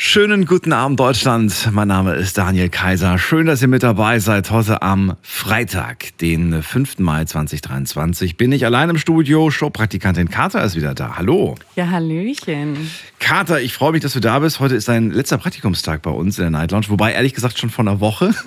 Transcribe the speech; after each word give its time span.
Schönen 0.00 0.44
guten 0.46 0.72
Abend 0.72 1.00
Deutschland. 1.00 1.70
Mein 1.72 1.88
Name 1.88 2.14
ist 2.14 2.38
Daniel 2.38 2.68
Kaiser. 2.68 3.18
Schön, 3.18 3.46
dass 3.46 3.62
ihr 3.62 3.66
mit 3.68 3.82
dabei 3.82 4.20
seid. 4.20 4.48
Heute 4.52 4.80
am 4.80 5.16
Freitag, 5.22 6.16
den 6.18 6.62
5. 6.62 7.00
Mai 7.00 7.24
2023, 7.24 8.36
bin 8.36 8.52
ich 8.52 8.64
allein 8.64 8.90
im 8.90 8.98
Studio. 8.98 9.50
Showpraktikantin 9.50 10.30
Kater 10.30 10.62
ist 10.62 10.76
wieder 10.76 10.94
da. 10.94 11.16
Hallo. 11.16 11.56
Ja, 11.74 11.90
Hallöchen. 11.90 12.76
Kater, 13.18 13.60
ich 13.60 13.72
freue 13.72 13.90
mich, 13.90 14.00
dass 14.02 14.12
du 14.12 14.20
da 14.20 14.38
bist. 14.38 14.60
Heute 14.60 14.76
ist 14.76 14.86
dein 14.86 15.10
letzter 15.10 15.36
Praktikumstag 15.36 16.02
bei 16.02 16.12
uns 16.12 16.38
in 16.38 16.42
der 16.44 16.50
Night 16.52 16.70
Lounge. 16.70 16.86
Wobei, 16.90 17.12
ehrlich 17.12 17.34
gesagt, 17.34 17.58
schon 17.58 17.70
vor 17.70 17.84
einer 17.84 17.98
Woche. 18.00 18.32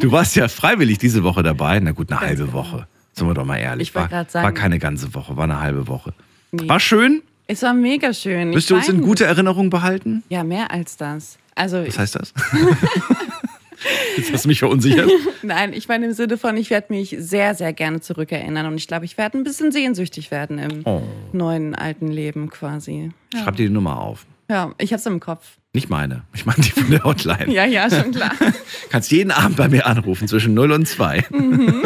Du 0.00 0.12
warst 0.12 0.36
ja 0.36 0.48
freiwillig 0.48 0.98
diese 0.98 1.22
Woche 1.24 1.42
dabei. 1.42 1.80
Na 1.80 1.92
gut, 1.92 2.10
eine 2.12 2.20
halbe 2.20 2.52
Woche. 2.52 2.86
Sind 3.14 3.26
wir 3.26 3.32
doch 3.34 3.44
mal 3.46 3.56
ehrlich. 3.56 3.88
Ich 3.88 3.94
wollte 3.94 4.10
war, 4.12 4.28
sagen- 4.28 4.44
war 4.44 4.52
keine 4.52 4.78
ganze 4.78 5.14
Woche, 5.14 5.36
war 5.36 5.44
eine 5.44 5.60
halbe 5.60 5.88
Woche. 5.88 6.12
Nee. 6.52 6.68
War 6.68 6.78
schön. 6.78 7.22
Es 7.46 7.62
war 7.62 7.74
mega 7.74 8.12
schön. 8.14 8.54
Wirst 8.54 8.70
du 8.70 8.74
uns 8.76 8.88
in 8.88 8.96
weine. 8.96 9.06
gute 9.06 9.24
Erinnerung 9.26 9.68
behalten? 9.70 10.22
Ja, 10.28 10.44
mehr 10.44 10.70
als 10.70 10.96
das. 10.96 11.38
Also, 11.54 11.86
Was 11.86 11.98
heißt 11.98 12.14
das? 12.16 12.32
Jetzt 14.16 14.32
hast 14.32 14.44
du 14.44 14.48
mich 14.48 14.60
verunsichert. 14.60 15.10
nein, 15.42 15.72
ich 15.74 15.88
meine 15.88 16.06
im 16.06 16.12
Sinne 16.14 16.38
von, 16.38 16.56
ich 16.56 16.70
werde 16.70 16.86
mich 16.92 17.14
sehr, 17.18 17.54
sehr 17.54 17.72
gerne 17.74 18.00
zurückerinnern 18.00 18.64
und 18.66 18.76
ich 18.76 18.88
glaube, 18.88 19.04
ich 19.04 19.18
werde 19.18 19.36
ein 19.36 19.44
bisschen 19.44 19.72
sehnsüchtig 19.72 20.30
werden 20.30 20.58
im 20.58 20.82
Oh. 20.86 21.02
neuen 21.32 21.74
alten 21.74 22.08
Leben 22.08 22.48
quasi. 22.48 23.10
Schreib 23.34 23.56
dir 23.56 23.66
die 23.68 23.72
Nummer 23.74 24.00
auf. 24.00 24.24
Ja, 24.48 24.72
ich 24.78 24.92
hab's 24.92 25.04
im 25.06 25.20
Kopf. 25.20 25.58
Nicht 25.74 25.90
meine. 25.90 26.22
Ich 26.34 26.46
meine 26.46 26.60
die 26.62 26.70
von 26.70 26.90
der 26.90 27.02
Hotline. 27.04 27.52
Ja, 27.52 27.64
ja, 27.66 27.90
schon 27.90 28.12
klar. 28.12 28.32
Kannst 28.90 29.10
jeden 29.10 29.30
Abend 29.32 29.56
bei 29.56 29.68
mir 29.68 29.86
anrufen 29.86 30.28
zwischen 30.28 30.54
0 30.54 30.72
und 30.72 30.86
2. 30.88 31.24
Mhm. 31.30 31.82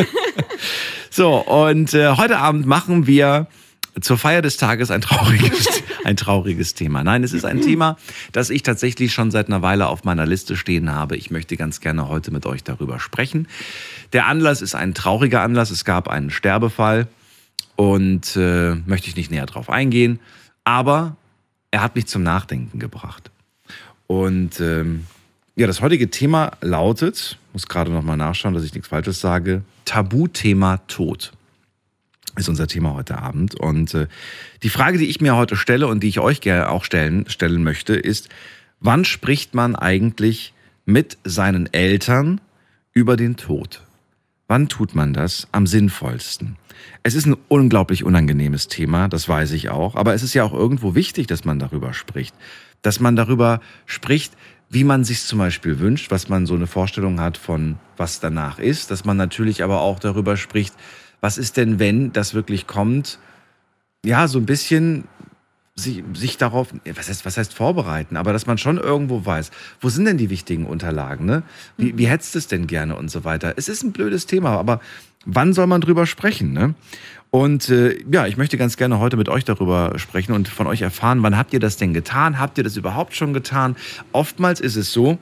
so, 1.10 1.36
und 1.38 1.94
äh, 1.94 2.10
heute 2.16 2.38
Abend 2.38 2.66
machen 2.66 3.06
wir 3.06 3.46
zur 4.00 4.18
Feier 4.18 4.42
des 4.42 4.56
Tages 4.56 4.90
ein 4.90 5.00
trauriges, 5.00 5.82
ein 6.04 6.16
trauriges 6.16 6.74
Thema. 6.74 7.04
Nein, 7.04 7.24
es 7.24 7.32
ist 7.32 7.44
ein 7.44 7.60
Thema, 7.60 7.96
das 8.32 8.50
ich 8.50 8.62
tatsächlich 8.62 9.12
schon 9.12 9.30
seit 9.30 9.48
einer 9.48 9.62
Weile 9.62 9.88
auf 9.88 10.04
meiner 10.04 10.26
Liste 10.26 10.56
stehen 10.56 10.92
habe. 10.92 11.16
Ich 11.16 11.30
möchte 11.30 11.56
ganz 11.56 11.80
gerne 11.80 12.08
heute 12.08 12.30
mit 12.30 12.46
euch 12.46 12.64
darüber 12.64 13.00
sprechen. 13.00 13.48
Der 14.12 14.26
Anlass 14.26 14.62
ist 14.62 14.74
ein 14.74 14.94
trauriger 14.94 15.42
Anlass. 15.42 15.70
Es 15.70 15.84
gab 15.84 16.08
einen 16.08 16.30
Sterbefall 16.30 17.08
und 17.76 18.36
äh, 18.36 18.74
möchte 18.86 19.08
ich 19.08 19.16
nicht 19.16 19.30
näher 19.30 19.46
drauf 19.46 19.70
eingehen. 19.70 20.20
Aber 20.64 21.16
er 21.70 21.82
hat 21.82 21.96
mich 21.96 22.06
zum 22.06 22.22
Nachdenken 22.22 22.78
gebracht. 22.78 23.30
Und 24.06 24.60
ähm, 24.60 25.06
ja, 25.56 25.66
das 25.66 25.82
heutige 25.82 26.10
Thema 26.10 26.52
lautet, 26.60 27.38
muss 27.52 27.66
gerade 27.66 27.90
noch 27.90 28.02
mal 28.02 28.16
nachschauen, 28.16 28.54
dass 28.54 28.64
ich 28.64 28.74
nichts 28.74 28.88
Falsches 28.88 29.20
sage, 29.20 29.62
Tabuthema 29.84 30.78
Tod 30.88 31.32
ist 32.38 32.48
unser 32.48 32.66
Thema 32.66 32.94
heute 32.94 33.18
Abend. 33.18 33.54
Und 33.54 33.94
äh, 33.94 34.06
die 34.62 34.70
Frage, 34.70 34.98
die 34.98 35.08
ich 35.08 35.20
mir 35.20 35.36
heute 35.36 35.56
stelle 35.56 35.86
und 35.86 36.02
die 36.02 36.08
ich 36.08 36.20
euch 36.20 36.40
gerne 36.40 36.70
auch 36.70 36.84
stellen, 36.84 37.28
stellen 37.28 37.62
möchte, 37.62 37.94
ist, 37.94 38.28
wann 38.80 39.04
spricht 39.04 39.54
man 39.54 39.76
eigentlich 39.76 40.54
mit 40.86 41.18
seinen 41.24 41.72
Eltern 41.72 42.40
über 42.92 43.16
den 43.16 43.36
Tod? 43.36 43.82
Wann 44.46 44.68
tut 44.68 44.94
man 44.94 45.12
das 45.12 45.48
am 45.52 45.66
sinnvollsten? 45.66 46.56
Es 47.02 47.14
ist 47.14 47.26
ein 47.26 47.36
unglaublich 47.48 48.04
unangenehmes 48.04 48.68
Thema, 48.68 49.08
das 49.08 49.28
weiß 49.28 49.52
ich 49.52 49.68
auch, 49.68 49.94
aber 49.94 50.14
es 50.14 50.22
ist 50.22 50.34
ja 50.34 50.44
auch 50.44 50.54
irgendwo 50.54 50.94
wichtig, 50.94 51.26
dass 51.26 51.44
man 51.44 51.58
darüber 51.58 51.92
spricht. 51.92 52.34
Dass 52.80 53.00
man 53.00 53.16
darüber 53.16 53.60
spricht, 53.84 54.32
wie 54.70 54.84
man 54.84 55.04
sich 55.04 55.22
zum 55.22 55.38
Beispiel 55.38 55.80
wünscht, 55.80 56.10
was 56.10 56.28
man 56.28 56.46
so 56.46 56.54
eine 56.54 56.66
Vorstellung 56.66 57.20
hat 57.20 57.36
von, 57.36 57.76
was 57.96 58.20
danach 58.20 58.58
ist, 58.58 58.90
dass 58.90 59.04
man 59.04 59.16
natürlich 59.16 59.62
aber 59.62 59.80
auch 59.80 59.98
darüber 59.98 60.36
spricht, 60.36 60.74
was 61.20 61.38
ist 61.38 61.56
denn, 61.56 61.78
wenn 61.78 62.12
das 62.12 62.34
wirklich 62.34 62.66
kommt, 62.66 63.18
ja, 64.04 64.28
so 64.28 64.38
ein 64.38 64.46
bisschen 64.46 65.04
sich, 65.74 66.02
sich 66.14 66.36
darauf, 66.36 66.68
was 66.84 67.08
heißt, 67.08 67.24
was 67.24 67.36
heißt 67.36 67.54
vorbereiten, 67.54 68.16
aber 68.16 68.32
dass 68.32 68.46
man 68.46 68.58
schon 68.58 68.78
irgendwo 68.78 69.24
weiß, 69.24 69.50
wo 69.80 69.88
sind 69.88 70.04
denn 70.04 70.18
die 70.18 70.30
wichtigen 70.30 70.66
Unterlagen, 70.66 71.24
ne? 71.24 71.42
Wie, 71.76 71.96
wie 71.96 72.08
hättest 72.08 72.34
du 72.34 72.38
es 72.38 72.48
denn 72.48 72.66
gerne 72.66 72.96
und 72.96 73.10
so 73.10 73.24
weiter. 73.24 73.54
Es 73.56 73.68
ist 73.68 73.82
ein 73.82 73.92
blödes 73.92 74.26
Thema, 74.26 74.58
aber 74.58 74.80
wann 75.24 75.52
soll 75.52 75.66
man 75.66 75.80
drüber 75.80 76.06
sprechen, 76.06 76.52
ne? 76.52 76.74
Und 77.30 77.68
äh, 77.68 78.02
ja, 78.10 78.26
ich 78.26 78.38
möchte 78.38 78.56
ganz 78.56 78.76
gerne 78.76 78.98
heute 79.00 79.16
mit 79.18 79.28
euch 79.28 79.44
darüber 79.44 79.98
sprechen 79.98 80.32
und 80.32 80.48
von 80.48 80.66
euch 80.66 80.80
erfahren, 80.80 81.22
wann 81.22 81.36
habt 81.36 81.52
ihr 81.52 81.60
das 81.60 81.76
denn 81.76 81.92
getan? 81.92 82.38
Habt 82.38 82.56
ihr 82.56 82.64
das 82.64 82.76
überhaupt 82.76 83.14
schon 83.14 83.34
getan? 83.34 83.76
Oftmals 84.12 84.60
ist 84.60 84.76
es 84.76 84.92
so, 84.92 85.18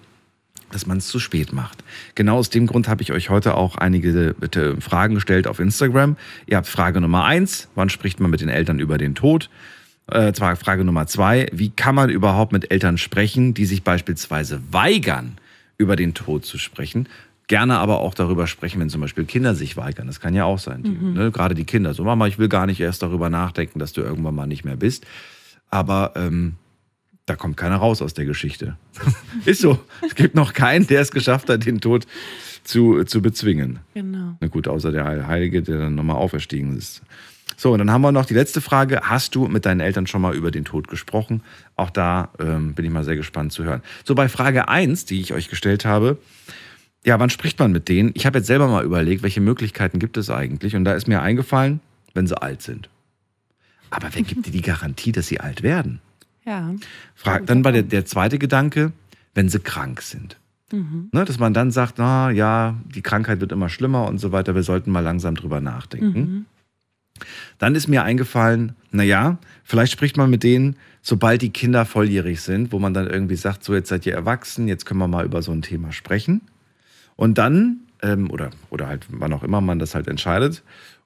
dass 0.70 0.86
man 0.86 0.98
es 0.98 1.08
zu 1.08 1.18
spät 1.18 1.52
macht. 1.52 1.84
Genau 2.14 2.36
aus 2.36 2.50
dem 2.50 2.66
Grund 2.66 2.88
habe 2.88 3.02
ich 3.02 3.12
euch 3.12 3.30
heute 3.30 3.54
auch 3.54 3.76
einige 3.76 4.34
bitte 4.38 4.80
Fragen 4.80 5.14
gestellt 5.14 5.46
auf 5.46 5.60
Instagram. 5.60 6.16
Ihr 6.46 6.56
habt 6.56 6.66
Frage 6.66 7.00
Nummer 7.00 7.24
eins, 7.24 7.68
wann 7.74 7.88
spricht 7.88 8.20
man 8.20 8.30
mit 8.30 8.40
den 8.40 8.48
Eltern 8.48 8.78
über 8.78 8.98
den 8.98 9.14
Tod? 9.14 9.48
Äh, 10.08 10.32
zwar 10.32 10.54
Frage 10.56 10.84
Nummer 10.84 11.06
zwei, 11.06 11.48
wie 11.52 11.70
kann 11.70 11.94
man 11.94 12.10
überhaupt 12.10 12.52
mit 12.52 12.70
Eltern 12.70 12.98
sprechen, 12.98 13.54
die 13.54 13.66
sich 13.66 13.82
beispielsweise 13.82 14.60
weigern, 14.70 15.38
über 15.78 15.96
den 15.96 16.14
Tod 16.14 16.44
zu 16.44 16.58
sprechen? 16.58 17.08
Gerne 17.48 17.78
aber 17.78 18.00
auch 18.00 18.14
darüber 18.14 18.46
sprechen, 18.48 18.80
wenn 18.80 18.90
zum 18.90 19.00
Beispiel 19.00 19.24
Kinder 19.24 19.54
sich 19.54 19.76
weigern. 19.76 20.08
Das 20.08 20.18
kann 20.18 20.34
ja 20.34 20.44
auch 20.44 20.58
sein. 20.58 20.82
Die, 20.82 20.90
ne, 20.90 21.30
gerade 21.30 21.54
die 21.54 21.64
Kinder. 21.64 21.94
So, 21.94 22.02
Mama, 22.02 22.26
ich 22.26 22.38
will 22.38 22.48
gar 22.48 22.66
nicht 22.66 22.80
erst 22.80 23.02
darüber 23.02 23.30
nachdenken, 23.30 23.78
dass 23.78 23.92
du 23.92 24.00
irgendwann 24.00 24.34
mal 24.34 24.48
nicht 24.48 24.64
mehr 24.64 24.76
bist. 24.76 25.06
Aber 25.70 26.12
ähm, 26.16 26.54
da 27.26 27.34
kommt 27.34 27.56
keiner 27.56 27.76
raus 27.76 28.00
aus 28.02 28.14
der 28.14 28.24
Geschichte. 28.24 28.76
ist 29.44 29.60
so. 29.60 29.78
Es 30.06 30.14
gibt 30.14 30.34
noch 30.34 30.52
keinen, 30.52 30.86
der 30.86 31.00
es 31.00 31.10
geschafft 31.10 31.50
hat, 31.50 31.66
den 31.66 31.80
Tod 31.80 32.06
zu, 32.62 33.04
zu 33.04 33.20
bezwingen. 33.20 33.80
Genau. 33.94 34.36
Na 34.40 34.46
gut, 34.46 34.68
außer 34.68 34.92
der 34.92 35.26
Heilige, 35.26 35.62
der 35.62 35.78
dann 35.78 35.96
nochmal 35.96 36.16
auferstiegen 36.16 36.76
ist. 36.76 37.02
So, 37.56 37.72
und 37.72 37.78
dann 37.78 37.90
haben 37.90 38.02
wir 38.02 38.12
noch 38.12 38.26
die 38.26 38.34
letzte 38.34 38.60
Frage. 38.60 39.00
Hast 39.02 39.34
du 39.34 39.48
mit 39.48 39.66
deinen 39.66 39.80
Eltern 39.80 40.06
schon 40.06 40.20
mal 40.20 40.34
über 40.34 40.50
den 40.50 40.64
Tod 40.64 40.88
gesprochen? 40.88 41.42
Auch 41.74 41.90
da 41.90 42.30
ähm, 42.38 42.74
bin 42.74 42.84
ich 42.84 42.90
mal 42.90 43.04
sehr 43.04 43.16
gespannt 43.16 43.52
zu 43.52 43.64
hören. 43.64 43.82
So, 44.04 44.14
bei 44.14 44.28
Frage 44.28 44.68
1, 44.68 45.06
die 45.06 45.20
ich 45.20 45.32
euch 45.32 45.48
gestellt 45.48 45.84
habe, 45.84 46.18
ja, 47.04 47.18
wann 47.18 47.30
spricht 47.30 47.58
man 47.58 47.72
mit 47.72 47.88
denen? 47.88 48.10
Ich 48.14 48.26
habe 48.26 48.38
jetzt 48.38 48.46
selber 48.46 48.68
mal 48.68 48.84
überlegt, 48.84 49.22
welche 49.22 49.40
Möglichkeiten 49.40 49.98
gibt 49.98 50.16
es 50.16 50.28
eigentlich? 50.28 50.76
Und 50.76 50.84
da 50.84 50.92
ist 50.92 51.08
mir 51.08 51.22
eingefallen, 51.22 51.80
wenn 52.14 52.26
sie 52.26 52.40
alt 52.40 52.62
sind. 52.62 52.88
Aber 53.90 54.08
wer 54.12 54.22
gibt 54.22 54.46
dir 54.46 54.50
die 54.50 54.62
Garantie, 54.62 55.12
dass 55.12 55.28
sie 55.28 55.40
alt 55.40 55.62
werden? 55.62 56.00
Ja. 56.46 56.74
Frag, 57.14 57.46
dann 57.46 57.64
war 57.64 57.72
der, 57.72 57.82
der 57.82 58.06
zweite 58.06 58.38
Gedanke, 58.38 58.92
wenn 59.34 59.48
sie 59.48 59.58
krank 59.58 60.00
sind. 60.00 60.38
Ne, 61.12 61.24
dass 61.24 61.38
man 61.38 61.54
dann 61.54 61.70
sagt, 61.70 61.98
na 61.98 62.30
ja, 62.30 62.76
die 62.94 63.02
Krankheit 63.02 63.40
wird 63.40 63.52
immer 63.52 63.68
schlimmer 63.68 64.06
und 64.08 64.18
so 64.18 64.32
weiter, 64.32 64.54
wir 64.54 64.62
sollten 64.62 64.90
mal 64.90 65.00
langsam 65.00 65.34
drüber 65.34 65.60
nachdenken. 65.60 66.46
Dann 67.58 67.74
ist 67.74 67.88
mir 67.88 68.02
eingefallen, 68.02 68.74
na 68.90 69.02
ja, 69.02 69.38
vielleicht 69.64 69.92
spricht 69.92 70.16
man 70.16 70.28
mit 70.28 70.42
denen, 70.42 70.76
sobald 71.02 71.40
die 71.42 71.50
Kinder 71.50 71.84
volljährig 71.86 72.40
sind, 72.40 72.72
wo 72.72 72.78
man 72.78 72.94
dann 72.94 73.06
irgendwie 73.06 73.36
sagt, 73.36 73.64
so 73.64 73.74
jetzt 73.74 73.88
seid 73.88 74.06
ihr 74.06 74.14
erwachsen, 74.14 74.68
jetzt 74.68 74.86
können 74.86 75.00
wir 75.00 75.08
mal 75.08 75.24
über 75.24 75.40
so 75.40 75.52
ein 75.52 75.62
Thema 75.62 75.92
sprechen. 75.92 76.42
Und 77.14 77.38
dann, 77.38 77.80
ähm, 78.02 78.30
oder, 78.30 78.50
oder 78.70 78.88
halt 78.88 79.06
wann 79.08 79.32
auch 79.32 79.42
immer 79.42 79.60
man 79.60 79.78
das 79.78 79.94
halt 79.94 80.08
entscheidet. 80.08 80.62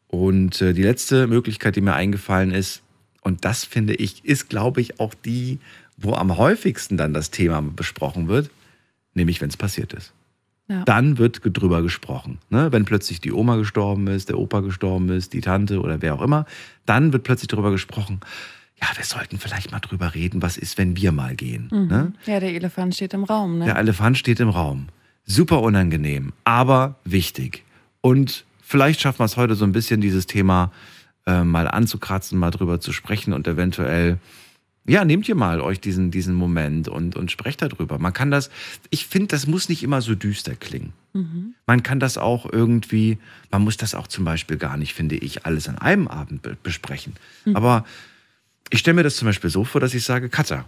Und 0.09 0.61
äh, 0.61 0.73
die 0.73 0.83
letzte 0.83 1.27
Möglichkeit, 1.27 1.77
die 1.77 1.81
mir 1.81 1.95
eingefallen 1.95 2.51
ist, 2.51 2.83
und 3.23 3.45
das 3.45 3.65
finde 3.65 3.95
ich, 3.95 4.25
ist, 4.25 4.49
glaube 4.49 4.81
ich, 4.81 5.01
auch 5.01 5.15
die, 5.15 5.59
wo 5.97 6.15
am 6.15 6.37
häufigsten 6.37 6.97
dann 6.97 7.13
das 7.13 7.31
Thema 7.31 7.61
besprochen 7.61 8.29
wird, 8.29 8.51
nämlich 9.15 9.41
wenn 9.41 9.51
es 9.51 9.57
passiert 9.57 9.93
ist. 9.93 10.13
Ja. 10.69 10.85
Dann 10.85 11.19
wird 11.19 11.41
drüber 11.43 11.83
gesprochen. 11.83 12.39
Ne? 12.49 12.71
Wenn 12.71 12.85
plötzlich 12.85 13.21
die 13.21 13.33
Oma 13.33 13.57
gestorben 13.57 14.07
ist, 14.07 14.29
der 14.29 14.39
Opa 14.39 14.61
gestorben 14.61 15.09
ist, 15.09 15.33
die 15.33 15.41
Tante 15.41 15.81
oder 15.81 16.01
wer 16.01 16.15
auch 16.15 16.23
immer, 16.23 16.47
dann 16.87 17.13
wird 17.13 17.25
plötzlich 17.25 17.49
drüber 17.49 17.73
gesprochen. 17.73 18.21
Ja, 18.81 18.87
wir 18.97 19.05
sollten 19.05 19.39
vielleicht 19.39 19.73
mal 19.73 19.81
drüber 19.81 20.15
reden, 20.15 20.41
was 20.43 20.57
ist, 20.57 20.79
wenn 20.79 20.97
wir 20.97 21.13
mal 21.13 21.35
gehen. 21.35 21.69
Ne? 21.71 22.13
Ja, 22.25 22.41
der 22.41 22.55
Elefant 22.55 22.95
steht 22.95 23.13
im 23.13 23.25
Raum, 23.25 23.59
ne? 23.59 23.67
Der 23.67 23.77
Elefant 23.77 24.17
steht 24.17 24.41
im 24.41 24.49
Raum. 24.49 24.87
Super 25.27 25.61
unangenehm, 25.61 26.33
aber 26.45 26.97
wichtig. 27.05 27.65
Und 28.01 28.47
vielleicht 28.63 29.01
schaffen 29.01 29.19
wir 29.19 29.27
es 29.27 29.37
heute 29.37 29.57
so 29.57 29.65
ein 29.65 29.73
bisschen, 29.73 30.01
dieses 30.01 30.27
Thema 30.27 30.73
äh, 30.73 31.00
mal 31.27 31.69
anzukratzen, 31.69 32.39
mal 32.39 32.51
drüber 32.51 32.81
zu 32.81 32.93
sprechen 32.93 33.33
und 33.33 33.47
eventuell, 33.47 34.19
ja, 34.87 35.05
nehmt 35.05 35.29
ihr 35.29 35.35
mal 35.35 35.61
euch 35.61 35.79
diesen, 35.81 36.11
diesen 36.11 36.35
Moment 36.35 36.89
und, 36.89 37.15
und 37.15 37.31
sprecht 37.31 37.63
darüber. 37.63 37.99
Man 37.99 38.13
kann 38.13 38.31
das, 38.31 38.51
ich 38.91 39.07
finde, 39.07 39.29
das 39.29 39.47
muss 39.47 39.69
nicht 39.69 39.83
immer 39.83 40.01
so 40.01 40.15
düster 40.15 40.57
klingen. 40.57 40.93
Man 41.67 41.83
kann 41.83 42.01
das 42.01 42.19
auch 42.19 42.51
irgendwie, 42.51 43.19
man 43.51 43.63
muss 43.63 43.77
das 43.77 43.95
auch 43.95 44.07
zum 44.07 44.25
Beispiel 44.25 44.57
gar 44.57 44.77
nicht, 44.77 44.95
finde 44.95 45.17
ich, 45.17 45.45
alles 45.47 45.69
an 45.69 45.79
einem 45.79 46.09
Abend 46.09 46.43
be 46.43 46.57
besprechen. 46.63 47.15
Aber 47.55 47.85
ich 48.71 48.79
stelle 48.79 48.95
mir 48.95 49.03
das 49.03 49.17
zum 49.17 49.27
Beispiel 49.27 49.51
so 49.51 49.65
vor, 49.65 49.81
dass 49.81 49.95
ich 49.95 50.05
sage, 50.05 50.29
Katja, 50.29 50.65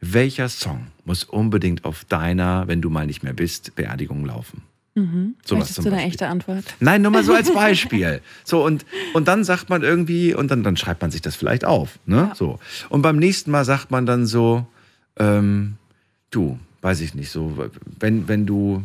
welcher 0.00 0.48
Song 0.48 0.88
muss 1.04 1.24
unbedingt 1.24 1.84
auf 1.84 2.04
deiner, 2.04 2.68
wenn 2.68 2.82
du 2.82 2.90
mal 2.90 3.06
nicht 3.06 3.22
mehr 3.22 3.32
bist, 3.32 3.74
Beerdigung 3.76 4.24
laufen? 4.26 4.62
Sowas 4.96 5.58
Möchtest 5.58 5.74
zum 5.74 5.84
du 5.84 5.88
eine 5.90 5.96
Beispiel. 5.98 6.08
echte 6.10 6.26
Antwort? 6.28 6.64
Nein, 6.80 7.02
nur 7.02 7.10
mal 7.10 7.22
so 7.22 7.34
als 7.34 7.52
Beispiel. 7.54 8.22
So, 8.44 8.64
und, 8.64 8.86
und 9.12 9.28
dann 9.28 9.44
sagt 9.44 9.68
man 9.68 9.82
irgendwie, 9.82 10.34
und 10.34 10.50
dann, 10.50 10.62
dann 10.62 10.76
schreibt 10.78 11.02
man 11.02 11.10
sich 11.10 11.20
das 11.20 11.36
vielleicht 11.36 11.64
auf. 11.66 11.98
Ne? 12.06 12.32
So. 12.34 12.58
Und 12.88 13.02
beim 13.02 13.16
nächsten 13.16 13.50
Mal 13.50 13.64
sagt 13.66 13.90
man 13.90 14.06
dann 14.06 14.24
so, 14.26 14.66
ähm, 15.18 15.76
du, 16.30 16.58
weiß 16.80 17.00
ich 17.02 17.14
nicht, 17.14 17.30
so, 17.30 17.68
wenn, 18.00 18.26
wenn 18.26 18.46
du, 18.46 18.82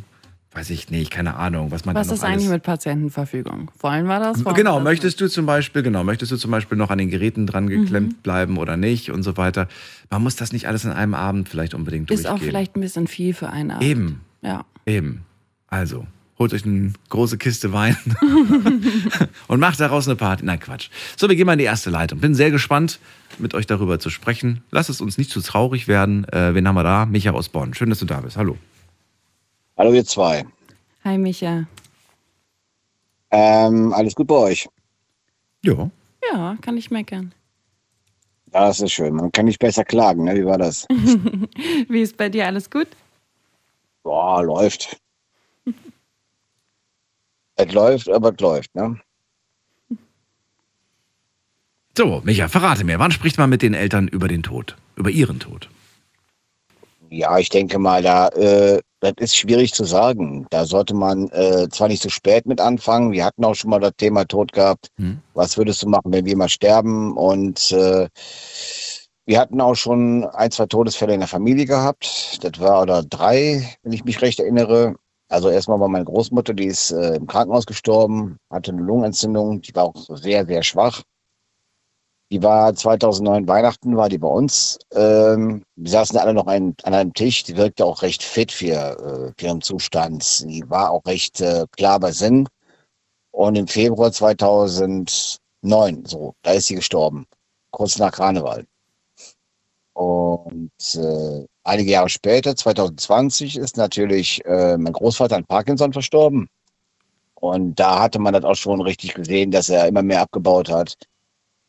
weiß 0.53 0.69
ich 0.71 0.89
nicht, 0.89 1.11
keine 1.11 1.35
Ahnung, 1.37 1.71
was 1.71 1.85
man 1.85 1.95
Was 1.95 2.11
ist 2.11 2.25
eigentlich 2.25 2.49
mit 2.49 2.63
Patientenverfügung? 2.63 3.71
Wollen 3.79 4.05
wir 4.05 4.19
das? 4.19 4.43
Wollen 4.43 4.55
Genau, 4.55 4.73
wir 4.73 4.79
das 4.79 4.83
möchtest 4.83 5.21
du 5.21 5.29
zum 5.29 5.45
Beispiel, 5.45 5.81
genau, 5.81 6.03
möchtest 6.03 6.33
du 6.33 6.35
zum 6.35 6.51
Beispiel 6.51 6.77
noch 6.77 6.89
an 6.89 6.97
den 6.97 7.09
Geräten 7.09 7.47
dran 7.47 7.67
geklemmt 7.67 8.17
Mhm. 8.17 8.21
bleiben 8.21 8.57
oder 8.57 8.75
nicht 8.75 9.11
und 9.11 9.23
so 9.23 9.37
weiter. 9.37 9.69
Man 10.09 10.21
muss 10.23 10.35
das 10.35 10.51
nicht 10.51 10.67
alles 10.67 10.83
in 10.83 10.91
einem 10.91 11.13
Abend 11.13 11.47
vielleicht 11.47 11.73
unbedingt 11.73 12.09
nicht? 12.09 12.19
Ist 12.19 12.25
durchgehen. 12.27 12.41
auch 12.41 12.45
vielleicht 12.49 12.75
ein 12.75 12.81
bisschen 12.81 13.07
viel 13.07 13.33
für 13.33 13.49
einen 13.49 13.71
Abend. 13.71 13.83
Eben, 13.83 14.21
Ja. 14.41 14.65
eben. 14.85 15.21
Also, 15.71 16.05
holt 16.37 16.53
euch 16.53 16.65
eine 16.65 16.91
große 17.07 17.37
Kiste 17.37 17.71
Wein 17.71 17.95
und 19.47 19.59
macht 19.61 19.79
daraus 19.79 20.05
eine 20.05 20.17
Party. 20.17 20.43
Nein, 20.43 20.59
Quatsch. 20.59 20.89
So, 21.15 21.29
wir 21.29 21.35
gehen 21.37 21.45
mal 21.45 21.53
in 21.53 21.59
die 21.59 21.65
erste 21.65 21.89
Leitung. 21.89 22.19
Bin 22.19 22.35
sehr 22.35 22.51
gespannt, 22.51 22.99
mit 23.37 23.53
euch 23.53 23.67
darüber 23.67 23.97
zu 23.97 24.09
sprechen. 24.09 24.63
Lasst 24.69 24.89
es 24.89 24.99
uns 24.99 25.17
nicht 25.17 25.31
zu 25.31 25.39
traurig 25.41 25.87
werden. 25.87 26.27
Äh, 26.27 26.53
wen 26.53 26.67
haben 26.67 26.75
wir 26.75 26.83
da? 26.83 27.05
Micha 27.05 27.31
aus 27.31 27.47
Bonn. 27.47 27.73
Schön, 27.73 27.89
dass 27.89 27.99
du 27.99 28.05
da 28.05 28.19
bist. 28.19 28.35
Hallo. 28.35 28.57
Hallo 29.77 29.93
ihr 29.93 30.05
zwei. 30.05 30.45
Hi 31.05 31.17
Micha. 31.17 31.65
Ähm, 33.31 33.93
alles 33.93 34.13
gut 34.13 34.27
bei 34.27 34.35
euch? 34.35 34.67
Ja. 35.63 35.89
Ja, 36.33 36.57
kann 36.59 36.75
ich 36.75 36.91
meckern. 36.91 37.33
Ja, 38.53 38.67
das 38.67 38.81
ist 38.81 38.91
schön. 38.91 39.15
Man 39.15 39.31
kann 39.31 39.45
nicht 39.45 39.59
besser 39.59 39.85
klagen, 39.85 40.25
ne? 40.25 40.35
Wie 40.35 40.45
war 40.45 40.57
das? 40.57 40.85
Wie 41.87 42.01
ist 42.01 42.17
bei 42.17 42.27
dir 42.27 42.45
alles 42.45 42.69
gut? 42.69 42.87
Boah, 44.03 44.43
läuft. 44.43 45.00
Es 47.67 47.73
läuft, 47.73 48.09
aber 48.09 48.33
es 48.33 48.39
läuft, 48.39 48.75
ne? 48.75 48.99
So, 51.97 52.21
Micha, 52.23 52.47
verrate 52.47 52.85
mir, 52.85 52.99
wann 52.99 53.11
spricht 53.11 53.37
man 53.37 53.49
mit 53.49 53.61
den 53.61 53.73
Eltern 53.73 54.07
über 54.07 54.27
den 54.27 54.43
Tod? 54.43 54.77
Über 54.95 55.09
ihren 55.09 55.39
Tod? 55.39 55.69
Ja, 57.09 57.37
ich 57.37 57.49
denke 57.49 57.77
mal, 57.77 58.01
da, 58.01 58.29
äh, 58.29 58.79
das 59.01 59.13
ist 59.17 59.35
schwierig 59.35 59.73
zu 59.73 59.83
sagen. 59.83 60.45
Da 60.49 60.63
sollte 60.65 60.93
man 60.93 61.27
äh, 61.29 61.67
zwar 61.69 61.89
nicht 61.89 62.01
zu 62.01 62.09
spät 62.09 62.45
mit 62.45 62.61
anfangen. 62.61 63.11
Wir 63.11 63.25
hatten 63.25 63.43
auch 63.43 63.55
schon 63.55 63.69
mal 63.69 63.81
das 63.81 63.91
Thema 63.97 64.23
Tod 64.23 64.53
gehabt. 64.53 64.87
Hm. 64.97 65.19
Was 65.33 65.57
würdest 65.57 65.83
du 65.83 65.89
machen, 65.89 66.13
wenn 66.13 66.25
wir 66.25 66.37
mal 66.37 66.47
sterben? 66.47 67.17
Und 67.17 67.73
äh, 67.73 68.07
wir 69.25 69.39
hatten 69.39 69.59
auch 69.59 69.75
schon 69.75 70.23
ein, 70.23 70.51
zwei 70.51 70.67
Todesfälle 70.67 71.13
in 71.13 71.19
der 71.19 71.27
Familie 71.27 71.65
gehabt. 71.65 72.39
Das 72.41 72.59
war 72.61 72.83
oder 72.83 73.03
drei, 73.03 73.77
wenn 73.83 73.91
ich 73.91 74.05
mich 74.05 74.21
recht 74.21 74.39
erinnere. 74.39 74.95
Also 75.31 75.49
erstmal 75.49 75.79
war 75.79 75.87
meine 75.87 76.03
Großmutter, 76.03 76.53
die 76.53 76.65
ist 76.65 76.91
äh, 76.91 77.15
im 77.15 77.25
Krankenhaus 77.25 77.65
gestorben, 77.65 78.37
hatte 78.49 78.71
eine 78.71 78.81
Lungenentzündung, 78.81 79.61
die 79.61 79.73
war 79.73 79.85
auch 79.85 79.95
sehr, 80.17 80.45
sehr 80.45 80.61
schwach. 80.61 81.03
Die 82.31 82.43
war 82.43 82.75
2009 82.75 83.47
Weihnachten, 83.47 83.95
war 83.95 84.09
die 84.09 84.17
bei 84.17 84.27
uns. 84.27 84.77
Ähm, 84.93 85.63
wir 85.77 85.89
saßen 85.89 86.17
alle 86.17 86.33
noch 86.33 86.47
ein, 86.47 86.75
an 86.83 86.93
einem 86.93 87.13
Tisch. 87.13 87.43
Die 87.43 87.55
wirkte 87.55 87.85
auch 87.85 88.01
recht 88.01 88.23
fit 88.23 88.51
für, 88.51 88.73
äh, 88.73 89.33
für 89.37 89.45
ihren 89.45 89.61
Zustand. 89.61 90.21
Sie 90.23 90.63
war 90.67 90.91
auch 90.91 91.05
recht 91.05 91.39
äh, 91.39 91.65
klar 91.71 92.01
bei 92.01 92.11
Sinn. 92.11 92.47
Und 93.31 93.57
im 93.57 93.67
Februar 93.67 94.11
2009, 94.11 95.39
so, 96.05 96.33
da 96.41 96.51
ist 96.51 96.67
sie 96.67 96.75
gestorben. 96.75 97.25
Kurz 97.71 97.97
nach 97.97 98.11
Karneval. 98.11 98.65
Und 99.93 100.71
äh, 100.95 101.45
einige 101.63 101.91
Jahre 101.91 102.09
später, 102.09 102.55
2020, 102.55 103.57
ist 103.57 103.77
natürlich 103.77 104.43
äh, 104.45 104.77
mein 104.77 104.93
Großvater 104.93 105.35
an 105.35 105.45
Parkinson 105.45 105.93
verstorben. 105.93 106.47
Und 107.35 107.79
da 107.79 107.99
hatte 108.01 108.19
man 108.19 108.33
das 108.33 108.43
auch 108.43 108.55
schon 108.55 108.81
richtig 108.81 109.15
gesehen, 109.15 109.51
dass 109.51 109.69
er 109.69 109.87
immer 109.87 110.03
mehr 110.03 110.21
abgebaut 110.21 110.69
hat. 110.69 110.95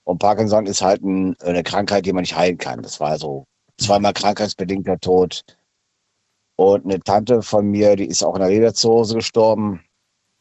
Und 0.05 0.19
Parkinson 0.19 0.67
ist 0.67 0.83
halt 0.83 1.03
ein, 1.03 1.37
eine 1.41 1.63
Krankheit, 1.63 2.05
die 2.07 2.13
man 2.13 2.23
nicht 2.23 2.37
heilen 2.37 2.59
kann. 2.59 2.83
Das 2.83 3.01
war 3.01 3.19
so 3.19 3.47
zweimal 3.79 4.13
krankheitsbedingter 4.13 4.99
Tod. 4.99 5.43
Und 6.57 6.85
eine 6.85 7.01
Tante 7.01 7.43
von 7.43 7.67
mir, 7.67 7.97
die 7.97 8.07
ist 8.07 8.23
auch 8.23 8.35
in 8.35 8.41
der 8.41 8.51
Lederzirrhose 8.51 9.15
gestorben. 9.15 9.81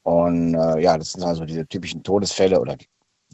Und 0.04 0.56
äh, 0.56 0.82
ja, 0.82 0.98
das 0.98 1.14
sind 1.14 1.24
also 1.24 1.46
diese 1.46 1.66
typischen 1.68 2.04
Todesfälle 2.04 2.60
oder 2.60 2.76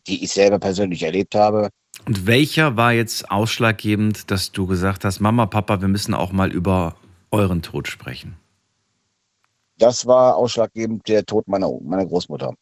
die, 0.08 0.24
ich 0.24 0.32
selber 0.32 0.60
persönlich 0.60 1.04
erlebt 1.04 1.36
habe. 1.36 1.70
Und 2.06 2.26
welcher 2.26 2.78
war 2.78 2.94
jetzt 2.94 3.30
ausschlaggebend, 3.30 4.32
dass 4.32 4.52
du 4.52 4.68
gesagt 4.68 5.04
hast, 5.06 5.20
Mama, 5.20 5.46
Papa, 5.46 5.82
wir 5.82 5.88
müssen 5.88 6.14
auch 6.14 6.32
mal 6.32 6.52
über 6.52 6.96
euren 7.32 7.62
Tod 7.62 7.88
sprechen? 7.88 8.38
Das 9.78 10.06
war 10.06 10.36
ausschlaggebend 10.36 11.08
der 11.08 11.26
Tod 11.26 11.48
meiner, 11.48 11.70
meiner 11.82 12.06
Großmutter. 12.06 12.54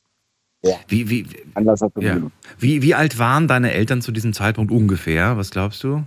Wie, 0.87 1.09
wie, 1.09 1.27
Anders 1.53 1.81
als 1.81 1.93
ja. 1.99 2.17
wie, 2.57 2.81
wie 2.81 2.95
alt 2.95 3.19
waren 3.19 3.47
deine 3.47 3.71
Eltern 3.71 4.01
zu 4.01 4.11
diesem 4.11 4.33
Zeitpunkt 4.33 4.71
ungefähr? 4.71 5.37
Was 5.37 5.51
glaubst 5.51 5.83
du? 5.83 6.03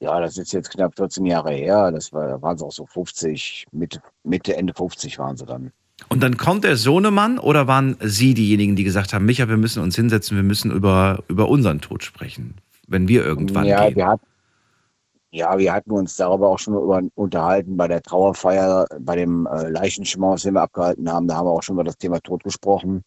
Ja, 0.00 0.20
das 0.20 0.36
ist 0.36 0.52
jetzt 0.52 0.70
knapp 0.70 0.96
14 0.96 1.24
Jahre 1.26 1.52
her. 1.52 1.92
Das 1.92 2.12
war, 2.12 2.28
da 2.28 2.42
waren 2.42 2.58
sie 2.58 2.64
auch 2.64 2.72
so 2.72 2.86
50, 2.86 3.66
Mitte, 3.72 4.02
Mitte, 4.24 4.56
Ende 4.56 4.74
50 4.74 5.18
waren 5.18 5.36
sie 5.36 5.46
dann. 5.46 5.72
Und 6.08 6.22
dann 6.22 6.36
kommt 6.36 6.64
der 6.64 6.76
Sohnemann 6.76 7.38
oder 7.38 7.66
waren 7.66 7.96
Sie 8.00 8.34
diejenigen, 8.34 8.76
die 8.76 8.84
gesagt 8.84 9.12
haben, 9.12 9.24
Micha, 9.26 9.48
wir 9.48 9.56
müssen 9.56 9.82
uns 9.82 9.96
hinsetzen, 9.96 10.36
wir 10.36 10.42
müssen 10.42 10.70
über, 10.70 11.22
über 11.28 11.48
unseren 11.48 11.80
Tod 11.80 12.02
sprechen, 12.02 12.54
wenn 12.88 13.08
wir 13.08 13.24
irgendwann 13.24 13.64
ja, 13.64 13.86
gehen? 13.86 13.96
wir 13.96 14.06
hatten, 14.08 14.26
ja, 15.30 15.58
wir 15.58 15.72
hatten 15.72 15.90
uns 15.92 16.16
darüber 16.16 16.48
auch 16.48 16.58
schon 16.58 16.74
über, 16.74 17.00
unterhalten 17.14 17.76
bei 17.76 17.88
der 17.88 18.02
Trauerfeier, 18.02 18.86
bei 19.00 19.16
dem 19.16 19.46
äh, 19.46 19.68
Leichenschmaus, 19.68 20.42
den 20.42 20.54
wir 20.54 20.62
abgehalten 20.62 21.10
haben. 21.10 21.28
Da 21.28 21.36
haben 21.36 21.46
wir 21.46 21.52
auch 21.52 21.62
schon 21.62 21.76
über 21.76 21.84
das 21.84 21.96
Thema 21.96 22.20
Tod 22.20 22.44
gesprochen. 22.44 23.02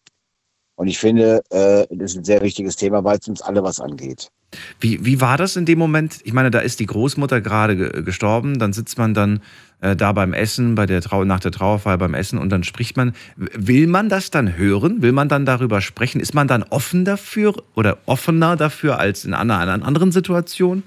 Und 0.78 0.86
ich 0.86 1.00
finde, 1.00 1.42
äh, 1.50 1.86
das 1.90 2.12
ist 2.12 2.18
ein 2.18 2.24
sehr 2.24 2.40
wichtiges 2.40 2.76
Thema, 2.76 3.02
weil 3.02 3.18
es 3.18 3.26
uns 3.26 3.42
alle 3.42 3.64
was 3.64 3.80
angeht. 3.80 4.30
Wie, 4.78 5.04
wie 5.04 5.20
war 5.20 5.36
das 5.36 5.56
in 5.56 5.66
dem 5.66 5.76
Moment? 5.76 6.20
Ich 6.22 6.32
meine, 6.32 6.52
da 6.52 6.60
ist 6.60 6.78
die 6.78 6.86
Großmutter 6.86 7.40
gerade 7.40 7.76
ge 7.76 8.02
gestorben, 8.04 8.60
dann 8.60 8.72
sitzt 8.72 8.96
man 8.96 9.12
dann 9.12 9.40
äh, 9.80 9.96
da 9.96 10.12
beim 10.12 10.32
Essen, 10.32 10.76
bei 10.76 10.86
der 10.86 11.00
Trau 11.00 11.24
nach 11.24 11.40
der 11.40 11.50
Trauerfeier 11.50 11.98
beim 11.98 12.14
Essen 12.14 12.38
und 12.38 12.50
dann 12.50 12.62
spricht 12.62 12.96
man. 12.96 13.12
Will 13.36 13.88
man 13.88 14.08
das 14.08 14.30
dann 14.30 14.56
hören? 14.56 15.02
Will 15.02 15.10
man 15.10 15.28
dann 15.28 15.44
darüber 15.44 15.80
sprechen? 15.80 16.20
Ist 16.20 16.32
man 16.32 16.46
dann 16.46 16.62
offen 16.62 17.04
dafür 17.04 17.54
oder 17.74 17.98
offener 18.06 18.54
dafür 18.54 19.00
als 19.00 19.24
in 19.24 19.34
einer, 19.34 19.58
einer 19.58 19.84
anderen 19.84 20.12
Situation? 20.12 20.84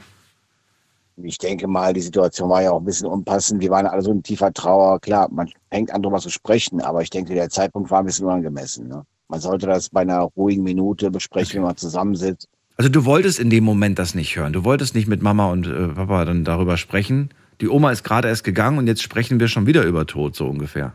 Ich 1.18 1.38
denke 1.38 1.68
mal, 1.68 1.92
die 1.92 2.00
Situation 2.00 2.50
war 2.50 2.62
ja 2.62 2.72
auch 2.72 2.80
ein 2.80 2.86
bisschen 2.86 3.08
unpassend. 3.08 3.60
Wir 3.60 3.72
waren 3.72 3.86
alle 3.88 4.02
so 4.02 4.12
in 4.14 4.24
tiefer 4.24 4.54
Trauer. 4.54 5.02
Klar, 5.02 5.28
man 5.34 5.50
fängt 5.70 5.92
an, 5.92 6.02
darüber 6.02 6.20
zu 6.20 6.30
sprechen, 6.30 6.80
aber 6.80 7.02
ich 7.02 7.10
denke, 7.10 7.34
der 7.34 7.50
Zeitpunkt 7.50 7.92
war 7.92 8.00
ein 8.00 8.06
bisschen 8.06 8.26
unangemessen. 8.26 8.88
Ne? 8.88 9.04
Man 9.32 9.40
sollte 9.40 9.66
das 9.66 9.90
bei 9.90 10.02
einer 10.02 10.24
ruhigen 10.36 10.62
Minute 10.64 11.10
besprechen, 11.10 11.56
wenn 11.56 11.64
man 11.64 11.78
zusammensitzt. 11.78 12.50
Also 12.76 12.90
du 12.90 13.06
wolltest 13.06 13.40
in 13.40 13.50
dem 13.50 13.64
Moment 13.64 13.98
das 13.98 14.14
nicht 14.14 14.36
hören. 14.36 14.52
Du 14.52 14.66
wolltest 14.66 14.94
nicht 14.94 15.08
mit 15.08 15.22
Mama 15.22 15.50
und 15.52 15.68
äh, 15.68 15.88
Papa 15.88 16.26
dann 16.26 16.44
darüber 16.44 16.76
sprechen. 16.76 17.30
Die 17.62 17.70
Oma 17.70 17.92
ist 17.92 18.04
gerade 18.04 18.28
erst 18.28 18.44
gegangen 18.44 18.78
und 18.78 18.88
jetzt 18.88 19.02
sprechen 19.02 19.40
wir 19.40 19.48
schon 19.48 19.68
wieder 19.68 19.84
über 19.86 20.06
Tod, 20.06 20.36
so 20.36 20.48
ungefähr. 20.48 20.92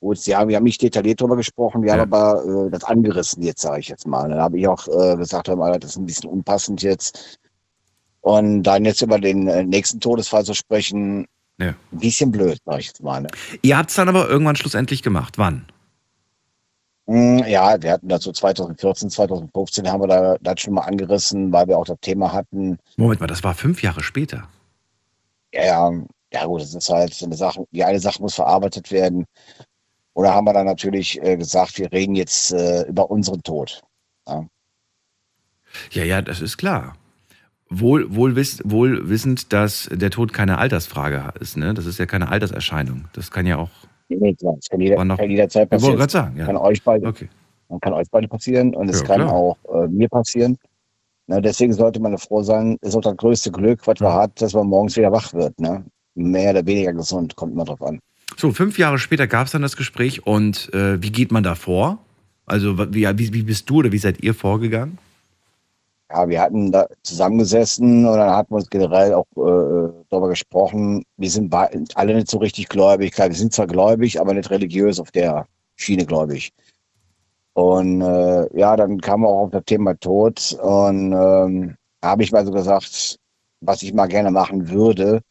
Gut, 0.00 0.18
sie 0.18 0.34
haben, 0.34 0.48
wir 0.48 0.56
haben 0.56 0.64
nicht 0.64 0.80
detailliert 0.80 1.20
darüber 1.20 1.36
gesprochen, 1.36 1.82
wir 1.82 1.88
Ja. 1.94 1.98
haben 2.00 2.12
aber 2.12 2.66
äh, 2.66 2.70
das 2.70 2.84
angerissen 2.84 3.42
jetzt, 3.42 3.60
sage 3.60 3.80
ich 3.80 3.88
jetzt 3.88 4.06
mal. 4.06 4.28
Dann 4.30 4.38
habe 4.38 4.58
ich 4.58 4.66
auch 4.66 4.88
äh, 4.88 5.16
gesagt, 5.16 5.48
hör 5.48 5.56
mal, 5.56 5.78
das 5.78 5.90
ist 5.90 5.96
ein 5.98 6.06
bisschen 6.06 6.30
unpassend 6.30 6.82
jetzt. 6.82 7.38
Und 8.22 8.62
dann 8.62 8.86
jetzt 8.86 9.02
über 9.02 9.18
den 9.18 9.46
äh, 9.48 9.64
nächsten 9.64 10.00
Todesfall 10.00 10.44
zu 10.44 10.54
sprechen, 10.54 11.26
Ja. 11.58 11.74
ein 11.92 11.98
bisschen 11.98 12.30
blöd, 12.32 12.58
sage 12.64 12.80
ich 12.80 12.86
jetzt 12.86 13.02
mal. 13.02 13.20
Ne? 13.22 13.28
Ihr 13.62 13.76
habt 13.76 13.90
es 13.90 13.96
dann 13.96 14.08
aber 14.08 14.28
irgendwann 14.30 14.56
schlussendlich 14.56 15.02
gemacht. 15.02 15.36
Wann? 15.36 15.66
Mm, 17.06 17.38
Ja, 17.46 17.80
wir 17.82 17.92
hatten 17.92 18.08
dazu 18.08 18.32
2014, 18.32 19.10
2015 19.10 19.90
haben 19.90 20.02
wir 20.02 20.08
da 20.08 20.36
das 20.40 20.60
schon 20.60 20.74
mal 20.74 20.82
angerissen, 20.82 21.52
weil 21.52 21.68
wir 21.68 21.78
auch 21.78 21.84
das 21.84 21.98
Thema 22.00 22.32
hatten. 22.32 22.78
Moment 22.96 23.20
mal, 23.20 23.26
das 23.26 23.44
war 23.44 23.54
fünf 23.54 23.82
Jahre 23.82 24.02
später. 24.02 24.48
Ja, 25.52 25.64
ja, 25.64 25.92
ja 26.32 26.44
gut, 26.46 26.62
das 26.62 26.74
ist 26.74 26.88
halt 26.88 27.14
so 27.14 27.26
eine 27.26 27.36
Sache. 27.36 27.64
Die 27.70 27.84
eine 27.84 28.00
Sache 28.00 28.20
muss 28.22 28.34
verarbeitet 28.34 28.90
werden. 28.90 29.26
Oder 30.14 30.32
haben 30.32 30.46
wir 30.46 30.52
dann 30.52 30.66
natürlich 30.66 31.20
äh, 31.22 31.36
gesagt, 31.36 31.78
wir 31.78 31.92
reden 31.92 32.14
jetzt 32.14 32.52
äh, 32.52 32.82
über 32.82 33.10
unseren 33.10 33.42
Tod. 33.42 33.82
Ja, 35.90 36.04
ja, 36.04 36.22
das 36.22 36.40
ist 36.40 36.56
klar. 36.56 36.96
Wohl, 37.68 38.14
wohl, 38.14 38.36
wiss, 38.36 38.62
wohl 38.64 39.08
wissend, 39.08 39.52
dass 39.52 39.88
der 39.92 40.10
Tod 40.10 40.32
keine 40.32 40.58
Altersfrage 40.58 41.32
ist. 41.40 41.56
Ne? 41.56 41.74
Das 41.74 41.86
ist 41.86 41.98
ja 41.98 42.06
keine 42.06 42.28
Alterserscheinung. 42.28 43.08
Das 43.12 43.30
kann 43.30 43.46
ja 43.46 43.56
auch. 43.56 43.70
Nee, 44.08 44.34
klar, 44.34 44.54
das 44.56 44.68
kann, 44.68 44.80
jeder, 44.80 44.96
kann 44.96 45.30
jederzeit 45.30 45.66
Ich 45.66 45.70
wollte 45.72 45.96
passieren. 45.96 45.96
gerade 45.98 46.12
sagen, 46.12 46.36
ja. 46.36 46.46
Kann 46.46 46.56
euch 46.56 46.82
beide, 46.82 47.06
Okay. 47.06 47.28
kann 47.80 47.92
euch 47.94 48.06
beide 48.10 48.28
passieren 48.28 48.74
und 48.74 48.88
es 48.90 49.00
Ja, 49.00 49.06
kann 49.06 49.20
klar. 49.22 49.32
auch 49.32 49.56
äh, 49.74 49.88
mir 49.88 50.08
passieren. 50.08 50.56
Na, 51.26 51.40
deswegen 51.40 51.72
sollte 51.72 52.00
man 52.00 52.16
froh 52.18 52.42
sein, 52.42 52.76
ist 52.82 52.94
auch 52.94 53.00
das 53.00 53.16
größte 53.16 53.50
Glück, 53.50 53.86
was 53.86 53.98
man 54.00 54.10
Ja. 54.12 54.22
hat, 54.22 54.42
dass 54.42 54.52
man 54.52 54.66
morgens 54.66 54.96
wieder 54.96 55.10
wach 55.10 55.32
wird. 55.32 55.58
Ne? 55.58 55.84
Mehr 56.14 56.50
oder 56.50 56.66
weniger 56.66 56.92
gesund, 56.92 57.34
kommt 57.34 57.54
immer 57.54 57.64
drauf 57.64 57.82
an. 57.82 57.98
So, 58.36 58.52
fünf 58.52 58.78
Jahre 58.78 58.98
später 58.98 59.26
gab 59.26 59.46
es 59.46 59.52
dann 59.52 59.62
das 59.62 59.76
Gespräch 59.76 60.26
und 60.26 60.72
äh, 60.74 61.02
wie 61.02 61.10
geht 61.10 61.32
man 61.32 61.42
da 61.42 61.54
vor? 61.54 61.98
Also, 62.46 62.78
wie, 62.92 63.06
wie, 63.18 63.32
wie 63.32 63.42
bist 63.42 63.70
du 63.70 63.76
oder 63.76 63.90
wie 63.92 63.98
seid 63.98 64.22
ihr 64.22 64.34
vorgegangen? 64.34 64.98
Ja, 66.10 66.28
wir 66.28 66.40
hatten 66.40 66.70
da 66.70 66.86
zusammengesessen 67.02 68.06
und 68.06 68.16
dann 68.16 68.30
hatten 68.30 68.52
wir 68.52 68.58
uns 68.58 68.70
generell 68.70 69.14
auch 69.14 69.26
äh, 69.36 69.92
darüber 70.10 70.28
gesprochen. 70.28 71.04
Wir 71.16 71.30
sind 71.30 71.54
alle 71.96 72.14
nicht 72.14 72.28
so 72.30 72.38
richtig 72.38 72.68
gläubig. 72.68 73.12
Klar, 73.12 73.28
wir 73.28 73.36
sind 73.36 73.52
zwar 73.52 73.66
gläubig, 73.66 74.20
aber 74.20 74.34
nicht 74.34 74.50
religiös 74.50 75.00
auf 75.00 75.10
der 75.10 75.46
Schiene 75.76 76.04
gläubig. 76.04 76.52
Und 77.54 78.02
äh, 78.02 78.58
ja, 78.58 78.76
dann 78.76 79.00
kam 79.00 79.24
auch 79.24 79.44
auf 79.44 79.50
das 79.50 79.64
Thema 79.64 79.94
Tod 79.98 80.56
und 80.60 81.12
ähm, 81.12 81.76
habe 82.02 82.22
ich 82.22 82.32
mal 82.32 82.44
so 82.44 82.52
gesagt, 82.52 83.16
was 83.60 83.82
ich 83.82 83.94
mal 83.94 84.06
gerne 84.06 84.30
machen 84.30 84.68
würde, 84.68 85.22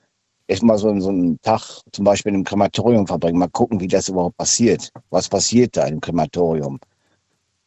erstmal 0.48 0.77
so, 0.77 0.98
so 1.00 1.10
einen 1.10 1.39
Tag 1.42 1.82
zum 1.92 2.06
Beispiel 2.06 2.32
in 2.32 2.36
einem 2.38 2.44
Krematorium 2.46 3.08
verbringen, 3.08 3.39
mal 3.39 3.50
gucken, 3.50 3.80
wie 3.80 3.88
das 3.88 4.10
überhaupt 4.10 4.38
passiert. 4.38 4.89
Was 5.10 5.30
passiert 5.30 5.77
da 5.77 5.86
im 5.86 6.00
Krematorium? 6.00 6.80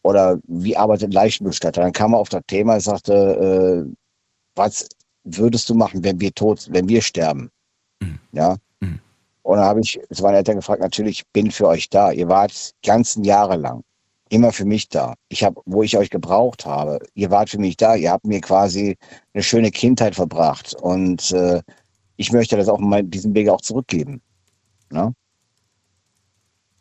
Oder 0.06 0.38
wie 0.46 0.76
arbeitet 0.76 1.12
Leichenbestatter? 1.12 1.80
Dann 1.80 1.92
kam 1.92 2.14
er 2.14 2.20
auf 2.20 2.28
das 2.28 2.42
Thema 2.46 2.74
und 2.74 2.80
sagte, 2.80 3.12
äh, 3.12 3.92
was 4.54 4.88
würdest 5.24 5.68
du 5.68 5.74
machen, 5.74 6.04
wenn 6.04 6.20
wir 6.20 6.32
tot, 6.32 6.68
wenn 6.70 6.88
wir 6.88 7.02
sterben? 7.02 7.50
Mhm. 8.00 8.20
Ja. 8.30 8.56
Mhm. 8.78 9.00
Und 9.42 9.56
dann 9.56 9.66
habe 9.66 9.80
ich 9.80 9.98
zu 10.12 10.22
meinen 10.22 10.36
Eltern 10.36 10.56
gefragt, 10.56 10.80
natürlich 10.80 11.26
bin 11.32 11.50
für 11.50 11.66
euch 11.66 11.90
da. 11.90 12.12
Ihr 12.12 12.28
wart 12.28 12.72
ganzen 12.84 13.24
Jahre 13.24 13.56
lang 13.56 13.82
immer 14.28 14.52
für 14.52 14.64
mich 14.64 14.88
da. 14.88 15.14
Ich 15.28 15.42
habe, 15.42 15.60
wo 15.64 15.82
ich 15.82 15.96
euch 15.96 16.10
gebraucht 16.10 16.64
habe, 16.66 17.00
ihr 17.14 17.32
wart 17.32 17.50
für 17.50 17.58
mich 17.58 17.76
da. 17.76 17.96
Ihr 17.96 18.12
habt 18.12 18.26
mir 18.26 18.40
quasi 18.40 18.96
eine 19.34 19.42
schöne 19.42 19.72
Kindheit 19.72 20.14
verbracht 20.14 20.76
und 20.82 21.32
äh, 21.32 21.62
ich 22.16 22.30
möchte 22.30 22.56
das 22.56 22.68
auch 22.68 22.80
diesen 23.02 23.34
Wege 23.34 23.52
auch 23.52 23.60
zurückgeben. 23.60 24.22
Ne? 24.88 25.12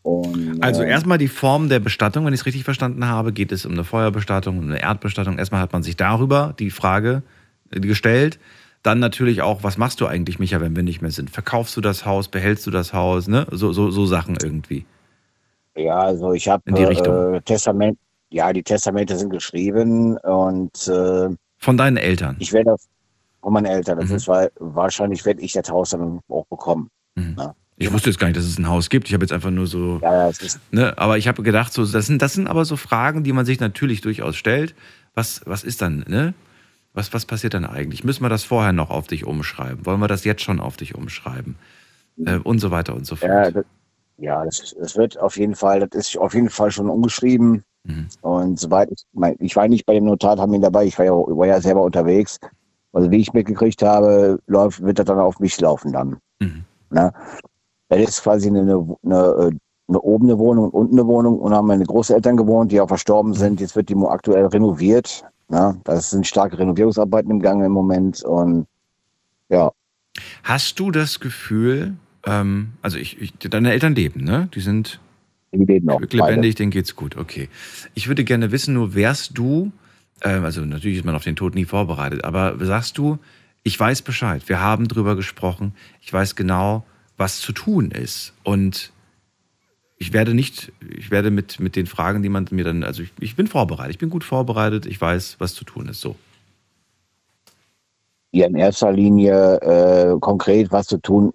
Und, 0.05 0.63
Also 0.63 0.83
äh, 0.83 0.89
erstmal 0.89 1.17
die 1.17 1.27
Form 1.27 1.67
der 1.67 1.79
Bestattung, 1.79 2.25
wenn 2.27 2.33
ich 2.33 2.41
es 2.41 2.45
richtig 2.45 2.63
verstanden 2.63 3.07
habe, 3.07 3.33
geht 3.33 3.51
es 3.51 3.65
um 3.65 3.71
eine 3.71 3.83
Feuerbestattung, 3.83 4.59
um 4.59 4.65
eine 4.69 4.79
Erdbestattung. 4.79 5.39
Erstmal 5.39 5.61
hat 5.61 5.73
man 5.73 5.81
sich 5.81 5.97
darüber 5.97 6.53
die 6.59 6.69
Frage 6.69 7.23
äh, 7.71 7.79
gestellt. 7.79 8.37
Dann 8.83 8.99
natürlich 8.99 9.41
auch, 9.41 9.63
was 9.63 9.79
machst 9.79 9.99
du 10.01 10.05
eigentlich, 10.05 10.37
Micha, 10.37 10.61
wenn 10.61 10.75
wir 10.75 10.83
nicht 10.83 11.01
mehr 11.01 11.09
sind? 11.09 11.31
Verkaufst 11.31 11.75
du 11.75 11.81
das 11.81 12.05
Haus, 12.05 12.27
behältst 12.27 12.67
du 12.67 12.71
das 12.71 12.93
Haus, 12.93 13.27
ne? 13.27 13.47
So, 13.49 13.73
so, 13.73 13.89
so 13.89 14.05
Sachen 14.05 14.37
irgendwie. 14.43 14.85
Ja, 15.75 15.97
also 15.97 16.33
ich 16.33 16.47
habe 16.47 16.61
In 16.67 16.75
die 16.75 16.83
Richtung. 16.83 17.33
äh, 17.33 17.41
Testament, 17.41 17.97
ja, 18.29 18.53
die 18.53 18.61
Testamente 18.61 19.17
sind 19.17 19.31
geschrieben 19.31 20.17
und 20.19 20.87
äh, 20.87 21.29
Von 21.57 21.77
deinen 21.77 21.97
Eltern. 21.97 22.35
ich 22.37 22.53
werde 22.53 22.69
das 22.71 22.87
von 23.41 23.53
meinen 23.53 23.65
Eltern, 23.65 23.97
das 23.99 24.09
Mhm. 24.11 24.15
ist 24.17 24.27
weil 24.27 24.51
wahrscheinlich 24.59 25.25
werde 25.25 25.41
ich 25.41 25.53
das 25.53 25.67
Haus 25.71 25.89
dann 25.89 26.19
auch 26.29 26.45
bekommen. 26.45 26.89
Mhm. 27.15 27.35
Ja. 27.39 27.55
Ich 27.77 27.91
wusste 27.91 28.09
jetzt 28.09 28.19
gar 28.19 28.27
nicht, 28.27 28.37
dass 28.37 28.45
es 28.45 28.57
ein 28.57 28.69
Haus 28.69 28.89
gibt. 28.89 29.07
Ich 29.07 29.13
habe 29.13 29.23
jetzt 29.23 29.33
einfach 29.33 29.51
nur 29.51 29.67
so, 29.67 29.99
Ja, 30.01 30.31
ne? 30.71 30.97
Aber 30.97 31.17
ich 31.17 31.27
habe 31.27 31.43
gedacht, 31.43 31.73
so, 31.73 31.85
das 31.85 32.05
sind, 32.05 32.21
das 32.21 32.33
sind 32.33 32.47
aber 32.47 32.63
so 32.63 32.77
Fragen, 32.77 33.23
die 33.23 33.33
man 33.33 33.45
sich 33.45 33.59
natürlich 33.59 34.01
durchaus 34.01 34.37
stellt. 34.37 34.73
Was, 35.13 35.41
was 35.45 35.63
ist 35.63 35.81
dann, 35.81 36.05
ne? 36.07 36.33
Was, 36.93 37.13
was 37.13 37.25
passiert 37.25 37.53
dann 37.53 37.65
eigentlich? 37.65 38.05
Müssen 38.05 38.23
wir 38.23 38.29
das 38.29 38.45
vorher 38.45 38.71
noch 38.71 38.89
auf 38.89 39.07
dich 39.07 39.25
umschreiben? 39.25 39.85
Wollen 39.85 39.99
wir 39.99 40.07
das 40.07 40.23
jetzt 40.23 40.41
schon 40.41 40.61
auf 40.61 40.77
dich 40.77 40.95
umschreiben? 40.95 41.55
Äh, 42.25 42.37
und 42.37 42.59
so 42.59 42.71
weiter 42.71 42.95
und 42.95 43.05
so 43.05 43.17
fort. 43.17 43.29
ja, 43.29 43.51
das, 43.51 43.65
ja, 44.17 44.45
das, 44.45 44.75
das 44.79 44.95
wird 44.95 45.19
auf 45.19 45.35
jeden 45.35 45.55
Fall, 45.55 45.81
das 45.81 46.07
ist 46.07 46.17
auf 46.17 46.33
jeden 46.33 46.49
Fall 46.49 46.71
schon 46.71 46.89
umgeschrieben. 46.89 47.63
Mhm. 47.83 48.07
Und 48.21 48.59
soweit 48.59 48.89
ich, 48.91 49.03
mein, 49.11 49.35
ich 49.39 49.55
war 49.57 49.67
nicht 49.67 49.85
bei 49.85 49.95
dem 49.95 50.05
Notartermin 50.05 50.61
dabei, 50.61 50.85
ich 50.85 50.97
war 50.97 51.05
ja, 51.05 51.11
war 51.11 51.47
ja 51.47 51.59
selber 51.59 51.83
unterwegs. 51.83 52.39
Also 52.93 53.11
wie 53.11 53.17
ich 53.17 53.33
mitgekriegt 53.33 53.81
habe, 53.81 54.39
läuft, 54.47 54.81
wird 54.81 54.99
das 54.99 55.05
dann 55.05 55.19
auf 55.19 55.39
mich 55.39 55.59
laufen 55.59 55.91
dann. 55.91 56.17
Mhm. 56.39 56.63
Ne? 56.89 57.13
Das 58.01 58.09
ist 58.09 58.23
quasi 58.23 58.47
eine, 58.47 58.61
eine, 58.61 58.97
eine, 59.03 59.59
eine 59.87 59.99
oben 60.01 60.25
eine 60.27 60.37
Wohnung 60.37 60.65
und 60.65 60.73
unten 60.73 60.99
eine 60.99 61.07
Wohnung 61.07 61.39
und 61.39 61.53
haben 61.53 61.67
meine 61.67 61.85
Großeltern 61.85 62.37
gewohnt, 62.37 62.71
die 62.71 62.81
auch 62.81 62.87
verstorben 62.87 63.33
sind. 63.33 63.61
Jetzt 63.61 63.75
wird 63.75 63.89
die 63.89 63.95
aktuell 63.95 64.45
renoviert. 64.47 65.23
Ne? 65.49 65.79
Das 65.83 66.09
sind 66.09 66.25
starke 66.25 66.57
Renovierungsarbeiten 66.57 67.31
im 67.31 67.39
Gange 67.39 67.65
im 67.65 67.71
Moment 67.71 68.23
und 68.23 68.65
ja, 69.49 69.71
Hast 70.43 70.79
du 70.79 70.91
das 70.91 71.19
Gefühl, 71.19 71.95
ähm, 72.25 72.73
also 72.81 72.97
ich, 72.97 73.21
ich, 73.21 73.33
deine 73.37 73.71
Eltern 73.71 73.95
leben, 73.95 74.23
ne? 74.23 74.49
Die 74.53 74.61
sind 74.61 74.99
die 75.51 75.65
leben 75.65 75.85
beide. 75.85 76.17
lebendig, 76.17 76.55
denen 76.55 76.71
geht's 76.71 76.95
gut, 76.95 77.17
okay. 77.17 77.49
Ich 77.93 78.07
würde 78.07 78.23
gerne 78.23 78.51
wissen, 78.51 78.73
nur 78.73 78.95
wärst 78.95 79.37
du, 79.37 79.71
ähm, 80.21 80.43
also 80.43 80.61
natürlich 80.61 80.99
ist 80.99 81.05
man 81.05 81.15
auf 81.15 81.23
den 81.23 81.35
Tod 81.35 81.55
nie 81.55 81.65
vorbereitet, 81.65 82.23
aber 82.23 82.57
sagst 82.65 82.97
du, 82.97 83.17
ich 83.63 83.79
weiß 83.79 84.03
Bescheid, 84.03 84.47
wir 84.47 84.61
haben 84.61 84.87
drüber 84.87 85.15
gesprochen, 85.15 85.73
ich 86.01 86.11
weiß 86.11 86.35
genau, 86.35 86.85
was 87.17 87.39
zu 87.39 87.51
tun 87.51 87.91
ist 87.91 88.33
und 88.43 88.91
ich 89.97 90.13
werde 90.13 90.33
nicht, 90.33 90.73
ich 90.81 91.09
werde 91.11 91.31
mit, 91.31 91.59
mit 91.59 91.75
den 91.75 91.87
Fragen, 91.87 92.21
die 92.21 92.29
man 92.29 92.47
mir 92.51 92.65
dann, 92.65 92.83
also 92.83 93.03
ich, 93.03 93.13
ich 93.19 93.35
bin 93.35 93.47
vorbereitet, 93.47 93.91
ich 93.91 93.99
bin 93.99 94.09
gut 94.09 94.23
vorbereitet, 94.23 94.85
ich 94.85 94.99
weiß, 94.99 95.37
was 95.39 95.53
zu 95.53 95.63
tun 95.63 95.87
ist, 95.87 96.01
so. 96.01 96.15
Hier 98.31 98.47
in 98.47 98.55
erster 98.55 98.91
Linie 98.91 99.61
äh, 99.61 100.19
konkret, 100.19 100.69
was 100.69 100.87
zu 100.87 100.97
tun 100.97 101.31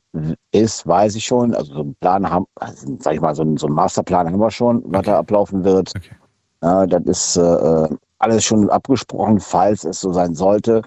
ist, 0.52 0.86
weiß 0.86 1.14
ich 1.14 1.24
schon. 1.24 1.54
Also 1.54 1.72
so 1.72 1.80
einen 1.80 1.94
Plan 1.94 2.28
haben, 2.28 2.44
also, 2.56 2.98
sag 3.00 3.14
ich 3.14 3.22
mal, 3.22 3.34
so 3.34 3.40
einen, 3.40 3.56
so 3.56 3.68
einen 3.68 3.74
Masterplan 3.74 4.26
haben 4.26 4.38
wir 4.38 4.50
schon, 4.50 4.82
was 4.84 5.06
da 5.06 5.18
ablaufen 5.18 5.64
wird. 5.64 5.94
Okay. 5.96 6.14
Ja, 6.62 6.86
das 6.86 7.02
ist 7.06 7.36
äh, 7.38 7.88
alles 8.18 8.44
schon 8.44 8.68
abgesprochen, 8.68 9.40
falls 9.40 9.84
es 9.84 10.00
so 10.00 10.12
sein 10.12 10.34
sollte. 10.34 10.82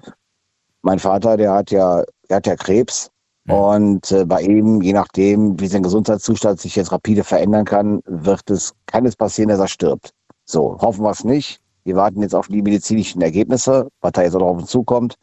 Mein 0.83 0.99
Vater, 0.99 1.35
der 1.35 1.51
hat 1.51 1.71
ja, 1.71 2.03
der 2.29 2.37
hat 2.37 2.45
ja 2.45 2.55
Krebs. 2.55 3.09
Und 3.47 4.11
äh, 4.11 4.25
bei 4.25 4.41
ihm, 4.41 4.81
je 4.81 4.93
nachdem, 4.93 5.59
wie 5.59 5.67
sein 5.67 5.83
Gesundheitszustand 5.83 6.61
sich 6.61 6.75
jetzt 6.75 6.91
rapide 6.91 7.23
verändern 7.23 7.65
kann, 7.65 8.01
wird 8.05 8.49
es, 8.49 8.73
kann 8.85 9.05
es 9.05 9.15
passieren, 9.15 9.49
dass 9.49 9.59
er 9.59 9.67
stirbt. 9.67 10.11
So, 10.45 10.77
hoffen 10.79 11.03
wir 11.03 11.11
es 11.11 11.23
nicht. 11.23 11.59
Wir 11.83 11.95
warten 11.95 12.21
jetzt 12.21 12.35
auf 12.35 12.47
die 12.47 12.61
medizinischen 12.61 13.21
Ergebnisse, 13.21 13.89
was 13.99 14.13
da 14.13 14.23
jetzt 14.23 14.35
auch 14.35 14.39
noch 14.39 14.47
auf 14.47 14.57
uns 14.59 14.69
zukommt. 14.69 15.15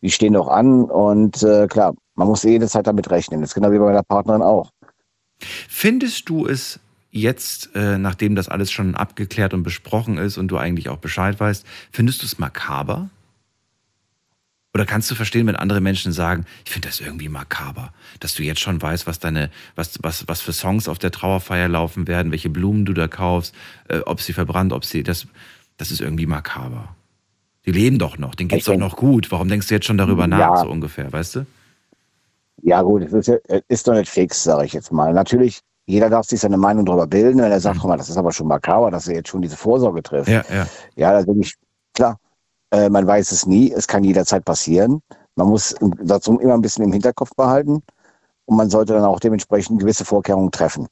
Die 0.00 0.10
stehen 0.10 0.32
noch 0.32 0.48
an 0.48 0.84
und 0.84 1.42
äh, 1.42 1.66
klar, 1.68 1.94
man 2.14 2.28
muss 2.28 2.42
jede 2.42 2.66
Zeit 2.68 2.86
damit 2.86 3.10
rechnen. 3.10 3.40
Das 3.40 3.50
ist 3.50 3.54
genau 3.54 3.70
wie 3.70 3.78
bei 3.78 3.84
meiner 3.84 4.02
Partnerin 4.02 4.42
auch. 4.42 4.70
Findest 5.38 6.28
du 6.28 6.46
es 6.46 6.80
jetzt, 7.10 7.70
äh, 7.74 7.98
nachdem 7.98 8.34
das 8.34 8.48
alles 8.48 8.72
schon 8.72 8.94
abgeklärt 8.94 9.52
und 9.52 9.62
besprochen 9.62 10.16
ist 10.16 10.38
und 10.38 10.48
du 10.48 10.56
eigentlich 10.56 10.88
auch 10.88 10.96
Bescheid 10.96 11.38
weißt, 11.38 11.64
findest 11.90 12.22
du 12.22 12.26
es 12.26 12.38
makaber? 12.38 13.10
Oder 14.74 14.86
kannst 14.86 15.10
du 15.10 15.14
verstehen, 15.14 15.46
wenn 15.46 15.56
andere 15.56 15.82
Menschen 15.82 16.12
sagen, 16.12 16.46
ich 16.64 16.70
finde 16.70 16.88
das 16.88 17.00
irgendwie 17.00 17.28
makaber, 17.28 17.92
dass 18.20 18.34
du 18.34 18.42
jetzt 18.42 18.60
schon 18.60 18.80
weißt, 18.80 19.06
was 19.06 19.18
deine, 19.18 19.50
was, 19.74 19.98
was, 20.02 20.26
was 20.28 20.40
für 20.40 20.52
Songs 20.54 20.88
auf 20.88 20.98
der 20.98 21.10
Trauerfeier 21.10 21.68
laufen 21.68 22.08
werden, 22.08 22.32
welche 22.32 22.48
Blumen 22.48 22.86
du 22.86 22.94
da 22.94 23.06
kaufst, 23.06 23.54
äh, 23.88 23.98
ob 24.00 24.22
sie 24.22 24.32
verbrannt, 24.32 24.72
ob 24.72 24.86
sie, 24.86 25.02
das, 25.02 25.26
das 25.76 25.90
ist 25.90 26.00
irgendwie 26.00 26.24
makaber. 26.26 26.96
Die 27.66 27.72
leben 27.72 27.98
doch 27.98 28.16
noch, 28.16 28.34
denen 28.34 28.48
geht's 28.48 28.66
Ich 28.66 28.72
doch 28.72 28.78
noch 28.80 28.96
gut. 28.96 29.30
Warum 29.30 29.48
denkst 29.48 29.68
du 29.68 29.74
jetzt 29.74 29.86
schon 29.86 29.98
darüber 29.98 30.26
nach, 30.26 30.38
Ja. 30.38 30.56
so 30.56 30.70
ungefähr, 30.70 31.12
weißt 31.12 31.36
du? 31.36 31.46
Ja 32.62 32.80
gut, 32.82 33.02
es 33.02 33.12
ist, 33.12 33.28
es 33.28 33.62
ist 33.68 33.88
doch 33.88 33.94
nicht 33.94 34.08
fix, 34.08 34.42
sage 34.42 34.64
ich 34.64 34.72
jetzt 34.72 34.90
mal. 34.90 35.12
Natürlich, 35.12 35.60
jeder 35.86 36.08
darf 36.08 36.26
sich 36.26 36.40
seine 36.40 36.56
Meinung 36.56 36.86
darüber 36.86 37.06
bilden. 37.06 37.40
Wenn 37.40 37.52
er 37.52 37.60
sagt, 37.60 37.78
guck 37.80 37.88
mal, 37.88 37.96
das 37.98 38.08
ist 38.08 38.16
aber 38.16 38.32
schon 38.32 38.46
makaber, 38.48 38.90
dass 38.90 39.06
er 39.06 39.16
jetzt 39.16 39.28
schon 39.28 39.42
diese 39.42 39.56
Vorsorge 39.56 40.02
trifft. 40.02 40.28
Ja, 40.28 40.44
ja. 40.52 40.66
Ja, 40.96 41.12
da 41.20 41.24
bin 41.24 41.42
ich, 41.42 41.54
klar, 41.94 42.18
äh, 42.72 42.88
man 42.88 43.06
weiß 43.06 43.30
es 43.32 43.46
nie, 43.46 43.70
es 43.70 43.86
kann 43.86 44.02
jederzeit 44.02 44.44
passieren. 44.44 45.00
Man 45.36 45.48
muss 45.48 45.74
dazu 46.02 46.38
immer 46.40 46.54
ein 46.54 46.62
bisschen 46.62 46.84
im 46.84 46.92
Hinterkopf 46.92 47.30
behalten 47.36 47.82
und 48.46 48.56
man 48.56 48.68
sollte 48.68 48.94
dann 48.94 49.04
auch 49.04 49.20
dementsprechend 49.20 49.78
gewisse 49.80 50.04
Vorkehrungen 50.04 50.50
treffen. 50.50 50.88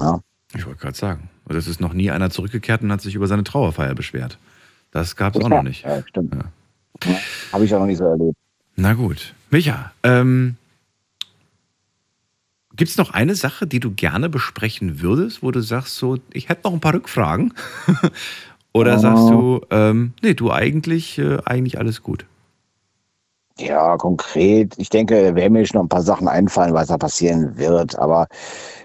Ja, 0.00 0.20
Ich 0.54 0.66
wollte 0.66 0.80
gerade 0.80 0.96
sagen. 0.96 1.30
Es 1.48 1.66
ist 1.66 1.80
noch 1.80 1.94
nie 1.94 2.10
einer 2.10 2.28
zurückgekehrt 2.30 2.82
und 2.82 2.92
hat 2.92 3.00
sich 3.00 3.14
über 3.14 3.26
seine 3.26 3.44
Trauerfeier 3.44 3.94
beschwert. 3.94 4.38
Das 4.90 5.16
gab 5.16 5.34
es 5.34 5.42
auch 5.42 5.48
noch 5.48 5.62
nicht. 5.62 5.84
Ja, 5.84 6.02
stimmt. 6.06 6.34
Ja, 6.34 7.16
Habe 7.52 7.64
ich 7.64 7.74
auch 7.74 7.78
noch 7.80 7.86
nicht 7.86 7.98
so 7.98 8.04
erlebt. 8.04 8.36
Na 8.76 8.92
gut. 8.92 9.34
Micha, 9.50 9.92
ähm, 10.02 10.56
gibt 12.76 12.90
es 12.90 12.96
noch 12.98 13.10
eine 13.10 13.34
Sache, 13.34 13.66
die 13.66 13.80
du 13.80 13.90
gerne 13.92 14.28
besprechen 14.28 15.00
würdest, 15.00 15.42
wo 15.42 15.50
du 15.50 15.60
sagst, 15.60 15.96
so, 15.96 16.18
ich 16.32 16.48
hätte 16.50 16.62
noch 16.64 16.74
ein 16.74 16.80
paar 16.80 16.94
Rückfragen? 16.94 17.54
Oder 18.72 18.96
Oh. 18.96 18.98
sagst 18.98 19.28
du, 19.30 19.60
ähm, 19.70 20.12
nee, 20.22 20.34
du 20.34 20.50
eigentlich, 20.52 21.18
äh, 21.18 21.38
eigentlich 21.44 21.78
alles 21.78 22.02
gut? 22.02 22.26
Ja, 23.58 23.96
konkret. 23.96 24.74
Ich 24.78 24.88
denke, 24.88 25.34
werden 25.34 25.52
mir 25.52 25.66
schon 25.66 25.78
noch 25.78 25.84
ein 25.84 25.88
paar 25.88 26.02
Sachen 26.02 26.28
einfallen, 26.28 26.74
was 26.74 26.88
da 26.88 26.96
passieren 26.96 27.56
wird. 27.56 27.98
Aber 27.98 28.28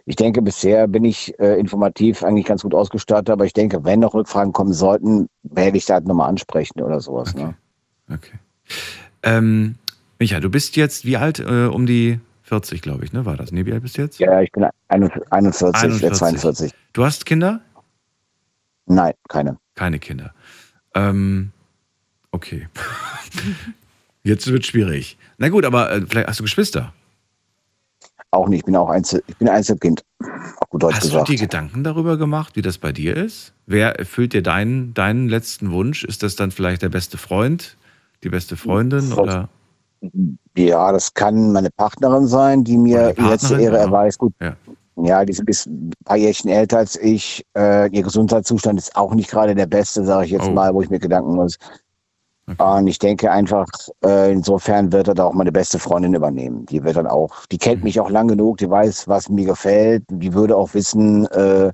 ich 0.06 0.16
denke, 0.16 0.42
bisher 0.42 0.88
bin 0.88 1.04
ich 1.06 1.38
äh, 1.40 1.60
informativ 1.60 2.24
eigentlich 2.24 2.46
ganz 2.48 2.64
gut 2.64 2.74
ausgestattet. 2.74 3.30
Aber 3.30 3.46
ich 3.46 3.54
denke, 3.54 3.84
wenn 3.84 4.00
noch 4.00 4.16
Rückfragen 4.16 4.52
kommen 4.52 4.74
sollten, 4.74 5.28
werde 5.44 5.78
ich 5.78 5.86
da 5.86 5.96
halt 5.96 6.08
nochmal 6.08 6.30
ansprechen 6.30 6.82
oder 6.82 7.00
sowas. 7.02 7.36
Okay. 7.36 7.46
Ne? 7.46 7.56
Okay. 8.16 8.40
Ähm, 9.22 9.76
Micha, 10.18 10.40
du 10.40 10.50
bist 10.50 10.76
jetzt 10.76 11.06
wie 11.06 11.18
alt? 11.18 11.40
Äh, 11.40 11.68
um 11.68 11.86
die 11.86 12.20
40, 12.42 12.82
glaube 12.82 13.06
ich, 13.06 13.14
ne? 13.14 13.26
War 13.28 13.38
das? 13.38 13.52
Nee, 13.52 13.68
wie 13.68 13.74
alt 13.74 13.84
bist 13.84 13.98
du 13.98 14.02
jetzt? 14.02 14.20
Ja, 14.20 14.42
ich 14.42 14.52
bin 14.52 14.66
41, 14.88 15.32
41, 15.32 15.84
41. 15.84 16.18
42. 16.18 16.72
Du 16.94 17.06
hast 17.06 17.28
Kinder? 17.28 17.62
Nein, 18.88 19.14
keine. 19.30 19.58
Keine 19.76 20.00
Kinder. 20.00 20.34
Ähm, 20.96 21.52
okay. 22.32 22.68
Jetzt 24.24 24.48
wird 24.48 24.66
schwierig. 24.66 25.18
Na 25.38 25.50
gut, 25.50 25.66
aber 25.66 25.92
äh, 25.92 26.02
vielleicht 26.08 26.28
hast 26.28 26.40
du 26.40 26.44
Geschwister. 26.44 26.94
Auch 28.32 28.48
nicht. 28.48 28.60
Ich 28.60 28.66
bin 28.66 28.76
auch 28.76 28.90
Einzel, 28.90 29.24
ich 29.28 29.38
bin 29.38 29.48
Einzelkind. 29.48 30.02
Auf 30.58 30.70
gut 30.70 30.84
Deutsch 30.84 30.96
Hast 30.96 31.04
gesagt. 31.04 31.28
du 31.28 31.34
dir 31.34 31.40
Gedanken 31.40 31.84
darüber 31.84 32.18
gemacht, 32.18 32.56
wie 32.56 32.62
das 32.62 32.78
bei 32.78 32.92
dir 32.92 33.16
ist? 33.16 33.54
Wer 33.68 34.00
erfüllt 34.00 34.34
dir 34.34 34.42
deinen, 34.42 34.94
deinen 34.94 35.30
letzten 35.30 35.72
Wunsch? 35.72 36.04
Ist 36.04 36.24
das 36.24 36.36
dann 36.36 36.52
vielleicht 36.52 36.82
der 36.82 36.90
beste 36.90 37.18
Freund, 37.18 37.78
die 38.24 38.30
beste 38.30 38.58
Freundin 38.58 39.10
Das- 39.10 39.18
oder? 39.20 39.50
Ja, 40.58 40.92
das 40.92 41.14
kann 41.14 41.54
meine 41.54 41.70
Partnerin 41.72 42.28
sein, 42.28 42.64
die 42.66 42.78
mir 42.78 43.14
die 43.14 43.22
letzte 43.22 43.54
Ehre 43.62 43.76
ja. 43.78 43.84
erweist. 43.84 44.18
Gut, 44.18 44.34
Ja. 44.42 44.58
Ja, 44.96 45.26
die 45.26 45.34
ist 45.48 45.68
ein 45.68 45.92
paar 46.06 46.18
Jährchen 46.18 46.50
älter 46.50 46.78
als 46.80 46.96
ich. 46.96 47.46
Äh, 47.58 47.90
ihr 47.90 48.04
Gesundheitszustand 48.04 48.80
ist 48.80 48.96
auch 48.96 49.14
nicht 49.14 49.30
gerade 49.30 49.56
der 49.56 49.66
beste, 49.66 50.04
sage 50.06 50.26
ich 50.26 50.32
jetzt 50.32 50.48
Oh. 50.48 50.52
mal, 50.52 50.74
wo 50.74 50.82
ich 50.82 50.90
mir 50.90 51.00
Gedanken 51.00 51.36
muss. 51.36 51.58
Und 52.58 52.88
ich 52.88 53.00
denke 53.00 53.32
einfach, 53.32 53.66
äh, 54.04 54.34
insofern 54.34 54.92
wird 54.92 55.08
er 55.08 55.14
da 55.16 55.24
auch 55.24 55.34
meine 55.34 55.52
beste 55.54 55.80
Freundin 55.80 56.14
übernehmen. 56.14 56.66
Die 56.66 56.84
wird 56.84 56.98
dann 56.98 57.08
auch, 57.08 57.46
die 57.46 57.58
kennt 57.58 57.86
mich 57.86 58.00
auch 58.02 58.10
lang 58.10 58.28
genug, 58.28 58.58
die 58.58 58.70
weiß, 58.70 59.08
was 59.08 59.30
mir 59.30 59.46
gefällt. 59.46 60.04
Die 60.10 60.34
würde 60.34 60.58
auch 60.58 60.74
wissen, 60.74 61.26
äh, 61.28 61.72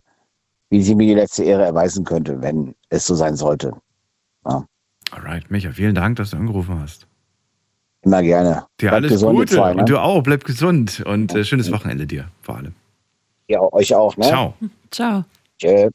wie 0.70 0.84
sie 0.84 0.94
mir 0.94 1.08
die 1.08 1.16
letzte 1.16 1.44
Ehre 1.44 1.64
erweisen 1.64 2.06
könnte, 2.06 2.40
wenn 2.44 2.76
es 2.90 3.08
so 3.08 3.16
sein 3.16 3.36
sollte. 3.36 3.74
Alright, 5.12 5.50
Micha, 5.50 5.72
vielen 5.72 5.96
Dank, 5.96 6.18
dass 6.18 6.30
du 6.30 6.38
angerufen 6.38 6.80
hast. 6.80 7.08
Immer 8.04 8.22
gerne. 8.22 8.66
Dir 8.80 8.92
Bleibt 8.92 9.06
alles 9.10 9.22
Gute 9.22 9.56
zwei, 9.56 9.74
ne? 9.74 9.82
und 9.82 9.90
du 9.90 9.98
auch, 9.98 10.22
bleib 10.22 10.44
gesund 10.44 11.04
und 11.06 11.34
äh, 11.34 11.44
schönes 11.44 11.72
Wochenende 11.72 12.06
dir 12.06 12.28
vor 12.42 12.58
allem. 12.58 12.76
Ja, 13.50 13.62
euch 13.74 13.94
auch, 13.96 14.16
ne? 14.16 14.28
Ciao. 14.28 14.54
Ciao. 14.92 15.26
Tschö. 15.58 15.90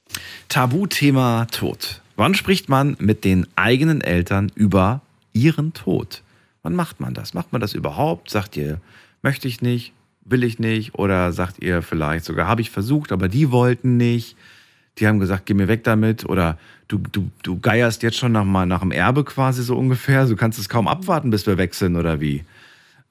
Tabuthema 0.48 1.46
Tod. 1.52 2.02
Wann 2.16 2.34
spricht 2.34 2.68
man 2.68 2.96
mit 2.98 3.24
den 3.24 3.46
eigenen 3.54 4.00
Eltern 4.00 4.50
über 4.56 5.02
ihren 5.32 5.72
Tod? 5.72 6.22
Wann 6.64 6.74
macht 6.74 6.98
man 6.98 7.14
das? 7.14 7.32
Macht 7.32 7.52
man 7.52 7.60
das 7.60 7.72
überhaupt? 7.72 8.28
Sagt 8.28 8.56
ihr, 8.56 8.80
möchte 9.22 9.46
ich 9.46 9.62
nicht, 9.62 9.92
will 10.24 10.42
ich 10.42 10.58
nicht? 10.58 10.96
Oder 10.96 11.32
sagt 11.32 11.62
ihr 11.62 11.82
vielleicht 11.82 12.24
sogar, 12.24 12.48
habe 12.48 12.60
ich 12.60 12.70
versucht, 12.70 13.12
aber 13.12 13.28
die 13.28 13.52
wollten 13.52 13.96
nicht? 13.96 14.36
Die 14.98 15.06
haben 15.06 15.20
gesagt, 15.20 15.46
geh 15.46 15.54
mir 15.54 15.68
weg 15.68 15.84
damit. 15.84 16.24
Oder 16.28 16.58
du, 16.88 16.98
du, 16.98 17.30
du 17.44 17.60
geierst 17.60 18.02
jetzt 18.02 18.16
schon 18.16 18.32
nach, 18.32 18.44
mal 18.44 18.66
nach 18.66 18.80
dem 18.80 18.90
Erbe 18.90 19.22
quasi 19.22 19.62
so 19.62 19.76
ungefähr. 19.76 20.26
Du 20.26 20.34
kannst 20.34 20.58
es 20.58 20.68
kaum 20.68 20.88
abwarten, 20.88 21.30
bis 21.30 21.46
wir 21.46 21.56
weg 21.56 21.74
sind 21.74 21.94
oder 21.94 22.20
wie? 22.20 22.44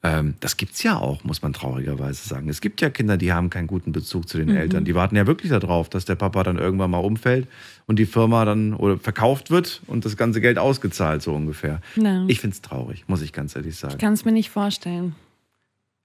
Ähm, 0.05 0.33
das 0.41 0.57
gibt's 0.57 0.83
ja 0.83 0.97
auch, 0.97 1.23
muss 1.23 1.41
man 1.41 1.53
traurigerweise 1.53 2.27
sagen. 2.27 2.49
Es 2.49 2.59
gibt 2.59 2.81
ja 2.81 2.89
Kinder, 2.89 3.15
die 3.15 3.31
haben 3.31 3.49
keinen 3.49 3.67
guten 3.67 3.93
Bezug 3.93 4.27
zu 4.27 4.37
den 4.37 4.49
Eltern. 4.53 4.83
Die 4.83 4.95
warten 4.95 5.15
ja 5.15 5.25
wirklich 5.27 5.49
darauf, 5.49 5.87
dass 5.87 6.03
der 6.03 6.15
Papa 6.15 6.43
dann 6.43 6.57
irgendwann 6.57 6.91
mal 6.91 6.97
umfällt 6.97 7.47
und 7.87 7.99
die 7.99 8.05
Firma 8.05 8.43
dann 8.43 8.73
oder 8.73 8.97
verkauft 8.97 9.49
wird 9.49 9.81
und 9.87 10.03
das 10.03 10.17
ganze 10.17 10.41
Geld 10.41 10.59
ausgezahlt, 10.59 11.21
so 11.21 11.33
ungefähr. 11.33 11.79
Ja. 11.95 12.25
Ich 12.27 12.41
find's 12.41 12.61
traurig, 12.61 13.05
muss 13.07 13.21
ich 13.21 13.31
ganz 13.31 13.55
ehrlich 13.55 13.77
sagen. 13.77 13.93
Ich 13.93 13.99
kann 14.01 14.11
es 14.13 14.25
mir 14.25 14.33
nicht 14.33 14.49
vorstellen. 14.49 15.15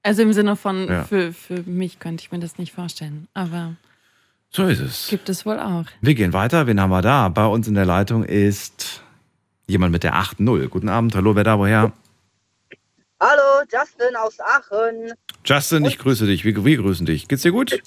Also 0.05 0.23
im 0.23 0.33
Sinne 0.33 0.55
von, 0.55 0.87
Ja. 0.87 1.02
für, 1.02 1.33
für 1.33 1.62
mich 1.64 1.99
könnte 1.99 2.23
ich 2.23 2.31
mir 2.31 2.38
das 2.38 2.57
nicht 2.57 2.73
vorstellen. 2.73 3.26
Aber 3.35 3.75
So 4.50 4.62
ist 4.67 4.78
es. 4.78 5.09
gibt 5.11 5.28
es 5.28 5.45
wohl 5.45 5.59
auch. 5.59 5.87
Wir 6.02 6.14
gehen 6.14 6.33
weiter. 6.33 6.69
Wen 6.69 6.81
haben 6.81 6.90
wir 6.90 7.02
da? 7.02 7.28
Bei 7.31 7.47
uns 7.47 7.67
in 7.67 7.75
der 7.75 7.85
Leitung 7.85 8.23
ist 8.23 9.02
jemand 9.67 9.90
mit 9.90 10.05
der 10.05 10.14
8.0. 10.14 10.69
Guten 10.69 10.88
Abend. 10.88 11.17
Hallo, 11.17 11.35
wer 11.35 11.43
da 11.43 11.59
woher? 11.59 11.93
Hallo, 13.59 13.67
Justin 13.73 14.15
aus 14.17 14.38
Aachen. 14.38 15.15
Justin, 15.45 15.85
ich 15.85 15.99
grüße 15.99 16.27
dich. 16.27 16.45
Wir, 16.45 16.65
wir 16.65 16.77
grüßen 16.77 17.07
dich. 17.07 17.27
Geht's 17.27 17.43
dir 17.43 17.50
gut? 17.50 17.83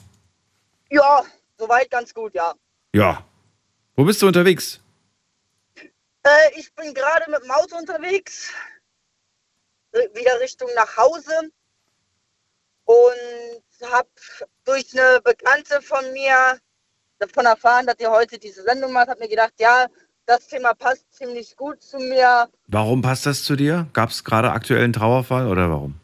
Ja, 0.89 1.23
soweit 1.57 1.89
ganz 1.89 2.13
gut, 2.13 2.33
ja. 2.35 2.53
Ja. 2.93 3.25
Wo 3.95 4.03
bist 4.03 4.21
du 4.21 4.27
unterwegs? 4.27 4.81
Äh, 5.75 6.59
ich 6.59 6.73
bin 6.73 6.93
gerade 6.93 7.29
mit 7.31 7.43
dem 7.43 7.51
Auto 7.51 7.77
unterwegs, 7.77 8.51
äh, 9.93 10.09
wieder 10.13 10.39
Richtung 10.41 10.69
nach 10.75 10.97
Hause 10.97 11.51
und 12.83 13.89
habe 13.89 14.09
durch 14.65 14.91
eine 14.93 15.21
Bekannte 15.21 15.81
von 15.81 16.11
mir 16.11 16.59
davon 17.19 17.45
erfahren, 17.45 17.85
dass 17.85 17.99
ihr 17.99 18.11
heute 18.11 18.37
diese 18.37 18.63
Sendung 18.63 18.91
macht. 18.91 19.07
Habe 19.07 19.21
mir 19.21 19.29
gedacht, 19.29 19.53
ja, 19.57 19.87
das 20.31 20.47
Thema 20.47 20.73
passt 20.73 21.05
ziemlich 21.13 21.57
gut 21.57 21.81
zu 21.81 21.97
mir. 21.97 22.47
Warum 22.67 23.01
passt 23.01 23.25
das 23.25 23.43
zu 23.43 23.55
dir? 23.55 23.87
Gab 23.91 24.11
es 24.11 24.23
gerade 24.23 24.51
aktuell 24.51 24.83
einen 24.83 24.93
Trauerfall 24.93 25.47
oder 25.47 25.69
warum? 25.69 25.95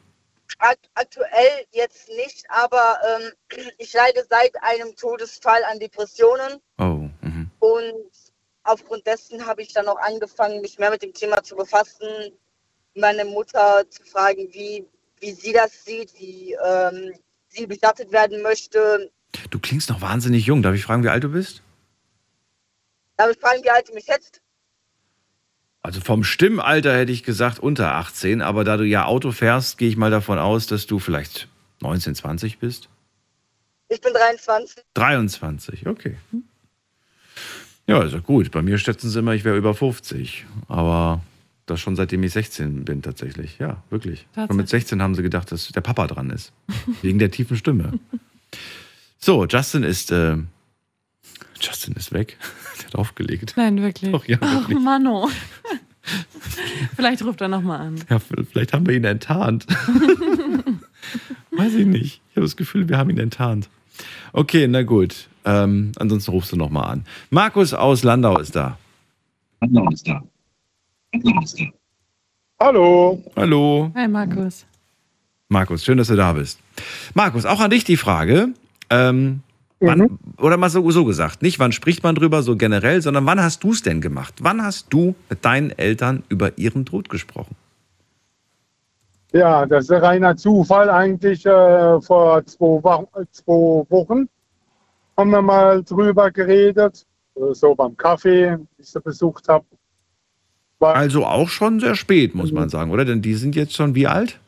Akt 0.60 0.90
aktuell 0.96 1.66
jetzt 1.72 2.10
nicht, 2.10 2.46
aber 2.50 2.98
ähm, 3.08 3.32
ich 3.78 3.94
leide 3.94 4.26
seit 4.30 4.52
einem 4.62 4.96
Todesfall 4.96 5.64
an 5.72 5.80
Depressionen. 5.80 6.60
Oh, 6.78 7.10
mhm. 7.22 7.50
Und 7.60 8.12
aufgrund 8.64 9.08
dessen 9.08 9.46
habe 9.46 9.62
ich 9.62 9.74
dann 9.74 9.88
auch 9.88 10.00
angefangen, 10.00 10.62
mich 10.62 10.78
mehr 10.78 10.90
mit 10.90 11.04
dem 11.04 11.14
Thema 11.14 11.42
zu 11.42 11.56
befassen, 11.56 12.08
meine 12.96 13.24
Mutter 13.24 13.84
zu 13.90 14.04
fragen, 14.04 14.50
wie, 14.52 14.86
wie 15.20 15.32
sie 15.32 15.54
das 15.54 15.86
sieht, 15.86 16.14
wie 16.20 16.58
ähm, 16.66 17.14
sie 17.48 17.66
bestattet 17.66 18.12
werden 18.12 18.42
möchte. 18.42 19.10
Du 19.52 19.60
klingst 19.60 19.90
noch 19.90 20.02
wahnsinnig 20.02 20.46
jung. 20.46 20.64
Darf 20.64 20.76
ich 20.76 20.84
fragen, 20.84 21.04
wie 21.04 21.10
alt 21.10 21.24
du 21.24 21.30
bist? 21.30 21.62
Darf 23.18 23.32
ich 23.32 23.40
fragen, 23.40 23.64
wie 23.64 23.70
alt 23.70 23.88
sie 23.88 23.94
mich 23.94 24.06
schätzt? 24.06 24.42
Also 25.82 26.02
vom 26.02 26.24
Stimmalter 26.24 26.96
hätte 26.96 27.12
ich 27.12 27.24
gesagt 27.24 27.60
unter 27.60 27.96
18, 27.96 28.42
aber 28.42 28.64
da 28.64 28.78
du 28.78 28.84
ja 28.84 29.06
Auto 29.06 29.32
fährst, 29.32 29.78
gehe 29.78 29.90
ich 29.90 29.98
mal 29.98 30.12
davon 30.12 30.38
aus, 30.38 30.68
dass 30.68 30.86
du 30.86 31.00
vielleicht 31.00 31.48
19, 31.82 32.16
20 32.16 32.60
bist. 32.60 32.90
Ich 33.90 34.02
bin 34.02 34.14
23. 34.14 34.84
23, 34.94 35.88
okay. 35.88 36.18
Ja, 37.88 38.04
ist 38.04 38.14
ja 38.14 38.20
gut. 38.20 38.52
Bei 38.52 38.62
mir 38.62 38.78
schätzen 38.78 39.10
sie 39.10 39.20
immer, 39.20 39.34
ich 39.34 39.46
wäre 39.46 39.58
über 39.58 39.74
50. 39.74 40.46
Aber 40.68 41.22
das 41.66 41.80
schon 41.80 41.96
seitdem 41.96 42.22
ich 42.24 42.34
16 42.34 42.84
bin 42.84 43.02
tatsächlich. 43.02 43.58
Ja, 43.60 43.82
wirklich. 43.90 44.28
Tatsache. 44.34 44.52
Und 44.52 44.58
mit 44.58 44.68
16 44.70 45.02
haben 45.02 45.16
sie 45.16 45.24
gedacht, 45.24 45.52
dass 45.52 45.70
der 45.70 45.82
Papa 45.82 46.08
dran 46.08 46.30
ist. 46.30 46.52
Wegen 47.02 47.20
der 47.20 47.32
tiefen 47.32 47.56
Stimme. 47.56 47.98
So, 49.20 49.46
Justin 49.46 49.84
ist, 49.84 50.12
äh, 50.12 50.38
Justin 51.62 51.96
ist 51.96 52.12
weg. 52.12 52.38
Der 52.82 52.88
hat 52.88 52.96
aufgelegt. 52.96 53.54
Nein, 53.58 53.82
wirklich. 53.82 54.12
Doch, 54.12 54.26
ja, 54.26 54.38
Ach, 54.42 54.62
wirklich. 54.62 54.80
Mano. 54.80 55.30
Vielleicht 56.96 57.24
ruft 57.24 57.42
er 57.42 57.50
nochmal 57.50 57.82
an. 57.82 57.96
Ja, 58.10 58.20
vielleicht 58.20 58.72
haben 58.72 58.88
wir 58.88 58.96
ihn 58.96 59.04
enttarnt. 59.04 59.68
Weiß 61.52 61.74
ich 61.74 61.86
nicht. 61.86 62.22
Ich 62.30 62.38
habe 62.38 62.46
das 62.46 62.56
Gefühl, 62.56 62.88
wir 62.88 62.98
haben 62.98 63.10
ihn 63.10 63.18
enttarnt. 63.18 63.68
Okay, 64.32 64.68
na 64.70 64.84
gut. 64.84 65.28
Ähm, 65.44 65.92
ansonsten 65.98 66.32
rufst 66.32 66.54
du 66.54 66.56
nochmal 66.56 66.92
an. 66.92 67.06
Markus 67.30 67.74
aus 67.74 68.04
Landau 68.04 68.40
ist 68.40 68.56
da. 68.56 68.78
Hallo. 72.60 73.24
Hallo. 73.36 73.92
Hi, 73.94 74.08
Markus. 74.08 74.66
Markus, 75.50 75.84
schön, 75.84 75.98
dass 75.98 76.08
du 76.08 76.16
da 76.16 76.34
bist. 76.34 76.60
Markus, 77.14 77.46
auch 77.46 77.60
an 77.60 77.70
dich 77.72 77.84
die 77.84 77.98
Frage. 77.98 78.50
Ähm, 78.90 79.42
wann, 79.80 80.20
oder 80.38 80.58
mal 80.58 80.70
so, 80.70 80.90
so 80.92 81.06
gesagt, 81.06 81.42
nicht 81.42 81.60
wann 81.60 81.72
spricht 81.72 82.04
man 82.04 82.16
drüber, 82.16 82.42
so 82.44 82.56
generell, 82.56 83.02
sondern 83.02 83.26
wann 83.26 83.42
hast 83.42 83.64
du 83.64 83.72
es 83.72 83.82
denn 83.84 84.02
gemacht? 84.02 84.36
Wann 84.42 84.64
hast 84.64 84.88
du 84.94 85.16
mit 85.30 85.44
deinen 85.46 85.72
Eltern 85.72 86.24
über 86.30 86.58
ihren 86.58 86.86
Tod 86.86 87.10
gesprochen? 87.10 87.56
Ja, 89.34 89.66
das 89.66 89.86
ist 89.86 89.92
ein 89.92 90.04
reiner 90.04 90.38
Zufall 90.38 90.90
eigentlich. 90.90 91.46
Äh, 91.46 92.02
vor 92.02 92.46
zwei, 92.46 92.66
Wo 92.66 93.08
zwei 93.32 93.86
Wochen 93.90 94.30
haben 95.18 95.32
wir 95.32 95.42
mal 95.42 95.84
drüber 95.84 96.32
geredet. 96.32 97.06
äh, 97.36 97.54
So 97.54 97.76
beim 97.76 97.96
Kaffee, 97.98 98.52
den 98.52 98.68
ich 98.78 98.88
sie 98.90 99.02
besucht 99.02 99.48
habe. 99.50 99.66
Also 100.80 101.26
auch 101.26 101.50
schon 101.50 101.80
sehr 101.80 101.96
spät, 101.96 102.36
muss 102.36 102.52
man 102.52 102.70
sagen, 102.70 102.92
oder? 102.92 103.04
Denn 103.04 103.22
die 103.22 103.34
sind 103.34 103.56
jetzt 103.56 103.74
schon 103.74 103.96
wie 103.96 104.08
alt? 104.08 104.40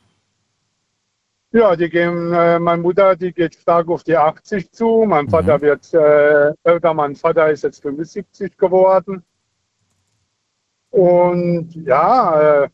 Ja, 1.51 1.75
die 1.75 1.89
gehen, 1.89 2.31
äh, 2.31 2.59
meine 2.59 2.81
Mutter, 2.81 3.15
die 3.15 3.33
geht 3.33 3.55
stark 3.55 3.87
auf 3.89 4.03
die 4.03 4.15
80 4.15 4.71
zu. 4.71 5.05
Mein 5.07 5.27
Vater 5.27 5.59
wird 5.61 5.91
äh, 5.95 6.53
älter, 6.63 6.93
mein 6.93 7.15
Vater 7.15 7.49
ist 7.49 7.63
jetzt 7.63 7.81
75 7.81 8.55
geworden. 8.55 9.23
Und 10.91 11.73
ja, 11.73 12.63
äh, 12.63 12.69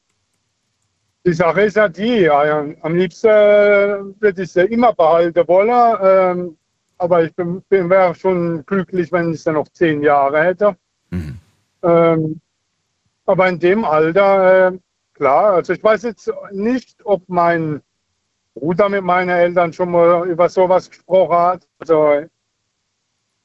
die 1.26 1.34
Sache 1.34 1.62
ist 1.62 1.78
ja 1.78 1.88
die, 1.88 2.26
äh, 2.26 2.76
am 2.82 2.96
liebsten 2.96 3.28
äh, 3.28 4.00
würde 4.20 4.44
ich 4.44 4.52
sie 4.52 4.66
immer 4.66 4.94
behalten 4.94 5.48
wollen. 5.48 5.98
ähm, 6.02 6.58
aber 6.98 7.24
ich 7.24 7.36
bin, 7.36 7.62
bin 7.70 7.90
wäre 7.90 8.14
schon 8.16 8.66
glücklich, 8.66 9.12
wenn 9.12 9.34
ich 9.34 9.44
sie 9.44 9.52
noch 9.52 9.68
zehn 9.70 10.02
Jahre 10.02 10.44
hätte. 10.44 10.76
Mhm. 11.12 11.40
Ähm, 11.82 12.42
aber 13.26 13.50
in 13.50 13.60
dem 13.60 13.86
Alter, 13.86 14.68
äh, 14.68 14.78
klar, 15.14 15.54
also 15.56 15.74
ich 15.74 15.84
weiß 15.84 16.04
jetzt 16.04 16.32
nicht, 16.52 17.06
ob 17.06 17.24
mein 17.28 17.82
Bruder 18.56 18.90
mit 18.90 19.04
meinen 19.04 19.30
Eltern 19.30 19.72
schon 19.74 19.92
mal 19.92 20.28
über 20.28 20.50
sowas 20.50 20.90
gesprochen 20.90 21.36
hat. 21.36 21.68
Also 21.80 22.26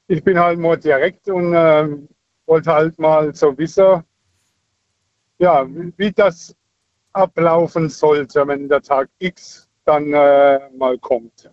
ich 0.07 0.23
bin 0.25 0.39
halt 0.39 0.59
mal 0.59 0.77
direkt 0.77 1.29
und 1.29 1.53
ähm, 1.55 2.09
wollte 2.47 2.73
halt 2.73 2.99
mal 2.99 3.35
so 3.35 3.57
wissen, 3.59 4.03
ja, 5.39 5.67
wie, 5.69 5.93
wie 5.97 6.13
das 6.13 6.55
ablaufen 7.13 7.89
sollte, 7.89 8.47
wenn 8.47 8.69
der 8.69 8.83
Tag 8.83 9.09
X 9.19 9.69
dann 9.85 10.13
äh, 10.13 10.61
mal 10.77 10.97
kommt. 10.99 11.51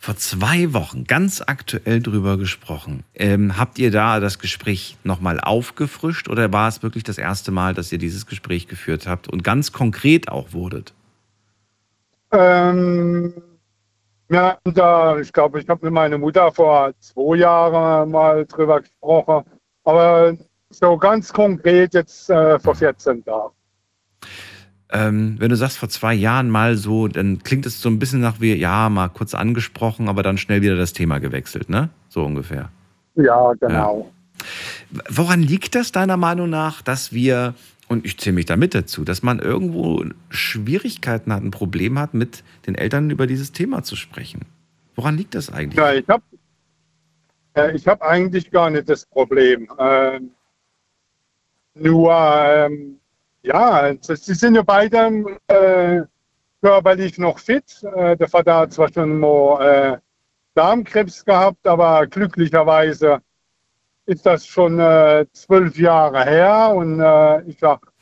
Vor 0.00 0.16
zwei 0.16 0.72
Wochen 0.72 1.04
ganz 1.04 1.42
aktuell 1.44 2.00
drüber 2.00 2.38
gesprochen. 2.38 3.02
Ähm, 3.14 3.58
habt 3.58 3.80
ihr 3.80 3.90
da 3.90 4.20
das 4.20 4.38
Gespräch 4.38 4.96
nochmal 5.02 5.40
aufgefrischt 5.40 6.28
oder 6.28 6.52
war 6.52 6.68
es 6.68 6.84
wirklich 6.84 7.02
das 7.02 7.18
erste 7.18 7.50
Mal, 7.50 7.74
dass 7.74 7.90
ihr 7.90 7.98
dieses 7.98 8.26
Gespräch 8.26 8.68
geführt 8.68 9.08
habt 9.08 9.26
und 9.26 9.42
ganz 9.42 9.72
konkret 9.72 10.28
auch 10.28 10.52
wurdet? 10.52 10.94
Ähm, 12.32 13.34
ja, 14.30 14.58
da, 14.64 15.18
ich 15.18 15.32
glaube, 15.32 15.60
ich 15.60 15.68
habe 15.68 15.86
mit 15.86 15.94
meiner 15.94 16.18
Mutter 16.18 16.52
vor 16.52 16.92
zwei 17.00 17.36
Jahren 17.36 18.10
mal 18.10 18.44
drüber 18.44 18.80
gesprochen, 18.80 19.44
aber 19.84 20.36
so 20.70 20.96
ganz 20.98 21.32
konkret 21.32 21.94
jetzt 21.94 22.28
äh, 22.28 22.58
vor 22.58 22.74
14 22.74 23.24
Tagen. 23.24 23.54
Ähm, 24.90 25.36
wenn 25.38 25.50
du 25.50 25.56
sagst 25.56 25.78
vor 25.78 25.88
zwei 25.88 26.14
Jahren 26.14 26.50
mal 26.50 26.76
so, 26.76 27.08
dann 27.08 27.42
klingt 27.42 27.66
es 27.66 27.80
so 27.80 27.88
ein 27.90 27.98
bisschen 27.98 28.20
nach 28.20 28.40
wie, 28.40 28.54
ja, 28.54 28.88
mal 28.88 29.08
kurz 29.08 29.34
angesprochen, 29.34 30.08
aber 30.08 30.22
dann 30.22 30.38
schnell 30.38 30.62
wieder 30.62 30.76
das 30.76 30.94
Thema 30.94 31.18
gewechselt, 31.18 31.68
ne? 31.68 31.90
So 32.08 32.24
ungefähr. 32.24 32.70
Ja, 33.14 33.52
genau. 33.60 34.10
Woran 35.10 35.42
liegt 35.42 35.74
das 35.74 35.92
deiner 35.92 36.16
Meinung 36.16 36.48
nach, 36.48 36.80
dass 36.80 37.12
wir 37.12 37.54
und 37.88 38.04
ich 38.04 38.18
zähle 38.18 38.34
mich 38.34 38.46
da 38.46 38.56
mit 38.56 38.74
dazu, 38.74 39.04
dass 39.04 39.22
man 39.22 39.38
irgendwo 39.38 40.04
Schwierigkeiten 40.28 41.32
hat, 41.32 41.42
ein 41.42 41.50
Problem 41.50 41.98
hat, 41.98 42.14
mit 42.14 42.44
den 42.66 42.74
Eltern 42.74 43.10
über 43.10 43.26
dieses 43.26 43.52
Thema 43.52 43.82
zu 43.82 43.96
sprechen. 43.96 44.42
Woran 44.94 45.16
liegt 45.16 45.34
das 45.34 45.50
eigentlich? 45.50 45.78
Ja, 45.78 45.92
ich 45.94 46.08
habe 46.08 46.22
ich 47.74 47.86
hab 47.88 48.02
eigentlich 48.02 48.50
gar 48.50 48.70
nicht 48.70 48.88
das 48.88 49.06
Problem. 49.06 49.68
Ähm, 49.78 50.30
nur, 51.74 52.12
ähm, 52.12 53.00
ja, 53.42 53.94
sie 54.00 54.34
sind 54.34 54.54
ja 54.54 54.62
beide 54.62 55.24
äh, 55.48 56.02
körperlich 56.60 57.18
noch 57.18 57.38
fit. 57.38 57.82
Äh, 57.96 58.16
der 58.16 58.28
Vater 58.28 58.56
hat 58.56 58.72
zwar 58.72 58.92
schon 58.92 59.18
mal 59.18 59.62
äh, 59.62 59.98
Darmkrebs 60.54 61.24
gehabt, 61.24 61.66
aber 61.66 62.06
glücklicherweise 62.06 63.20
ist 64.08 64.24
das 64.24 64.46
schon 64.46 64.80
äh, 64.80 65.26
zwölf 65.32 65.78
Jahre 65.78 66.24
her 66.24 66.72
und 66.74 66.98
äh, 66.98 67.42
ich 67.42 67.58
sag 67.58 67.92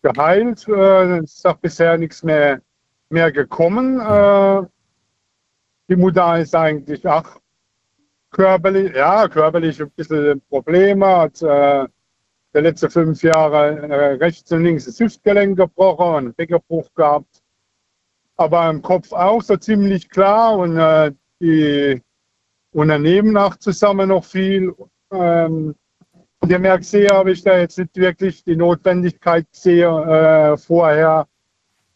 geheilt. 0.00 0.66
Äh, 0.68 1.24
ist 1.24 1.44
auch 1.44 1.56
bisher 1.56 1.98
nichts 1.98 2.22
mehr, 2.22 2.60
mehr 3.08 3.32
gekommen. 3.32 3.98
Äh, 3.98 4.62
die 5.88 5.96
Mutter 5.96 6.38
ist 6.38 6.54
eigentlich 6.54 7.06
auch 7.08 7.40
körperlich, 8.30 8.94
ja, 8.94 9.26
körperlich 9.28 9.82
ein 9.82 9.90
bisschen 9.90 10.40
Probleme, 10.48 11.06
hat 11.06 11.42
äh, 11.42 11.88
die 12.54 12.60
letzten 12.60 12.90
fünf 12.90 13.22
Jahre 13.24 13.80
äh, 13.88 14.14
rechts 14.14 14.52
und 14.52 14.62
links 14.62 14.84
das 14.84 15.00
Hüftgelenk 15.00 15.56
gebrochen 15.56 16.06
und 16.06 16.16
einen 16.16 16.34
Beckerbruch 16.34 16.88
gehabt. 16.94 17.42
Aber 18.36 18.70
im 18.70 18.82
Kopf 18.82 19.12
auch 19.12 19.42
so 19.42 19.56
ziemlich 19.56 20.08
klar 20.08 20.58
und 20.58 20.76
äh, 20.76 21.10
die 21.40 22.00
unternehmen 22.70 23.36
auch 23.36 23.56
zusammen 23.56 24.10
noch 24.10 24.24
viel. 24.24 24.72
Ähm, 25.14 25.74
und 26.40 26.50
ihr 26.50 26.58
merkt 26.58 26.84
sehr, 26.84 27.10
habe 27.10 27.32
ich 27.32 27.42
da 27.42 27.58
jetzt 27.58 27.78
nicht 27.78 27.96
wirklich 27.96 28.44
die 28.44 28.56
Notwendigkeit 28.56 29.46
sehe, 29.52 29.86
äh, 29.86 30.56
vorher 30.56 31.26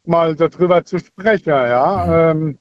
mal 0.05 0.35
darüber 0.35 0.85
zu 0.85 0.99
sprechen. 0.99 1.51
Ja. 1.51 2.31
Ähm, 2.31 2.59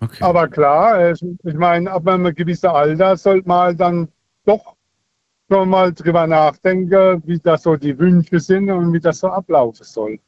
Okay. 0.00 0.22
aber 0.22 0.48
klar, 0.48 1.12
ich, 1.12 1.22
ich 1.44 1.54
meine, 1.54 1.90
ab 1.90 2.06
einem 2.06 2.34
gewissen 2.34 2.66
Alter 2.66 3.16
sollte 3.16 3.48
man 3.48 3.76
dann 3.76 4.08
doch 4.44 4.74
schon 5.50 5.68
mal 5.68 5.92
drüber 5.92 6.26
nachdenken, 6.26 7.22
wie 7.26 7.38
das 7.38 7.62
so 7.62 7.76
die 7.76 7.98
Wünsche 7.98 8.38
sind 8.40 8.70
und 8.70 8.92
wie 8.92 9.00
das 9.00 9.20
so 9.20 9.28
ablaufen 9.28 9.84
soll. 9.84 10.18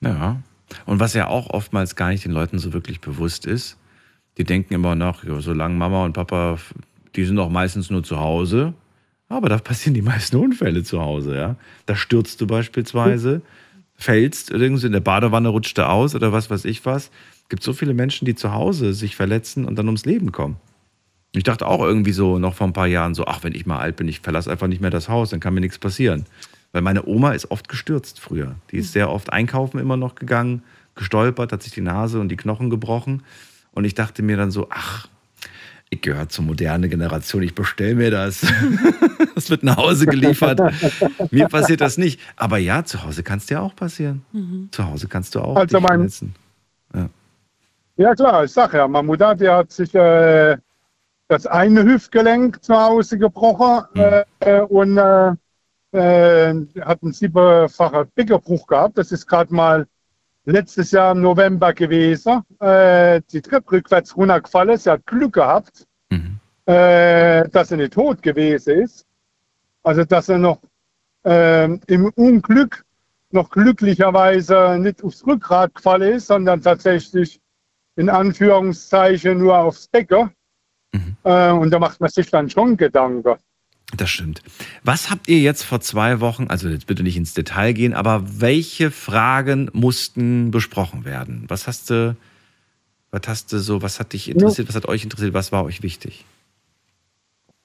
Ja. 0.00 0.40
Und 0.86 1.00
was 1.00 1.14
ja 1.14 1.26
auch 1.28 1.50
oftmals 1.50 1.96
gar 1.96 2.08
nicht 2.08 2.24
den 2.24 2.32
Leuten 2.32 2.58
so 2.58 2.72
wirklich 2.72 3.00
bewusst 3.00 3.46
ist, 3.46 3.76
die 4.38 4.44
denken 4.44 4.74
immer 4.74 4.94
noch, 4.94 5.22
solange 5.40 5.74
Mama 5.74 6.04
und 6.04 6.14
Papa, 6.14 6.58
die 7.16 7.24
sind 7.24 7.36
doch 7.36 7.50
meistens 7.50 7.90
nur 7.90 8.02
zu 8.02 8.18
Hause. 8.18 8.74
Aber 9.28 9.48
da 9.48 9.58
passieren 9.58 9.94
die 9.94 10.02
meisten 10.02 10.36
Unfälle 10.36 10.82
zu 10.82 11.00
Hause, 11.00 11.36
ja. 11.36 11.56
Da 11.86 11.96
stürzt 11.96 12.40
du 12.40 12.46
beispielsweise, 12.46 13.42
fällst 13.94 14.50
irgendwie 14.50 14.86
in 14.86 14.92
der 14.92 15.00
Badewanne, 15.00 15.48
rutscht 15.48 15.78
du 15.78 15.88
aus 15.88 16.14
oder 16.14 16.32
was 16.32 16.50
weiß 16.50 16.64
ich 16.66 16.84
was. 16.84 17.10
gibt 17.48 17.62
so 17.62 17.72
viele 17.72 17.94
Menschen, 17.94 18.26
die 18.26 18.34
zu 18.34 18.52
Hause 18.52 18.92
sich 18.92 19.16
verletzen 19.16 19.64
und 19.64 19.76
dann 19.76 19.86
ums 19.86 20.04
Leben 20.04 20.32
kommen. 20.32 20.56
Ich 21.32 21.42
dachte 21.42 21.66
auch 21.66 21.80
irgendwie 21.80 22.12
so 22.12 22.38
noch 22.38 22.54
vor 22.54 22.66
ein 22.66 22.72
paar 22.72 22.86
Jahren 22.86 23.14
so, 23.14 23.26
ach, 23.26 23.42
wenn 23.42 23.54
ich 23.54 23.66
mal 23.66 23.78
alt 23.78 23.96
bin, 23.96 24.08
ich 24.08 24.20
verlasse 24.20 24.50
einfach 24.50 24.68
nicht 24.68 24.80
mehr 24.80 24.90
das 24.90 25.08
Haus, 25.08 25.30
dann 25.30 25.40
kann 25.40 25.54
mir 25.54 25.60
nichts 25.60 25.78
passieren. 25.78 26.26
Weil 26.72 26.82
meine 26.82 27.06
Oma 27.06 27.32
ist 27.32 27.50
oft 27.50 27.68
gestürzt 27.68 28.20
früher. 28.20 28.56
Die 28.70 28.78
ist 28.78 28.92
sehr 28.92 29.10
oft 29.10 29.32
einkaufen 29.32 29.78
immer 29.78 29.96
noch 29.96 30.14
gegangen, 30.14 30.62
gestolpert, 30.94 31.52
hat 31.52 31.62
sich 31.62 31.72
die 31.72 31.80
Nase 31.80 32.20
und 32.20 32.28
die 32.28 32.36
Knochen 32.36 32.70
gebrochen. 32.70 33.22
Und 33.72 33.84
ich 33.84 33.94
dachte 33.94 34.22
mir 34.22 34.36
dann 34.36 34.52
so, 34.52 34.68
ach, 34.70 35.08
ich 35.90 36.00
gehöre 36.00 36.28
zur 36.28 36.44
modernen 36.44 36.90
Generation, 36.90 37.42
ich 37.42 37.54
bestelle 37.54 37.94
mir 37.94 38.10
das. 38.10 38.46
Das 39.34 39.50
wird 39.50 39.64
nach 39.64 39.76
Hause 39.78 40.06
geliefert. 40.06 40.60
Mir 41.32 41.48
passiert 41.48 41.80
das 41.80 41.98
nicht. 41.98 42.20
Aber 42.36 42.56
ja, 42.58 42.84
zu 42.84 43.02
Hause 43.02 43.24
kann 43.24 43.38
es 43.38 43.46
dir 43.46 43.60
auch 43.60 43.74
passieren. 43.74 44.22
Zu 44.70 44.86
Hause 44.86 45.08
kannst 45.08 45.34
du 45.34 45.40
auch 45.40 45.56
Also 45.56 45.76
dich 45.76 45.82
mein- 45.88 45.96
verletzen. 45.98 46.34
Ja 47.96 48.14
klar, 48.14 48.44
ich 48.44 48.52
sag 48.52 48.72
ja, 48.74 48.86
meine 48.86 49.06
Mutter, 49.06 49.34
die 49.34 49.48
hat 49.48 49.72
sich 49.72 49.92
äh, 49.94 50.56
das 51.26 51.46
eine 51.46 51.82
Hüftgelenk 51.84 52.62
zu 52.62 52.74
Hause 52.76 53.18
gebrochen 53.18 53.84
äh, 53.96 54.24
äh, 54.38 54.60
und 54.60 54.98
äh, 54.98 55.32
äh, 55.92 56.54
hat 56.82 57.02
einen 57.02 57.12
siebenfachen 57.12 58.06
Beckerbruch 58.14 58.66
gehabt. 58.68 58.98
Das 58.98 59.10
ist 59.10 59.26
gerade 59.26 59.52
mal 59.52 59.86
letztes 60.44 60.90
Jahr 60.90 61.12
im 61.12 61.20
November 61.22 61.72
gewesen. 61.72 62.42
Äh, 62.60 63.20
die 63.30 63.40
tritt 63.40 63.70
rückwärts 63.70 64.16
runtergefallen. 64.16 64.76
Sie 64.76 64.90
hat 64.90 65.06
Glück 65.06 65.34
gehabt, 65.34 65.86
Mhm. 66.10 66.38
äh, 66.66 67.48
dass 67.48 67.68
sie 67.68 67.76
nicht 67.76 67.94
tot 67.94 68.22
gewesen 68.22 68.80
ist. 68.82 69.06
Also 69.82 70.04
dass 70.04 70.26
sie 70.26 70.38
noch 70.38 70.60
ähm, 71.24 71.80
im 71.86 72.10
Unglück 72.14 72.84
noch 73.30 73.50
glücklicherweise 73.50 74.78
nicht 74.78 75.02
aufs 75.02 75.26
Rückgrat 75.26 75.74
gefallen 75.74 76.14
ist, 76.14 76.26
sondern 76.26 76.60
tatsächlich 76.60 77.40
in 77.96 78.08
Anführungszeichen 78.08 79.38
nur 79.38 79.56
aufs 79.58 79.88
Becken. 79.88 80.30
Mhm. 80.92 81.16
Äh, 81.24 81.50
und 81.50 81.70
da 81.70 81.78
macht 81.78 82.00
man 82.00 82.10
sich 82.10 82.30
dann 82.30 82.48
schon 82.50 82.76
Gedanken. 82.76 83.36
Das 83.96 84.10
stimmt. 84.10 84.42
Was 84.82 85.10
habt 85.10 85.28
ihr 85.28 85.38
jetzt 85.38 85.62
vor 85.62 85.80
zwei 85.80 86.20
Wochen, 86.20 86.48
also 86.48 86.68
jetzt 86.68 86.86
bitte 86.86 87.02
nicht 87.02 87.16
ins 87.16 87.34
Detail 87.34 87.72
gehen, 87.72 87.94
aber 87.94 88.22
welche 88.40 88.90
Fragen 88.90 89.70
mussten 89.72 90.50
besprochen 90.50 91.04
werden? 91.04 91.44
Was 91.48 91.66
hast 91.66 91.90
du, 91.90 92.16
was 93.10 93.22
hast 93.26 93.52
du 93.52 93.58
so, 93.58 93.82
was 93.82 94.00
hat 94.00 94.12
dich 94.12 94.28
interessiert, 94.28 94.68
was 94.68 94.74
hat 94.74 94.86
euch 94.86 95.04
interessiert, 95.04 95.34
was 95.34 95.52
war 95.52 95.64
euch 95.64 95.82
wichtig? 95.82 96.24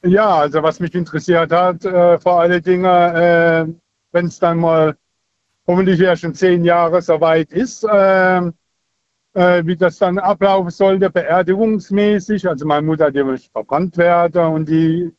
Ja, 0.04 0.36
also 0.36 0.62
was 0.64 0.80
mich 0.80 0.94
interessiert 0.94 1.52
hat, 1.52 1.84
äh, 1.84 2.20
vor 2.20 2.42
allen 2.42 2.62
Dingen, 2.62 2.86
äh, 2.86 3.66
wenn 4.12 4.26
es 4.28 4.40
dann 4.40 4.60
mal 4.60 4.96
hoffentlich 5.68 6.00
erst 6.00 6.24
in 6.24 6.34
zehn 6.34 6.64
Jahren 6.64 7.02
soweit 7.02 7.52
ist, 7.52 7.84
äh, 7.84 8.38
äh, 9.34 9.66
wie 9.66 9.76
das 9.76 9.98
dann 9.98 10.18
ablaufen 10.18 10.70
sollte, 10.72 11.10
beerdigungsmäßig. 11.10 12.48
Also 12.48 12.66
meine 12.66 12.86
Mutter, 12.86 13.12
die 13.12 13.24
muss 13.24 13.46
verbrannt 13.46 13.98
werden 13.98 14.46
und 14.54 14.70
die 14.70 15.12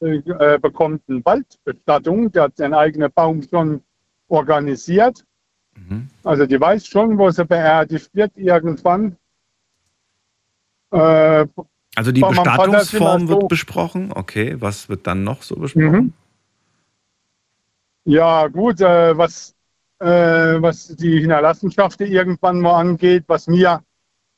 äh, 0.00 0.16
äh, 0.16 0.58
bekommt 0.58 1.02
eine 1.08 1.24
Waldbestattung. 1.24 2.30
Die 2.32 2.40
hat 2.40 2.56
seinen 2.56 2.74
eigenen 2.74 3.10
Baum 3.12 3.42
schon 3.42 3.82
organisiert. 4.28 5.24
Mhm. 5.76 6.08
Also 6.24 6.46
die 6.46 6.60
weiß 6.60 6.86
schon, 6.86 7.18
wo 7.18 7.30
sie 7.30 7.44
beerdigt 7.44 8.10
wird 8.14 8.32
irgendwann. 8.36 9.16
Äh, 10.90 11.46
Also 11.96 12.12
die 12.12 12.20
Bestattungsform 12.20 13.26
so- 13.26 13.28
wird 13.40 13.48
besprochen. 13.48 14.12
Okay, 14.12 14.56
was 14.60 14.88
wird 14.88 15.06
dann 15.06 15.24
noch 15.24 15.42
so 15.42 15.56
besprochen? 15.56 15.90
Mhm. 15.90 16.12
Ja, 18.04 18.46
gut, 18.48 18.80
äh, 18.80 19.16
was, 19.18 19.54
äh, 19.98 20.06
was 20.06 20.88
die 20.96 21.20
Hinterlassenschaften 21.20 22.06
irgendwann 22.06 22.60
mal 22.60 22.80
angeht, 22.80 23.24
was 23.26 23.48
mir 23.48 23.82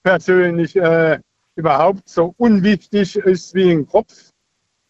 persönlich 0.03 0.75
äh, 0.77 1.21
überhaupt 1.55 2.09
so 2.09 2.35
unwichtig 2.39 3.17
ist 3.17 3.55
wie 3.55 3.71
ein 3.71 3.87
Kopf. 3.87 4.30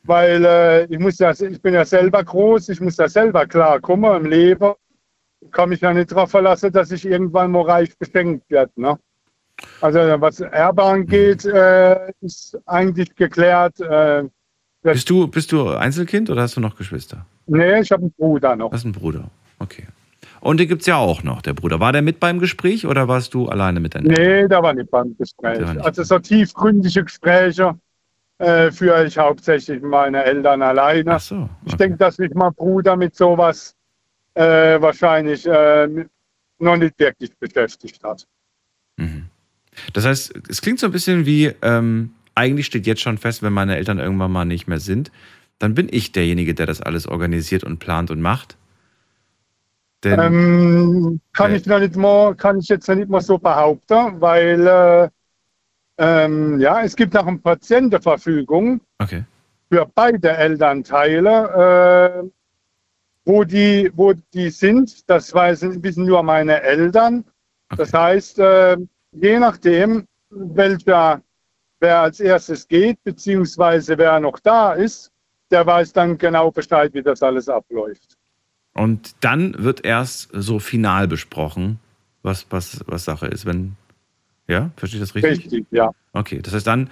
Weil 0.04 0.44
äh, 0.44 0.84
ich 0.86 0.98
muss 0.98 1.18
ja, 1.18 1.32
ich 1.32 1.60
bin 1.60 1.74
ja 1.74 1.84
selber 1.84 2.24
groß, 2.24 2.70
ich 2.70 2.80
muss 2.80 2.96
ja 2.96 3.08
selber 3.08 3.46
klarkommen 3.46 4.24
im 4.24 4.30
Leben. 4.30 4.72
Ich 5.40 5.50
kann 5.50 5.68
mich 5.68 5.80
ja 5.80 5.92
nicht 5.92 6.10
darauf 6.10 6.30
verlassen, 6.30 6.72
dass 6.72 6.90
ich 6.90 7.04
irgendwann 7.04 7.50
mal 7.50 7.62
reich 7.62 7.96
beschenkt 7.98 8.50
werde. 8.50 8.72
Ne? 8.76 8.98
Also 9.80 9.98
was 9.98 10.40
Erbe 10.40 10.82
angeht, 10.82 11.44
äh, 11.44 12.12
ist 12.20 12.58
eigentlich 12.66 13.14
geklärt. 13.14 13.80
Äh, 13.80 14.24
Bist 14.82 15.10
du, 15.10 15.28
bist 15.28 15.52
du 15.52 15.68
Einzelkind 15.68 16.30
oder 16.30 16.42
hast 16.42 16.56
du 16.56 16.60
noch 16.60 16.76
Geschwister? 16.76 17.26
nee, 17.46 17.80
ich 17.80 17.90
habe 17.90 18.02
einen 18.02 18.12
Bruder 18.12 18.56
noch. 18.56 18.70
Das 18.70 18.80
ist 18.80 18.86
ein 18.86 18.92
Bruder. 18.92 19.30
Okay. 19.58 19.86
Und 20.40 20.58
den 20.58 20.68
gibt 20.68 20.80
es 20.82 20.86
ja 20.86 20.96
auch 20.96 21.22
noch, 21.22 21.42
der 21.42 21.52
Bruder. 21.52 21.80
War 21.80 21.92
der 21.92 22.00
mit 22.00 22.18
beim 22.20 22.38
Gespräch 22.38 22.86
oder 22.86 23.08
warst 23.08 23.34
du 23.34 23.48
alleine 23.48 23.80
mit 23.80 23.94
Eltern? 23.94 24.14
Nee, 24.14 24.48
da 24.48 24.62
war 24.62 24.72
nicht 24.72 24.90
beim 24.90 25.14
Gespräch. 25.18 25.58
Der 25.58 25.74
nicht 25.74 25.84
also 25.84 26.02
so 26.02 26.18
tiefgründige 26.18 27.04
Gespräche 27.04 27.78
äh, 28.40 28.72
führe 28.72 29.06
ich 29.06 29.18
hauptsächlich 29.18 29.82
mit 29.82 29.90
meinen 29.90 30.14
Eltern 30.14 30.62
alleine. 30.62 31.14
Ach 31.14 31.20
so. 31.20 31.48
Ich 31.66 31.74
okay. 31.74 31.84
denke, 31.84 31.98
dass 31.98 32.18
mich 32.18 32.32
mein 32.34 32.54
Bruder 32.54 32.96
mit 32.96 33.14
sowas 33.14 33.76
äh, 34.34 34.80
wahrscheinlich 34.80 35.46
äh, 35.46 36.06
noch 36.58 36.76
nicht 36.76 36.98
wirklich 36.98 37.36
beschäftigt 37.38 38.02
hat. 38.02 38.26
Mhm. 38.96 39.26
Das 39.92 40.06
heißt, 40.06 40.32
es 40.48 40.62
klingt 40.62 40.80
so 40.80 40.86
ein 40.86 40.92
bisschen 40.92 41.26
wie, 41.26 41.52
ähm, 41.62 42.14
eigentlich 42.34 42.66
steht 42.66 42.86
jetzt 42.86 43.02
schon 43.02 43.18
fest, 43.18 43.42
wenn 43.42 43.52
meine 43.52 43.76
Eltern 43.76 43.98
irgendwann 43.98 44.32
mal 44.32 44.46
nicht 44.46 44.66
mehr 44.66 44.80
sind, 44.80 45.12
dann 45.58 45.74
bin 45.74 45.88
ich 45.90 46.12
derjenige, 46.12 46.54
der 46.54 46.64
das 46.64 46.80
alles 46.80 47.06
organisiert 47.06 47.62
und 47.62 47.78
plant 47.78 48.10
und 48.10 48.22
macht. 48.22 48.56
Denn, 50.02 50.18
Ähm, 50.18 51.20
kann 51.34 51.52
äh, 51.52 51.56
ich 51.56 51.66
nicht 51.66 51.96
mal, 51.96 52.34
kann 52.34 52.58
ich 52.58 52.68
jetzt 52.68 52.88
noch 52.88 52.96
nicht 52.96 53.10
mal 53.10 53.20
so 53.20 53.36
behaupten, 53.36 54.18
weil 54.18 54.66
äh, 54.66 55.08
ähm, 56.00 56.58
ja, 56.58 56.82
es 56.82 56.96
gibt 56.96 57.14
auch 57.14 57.26
eine 57.26 57.36
Patientenverfügung 57.36 58.80
okay. 58.98 59.24
für 59.70 59.86
beide 59.94 60.30
Elternteile, 60.30 62.24
äh, 62.24 62.30
wo, 63.26 63.44
die, 63.44 63.92
wo 63.94 64.14
die 64.32 64.48
sind. 64.48 65.08
Das 65.10 65.34
wissen, 65.34 65.82
wissen 65.84 66.06
nur 66.06 66.22
meine 66.22 66.62
Eltern. 66.62 67.24
Das 67.76 67.90
okay. 67.90 67.98
heißt, 67.98 68.38
äh, 68.38 68.78
je 69.12 69.38
nachdem, 69.38 70.06
welcher, 70.30 71.20
wer 71.80 71.98
als 72.00 72.18
erstes 72.18 72.66
geht, 72.66 73.04
beziehungsweise 73.04 73.98
wer 73.98 74.18
noch 74.20 74.38
da 74.40 74.72
ist, 74.72 75.12
der 75.50 75.66
weiß 75.66 75.92
dann 75.92 76.16
genau 76.16 76.50
Bescheid, 76.50 76.94
wie 76.94 77.02
das 77.02 77.22
alles 77.22 77.50
abläuft. 77.50 78.16
Und 78.72 79.16
dann 79.20 79.54
wird 79.62 79.84
erst 79.84 80.30
so 80.32 80.60
final 80.60 81.08
besprochen, 81.08 81.78
was, 82.22 82.46
was, 82.48 82.82
was 82.86 83.04
Sache 83.04 83.26
ist. 83.26 83.44
Wenn, 83.44 83.76
ja, 84.50 84.70
verstehe 84.76 85.00
ich 85.00 85.06
das 85.06 85.14
richtig? 85.14 85.44
Richtig, 85.44 85.66
ja. 85.70 85.90
Okay, 86.12 86.40
das 86.42 86.54
heißt 86.54 86.66
dann, 86.66 86.90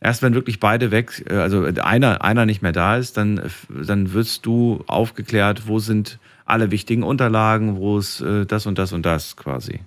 erst 0.00 0.22
wenn 0.22 0.34
wirklich 0.34 0.60
beide 0.60 0.90
weg, 0.90 1.24
äh, 1.28 1.34
also 1.34 1.64
einer, 1.64 2.22
einer 2.22 2.46
nicht 2.46 2.62
mehr 2.62 2.72
da 2.72 2.96
ist, 2.96 3.16
dann, 3.16 3.40
dann 3.68 4.12
wirst 4.12 4.46
du 4.46 4.84
aufgeklärt, 4.86 5.68
wo 5.68 5.78
sind 5.78 6.18
alle 6.44 6.70
wichtigen 6.70 7.02
Unterlagen, 7.02 7.76
wo 7.76 7.98
ist 7.98 8.20
äh, 8.20 8.46
das 8.46 8.66
und 8.66 8.78
das 8.78 8.92
und 8.92 9.06
das 9.06 9.36
quasi. 9.36 9.80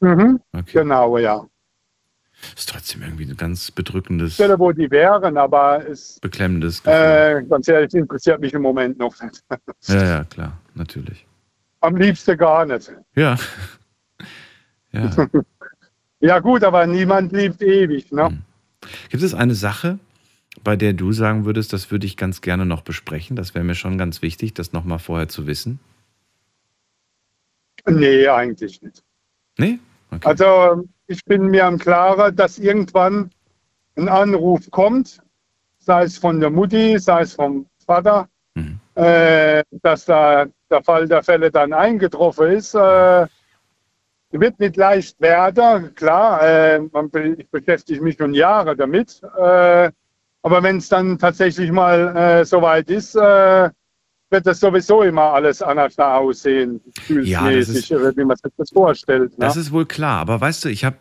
Mhm. 0.00 0.40
Okay. 0.52 0.72
Genau, 0.72 1.18
ja. 1.18 1.46
Ist 2.56 2.70
trotzdem 2.70 3.02
irgendwie 3.02 3.24
ein 3.24 3.36
ganz 3.36 3.70
bedrückendes, 3.70 4.34
Stelle, 4.34 4.58
wo 4.58 4.72
die 4.72 4.90
wären, 4.90 5.36
aber 5.36 5.86
es, 5.86 6.18
beklemmendes 6.20 6.80
äh, 6.86 7.42
ganz 7.48 7.68
ehrlich, 7.68 7.92
interessiert 7.92 8.40
mich 8.40 8.54
im 8.54 8.62
Moment 8.62 8.98
noch 8.98 9.14
nicht. 9.22 9.42
Ja, 9.88 10.04
ja, 10.04 10.24
klar, 10.24 10.56
natürlich. 10.74 11.26
Am 11.80 11.96
liebsten 11.96 12.36
gar 12.36 12.64
nicht. 12.66 12.92
Ja. 13.14 13.36
Ja. 14.92 15.08
Ja 16.20 16.38
gut, 16.38 16.64
aber 16.64 16.86
niemand 16.86 17.32
liebt 17.32 17.62
ewig, 17.62 18.12
ne? 18.12 18.42
Gibt 19.08 19.22
es 19.22 19.34
eine 19.34 19.54
Sache, 19.54 19.98
bei 20.62 20.76
der 20.76 20.92
du 20.92 21.12
sagen 21.12 21.44
würdest, 21.44 21.72
das 21.72 21.90
würde 21.90 22.06
ich 22.06 22.16
ganz 22.16 22.40
gerne 22.42 22.66
noch 22.66 22.82
besprechen? 22.82 23.36
Das 23.36 23.54
wäre 23.54 23.64
mir 23.64 23.74
schon 23.74 23.98
ganz 23.98 24.20
wichtig, 24.22 24.52
das 24.54 24.72
nochmal 24.72 24.98
vorher 24.98 25.28
zu 25.28 25.46
wissen. 25.46 25.80
Nee, 27.88 28.28
eigentlich 28.28 28.80
nicht. 28.82 29.02
Nee? 29.58 29.78
Okay. 30.10 30.28
Also 30.28 30.84
ich 31.06 31.24
bin 31.24 31.46
mir 31.46 31.64
am 31.66 31.78
Klaren, 31.78 32.34
dass 32.36 32.58
irgendwann 32.58 33.30
ein 33.96 34.08
Anruf 34.08 34.70
kommt, 34.70 35.20
sei 35.78 36.04
es 36.04 36.18
von 36.18 36.40
der 36.40 36.50
Mutti, 36.50 36.98
sei 36.98 37.22
es 37.22 37.34
vom 37.34 37.66
Vater, 37.86 38.28
Mhm. 38.54 38.80
äh, 38.96 39.62
dass 39.82 40.04
da 40.04 40.46
der 40.70 40.82
Fall 40.82 41.06
der 41.08 41.22
Fälle 41.22 41.50
dann 41.50 41.72
eingetroffen 41.72 42.48
ist. 42.52 42.74
Äh, 42.74 43.26
wird 44.38 44.60
nicht 44.60 44.76
leicht 44.76 45.20
werden, 45.20 45.94
klar. 45.94 46.42
Äh, 46.42 46.80
ich 47.36 47.48
beschäftige 47.50 48.02
mich 48.02 48.16
schon 48.16 48.34
Jahre 48.34 48.76
damit. 48.76 49.20
Äh, 49.38 49.90
aber 50.42 50.62
wenn 50.62 50.78
es 50.78 50.88
dann 50.88 51.18
tatsächlich 51.18 51.70
mal 51.72 52.16
äh, 52.16 52.44
soweit 52.44 52.88
ist, 52.90 53.14
äh, 53.14 53.70
wird 54.30 54.46
das 54.46 54.60
sowieso 54.60 55.02
immer 55.02 55.32
alles 55.32 55.60
anders 55.60 55.98
aussehen, 55.98 56.80
gefühlsmäßig, 56.94 57.90
äh, 57.90 58.16
wie 58.16 58.24
man 58.24 58.36
sich 58.36 58.52
das 58.56 58.70
vorstellt. 58.70 59.32
Ne? 59.32 59.46
Das 59.46 59.56
ist 59.56 59.72
wohl 59.72 59.86
klar, 59.86 60.20
aber 60.20 60.40
weißt 60.40 60.64
du, 60.64 60.68
ich 60.68 60.84
habe 60.84 60.98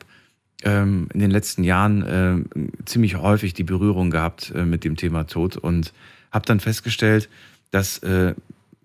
ähm, 0.64 1.08
in 1.14 1.20
den 1.20 1.32
letzten 1.32 1.64
Jahren 1.64 2.04
ähm, 2.08 2.72
ziemlich 2.86 3.18
häufig 3.18 3.54
die 3.54 3.64
Berührung 3.64 4.10
gehabt 4.10 4.52
äh, 4.56 4.66
mit 4.66 4.84
dem 4.84 4.96
Thema 4.96 5.26
Tod 5.26 5.56
und 5.58 5.94
habe 6.32 6.46
dann 6.46 6.60
festgestellt, 6.60 7.30
dass 7.72 8.00
äh, 8.00 8.34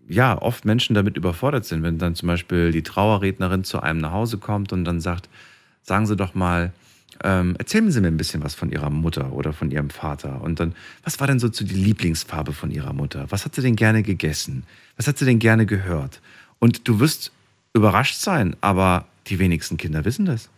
ja 0.08 0.40
oft 0.40 0.64
Menschen 0.64 0.94
damit 0.94 1.16
überfordert 1.16 1.64
sind, 1.64 1.82
wenn 1.82 1.98
dann 1.98 2.14
zum 2.14 2.26
Beispiel 2.26 2.72
die 2.72 2.82
Trauerrednerin 2.82 3.64
zu 3.64 3.80
einem 3.80 4.00
nach 4.00 4.12
Hause 4.12 4.38
kommt 4.38 4.72
und 4.72 4.84
dann 4.84 5.00
sagt, 5.00 5.28
sagen 5.82 6.06
Sie 6.06 6.16
doch 6.16 6.34
mal, 6.34 6.72
ähm, 7.22 7.54
erzählen 7.58 7.90
Sie 7.90 8.00
mir 8.00 8.08
ein 8.08 8.16
bisschen 8.16 8.42
was 8.42 8.54
von 8.54 8.70
Ihrer 8.70 8.90
Mutter 8.90 9.32
oder 9.32 9.52
von 9.52 9.70
Ihrem 9.70 9.90
Vater. 9.90 10.40
Und 10.42 10.60
dann, 10.60 10.74
was 11.04 11.20
war 11.20 11.26
denn 11.26 11.38
so 11.38 11.48
zu 11.48 11.64
die 11.64 11.74
Lieblingsfarbe 11.74 12.52
von 12.52 12.70
Ihrer 12.70 12.92
Mutter? 12.92 13.26
Was 13.30 13.44
hat 13.44 13.54
sie 13.54 13.62
denn 13.62 13.76
gerne 13.76 14.02
gegessen? 14.02 14.64
Was 14.96 15.06
hat 15.06 15.18
sie 15.18 15.24
denn 15.24 15.38
gerne 15.38 15.66
gehört? 15.66 16.20
Und 16.58 16.88
du 16.88 17.00
wirst 17.00 17.30
überrascht 17.72 18.16
sein, 18.16 18.56
aber 18.60 19.06
die 19.28 19.38
wenigsten 19.38 19.76
Kinder 19.76 20.04
wissen 20.04 20.24
das. 20.26 20.50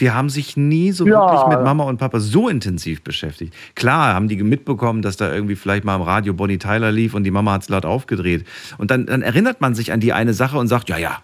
Die 0.00 0.10
haben 0.10 0.28
sich 0.28 0.56
nie 0.56 0.92
so 0.92 1.06
Ja. 1.06 1.20
wirklich 1.20 1.56
mit 1.56 1.64
Mama 1.64 1.84
und 1.84 1.96
Papa 1.98 2.20
so 2.20 2.48
intensiv 2.48 3.02
beschäftigt. 3.02 3.54
Klar 3.74 4.12
haben 4.14 4.28
die 4.28 4.36
mitbekommen, 4.42 5.00
dass 5.02 5.16
da 5.16 5.32
irgendwie 5.32 5.56
vielleicht 5.56 5.84
mal 5.84 5.96
im 5.96 6.02
Radio 6.02 6.34
Bonnie 6.34 6.58
Tyler 6.58 6.92
lief 6.92 7.14
und 7.14 7.24
die 7.24 7.30
Mama 7.30 7.52
hat 7.52 7.62
es 7.62 7.68
laut 7.70 7.86
aufgedreht. 7.86 8.46
Und 8.78 8.90
dann, 8.90 9.06
dann 9.06 9.22
erinnert 9.22 9.60
man 9.62 9.74
sich 9.74 9.92
an 9.92 10.00
die 10.00 10.12
eine 10.12 10.34
Sache 10.34 10.58
und 10.58 10.68
sagt, 10.68 10.88
ja, 10.90 10.98
ja, 10.98 11.22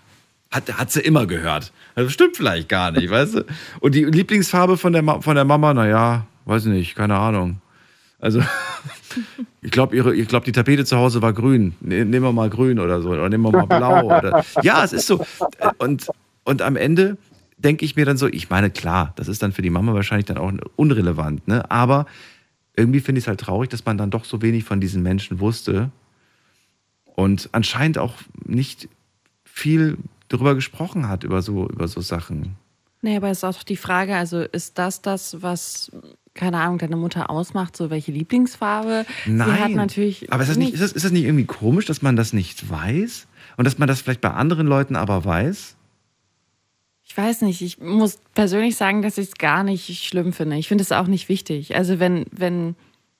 hat, 0.51 0.73
hat 0.79 0.91
sie 0.91 1.01
immer 1.01 1.27
gehört. 1.27 1.71
Das 1.97 2.11
stimmt 2.13 2.37
vielleicht 2.37 2.69
gar 2.71 2.91
nicht, 2.93 3.11
weißt 3.11 3.35
du? 3.35 3.45
Und 3.81 3.95
die 3.95 4.05
Lieblingsfarbe 4.05 4.79
von 4.79 4.93
der, 4.95 5.03
Ma- 5.03 5.21
von 5.21 5.35
der 5.35 5.45
Mama, 5.45 5.75
naja, 5.75 6.27
weiß 6.47 6.65
nicht, 6.67 6.95
keine 6.95 7.17
Ahnung. 7.17 7.61
Also, 8.21 8.41
ich 9.63 9.71
glaube, 9.71 10.15
ich 10.15 10.29
glaube, 10.29 10.45
die 10.47 10.53
Tapete 10.53 10.85
zu 10.85 10.97
Hause 10.97 11.21
war 11.23 11.33
grün. 11.33 11.75
Ne- 11.81 12.05
Nehmen 12.05 12.25
wir 12.25 12.33
mal 12.33 12.49
grün 12.51 12.79
oder 12.79 13.01
so. 13.03 13.11
Oder 13.11 13.29
nehmen 13.29 13.45
wir 13.45 13.53
mal 13.53 13.67
blau. 13.67 14.05
Oder, 14.07 14.45
ja, 14.63 14.83
es 14.85 14.93
ist 14.93 15.07
so. 15.07 15.25
Und, 15.79 16.07
und 16.45 16.63
am 16.63 16.77
Ende 16.77 17.17
denke 17.64 17.85
ich 17.85 17.96
mir 17.96 18.05
dann 18.05 18.16
so, 18.16 18.27
ich 18.27 18.51
meine, 18.51 18.70
klar, 18.70 19.12
das 19.16 19.29
ist 19.29 19.42
dann 19.42 19.53
für 19.53 19.62
die 19.62 19.70
Mama 19.70 19.94
wahrscheinlich 19.94 20.27
dann 20.27 20.38
auch 20.38 20.53
unrelevant, 20.77 21.46
ne? 21.48 21.70
Aber 21.70 22.07
irgendwie 22.77 23.01
finde 23.01 23.18
ich 23.18 23.25
es 23.25 23.29
halt 23.29 23.40
traurig, 23.40 23.70
dass 23.70 23.85
man 23.85 23.98
dann 23.98 24.11
doch 24.11 24.25
so 24.25 24.42
wenig 24.42 24.64
von 24.64 24.81
diesen 24.81 25.03
Menschen 25.03 25.40
wusste 25.40 25.90
und 27.05 27.48
anscheinend 27.53 27.98
auch 27.98 28.14
nicht 28.44 28.88
viel 29.44 29.98
darüber 30.29 30.55
gesprochen 30.55 31.09
hat, 31.09 31.25
über 31.25 31.42
so, 31.42 31.68
über 31.68 31.88
so 31.88 32.01
Sachen. 32.01 32.57
Nee, 33.03 33.16
aber 33.16 33.31
es 33.31 33.38
ist 33.38 33.44
auch 33.44 33.62
die 33.62 33.77
Frage, 33.77 34.16
also 34.16 34.40
ist 34.40 34.79
das 34.79 35.03
das, 35.03 35.42
was, 35.42 35.90
keine 36.35 36.61
Ahnung, 36.61 36.79
deine 36.79 36.96
Mutter 36.96 37.31
ausmacht, 37.31 37.77
so 37.77 37.90
welche 37.90 38.12
Lieblingsfarbe? 38.12 39.05
Nein. 39.27 39.48
Sie 39.48 39.62
hat 39.62 39.70
natürlich. 39.72 40.33
aber 40.33 40.42
ist 40.42 40.51
das, 40.51 40.57
nicht, 40.57 40.72
ist, 40.72 40.83
das, 40.83 40.92
ist 40.92 41.05
das 41.05 41.12
nicht 41.12 41.25
irgendwie 41.25 41.44
komisch, 41.44 41.85
dass 41.87 42.01
man 42.01 42.16
das 42.16 42.33
nicht 42.33 42.70
weiß? 42.70 43.27
Und 43.57 43.66
dass 43.66 43.77
man 43.77 43.88
das 43.88 44.01
vielleicht 44.01 44.22
bei 44.22 44.31
anderen 44.31 44.66
Leuten 44.66 44.96
aber 44.96 45.25
weiß? 45.25 45.77
Ich 47.12 47.18
weiß 47.18 47.42
nicht, 47.42 47.61
ich 47.61 47.79
muss 47.79 48.18
persönlich 48.35 48.75
sagen, 48.77 49.03
dass 49.03 49.18
ich 49.18 49.29
es 49.29 49.35
gar 49.35 49.64
nicht 49.64 50.03
schlimm 50.03 50.33
finde. 50.33 50.57
Ich 50.57 50.66
finde 50.66 50.81
es 50.81 50.92
auch 50.92 51.07
nicht 51.07 51.29
wichtig. 51.29 51.77
Also 51.77 51.98
wenn, 52.01 52.25
wenn 52.31 52.75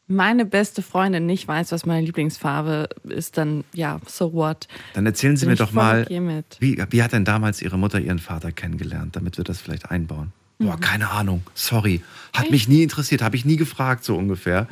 meine 0.07 0.46
beste 0.46 0.81
Freundin 0.81 1.26
nicht 1.26 1.46
weiß, 1.46 1.72
was 1.72 1.85
meine 1.85 2.07
Lieblingsfarbe 2.07 2.88
ist, 3.05 3.37
dann 3.37 3.64
ja, 3.74 4.00
so 4.07 4.33
what. 4.33 4.66
Dann 4.94 5.05
erzählen 5.05 5.37
Sie 5.37 5.44
Bin 5.44 5.50
mir 5.52 5.57
doch 5.57 5.72
mal, 5.72 6.05
okay 6.11 6.42
wie, 6.61 6.83
wie 6.88 7.02
hat 7.02 7.12
denn 7.12 7.26
damals 7.26 7.61
Ihre 7.61 7.78
Mutter 7.78 8.00
Ihren 8.00 8.18
Vater 8.18 8.50
kennengelernt, 8.50 9.14
damit 9.14 9.37
wir 9.37 9.44
das 9.44 9.61
vielleicht 9.61 9.90
einbauen? 9.90 10.33
Boah, 10.59 10.81
keine 10.81 11.11
Ahnung, 11.11 11.42
sorry. 11.52 12.00
Hat 12.33 12.50
mich 12.50 12.68
nie 12.68 12.83
interessiert, 12.85 13.20
habe 13.20 13.37
ich 13.37 13.44
nie 13.44 13.57
gefragt, 13.57 14.05
so 14.05 14.16
ungefähr. 14.16 14.68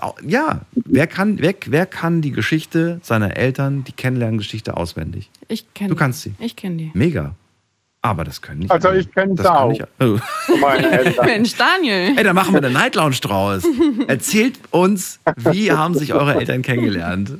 Au- 0.00 0.16
Ja, 0.26 0.62
wer 0.74 1.06
kann, 1.06 1.38
wer, 1.38 1.54
wer 1.66 1.86
kann 1.86 2.22
die 2.22 2.32
Geschichte 2.32 2.98
seiner 3.04 3.36
Eltern, 3.36 3.84
die 3.84 3.92
Kennenlerngeschichte 3.92 4.76
auswendig? 4.76 5.30
Ich 5.46 5.72
kenne 5.74 5.90
Du 5.90 5.94
kannst 5.94 6.22
sie. 6.22 6.34
Ich 6.40 6.56
kenne 6.56 6.76
die. 6.76 6.90
Mega. 6.94 7.36
Aber 8.04 8.22
das 8.24 8.42
können 8.42 8.58
nicht 8.60 8.70
Also 8.70 8.90
ich 8.90 9.10
kenn 9.12 9.34
Das 9.34 9.46
auch. 9.46 9.72
Oh. 9.98 10.18
Eltern. 10.66 11.24
Mensch, 11.24 11.54
Daniel. 11.56 12.12
Ey, 12.18 12.22
dann 12.22 12.34
machen 12.36 12.52
wir 12.52 12.58
eine 12.58 12.68
Night 12.70 12.96
Lounge 12.96 13.16
draus. 13.22 13.64
Erzählt 14.08 14.58
uns, 14.72 15.20
wie 15.36 15.72
haben 15.72 15.94
sich 15.94 16.12
eure 16.12 16.34
Eltern 16.34 16.60
kennengelernt? 16.60 17.32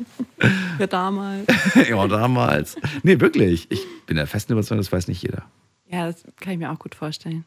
Ja, 0.79 0.87
damals. 0.87 1.47
ja, 1.89 2.09
damals. 2.09 2.77
Nee, 3.03 3.21
wirklich. 3.21 3.71
Ich 3.71 3.85
bin 4.07 4.17
der 4.17 4.27
festen 4.27 4.55
Überzeugung, 4.55 4.79
das 4.83 4.91
weiß 4.91 5.07
nicht 5.09 5.23
jeder. 5.23 5.43
Ja, 5.91 6.07
das 6.07 6.25
kann 6.41 6.55
ich 6.55 6.59
mir 6.59 6.73
auch 6.73 6.79
gut 6.79 6.95
vorstellen. 6.95 7.45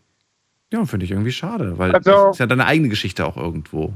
Ja, 0.71 0.85
finde 0.85 1.05
ich 1.05 1.11
irgendwie 1.11 1.31
schade, 1.31 1.79
weil 1.79 1.93
Also- 1.93 2.11
das 2.11 2.35
ist 2.35 2.39
ja 2.39 2.45
deine 2.45 2.67
eigene 2.67 2.89
Geschichte 2.89 3.25
auch 3.25 3.35
irgendwo. 3.35 3.93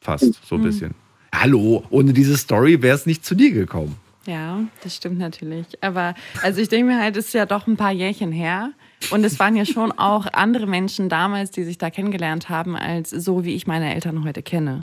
Fast, 0.00 0.46
so 0.46 0.54
ein 0.54 0.62
bisschen. 0.62 0.94
Hallo, 1.34 1.82
ohne 1.90 2.12
diese 2.12 2.36
Story 2.36 2.80
wäre 2.82 2.94
es 2.94 3.04
nicht 3.04 3.24
zu 3.26 3.34
dir 3.34 3.50
gekommen. 3.50 3.96
Ja, 4.26 4.60
das 4.82 4.96
stimmt 4.96 5.18
natürlich. 5.18 5.66
Aber 5.82 6.14
also 6.42 6.60
ich 6.60 6.68
denke 6.68 6.92
mir 6.92 7.00
halt, 7.00 7.16
es 7.16 7.26
ist 7.28 7.34
ja 7.34 7.46
doch 7.46 7.66
ein 7.66 7.76
paar 7.76 7.92
Jährchen 7.92 8.32
her. 8.32 8.72
Und 9.10 9.24
es 9.24 9.38
waren 9.38 9.56
ja 9.56 9.64
schon 9.64 9.92
auch 9.92 10.26
andere 10.32 10.66
Menschen 10.66 11.08
damals, 11.08 11.50
die 11.50 11.64
sich 11.64 11.78
da 11.78 11.88
kennengelernt 11.90 12.48
haben, 12.50 12.76
als 12.76 13.08
so 13.10 13.44
wie 13.44 13.54
ich 13.54 13.66
meine 13.66 13.94
Eltern 13.94 14.24
heute 14.24 14.42
kenne. 14.42 14.80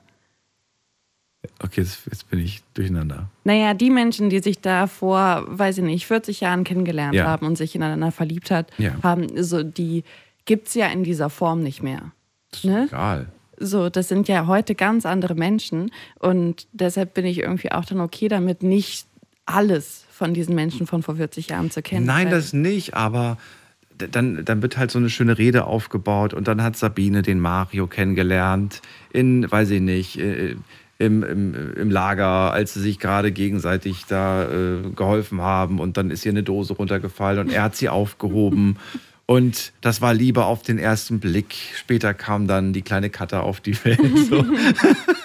Okay, 1.64 1.82
jetzt, 1.82 2.00
jetzt 2.10 2.30
bin 2.30 2.40
ich 2.40 2.64
durcheinander. 2.74 3.30
Naja, 3.44 3.74
die 3.74 3.90
Menschen, 3.92 4.30
die 4.30 4.40
sich 4.40 4.60
da 4.60 4.88
vor, 4.88 5.46
weiß 5.48 5.78
ich 5.78 5.84
nicht, 5.84 6.08
40 6.08 6.42
Jahren 6.42 6.64
kennengelernt 6.64 7.16
Ja. 7.16 7.26
haben 7.26 7.46
und 7.46 7.56
sich 7.58 7.76
ineinander 7.76 8.12
verliebt 8.12 8.52
hat, 8.52 8.72
Ja. 8.80 8.92
haben, 9.04 9.28
so 9.44 9.64
die 9.64 10.04
gibt's 10.46 10.74
ja 10.74 10.88
in 10.88 11.04
dieser 11.04 11.30
Form 11.30 11.62
nicht 11.62 11.84
mehr. 11.84 12.12
Ne? 12.64 12.86
Egal. 12.88 13.28
So, 13.60 13.90
das 13.90 14.08
sind 14.08 14.28
ja 14.28 14.48
heute 14.48 14.76
ganz 14.76 15.06
andere 15.06 15.36
Menschen 15.36 15.92
und 16.20 16.68
deshalb 16.74 17.14
bin 17.14 17.26
ich 17.26 17.40
irgendwie 17.40 17.72
auch 17.72 17.86
dann 17.86 18.02
okay 18.02 18.28
damit, 18.28 18.62
nicht 18.62 19.08
alles 19.48 20.06
von 20.12 20.34
diesen 20.34 20.56
Menschen 20.56 20.88
von 20.88 21.04
vor 21.04 21.16
40 21.16 21.50
Jahren 21.50 21.72
zu 21.72 21.82
kennen. 21.82 22.06
Nein, 22.06 22.30
das 22.30 22.54
nicht, 22.54 22.94
aber 22.94 23.38
dann, 23.98 24.46
dann 24.46 24.62
wird 24.62 24.78
halt 24.78 24.92
so 24.92 25.00
eine 25.00 25.10
schöne 25.10 25.38
Rede 25.38 25.66
aufgebaut 25.66 26.34
und 26.34 26.48
dann 26.48 26.62
hat 26.62 26.78
Sabine 26.78 27.22
den 27.22 27.40
Mario 27.40 27.88
kennengelernt 27.88 28.82
in, 29.12 29.50
weiß 29.50 29.72
ich 29.72 29.82
nicht, 29.82 30.20
äh, 30.20 30.56
im, 31.00 31.24
im, 31.24 31.74
im 31.76 31.92
Lager, 31.92 32.52
als 32.52 32.74
sie 32.74 32.82
sich 32.82 33.00
gerade 33.00 33.32
gegenseitig 33.32 34.06
da 34.08 34.50
äh, 34.50 34.90
geholfen 34.96 35.42
haben 35.42 35.80
und 35.80 35.98
dann 35.98 36.10
ist 36.10 36.26
ihr 36.26 36.32
eine 36.32 36.44
Dose 36.44 36.74
runtergefallen 36.74 37.40
und 37.40 37.54
er 37.54 37.64
hat 37.64 37.76
sie 37.76 37.90
aufgehoben. 37.90 38.78
Und 39.26 39.74
das 39.82 40.02
war 40.02 40.14
Liebe 40.14 40.46
auf 40.46 40.62
den 40.62 40.80
ersten 40.80 41.20
Blick. 41.20 41.54
Später 41.76 42.14
kam 42.14 42.48
dann 42.48 42.72
die 42.72 42.82
kleine 42.82 43.10
Katze 43.10 43.42
auf 43.42 43.60
die 43.60 43.76
Welt. 43.84 44.00
So, 44.30 44.46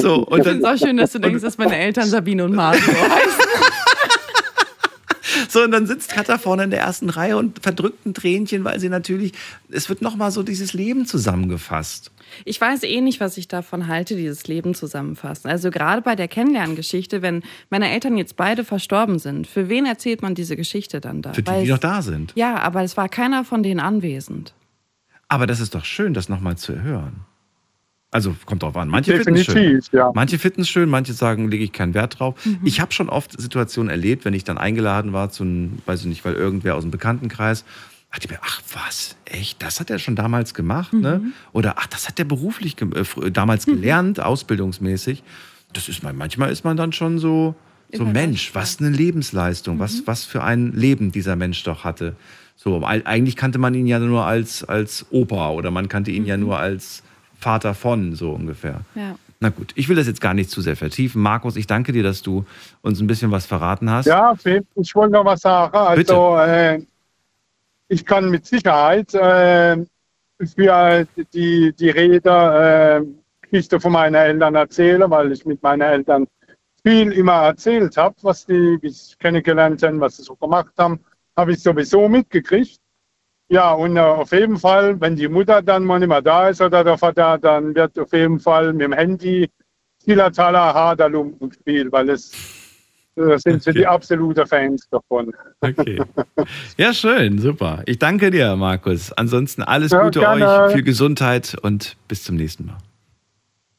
so 0.00 0.16
und 0.26 0.38
Ich 0.38 0.44
dann, 0.44 0.54
finde 0.54 0.68
es 0.68 0.82
auch 0.82 0.86
schön, 0.86 0.96
dass 0.96 1.12
du 1.12 1.18
denkst, 1.18 1.42
dass 1.42 1.58
meine 1.58 1.76
Eltern 1.76 2.08
Sabine 2.08 2.44
und 2.44 2.54
Mario 2.54 2.80
heißen. 2.80 3.38
So, 5.48 5.62
und 5.62 5.70
dann 5.70 5.86
sitzt 5.86 6.10
Katha 6.10 6.36
vorne 6.36 6.64
in 6.64 6.70
der 6.70 6.80
ersten 6.80 7.08
Reihe 7.08 7.36
und 7.36 7.60
verdrückt 7.62 8.04
ein 8.04 8.12
Tränchen, 8.12 8.64
weil 8.64 8.80
sie 8.80 8.88
natürlich, 8.88 9.32
es 9.70 9.88
wird 9.88 10.02
nochmal 10.02 10.30
so 10.30 10.42
dieses 10.42 10.74
Leben 10.74 11.06
zusammengefasst. 11.06 12.10
Ich 12.44 12.60
weiß 12.60 12.82
eh 12.82 13.00
nicht, 13.00 13.20
was 13.20 13.38
ich 13.38 13.48
davon 13.48 13.86
halte, 13.86 14.14
dieses 14.16 14.46
Leben 14.46 14.74
zusammenfassen. 14.74 15.48
Also 15.48 15.70
gerade 15.70 16.02
bei 16.02 16.16
der 16.16 16.28
Kennenlerngeschichte, 16.28 17.22
wenn 17.22 17.42
meine 17.70 17.90
Eltern 17.90 18.16
jetzt 18.18 18.36
beide 18.36 18.64
verstorben 18.64 19.18
sind, 19.18 19.46
für 19.46 19.68
wen 19.68 19.86
erzählt 19.86 20.20
man 20.20 20.34
diese 20.34 20.56
Geschichte 20.56 21.00
dann 21.00 21.22
da? 21.22 21.32
Für 21.32 21.42
die, 21.42 21.50
Weil 21.50 21.64
die 21.64 21.70
noch 21.70 21.78
da 21.78 22.02
sind. 22.02 22.32
Ja, 22.34 22.58
aber 22.58 22.82
es 22.82 22.96
war 22.96 23.08
keiner 23.08 23.44
von 23.44 23.62
denen 23.62 23.80
anwesend. 23.80 24.52
Aber 25.28 25.46
das 25.46 25.60
ist 25.60 25.74
doch 25.74 25.84
schön, 25.84 26.14
das 26.14 26.28
nochmal 26.28 26.56
zu 26.56 26.82
hören. 26.82 27.20
Also 28.10 28.34
kommt 28.46 28.62
drauf 28.62 28.76
an. 28.76 28.88
Manche 28.88 29.16
finden 29.16 29.36
es 29.40 29.44
schön. 29.44 29.82
Ja. 29.92 30.10
Manche 30.14 30.38
finden 30.38 30.62
es 30.62 30.68
schön, 30.70 30.88
manche 30.88 31.12
sagen, 31.12 31.50
lege 31.50 31.62
ich 31.64 31.72
keinen 31.72 31.92
Wert 31.92 32.18
drauf. 32.18 32.34
Mhm. 32.46 32.60
Ich 32.64 32.80
habe 32.80 32.92
schon 32.92 33.10
oft 33.10 33.38
Situationen 33.38 33.90
erlebt, 33.90 34.24
wenn 34.24 34.32
ich 34.32 34.44
dann 34.44 34.56
eingeladen 34.56 35.12
war 35.12 35.30
zu 35.30 35.42
einem, 35.44 35.78
weiß 35.84 36.00
ich 36.00 36.06
nicht, 36.06 36.24
weil 36.24 36.32
irgendwer 36.34 36.76
aus 36.76 36.82
dem 36.84 36.90
Bekanntenkreis, 36.90 37.64
dachte 38.10 38.24
ich 38.26 38.30
mir, 38.30 38.38
ach 38.42 38.62
was, 38.72 39.16
echt, 39.26 39.62
das 39.62 39.78
hat 39.80 39.90
er 39.90 39.98
schon 39.98 40.16
damals 40.16 40.54
gemacht, 40.54 40.94
ne? 40.94 41.20
Mhm. 41.22 41.32
Oder 41.52 41.74
ach, 41.76 41.86
das 41.88 42.08
hat 42.08 42.18
er 42.18 42.24
beruflich 42.24 42.76
ge 42.76 42.88
äh, 42.94 43.30
damals 43.30 43.66
gelernt, 43.66 44.20
ausbildungsmäßig. 44.20 45.22
Das 45.74 45.90
ist 45.90 46.02
man, 46.02 46.16
manchmal 46.16 46.50
ist 46.50 46.64
man 46.64 46.78
dann 46.78 46.92
schon 46.94 47.18
so, 47.18 47.54
so 47.92 48.06
Mensch, 48.06 48.54
was 48.54 48.80
eine 48.80 48.88
Lebensleistung, 48.88 49.76
Mhm. 49.76 49.80
was, 49.80 50.02
was 50.06 50.24
für 50.24 50.42
ein 50.42 50.72
Leben 50.72 51.12
dieser 51.12 51.36
Mensch 51.36 51.62
doch 51.64 51.84
hatte. 51.84 52.16
So, 52.56 52.78
eig- 52.86 53.04
eigentlich 53.04 53.36
kannte 53.36 53.58
man 53.58 53.74
ihn 53.74 53.86
ja 53.86 53.98
nur 53.98 54.24
als, 54.24 54.64
als 54.64 55.04
Opa 55.10 55.50
oder 55.50 55.70
man 55.70 55.88
kannte 55.90 56.10
ihn 56.10 56.24
ja 56.24 56.38
Mhm. 56.38 56.44
nur 56.44 56.58
als 56.58 57.02
Vater 57.38 57.74
von, 57.74 58.14
so 58.14 58.32
ungefähr. 58.32 58.80
Ja. 58.94 59.14
Na 59.40 59.50
gut, 59.50 59.72
ich 59.76 59.88
will 59.88 59.94
das 59.94 60.08
jetzt 60.08 60.20
gar 60.20 60.34
nicht 60.34 60.50
zu 60.50 60.60
sehr 60.60 60.74
vertiefen. 60.74 61.22
Markus, 61.22 61.54
ich 61.54 61.68
danke 61.68 61.92
dir, 61.92 62.02
dass 62.02 62.22
du 62.22 62.44
uns 62.82 63.00
ein 63.00 63.06
bisschen 63.06 63.30
was 63.30 63.46
verraten 63.46 63.88
hast. 63.90 64.06
Ja, 64.06 64.34
Philipp, 64.34 64.66
ich 64.74 64.92
wollte 64.96 65.12
noch 65.12 65.24
was 65.24 65.40
sagen. 65.40 65.76
Also, 65.76 66.36
äh, 66.38 66.82
ich 67.86 68.04
kann 68.04 68.30
mit 68.30 68.46
Sicherheit 68.46 69.14
äh, 69.14 69.76
für 70.56 71.06
die, 71.32 71.72
die 71.72 71.90
Rede 71.90 73.00
äh, 73.00 73.46
Geschichte 73.48 73.78
von 73.78 73.92
meinen 73.92 74.14
Eltern 74.14 74.56
erzählen, 74.56 75.08
weil 75.08 75.32
ich 75.32 75.46
mit 75.46 75.62
meinen 75.62 75.82
Eltern 75.82 76.26
viel 76.82 77.12
immer 77.12 77.44
erzählt 77.44 77.96
habe, 77.96 78.16
was 78.22 78.44
die, 78.44 78.78
wie 78.82 78.88
sie 78.90 79.04
sich 79.04 79.18
kennengelernt 79.18 79.82
haben, 79.82 80.00
was 80.00 80.16
sie 80.16 80.22
so 80.24 80.34
gemacht 80.34 80.72
haben, 80.78 81.00
habe 81.36 81.52
ich 81.52 81.62
sowieso 81.62 82.08
mitgekriegt. 82.08 82.80
Ja, 83.50 83.72
und 83.72 83.96
äh, 83.96 84.00
auf 84.00 84.30
jeden 84.32 84.58
Fall, 84.58 85.00
wenn 85.00 85.16
die 85.16 85.26
Mutter 85.28 85.62
dann 85.62 85.84
mal 85.84 85.98
nicht 85.98 86.08
mehr 86.08 86.20
da 86.22 86.48
ist 86.50 86.60
oder 86.60 86.84
der 86.84 86.98
Vater, 86.98 87.38
dann 87.38 87.74
wird 87.74 87.98
auf 87.98 88.12
jeden 88.12 88.38
Fall 88.38 88.72
mit 88.72 88.82
dem 88.82 88.92
Handy 88.92 89.48
Zillertaler 90.04 90.74
Haderlumpen 90.74 91.48
gespielt, 91.50 91.90
weil 91.90 92.10
es 92.10 92.32
äh, 93.16 93.36
sind 93.38 93.62
sie 93.62 93.70
Okay. 93.70 93.78
die 93.80 93.86
absolute 93.86 94.46
Fans 94.46 94.86
davon. 94.90 95.32
Okay. 95.60 96.00
Ja, 96.76 96.92
schön, 96.94 97.38
super. 97.38 97.82
Ich 97.86 97.98
danke 97.98 98.30
dir, 98.30 98.54
Markus. 98.56 99.12
Ansonsten 99.12 99.62
alles 99.62 99.90
Ja, 99.92 100.02
Gute 100.04 100.20
gerne. 100.20 100.64
euch, 100.66 100.72
viel 100.74 100.82
Gesundheit 100.82 101.56
und 101.62 101.96
bis 102.06 102.22
zum 102.24 102.36
nächsten 102.36 102.66
Mal. 102.66 102.78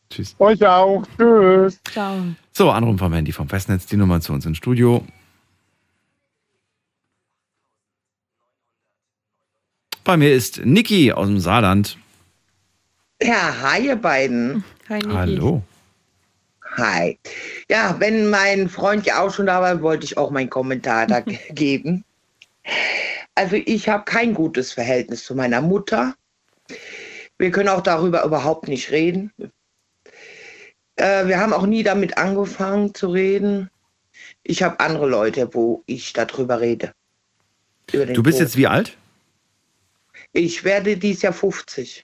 Tschüss. 0.09 0.35
Euch 0.39 0.65
auch. 0.65 1.03
Tschüss. 1.17 1.79
Ciao. 1.91 2.15
So, 2.51 2.69
Anruf 2.71 2.97
vom 2.99 3.13
Handy 3.13 3.31
vom 3.31 3.47
Festnetz, 3.47 3.85
die 3.85 3.95
Nummer 3.97 4.19
zu 4.19 4.33
uns 4.33 4.45
ins 4.45 4.57
Studio. 4.57 5.03
Bei 10.09 10.17
mir 10.17 10.33
ist 10.33 10.65
Niki 10.65 11.11
aus 11.11 11.27
dem 11.27 11.39
Saarland. 11.39 11.95
Ja, 13.21 13.53
hi 13.61 13.85
ihr 13.85 13.95
beiden. 13.95 14.63
Hi, 14.89 14.97
Niki. 15.03 15.13
Hallo. 15.13 15.61
Hi. 16.77 17.19
Ja, 17.69 17.95
wenn 17.99 18.27
mein 18.31 18.69
Freund 18.69 19.05
ja 19.05 19.21
auch 19.21 19.31
schon 19.31 19.45
da 19.45 19.61
war, 19.61 19.83
wollte 19.83 20.05
ich 20.05 20.17
auch 20.17 20.31
meinen 20.31 20.49
Kommentar 20.49 21.05
da 21.05 21.19
ge- 21.19 21.37
geben. 21.51 22.03
Also 23.35 23.57
ich 23.57 23.87
habe 23.87 24.03
kein 24.05 24.33
gutes 24.33 24.71
Verhältnis 24.73 25.25
zu 25.25 25.35
meiner 25.35 25.61
Mutter. 25.61 26.15
Wir 27.37 27.51
können 27.51 27.69
auch 27.69 27.81
darüber 27.81 28.23
überhaupt 28.23 28.67
nicht 28.67 28.89
reden. 28.89 29.31
Äh, 30.95 31.27
wir 31.27 31.39
haben 31.39 31.53
auch 31.53 31.67
nie 31.67 31.83
damit 31.83 32.17
angefangen 32.17 32.95
zu 32.95 33.09
reden. 33.11 33.69
Ich 34.41 34.63
habe 34.63 34.79
andere 34.79 35.07
Leute, 35.07 35.53
wo 35.53 35.83
ich 35.85 36.13
darüber 36.13 36.61
rede. 36.61 36.93
Über 37.91 38.07
den 38.07 38.15
Du 38.15 38.23
bist 38.23 38.39
Tod. 38.39 38.47
jetzt 38.47 38.57
wie 38.57 38.65
alt? 38.65 38.97
Ich 40.33 40.63
werde 40.63 40.97
dieses 40.97 41.21
Jahr 41.23 41.33
50. 41.33 42.03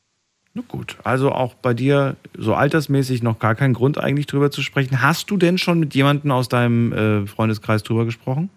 Na 0.54 0.64
gut, 0.68 0.98
also 1.04 1.32
auch 1.32 1.54
bei 1.56 1.74
dir 1.74 2.16
so 2.38 2.54
altersmäßig 2.54 3.22
noch 3.22 3.40
gar 3.40 3.56
kein 3.56 3.74
Grund 3.74 3.98
eigentlich 3.98 4.26
drüber 4.26 4.52
zu 4.52 4.62
sprechen. 4.62 5.02
Hast 5.02 5.30
du 5.30 5.38
denn 5.38 5.58
schon 5.58 5.80
mit 5.80 5.94
jemandem 5.94 6.32
aus 6.32 6.48
deinem 6.48 6.94
äh, 6.94 7.28
Freundeskreis 7.28 7.84
drüber 7.84 8.06
gesprochen? 8.06 8.50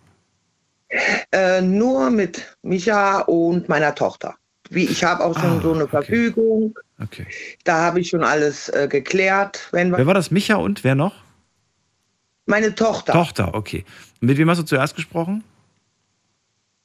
Äh, 1.32 1.60
nur 1.60 2.10
mit 2.10 2.56
Micha 2.62 3.20
und 3.22 3.68
meiner 3.68 3.94
Tochter. 3.94 4.36
Wie 4.70 4.84
ich 4.84 5.02
habe 5.02 5.24
auch 5.24 5.38
schon 5.38 5.58
Ah, 5.58 5.60
so 5.62 5.72
eine 5.72 5.84
okay. 5.84 5.90
Verfügung. 5.90 6.78
Okay. 7.02 7.26
Da 7.64 7.78
habe 7.78 8.00
ich 8.00 8.08
schon 8.10 8.22
alles 8.22 8.68
äh, 8.68 8.86
geklärt. 8.88 9.68
Wer 9.72 10.06
war 10.06 10.14
das? 10.14 10.30
Micha 10.30 10.56
und 10.56 10.84
wer 10.84 10.94
noch? 10.94 11.14
meine 12.46 12.74
Tochter, 12.74 13.12
Tochter, 13.12 13.54
okay. 13.54 13.84
Mit 14.20 14.38
wem 14.38 14.48
hast 14.48 14.58
du 14.58 14.64
zuerst 14.64 14.96
gesprochen? 14.96 15.44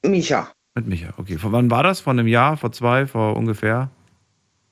Micha, 0.05 0.51
Mit 0.75 0.87
Micha, 0.87 1.13
okay. 1.17 1.37
Von 1.37 1.51
wann 1.51 1.69
war 1.69 1.83
das? 1.83 1.99
Vor 2.01 2.11
einem 2.11 2.27
Jahr, 2.27 2.57
vor 2.57 2.71
zwei, 2.71 3.05
vor 3.05 3.35
ungefähr? 3.37 3.89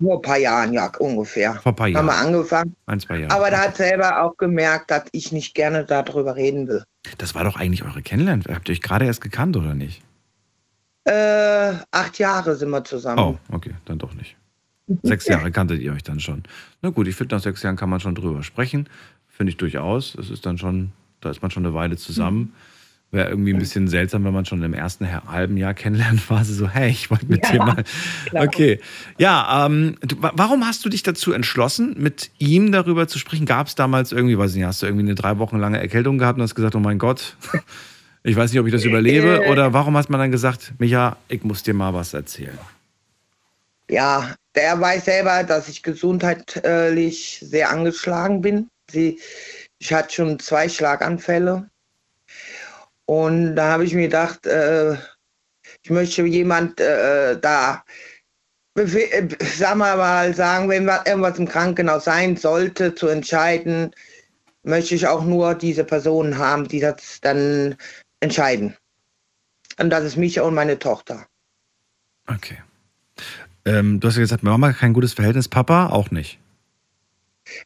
nur 0.02 0.16
ein 0.16 0.22
paar 0.22 0.38
Jahren, 0.38 0.74
ja, 0.74 0.92
ungefähr. 1.00 1.56
Vor 1.56 1.72
ein 1.72 1.76
paar 1.76 1.88
Haben 1.94 2.06
wir 2.06 2.14
Jahren. 2.14 2.28
angefangen. 2.28 2.76
Ein, 2.88 3.00
zwei 3.00 3.20
Jahre. 3.20 3.34
Aber 3.34 3.52
da 3.52 3.60
hat 3.60 3.78
selber 3.78 4.24
auch 4.24 4.36
gemerkt, 4.38 4.92
dass 4.92 5.04
ich 5.12 5.32
nicht 5.32 5.54
gerne 5.54 5.86
darüber 5.86 6.36
reden 6.36 6.68
will. 6.68 6.84
Das 7.18 7.36
war 7.36 7.44
doch 7.44 7.56
eigentlich 7.56 7.84
eure 7.84 8.02
Kennenlernen. 8.02 8.44
Habt 8.50 8.68
ihr 8.68 8.74
euch 8.74 8.82
gerade 8.82 9.06
erst 9.06 9.22
gekannt 9.22 9.56
oder 9.56 9.74
nicht? 9.74 10.02
Äh, 11.06 11.74
acht 11.92 12.20
Jahre 12.20 12.56
sind 12.56 12.70
wir 12.70 12.84
zusammen. 12.84 13.20
Oh, 13.20 13.38
okay, 13.52 13.74
dann 13.86 13.98
doch 13.98 14.14
nicht. 14.14 14.36
Sechs 15.04 15.28
Jahre 15.28 15.52
kanntet 15.52 15.80
ihr 15.82 15.94
euch 15.94 16.04
dann 16.04 16.20
schon. 16.20 16.44
Na 16.82 16.90
gut, 16.90 17.08
ich 17.08 17.16
finde, 17.16 17.36
nach 17.36 17.42
sechs 17.42 17.64
Jahren 17.64 17.76
kann 17.76 17.90
man 17.90 18.00
schon 18.00 18.16
drüber 18.16 18.44
sprechen. 18.44 18.90
Finde 19.28 19.52
ich 19.52 19.58
durchaus. 19.58 20.14
Das 20.14 20.30
ist 20.30 20.46
dann 20.46 20.58
schon, 20.58 20.92
da 21.22 21.30
ist 21.30 21.42
man 21.42 21.50
schon 21.50 21.66
eine 21.66 21.74
Weile 21.74 21.98
zusammen. 21.98 22.54
Wäre 23.14 23.28
irgendwie 23.30 23.54
ein 23.54 23.60
bisschen 23.60 23.90
seltsam, 23.90 24.24
wenn 24.24 24.34
man 24.34 24.46
schon 24.46 24.64
im 24.64 24.74
ersten 24.74 25.06
ha- 25.12 25.24
halben 25.28 25.58
Jahr 25.58 25.74
Kennenlernphase 25.74 26.54
so, 26.54 26.70
hey, 26.70 26.90
ich 26.90 27.12
wollte 27.12 27.26
mit 27.26 27.46
dir 27.52 27.58
mal. 27.60 27.84
klar. 28.28 28.46
Okay. 28.46 28.80
Ja, 29.18 29.66
ähm, 29.66 29.98
du, 30.02 30.22
wa- 30.24 30.32
warum 30.36 30.66
hast 30.66 30.86
du 30.86 30.90
dich 30.90 31.04
dazu 31.04 31.34
entschlossen, 31.34 31.94
mit 31.98 32.32
ihm 32.38 32.72
darüber 32.72 33.10
zu 33.10 33.20
sprechen? 33.20 33.46
Gab 33.46 33.68
es 33.68 33.76
damals 33.76 34.14
irgendwie, 34.14 34.38
weiß 34.38 34.52
ich 34.52 34.58
nicht, 34.58 34.66
hast 34.66 34.82
du 34.82 34.86
irgendwie 34.86 35.04
eine 35.04 35.16
drei 35.16 35.40
Wochen 35.40 35.60
lange 35.60 35.78
Erkältung 35.82 36.20
gehabt 36.20 36.38
und 36.38 36.44
hast 36.44 36.56
gesagt, 36.56 36.74
oh 36.76 36.80
mein 36.80 37.00
Gott, 37.00 37.36
ich 38.24 38.38
weiß 38.38 38.52
nicht, 38.52 38.62
ob 38.62 38.68
ich 38.68 38.72
das 38.74 38.86
überlebe? 38.86 39.44
Äh. 39.44 39.52
Oder 39.52 39.74
warum 39.74 39.98
hast 39.98 40.10
man 40.10 40.22
dann 40.22 40.32
gesagt, 40.32 40.72
Micha, 40.80 41.18
ich 41.28 41.44
muss 41.44 41.64
dir 41.64 41.74
mal 41.74 41.94
was 41.94 42.14
erzählen? 42.14 42.58
Ja, 43.90 44.36
der 44.56 44.80
weiß 44.80 45.04
selber, 45.04 45.44
dass 45.44 45.68
ich 45.68 45.84
gesundheitlich 45.84 47.40
sehr 47.46 47.70
angeschlagen 47.72 48.40
bin. 48.40 48.70
Sie, 48.90 49.20
ich 49.80 49.92
hatte 49.92 50.14
schon 50.14 50.40
zwei 50.40 50.70
Schlaganfälle. 50.70 51.70
Und 53.12 53.58
da 53.58 53.74
habe 53.74 53.84
ich 53.84 53.94
mir 53.94 54.04
gedacht, 54.04 54.46
äh, 54.46 54.94
ich 55.84 55.90
möchte 55.90 56.24
jemand 56.24 56.80
äh, 56.80 57.38
da, 57.38 57.84
äh, 58.78 59.28
sag 59.58 59.76
mal, 59.76 59.98
mal 59.98 60.34
sagen, 60.34 60.70
wenn 60.70 60.88
wa- 60.88 61.04
irgendwas 61.06 61.38
im 61.38 61.46
Krankenhaus 61.46 62.06
sein 62.06 62.38
sollte, 62.38 62.96
zu 62.96 63.10
entscheiden, 63.10 63.92
möchte 64.64 64.96
ich 64.96 65.08
auch 65.08 65.26
nur 65.26 65.56
diese 65.56 65.84
Personen 65.84 66.38
haben, 66.38 66.70
die 66.70 66.80
das 66.80 67.20
dann 67.20 67.76
entscheiden. 68.22 68.78
Und 69.78 69.90
das 69.90 70.06
ist 70.06 70.16
Micha 70.16 70.44
und 70.44 70.54
meine 70.56 70.80
Tochter. 70.80 71.28
Okay. 72.28 72.60
Ähm, 73.66 74.00
du 74.00 74.08
hast 74.08 74.16
ja 74.16 74.22
gesagt, 74.22 74.44
Mama 74.44 74.72
kein 74.72 74.94
gutes 74.94 75.12
Verhältnis, 75.12 75.50
Papa 75.50 75.88
auch 75.88 76.12
nicht. 76.12 76.40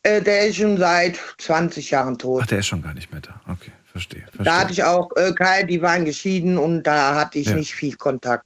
Äh, 0.01 0.23
der 0.23 0.47
ist 0.47 0.55
schon 0.55 0.77
seit 0.77 1.19
20 1.37 1.91
Jahren 1.91 2.17
tot. 2.17 2.41
Ach, 2.43 2.47
der 2.47 2.59
ist 2.59 2.65
schon 2.65 2.81
gar 2.81 2.95
nicht 2.95 3.11
mehr 3.11 3.21
da. 3.21 3.39
Okay, 3.47 3.71
verstehe. 3.95 4.21
verstehe. 4.23 4.43
Da 4.45 4.57
hatte 4.59 4.73
ich 4.73 4.83
auch 4.83 5.09
äh, 5.15 5.31
keine, 5.33 5.67
die 5.67 5.81
waren 5.81 6.03
geschieden 6.05 6.57
und 6.57 6.83
da 6.83 7.15
hatte 7.15 7.39
ich 7.39 7.47
Ja. 7.47 7.55
nicht 7.55 7.73
viel 7.73 7.95
Kontakt. 7.95 8.45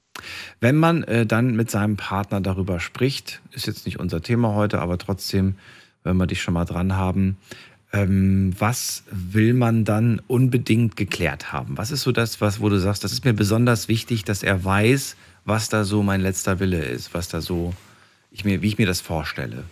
Wenn 0.60 0.76
man 0.76 1.02
äh, 1.04 1.26
dann 1.26 1.56
mit 1.56 1.70
seinem 1.70 1.96
Partner 1.96 2.40
darüber 2.40 2.78
spricht, 2.78 3.40
ist 3.52 3.66
jetzt 3.66 3.86
nicht 3.86 3.98
unser 3.98 4.22
Thema 4.22 4.54
heute, 4.54 4.80
aber 4.80 4.98
trotzdem, 4.98 5.56
wenn 6.04 6.16
wir 6.18 6.26
dich 6.26 6.40
schon 6.42 6.54
mal 6.54 6.64
dran 6.66 6.96
haben, 6.96 7.36
ähm, 7.92 8.52
was 8.58 9.02
will 9.10 9.54
man 9.54 9.84
dann 9.84 10.20
unbedingt 10.28 10.96
geklärt 10.96 11.52
haben? 11.52 11.76
Was 11.76 11.90
ist 11.90 12.02
so 12.02 12.12
das, 12.12 12.40
was, 12.40 12.60
wo 12.60 12.68
du 12.68 12.78
sagst, 12.78 13.02
das 13.02 13.12
ist 13.12 13.24
mir 13.24 13.32
besonders 13.32 13.88
wichtig, 13.88 14.22
dass 14.24 14.42
er 14.44 14.64
weiß, 14.64 15.16
was 15.44 15.68
da 15.68 15.82
so 15.84 16.02
mein 16.02 16.20
letzter 16.20 16.60
Wille 16.60 16.84
ist, 16.84 17.14
was 17.14 17.28
da 17.28 17.40
so, 17.40 17.74
ich 18.30 18.44
mir, 18.44 18.62
wie 18.62 18.68
ich 18.68 18.78
mir 18.78 18.86
das 18.86 19.00
vorstelle? 19.00 19.64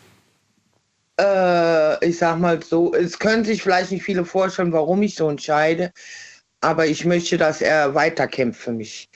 Äh, 1.20 2.06
ich 2.06 2.18
sag 2.18 2.38
mal 2.38 2.62
so, 2.62 2.94
es 2.94 3.18
können 3.18 3.44
sich 3.44 3.62
vielleicht 3.62 3.90
nicht 3.92 4.04
viele 4.04 4.24
vorstellen, 4.24 4.72
warum 4.72 5.02
ich 5.02 5.14
so 5.16 5.28
entscheide, 5.28 5.92
aber 6.60 6.86
ich 6.86 7.04
möchte, 7.04 7.36
dass 7.36 7.60
er 7.60 7.94
weiterkämpft 7.94 8.60
für 8.60 8.72
mich. 8.72 9.08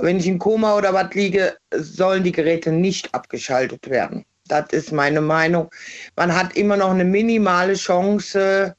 Wenn 0.00 0.18
ich 0.18 0.26
im 0.26 0.38
Koma 0.38 0.76
oder 0.76 0.94
was 0.94 1.12
liege, 1.14 1.56
sollen 1.74 2.22
die 2.24 2.32
Geräte 2.32 2.72
nicht 2.72 3.12
abgeschaltet 3.14 3.88
werden. 3.90 4.24
Das 4.48 4.66
ist 4.72 4.92
meine 4.92 5.20
Meinung. 5.20 5.70
Man 6.16 6.34
hat 6.34 6.56
immer 6.56 6.76
noch 6.76 6.90
eine 6.90 7.04
minimale 7.04 7.74
Chance, 7.74 8.74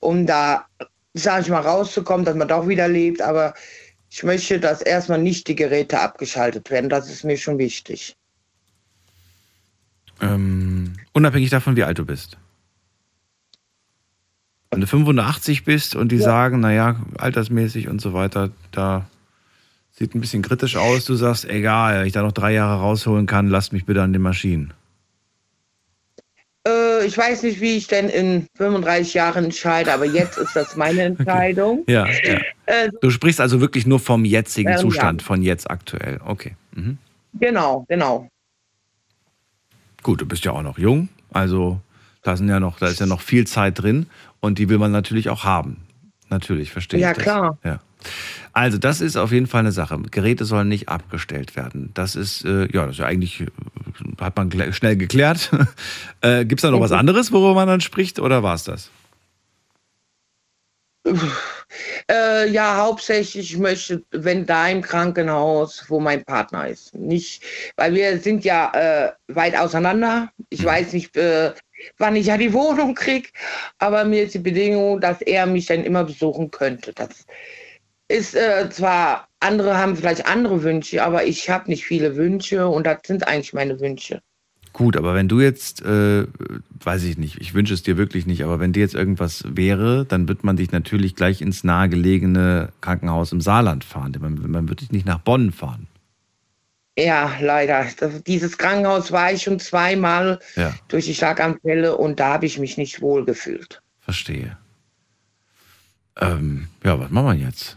um 0.00 0.26
da, 0.26 0.66
sag 1.14 1.42
ich 1.42 1.48
mal, 1.48 1.60
rauszukommen, 1.60 2.24
dass 2.24 2.34
man 2.36 2.48
doch 2.48 2.68
wieder 2.68 2.88
lebt. 2.88 3.22
Aber 3.22 3.54
Ich 4.10 4.22
möchte, 4.22 4.60
dass 4.60 4.80
erstmal 4.80 5.18
nicht 5.18 5.48
die 5.48 5.56
Geräte 5.56 5.98
abgeschaltet 5.98 6.70
werden. 6.70 6.88
Das 6.88 7.10
ist 7.10 7.24
mir 7.24 7.36
schon 7.36 7.58
wichtig. 7.58 8.16
Ähm, 10.20 10.83
unabhängig 11.14 11.48
davon, 11.50 11.76
wie 11.76 11.84
alt 11.84 11.98
du 11.98 12.04
bist. 12.04 12.36
Wenn 14.70 14.80
du 14.80 14.86
85 14.86 15.64
bist 15.64 15.94
und 15.94 16.10
die 16.10 16.16
Ja. 16.16 16.22
sagen, 16.22 16.60
naja, 16.60 16.96
altersmäßig 17.18 17.88
und 17.88 18.00
so 18.00 18.12
weiter, 18.12 18.50
da 18.72 19.06
sieht 19.92 20.14
ein 20.14 20.20
bisschen 20.20 20.42
kritisch 20.42 20.76
aus, 20.76 21.04
du 21.04 21.14
sagst, 21.14 21.44
egal, 21.44 22.06
ich 22.06 22.12
da 22.12 22.22
noch 22.22 22.32
drei 22.32 22.52
Jahre 22.52 22.80
rausholen 22.80 23.26
kann, 23.26 23.48
lasst 23.48 23.72
mich 23.72 23.86
bitte 23.86 24.02
an 24.02 24.12
den 24.12 24.22
Maschinen. 24.22 24.74
Äh, 26.66 27.06
ich 27.06 27.16
weiß 27.16 27.44
nicht, 27.44 27.60
wie 27.60 27.76
ich 27.76 27.86
denn 27.86 28.08
in 28.08 28.46
35 28.56 29.14
Jahren 29.14 29.44
entscheide, 29.44 29.92
aber 29.92 30.06
jetzt 30.06 30.38
ist 30.38 30.56
das 30.56 30.74
meine 30.74 31.02
Entscheidung. 31.02 31.84
Ja, 31.86 32.06
ja. 32.08 32.40
Äh, 32.66 32.90
Du 33.00 33.10
sprichst 33.10 33.40
also 33.40 33.60
wirklich 33.60 33.86
nur 33.86 34.00
vom 34.00 34.24
jetzigen 34.24 34.70
Ähm, 34.72 34.78
Zustand, 34.78 35.20
ja. 35.22 35.26
von 35.26 35.42
jetzt 35.42 35.70
aktuell. 35.70 36.20
Okay. 36.24 36.56
Mhm. 36.74 36.98
genau, 37.34 37.84
genau. 37.88 38.28
Gut, 40.04 40.20
du 40.20 40.26
bist 40.26 40.44
ja 40.44 40.52
auch 40.52 40.62
noch 40.62 40.78
jung, 40.78 41.08
also 41.32 41.80
da 42.22 42.36
sind 42.36 42.48
ja 42.48 42.60
noch, 42.60 42.78
da 42.78 42.86
ist 42.86 43.00
ja 43.00 43.06
noch 43.06 43.20
viel 43.20 43.46
Zeit 43.46 43.82
drin 43.82 44.06
und 44.40 44.58
die 44.60 44.68
will 44.68 44.78
man 44.78 44.92
natürlich 44.92 45.28
auch 45.30 45.42
haben. 45.44 45.78
Natürlich, 46.30 46.70
verstehe 46.70 47.00
Ja, 47.00 47.10
ich. 47.10 47.16
das. 47.16 47.24
klar. 47.24 47.58
Ja. 47.64 47.80
Also, 48.52 48.76
das 48.78 49.00
ist 49.00 49.16
auf 49.16 49.32
jeden 49.32 49.46
Fall 49.46 49.60
eine 49.60 49.72
Sache. 49.72 49.98
Geräte 50.10 50.44
sollen 50.44 50.68
nicht 50.68 50.88
abgestellt 50.88 51.56
werden. 51.56 51.90
Das 51.94 52.16
ist, 52.16 52.44
äh, 52.44 52.68
ja, 52.72 52.82
das 52.86 52.92
ist 52.92 52.98
ja 52.98 53.06
eigentlich, 53.06 53.40
äh, 53.40 53.46
hat 54.20 54.36
man 54.36 54.50
schnell 54.72 54.96
geklärt. 54.96 55.50
äh, 56.20 56.44
Gibt 56.44 56.60
es 56.60 56.62
da 56.62 56.70
noch 56.70 56.80
was 56.80 56.92
anderes, 56.92 57.32
worüber 57.32 57.54
man 57.54 57.66
dann 57.66 57.80
spricht, 57.80 58.20
oder 58.20 58.42
war 58.42 58.54
es 58.54 58.64
das? 58.64 58.90
Äh, 62.10 62.48
ja, 62.50 62.76
hauptsächlich, 62.76 63.52
ich 63.52 63.58
möchte, 63.58 64.02
wenn 64.10 64.46
da 64.46 64.68
im 64.68 64.82
Krankenhaus, 64.82 65.84
wo 65.88 66.00
mein 66.00 66.24
Partner 66.24 66.68
ist. 66.68 66.94
Nicht, 66.94 67.42
weil 67.76 67.94
wir 67.94 68.18
sind 68.18 68.44
ja 68.44 68.70
äh, 68.74 69.12
weit 69.34 69.56
auseinander. 69.56 70.30
Ich 70.50 70.64
weiß 70.64 70.92
nicht, 70.92 71.16
äh, 71.16 71.52
wann 71.98 72.16
ich 72.16 72.26
ja 72.26 72.36
die 72.36 72.52
Wohnung 72.52 72.94
kriege, 72.94 73.28
aber 73.78 74.04
mir 74.04 74.24
ist 74.24 74.34
die 74.34 74.38
Bedingung, 74.38 75.00
dass 75.00 75.20
er 75.22 75.46
mich 75.46 75.66
dann 75.66 75.84
immer 75.84 76.04
besuchen 76.04 76.50
könnte. 76.50 76.92
Das 76.94 77.26
ist 78.08 78.34
äh, 78.34 78.68
zwar, 78.70 79.28
andere 79.40 79.76
haben 79.76 79.96
vielleicht 79.96 80.26
andere 80.26 80.62
Wünsche, 80.62 81.02
aber 81.02 81.24
ich 81.24 81.50
habe 81.50 81.70
nicht 81.70 81.84
viele 81.84 82.16
Wünsche 82.16 82.68
und 82.68 82.86
das 82.86 82.98
sind 83.06 83.26
eigentlich 83.26 83.52
meine 83.52 83.80
Wünsche. 83.80 84.22
Gut, 84.74 84.96
aber 84.96 85.14
wenn 85.14 85.28
du 85.28 85.40
jetzt, 85.40 85.82
äh, 85.82 86.26
weiß 86.82 87.04
ich 87.04 87.16
nicht, 87.16 87.40
ich 87.40 87.54
wünsche 87.54 87.72
es 87.72 87.84
dir 87.84 87.96
wirklich 87.96 88.26
nicht, 88.26 88.42
aber 88.42 88.58
wenn 88.58 88.72
dir 88.72 88.80
jetzt 88.80 88.96
irgendwas 88.96 89.44
wäre, 89.46 90.04
dann 90.04 90.26
wird 90.26 90.42
man 90.42 90.56
dich 90.56 90.72
natürlich 90.72 91.14
gleich 91.14 91.40
ins 91.40 91.62
nahegelegene 91.62 92.70
Krankenhaus 92.80 93.30
im 93.30 93.40
Saarland 93.40 93.84
fahren. 93.84 94.16
Man, 94.20 94.50
man 94.50 94.68
wird 94.68 94.80
dich 94.80 94.90
nicht 94.90 95.06
nach 95.06 95.20
Bonn 95.20 95.52
fahren. 95.52 95.86
Ja, 96.98 97.32
leider. 97.40 97.86
Dieses 98.26 98.58
Krankenhaus 98.58 99.12
war 99.12 99.32
ich 99.32 99.42
schon 99.44 99.60
zweimal 99.60 100.40
Ja, 100.56 100.74
durch 100.88 101.04
die 101.06 101.14
Schlaganfälle 101.14 101.96
und 101.96 102.18
da 102.18 102.34
habe 102.34 102.46
ich 102.46 102.58
mich 102.58 102.76
nicht 102.76 103.00
wohl 103.00 103.24
gefühlt. 103.24 103.80
verstehe. 104.00 104.56
Ähm, 106.20 106.66
ja, 106.84 106.98
was 106.98 107.10
machen 107.10 107.26
wir 107.38 107.46
jetzt? 107.46 107.76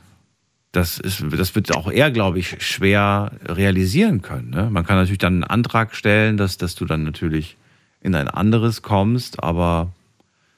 Das, 0.72 1.00
ist, 1.00 1.24
das 1.32 1.56
wird 1.56 1.74
auch 1.76 1.90
er, 1.90 2.12
glaube 2.12 2.40
ich, 2.40 2.62
schwer 2.64 3.32
realisieren 3.46 4.22
können. 4.22 4.50
Ne? 4.52 4.70
Man 4.70 4.86
kann 4.86 4.98
natürlich 4.98 5.18
dann 5.18 5.36
einen 5.36 5.44
Antrag 5.44 5.96
stellen, 5.96 6.38
dass, 6.38 6.58
dass 6.58 6.76
du 6.76 6.86
dann 6.86 7.04
natürlich 7.04 7.58
in 8.02 8.14
ein 8.16 8.28
anderes 8.28 8.82
kommst, 8.82 9.42
aber 9.42 9.92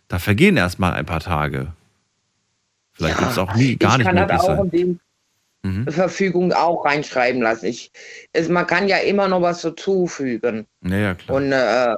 da 0.08 0.20
vergehen 0.20 0.58
erst 0.58 0.80
mal 0.80 0.94
ein 0.94 1.06
paar 1.06 1.20
Tage. 1.22 1.74
Vielleicht 2.94 3.16
Ja, 3.16 3.22
wird 3.22 3.32
es 3.32 3.38
auch 3.38 3.56
nie 3.56 3.78
gar 3.78 3.92
ich 3.94 3.98
nicht 4.00 4.08
kann 4.08 4.16
das 4.16 4.28
möglich 4.28 4.42
auch 4.42 4.58
sein. 4.58 4.70
in 4.72 5.00
Mhm. 5.62 5.86
die 5.88 5.92
Verfügung 5.92 6.54
auch 6.54 6.86
reinschreiben 6.86 7.42
lassen. 7.42 7.66
Ich, 7.66 7.92
es, 8.32 8.48
man 8.48 8.66
kann 8.66 8.88
ja 8.88 8.98
immer 8.98 9.28
noch 9.28 9.42
was 9.42 9.62
dazufügen. 9.62 10.66
Ja, 10.84 10.96
ja, 10.98 11.14
klar. 11.16 11.38
Und 11.38 11.52
äh, 11.52 11.96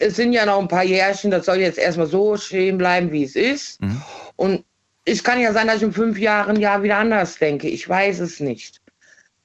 es 0.00 0.16
sind 0.16 0.32
ja 0.32 0.44
noch 0.46 0.58
ein 0.60 0.68
paar 0.68 0.84
Jährchen, 0.84 1.30
das 1.30 1.46
soll 1.46 1.58
jetzt 1.58 1.78
erstmal 1.78 2.08
so 2.08 2.36
stehen 2.36 2.76
bleiben, 2.78 3.12
wie 3.12 3.22
es 3.24 3.36
ist. 3.36 3.80
Mhm. 3.80 4.02
Und 4.36 4.64
es 5.08 5.24
kann 5.24 5.40
ja 5.40 5.52
sein, 5.52 5.66
dass 5.66 5.76
ich 5.76 5.82
in 5.82 5.92
fünf 5.92 6.18
Jahren 6.18 6.56
ja 6.60 6.82
wieder 6.82 6.98
anders 6.98 7.38
denke. 7.38 7.68
Ich 7.68 7.88
weiß 7.88 8.20
es 8.20 8.40
nicht. 8.40 8.80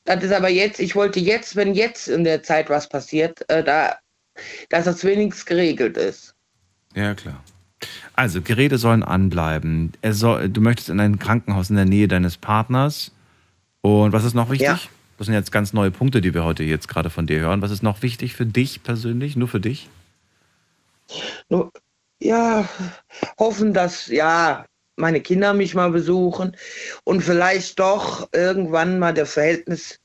Das 0.05 0.23
ist 0.23 0.33
aber 0.33 0.49
jetzt, 0.49 0.79
ich 0.79 0.95
wollte 0.95 1.19
jetzt, 1.19 1.55
wenn 1.55 1.73
jetzt 1.73 2.09
in 2.09 2.23
der 2.23 2.43
Zeit 2.43 2.69
was 2.69 2.89
passiert, 2.89 3.49
äh, 3.49 3.63
da, 3.63 3.97
dass 4.69 4.85
das 4.85 5.03
wenigstens 5.03 5.45
geregelt 5.45 5.97
ist. 5.97 6.35
Ja, 6.93 7.15
klar. 7.15 7.41
Also, 8.13 8.41
Geräte 8.41 8.77
sollen 8.77 9.03
anbleiben. 9.03 9.93
Soll, 10.09 10.49
du 10.49 10.61
möchtest 10.61 10.89
in 10.89 10.99
ein 10.99 11.19
Krankenhaus 11.19 11.69
in 11.69 11.77
der 11.77 11.85
Nähe 11.85 12.07
deines 12.07 12.37
Partners. 12.37 13.11
Und 13.81 14.13
was 14.13 14.23
ist 14.23 14.33
noch 14.33 14.49
wichtig? 14.49 14.67
Ja. 14.67 14.79
Das 15.17 15.27
sind 15.27 15.35
jetzt 15.35 15.51
ganz 15.51 15.73
neue 15.73 15.91
Punkte, 15.91 16.21
die 16.21 16.33
wir 16.33 16.43
heute 16.43 16.63
jetzt 16.63 16.87
gerade 16.87 17.09
von 17.09 17.27
dir 17.27 17.39
hören. 17.39 17.61
Was 17.61 17.71
ist 17.71 17.83
noch 17.83 18.01
wichtig 18.01 18.35
für 18.35 18.45
dich 18.45 18.83
persönlich? 18.83 19.35
Nur 19.35 19.47
für 19.47 19.59
dich? 19.59 19.89
Nur, 21.49 21.71
ja, 22.19 22.67
hoffen, 23.37 23.73
dass 23.73 24.07
ja 24.07 24.65
meine 24.95 25.21
Kinder 25.21 25.53
mich 25.53 25.75
mal 25.75 25.91
besuchen 25.91 26.55
und 27.03 27.21
vielleicht 27.21 27.79
doch 27.79 28.27
irgendwann 28.33 28.99
mal 28.99 29.13
das 29.13 29.33
Verhältnis 29.33 29.99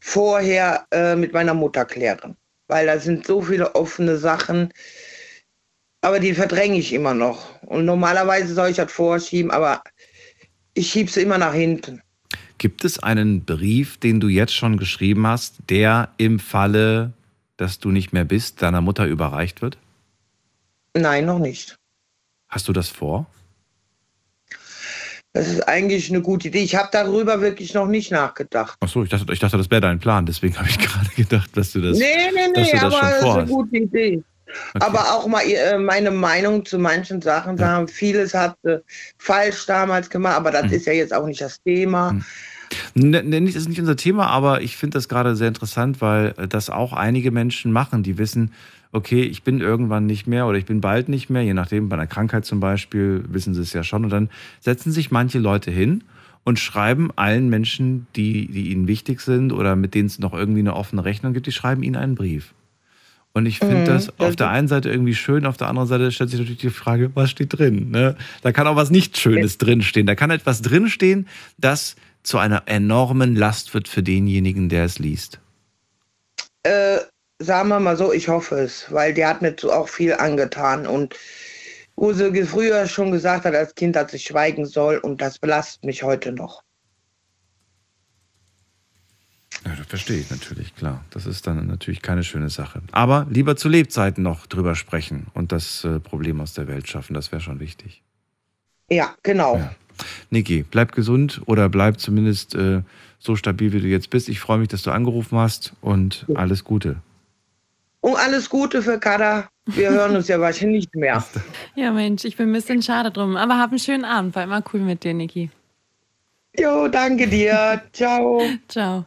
vorher 0.00 0.86
äh, 0.90 1.16
mit 1.16 1.32
meiner 1.32 1.54
Mutter 1.54 1.84
klären. 1.84 2.36
Weil 2.68 2.86
da 2.86 2.98
sind 2.98 3.26
so 3.26 3.42
viele 3.42 3.74
offene 3.74 4.16
Sachen, 4.16 4.72
aber 6.00 6.20
die 6.20 6.34
verdränge 6.34 6.78
ich 6.78 6.92
immer 6.92 7.14
noch. 7.14 7.60
Und 7.62 7.84
normalerweise 7.84 8.54
soll 8.54 8.70
ich 8.70 8.76
das 8.76 8.92
vorschieben, 8.92 9.50
aber 9.50 9.82
ich 10.74 10.90
schiebe 10.90 11.10
sie 11.10 11.22
immer 11.22 11.38
nach 11.38 11.54
hinten. 11.54 12.02
Gibt 12.58 12.84
es 12.84 12.98
einen 12.98 13.44
Brief, 13.44 13.98
den 13.98 14.20
du 14.20 14.28
jetzt 14.28 14.54
schon 14.54 14.76
geschrieben 14.76 15.26
hast, 15.26 15.56
der 15.68 16.10
im 16.18 16.38
Falle, 16.38 17.12
dass 17.56 17.78
du 17.78 17.90
nicht 17.90 18.12
mehr 18.12 18.24
bist, 18.24 18.62
deiner 18.62 18.80
Mutter 18.80 19.06
überreicht 19.06 19.62
wird? 19.62 19.78
Nein, 20.94 21.26
noch 21.26 21.38
nicht. 21.38 21.76
Hast 22.48 22.68
du 22.68 22.72
das 22.72 22.88
vor? 22.88 23.26
Das 25.34 25.48
ist 25.48 25.62
eigentlich 25.68 26.08
eine 26.10 26.22
gute 26.22 26.46
Idee. 26.48 26.62
Ich 26.62 26.76
habe 26.76 26.88
darüber 26.92 27.40
wirklich 27.40 27.74
noch 27.74 27.86
nicht 27.88 28.10
nachgedacht. 28.12 28.78
Ach 28.80 28.88
so, 28.88 29.02
ich 29.02 29.10
dachte, 29.10 29.32
ich 29.32 29.40
dachte, 29.40 29.56
das 29.58 29.68
wäre 29.70 29.80
dein 29.80 29.98
Plan. 29.98 30.24
Deswegen 30.26 30.56
habe 30.56 30.68
ich 30.68 30.78
gerade 30.78 31.08
gedacht, 31.16 31.50
dass 31.56 31.72
du 31.72 31.80
das. 31.80 31.98
nee, 31.98 32.04
nee, 32.32 32.48
nee, 32.54 32.70
das 32.72 32.82
aber 32.84 33.00
das 33.00 33.18
ist 33.18 33.24
eine 33.24 33.46
gute 33.46 33.76
Idee. 33.76 34.22
Okay. 34.74 34.86
Aber 34.86 35.00
auch 35.12 35.26
mal 35.26 35.42
äh, 35.44 35.76
meine 35.78 36.12
Meinung 36.12 36.64
zu 36.64 36.78
manchen 36.78 37.20
Sachen 37.20 37.58
sagen, 37.58 37.88
vieles 37.88 38.32
hat 38.34 38.56
falsch 39.18 39.66
damals 39.66 40.08
gemacht, 40.08 40.36
aber 40.36 40.50
Mhm. 40.50 40.54
das 40.54 40.72
ist 40.72 40.86
ja 40.86 40.92
jetzt 40.92 41.12
auch 41.12 41.26
nicht 41.26 41.40
das 41.40 41.60
Thema. 41.62 42.16
Ne, 42.94 43.22
ne, 43.24 43.40
nicht- 43.40 43.56
das 43.56 43.62
ist 43.64 43.68
nicht 43.68 43.80
unser 43.80 43.96
Thema, 43.96 44.28
aber 44.28 44.60
ich 44.62 44.76
finde 44.76 44.96
das 44.98 45.08
gerade 45.08 45.34
sehr 45.36 45.48
interessant, 45.48 46.00
weil 46.00 46.34
äh, 46.38 46.46
das 46.46 46.70
auch 46.70 46.92
einige 46.92 47.30
Menschen 47.32 47.72
machen, 47.72 48.02
die 48.04 48.18
wissen, 48.18 48.52
okay, 48.94 49.22
ich 49.22 49.42
bin 49.42 49.60
irgendwann 49.60 50.06
nicht 50.06 50.26
mehr 50.26 50.46
oder 50.46 50.56
ich 50.56 50.66
bin 50.66 50.80
bald 50.80 51.08
nicht 51.08 51.28
mehr, 51.28 51.42
je 51.42 51.52
nachdem, 51.52 51.88
bei 51.88 51.96
einer 51.96 52.06
Krankheit 52.06 52.44
zum 52.44 52.60
Beispiel, 52.60 53.24
wissen 53.28 53.52
sie 53.52 53.60
es 53.60 53.72
ja 53.72 53.82
schon. 53.82 54.04
Und 54.04 54.10
dann 54.10 54.30
setzen 54.60 54.92
sich 54.92 55.10
manche 55.10 55.40
Leute 55.40 55.72
hin 55.72 56.04
und 56.44 56.60
schreiben 56.60 57.10
allen 57.16 57.48
Menschen, 57.48 58.06
die, 58.14 58.46
die 58.46 58.70
ihnen 58.70 58.86
wichtig 58.86 59.20
sind 59.20 59.52
oder 59.52 59.74
mit 59.74 59.94
denen 59.94 60.06
es 60.06 60.20
noch 60.20 60.32
irgendwie 60.32 60.60
eine 60.60 60.76
offene 60.76 61.04
Rechnung 61.04 61.32
gibt, 61.32 61.46
die 61.46 61.52
schreiben 61.52 61.82
ihnen 61.82 61.96
einen 61.96 62.14
Brief. 62.14 62.54
Und 63.32 63.46
ich 63.46 63.58
finde 63.58 63.82
Mhm, 63.82 63.84
das 63.84 64.20
auf 64.20 64.36
der 64.36 64.50
einen 64.50 64.68
Seite 64.68 64.90
irgendwie 64.90 65.16
schön, 65.16 65.44
auf 65.44 65.56
der 65.56 65.68
anderen 65.68 65.88
Seite 65.88 66.12
stellt 66.12 66.30
sich 66.30 66.38
natürlich 66.38 66.60
die 66.60 66.70
Frage, 66.70 67.10
was 67.14 67.32
steht 67.32 67.58
drin? 67.58 67.90
Ne? 67.90 68.16
Da 68.42 68.52
kann 68.52 68.68
auch 68.68 68.76
was 68.76 68.90
nicht 68.90 69.18
Schönes 69.18 69.58
drinstehen. 69.58 70.06
Da 70.06 70.14
kann 70.14 70.30
etwas 70.30 70.62
drinstehen, 70.62 71.26
das 71.58 71.96
zu 72.22 72.38
einer 72.38 72.62
enormen 72.66 73.34
Last 73.34 73.74
wird 73.74 73.88
für 73.88 74.04
denjenigen, 74.04 74.68
der 74.68 74.84
es 74.84 75.00
liest. 75.00 75.40
Äh, 76.62 76.98
sagen 77.44 77.68
wir 77.68 77.80
mal 77.80 77.96
so, 77.96 78.12
ich 78.12 78.28
hoffe 78.28 78.56
es, 78.56 78.90
weil 78.92 79.14
der 79.14 79.28
hat 79.28 79.42
mir 79.42 79.54
zu- 79.56 79.72
auch 79.72 79.88
viel 79.88 80.14
angetan 80.14 80.86
und 80.86 81.14
wo 81.96 82.12
sie 82.12 82.44
früher 82.44 82.86
schon 82.88 83.12
gesagt 83.12 83.44
hat, 83.44 83.54
als 83.54 83.74
Kind, 83.74 83.94
dass 83.94 84.12
ich 84.12 84.24
schweigen 84.24 84.66
soll 84.66 84.96
und 84.98 85.20
das 85.20 85.38
belastet 85.38 85.84
mich 85.84 86.02
heute 86.02 86.32
noch. 86.32 86.62
Ja, 89.64 89.74
das 89.76 89.86
verstehe 89.86 90.18
ich 90.18 90.30
natürlich, 90.30 90.74
klar. 90.74 91.04
Das 91.10 91.24
ist 91.24 91.46
dann 91.46 91.66
natürlich 91.68 92.02
keine 92.02 92.24
schöne 92.24 92.50
Sache. 92.50 92.82
Aber 92.92 93.26
lieber 93.30 93.56
zu 93.56 93.68
Lebzeiten 93.68 94.22
noch 94.22 94.46
drüber 94.46 94.74
sprechen 94.74 95.28
und 95.32 95.52
das 95.52 95.84
äh, 95.84 96.00
Problem 96.00 96.40
aus 96.40 96.52
der 96.54 96.66
Welt 96.66 96.88
schaffen, 96.88 97.14
das 97.14 97.32
wäre 97.32 97.40
schon 97.40 97.60
wichtig. 97.60 98.02
Ja, 98.90 99.14
genau. 99.22 99.56
Ja. 99.56 99.74
Niki, 100.30 100.64
bleib 100.68 100.92
gesund 100.92 101.40
oder 101.46 101.68
bleib 101.68 102.00
zumindest 102.00 102.54
äh, 102.56 102.82
so 103.18 103.36
stabil, 103.36 103.72
wie 103.72 103.80
du 103.80 103.86
jetzt 103.86 104.10
bist. 104.10 104.28
Ich 104.28 104.40
freue 104.40 104.58
mich, 104.58 104.68
dass 104.68 104.82
du 104.82 104.90
angerufen 104.90 105.38
hast 105.38 105.72
und 105.80 106.26
alles 106.34 106.64
Gute. 106.64 106.96
Und 108.04 108.16
alles 108.16 108.50
Gute 108.50 108.82
für 108.82 108.98
Kada. 108.98 109.48
Wir 109.64 109.88
hören 109.88 110.14
uns 110.14 110.28
ja 110.28 110.38
wahrscheinlich 110.38 110.84
nicht 110.84 110.94
mehr. 110.94 111.24
Ja, 111.74 111.90
Mensch, 111.90 112.26
ich 112.26 112.36
bin 112.36 112.50
ein 112.50 112.52
bisschen 112.52 112.82
schade 112.82 113.10
drum. 113.10 113.34
Aber 113.34 113.58
hab 113.58 113.70
einen 113.70 113.78
schönen 113.78 114.04
Abend. 114.04 114.36
War 114.36 114.44
immer 114.44 114.62
cool 114.74 114.80
mit 114.80 115.04
dir, 115.04 115.14
Niki. 115.14 115.48
Jo, 116.54 116.86
danke 116.88 117.26
dir. 117.26 117.80
Ciao. 117.94 118.42
Ciao. 118.68 119.06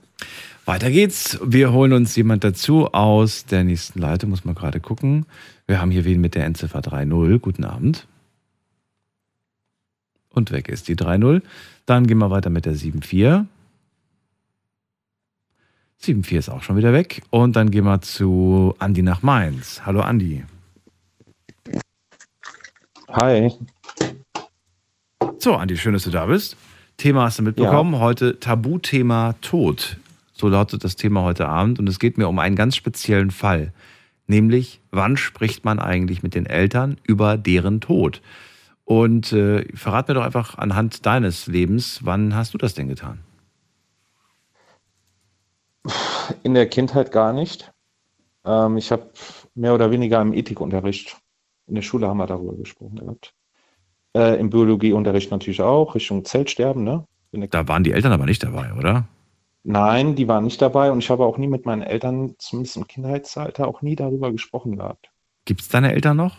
Weiter 0.65 0.89
geht's. 0.89 1.37
Wir 1.43 1.71
holen 1.73 1.93
uns 1.93 2.15
jemand 2.15 2.43
dazu 2.43 2.87
aus 2.87 3.45
der 3.45 3.63
nächsten 3.63 3.99
Leitung. 3.99 4.31
Muss 4.31 4.45
man 4.45 4.55
gerade 4.55 4.79
gucken. 4.79 5.27
Wir 5.67 5.79
haben 5.79 5.91
hier 5.91 6.03
wen 6.03 6.19
mit 6.19 6.33
der 6.33 6.45
Endziffer 6.45 6.79
3.0. 6.79 7.37
Guten 7.37 7.65
Abend. 7.65 8.07
Und 10.31 10.51
weg 10.51 10.69
ist 10.69 10.87
die 10.87 10.95
3.0. 10.95 11.43
Dann 11.85 12.07
gehen 12.07 12.17
wir 12.17 12.31
weiter 12.31 12.49
mit 12.49 12.65
der 12.65 12.73
7.4. 12.73 13.45
7-4 16.01 16.37
ist 16.37 16.49
auch 16.49 16.63
schon 16.63 16.77
wieder 16.77 16.93
weg. 16.93 17.21
Und 17.29 17.55
dann 17.55 17.71
gehen 17.71 17.85
wir 17.85 18.01
zu 18.01 18.75
Andi 18.79 19.01
nach 19.01 19.23
Mainz. 19.23 19.81
Hallo 19.85 20.01
Andi. 20.01 20.43
Hi. 23.09 23.51
So, 25.39 25.55
Andi, 25.55 25.77
schön, 25.77 25.93
dass 25.93 26.03
du 26.03 26.11
da 26.11 26.25
bist. 26.25 26.57
Thema 26.97 27.23
hast 27.23 27.39
du 27.39 27.43
mitbekommen. 27.43 27.93
Ja. 27.93 27.99
Heute 27.99 28.39
Tabuthema 28.39 29.35
Tod. 29.41 29.97
So 30.33 30.47
lautet 30.49 30.83
das 30.83 30.95
Thema 30.95 31.21
heute 31.23 31.47
Abend. 31.47 31.79
Und 31.79 31.87
es 31.87 31.99
geht 31.99 32.17
mir 32.17 32.27
um 32.27 32.39
einen 32.39 32.55
ganz 32.55 32.75
speziellen 32.75 33.31
Fall. 33.31 33.73
Nämlich, 34.27 34.81
wann 34.91 35.15
spricht 35.15 35.63
man 35.63 35.79
eigentlich 35.79 36.21
mit 36.21 36.35
den 36.35 36.45
Eltern 36.45 36.97
über 37.03 37.37
deren 37.37 37.81
Tod? 37.81 38.21
Und 38.83 39.31
äh, 39.33 39.65
verrat 39.75 40.07
mir 40.07 40.13
doch 40.13 40.23
einfach 40.23 40.57
anhand 40.57 41.05
deines 41.05 41.47
Lebens, 41.47 41.99
wann 42.03 42.35
hast 42.35 42.53
du 42.53 42.57
das 42.57 42.73
denn 42.73 42.87
getan? 42.87 43.19
In 46.43 46.53
der 46.53 46.67
Kindheit 46.67 47.11
gar 47.11 47.33
nicht. 47.33 47.71
Ähm, 48.45 48.77
ich 48.77 48.91
habe 48.91 49.09
mehr 49.55 49.73
oder 49.73 49.91
weniger 49.91 50.21
im 50.21 50.33
Ethikunterricht, 50.33 51.17
in 51.67 51.75
der 51.75 51.81
Schule 51.81 52.07
haben 52.07 52.17
wir 52.17 52.27
darüber 52.27 52.55
gesprochen 52.55 52.99
gehabt. 52.99 53.33
Äh, 54.15 54.39
Im 54.39 54.49
Biologieunterricht 54.49 55.31
natürlich 55.31 55.61
auch, 55.61 55.95
Richtung 55.95 56.25
Zeltsterben. 56.25 56.83
Ne? 56.83 57.05
Da 57.49 57.67
waren 57.67 57.83
die 57.83 57.91
Eltern 57.91 58.13
aber 58.13 58.25
nicht 58.25 58.41
dabei, 58.43 58.73
oder? 58.73 59.07
Nein, 59.63 60.15
die 60.15 60.27
waren 60.29 60.45
nicht 60.45 60.61
dabei 60.61 60.91
und 60.91 60.99
ich 60.99 61.09
habe 61.09 61.25
auch 61.25 61.37
nie 61.37 61.47
mit 61.47 61.65
meinen 61.65 61.81
Eltern, 61.81 62.35
zumindest 62.37 62.77
im 62.77 62.87
Kindheitsalter, 62.87 63.67
auch 63.67 63.81
nie 63.81 63.97
darüber 63.97 64.31
gesprochen 64.31 64.77
gehabt. 64.77 65.09
Gibt 65.43 65.61
es 65.61 65.67
deine 65.67 65.91
Eltern 65.91 66.15
noch? 66.15 66.37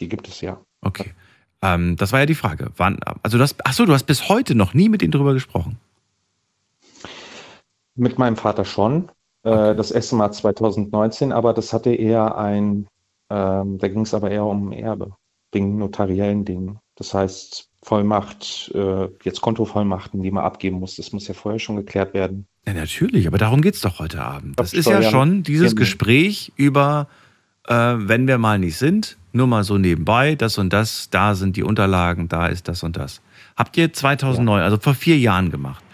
Die 0.00 0.08
gibt 0.08 0.28
es 0.28 0.40
ja. 0.40 0.58
Okay. 0.80 1.12
Ähm, 1.60 1.96
das 1.96 2.12
war 2.12 2.20
ja 2.20 2.26
die 2.26 2.34
Frage. 2.34 2.70
Wann, 2.76 3.00
also 3.22 3.36
das, 3.36 3.54
achso, 3.60 3.84
du 3.84 3.92
hast 3.92 4.04
bis 4.04 4.30
heute 4.30 4.54
noch 4.54 4.72
nie 4.72 4.88
mit 4.88 5.02
ihnen 5.02 5.12
darüber 5.12 5.34
gesprochen. 5.34 5.78
Mit 7.96 8.18
meinem 8.18 8.36
Vater 8.36 8.64
schon. 8.64 9.10
Äh, 9.42 9.74
das 9.74 9.90
erste 9.90 10.16
Mal 10.16 10.32
2019, 10.32 11.32
aber 11.32 11.52
das 11.52 11.72
hatte 11.72 11.94
eher 11.94 12.36
ein, 12.36 12.86
ähm, 13.30 13.78
da 13.78 13.88
ging 13.88 14.02
es 14.02 14.12
aber 14.12 14.30
eher 14.30 14.44
um 14.44 14.72
Erbe, 14.72 15.12
wegen 15.52 15.78
notariellen 15.78 16.44
Dingen. 16.44 16.78
Das 16.96 17.14
heißt, 17.14 17.68
Vollmacht, 17.82 18.72
äh, 18.74 19.08
jetzt 19.22 19.40
Kontovollmachten, 19.40 20.20
die 20.20 20.32
man 20.32 20.44
abgeben 20.44 20.80
muss, 20.80 20.96
das 20.96 21.12
muss 21.12 21.28
ja 21.28 21.34
vorher 21.34 21.60
schon 21.60 21.76
geklärt 21.76 22.14
werden. 22.14 22.48
Ja, 22.66 22.74
natürlich, 22.74 23.28
aber 23.28 23.38
darum 23.38 23.62
geht 23.62 23.74
es 23.74 23.80
doch 23.80 24.00
heute 24.00 24.20
Abend. 24.22 24.58
Das 24.58 24.72
ist 24.72 24.88
ja 24.88 25.02
schon 25.02 25.44
dieses 25.44 25.76
Gespräch 25.76 26.52
über, 26.56 27.06
äh, 27.68 27.74
wenn 27.74 28.26
wir 28.26 28.38
mal 28.38 28.58
nicht 28.58 28.76
sind, 28.76 29.16
nur 29.32 29.46
mal 29.46 29.62
so 29.62 29.78
nebenbei, 29.78 30.34
das 30.34 30.58
und 30.58 30.72
das, 30.72 31.10
da 31.10 31.36
sind 31.36 31.56
die 31.56 31.62
Unterlagen, 31.62 32.28
da 32.28 32.48
ist 32.48 32.66
das 32.66 32.82
und 32.82 32.96
das. 32.96 33.20
Habt 33.56 33.76
ihr 33.76 33.92
2009, 33.92 34.58
ja. 34.58 34.64
also 34.64 34.78
vor 34.78 34.94
vier 34.94 35.18
Jahren 35.18 35.52
gemacht. 35.52 35.84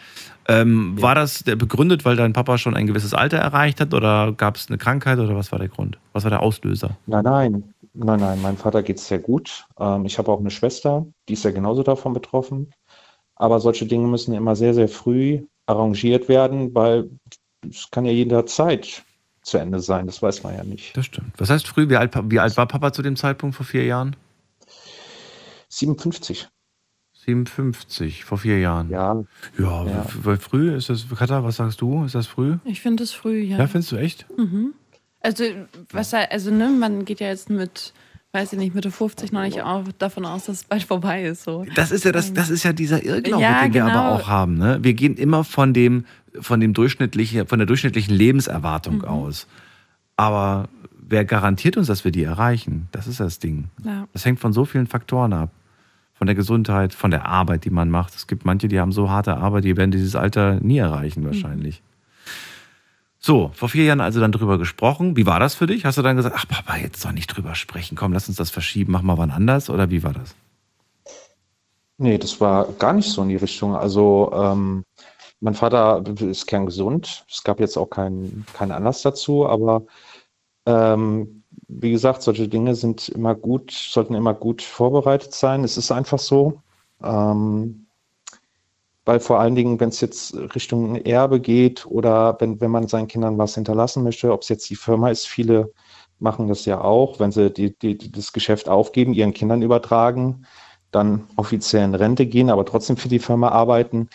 Ähm, 0.52 0.94
ja. 0.96 1.02
War 1.02 1.14
das 1.14 1.42
begründet, 1.42 2.04
weil 2.04 2.16
dein 2.16 2.32
Papa 2.32 2.58
schon 2.58 2.76
ein 2.76 2.86
gewisses 2.86 3.14
Alter 3.14 3.38
erreicht 3.38 3.80
hat 3.80 3.94
oder 3.94 4.32
gab 4.32 4.56
es 4.56 4.68
eine 4.68 4.78
Krankheit 4.78 5.18
oder 5.18 5.34
was 5.36 5.52
war 5.52 5.58
der 5.58 5.68
Grund? 5.68 5.98
Was 6.12 6.24
war 6.24 6.30
der 6.30 6.42
Auslöser? 6.42 6.96
Nein, 7.06 7.24
nein, 7.24 7.74
nein, 7.94 8.20
nein. 8.20 8.42
Mein 8.42 8.56
Vater 8.56 8.82
geht 8.82 8.98
es 8.98 9.08
sehr 9.08 9.18
gut. 9.18 9.66
Ähm, 9.78 10.04
ich 10.04 10.18
habe 10.18 10.30
auch 10.30 10.40
eine 10.40 10.50
Schwester, 10.50 11.06
die 11.28 11.34
ist 11.34 11.44
ja 11.44 11.50
genauso 11.50 11.82
davon 11.82 12.12
betroffen. 12.12 12.72
Aber 13.36 13.60
solche 13.60 13.86
Dinge 13.86 14.06
müssen 14.06 14.34
immer 14.34 14.54
sehr, 14.56 14.74
sehr 14.74 14.88
früh 14.88 15.42
arrangiert 15.66 16.28
werden, 16.28 16.74
weil 16.74 17.10
es 17.68 17.90
kann 17.90 18.04
ja 18.04 18.12
jederzeit 18.12 19.02
zu 19.42 19.58
Ende 19.58 19.80
sein. 19.80 20.06
Das 20.06 20.22
weiß 20.22 20.42
man 20.42 20.54
ja 20.54 20.64
nicht. 20.64 20.96
Das 20.96 21.06
stimmt. 21.06 21.32
Was 21.38 21.50
heißt 21.50 21.66
früh? 21.66 21.88
Wie 21.88 21.96
alt, 21.96 22.12
wie 22.30 22.38
alt 22.38 22.56
war 22.56 22.66
Papa 22.66 22.92
zu 22.92 23.02
dem 23.02 23.16
Zeitpunkt 23.16 23.56
vor 23.56 23.66
vier 23.66 23.84
Jahren? 23.84 24.16
57. 25.68 26.48
57, 27.24 28.24
vor 28.24 28.38
vier 28.38 28.58
Jahren. 28.58 28.90
Ja. 28.90 29.14
Ja, 29.58 29.86
ja. 29.86 30.06
weil 30.22 30.38
früh 30.38 30.74
ist 30.74 30.88
das, 30.88 31.06
Katha, 31.08 31.44
was 31.44 31.56
sagst 31.56 31.80
du? 31.80 32.04
Ist 32.04 32.16
das 32.16 32.26
früh? 32.26 32.56
Ich 32.64 32.80
finde 32.80 33.04
es 33.04 33.12
früh, 33.12 33.38
ja. 33.42 33.58
Ja, 33.58 33.66
findest 33.68 33.92
du 33.92 33.96
echt? 33.96 34.26
Mhm. 34.36 34.74
Also, 35.20 35.44
was 35.92 36.12
also, 36.14 36.50
ne, 36.50 36.68
man 36.68 37.04
geht 37.04 37.20
ja 37.20 37.28
jetzt 37.28 37.48
mit, 37.48 37.92
weiß 38.32 38.54
ich 38.54 38.58
nicht, 38.58 38.74
Mitte 38.74 38.90
50 38.90 39.30
noch 39.30 39.42
nicht 39.42 39.62
auch 39.62 39.84
davon 39.98 40.26
aus, 40.26 40.46
dass 40.46 40.56
es 40.56 40.64
bald 40.64 40.82
vorbei 40.82 41.22
ist. 41.22 41.44
So. 41.44 41.64
Das 41.76 41.92
ist 41.92 42.04
ja 42.04 42.10
das, 42.10 42.32
das 42.32 42.50
ist 42.50 42.64
ja 42.64 42.72
dieser 42.72 43.04
Irrglaube, 43.04 43.40
ja, 43.40 43.62
den 43.62 43.72
genau. 43.72 43.86
wir 43.86 43.94
aber 43.94 44.16
auch 44.16 44.26
haben. 44.26 44.58
Ne? 44.58 44.80
Wir 44.82 44.94
gehen 44.94 45.14
immer 45.16 45.44
von 45.44 45.72
dem, 45.72 46.06
von 46.40 46.58
dem 46.58 46.74
durchschnittlichen, 46.74 47.46
von 47.46 47.60
der 47.60 47.66
durchschnittlichen 47.66 48.16
Lebenserwartung 48.16 48.98
mhm. 48.98 49.04
aus. 49.04 49.46
Aber 50.16 50.68
wer 50.98 51.24
garantiert 51.24 51.76
uns, 51.76 51.86
dass 51.86 52.04
wir 52.04 52.10
die 52.10 52.24
erreichen? 52.24 52.88
Das 52.90 53.06
ist 53.06 53.20
das 53.20 53.38
Ding. 53.38 53.66
Ja. 53.84 54.08
Das 54.12 54.24
hängt 54.24 54.40
von 54.40 54.52
so 54.52 54.64
vielen 54.64 54.88
Faktoren 54.88 55.32
ab 55.32 55.50
von 56.22 56.28
der 56.28 56.36
Gesundheit, 56.36 56.94
von 56.94 57.10
der 57.10 57.26
Arbeit, 57.26 57.64
die 57.64 57.70
man 57.70 57.90
macht. 57.90 58.14
Es 58.14 58.28
gibt 58.28 58.44
manche, 58.44 58.68
die 58.68 58.78
haben 58.78 58.92
so 58.92 59.10
harte 59.10 59.38
Arbeit, 59.38 59.64
die 59.64 59.76
werden 59.76 59.90
dieses 59.90 60.14
Alter 60.14 60.60
nie 60.60 60.78
erreichen 60.78 61.24
wahrscheinlich. 61.24 61.82
Mhm. 61.82 62.26
So, 63.18 63.50
vor 63.54 63.68
vier 63.68 63.82
Jahren 63.82 64.00
also 64.00 64.20
dann 64.20 64.30
drüber 64.30 64.56
gesprochen. 64.56 65.16
Wie 65.16 65.26
war 65.26 65.40
das 65.40 65.56
für 65.56 65.66
dich? 65.66 65.84
Hast 65.84 65.98
du 65.98 66.02
dann 66.02 66.14
gesagt, 66.14 66.36
ach 66.38 66.46
Papa, 66.46 66.76
jetzt 66.76 67.04
doch 67.04 67.10
nicht 67.10 67.26
drüber 67.26 67.56
sprechen, 67.56 67.96
komm, 67.96 68.12
lass 68.12 68.28
uns 68.28 68.36
das 68.36 68.50
verschieben, 68.50 68.92
mach 68.92 69.02
mal 69.02 69.18
wann 69.18 69.32
anders? 69.32 69.68
Oder 69.68 69.90
wie 69.90 70.04
war 70.04 70.12
das? 70.12 70.36
Nee, 71.98 72.18
das 72.18 72.40
war 72.40 72.68
gar 72.78 72.92
nicht 72.92 73.10
so 73.10 73.24
in 73.24 73.30
die 73.30 73.34
Richtung. 73.34 73.74
Also 73.74 74.30
ähm, 74.32 74.84
mein 75.40 75.54
Vater 75.54 76.04
ist 76.20 76.46
kerngesund. 76.46 77.24
Es 77.28 77.42
gab 77.42 77.58
jetzt 77.58 77.76
auch 77.76 77.90
keinen 77.90 78.46
kein 78.54 78.70
Anlass 78.70 79.02
dazu, 79.02 79.44
aber 79.48 79.82
ähm, 80.66 81.41
wie 81.80 81.90
gesagt, 81.92 82.22
solche 82.22 82.48
Dinge 82.48 82.74
sind 82.74 83.08
immer 83.08 83.34
gut, 83.34 83.70
sollten 83.70 84.14
immer 84.14 84.34
gut 84.34 84.62
vorbereitet 84.62 85.34
sein. 85.34 85.64
Es 85.64 85.76
ist 85.76 85.90
einfach 85.92 86.18
so. 86.18 86.60
Ähm, 87.02 87.86
weil 89.04 89.20
vor 89.20 89.40
allen 89.40 89.56
Dingen, 89.56 89.80
wenn 89.80 89.88
es 89.88 90.00
jetzt 90.00 90.34
Richtung 90.54 90.96
Erbe 90.96 91.40
geht 91.40 91.86
oder 91.86 92.36
wenn, 92.40 92.60
wenn 92.60 92.70
man 92.70 92.86
seinen 92.86 93.08
Kindern 93.08 93.36
was 93.38 93.54
hinterlassen 93.54 94.04
möchte, 94.04 94.32
ob 94.32 94.42
es 94.42 94.48
jetzt 94.48 94.70
die 94.70 94.76
Firma 94.76 95.10
ist, 95.10 95.26
viele 95.26 95.72
machen 96.20 96.46
das 96.46 96.64
ja 96.66 96.80
auch, 96.80 97.18
wenn 97.18 97.32
sie 97.32 97.50
die, 97.50 97.76
die, 97.76 98.12
das 98.12 98.32
Geschäft 98.32 98.68
aufgeben, 98.68 99.12
ihren 99.12 99.34
Kindern 99.34 99.62
übertragen, 99.62 100.46
dann 100.92 101.26
offiziell 101.36 101.84
in 101.84 101.94
Rente 101.96 102.26
gehen, 102.26 102.48
aber 102.50 102.64
trotzdem 102.64 102.96
für 102.96 103.08
die 103.08 103.18
Firma 103.18 103.48
arbeiten. 103.48 104.08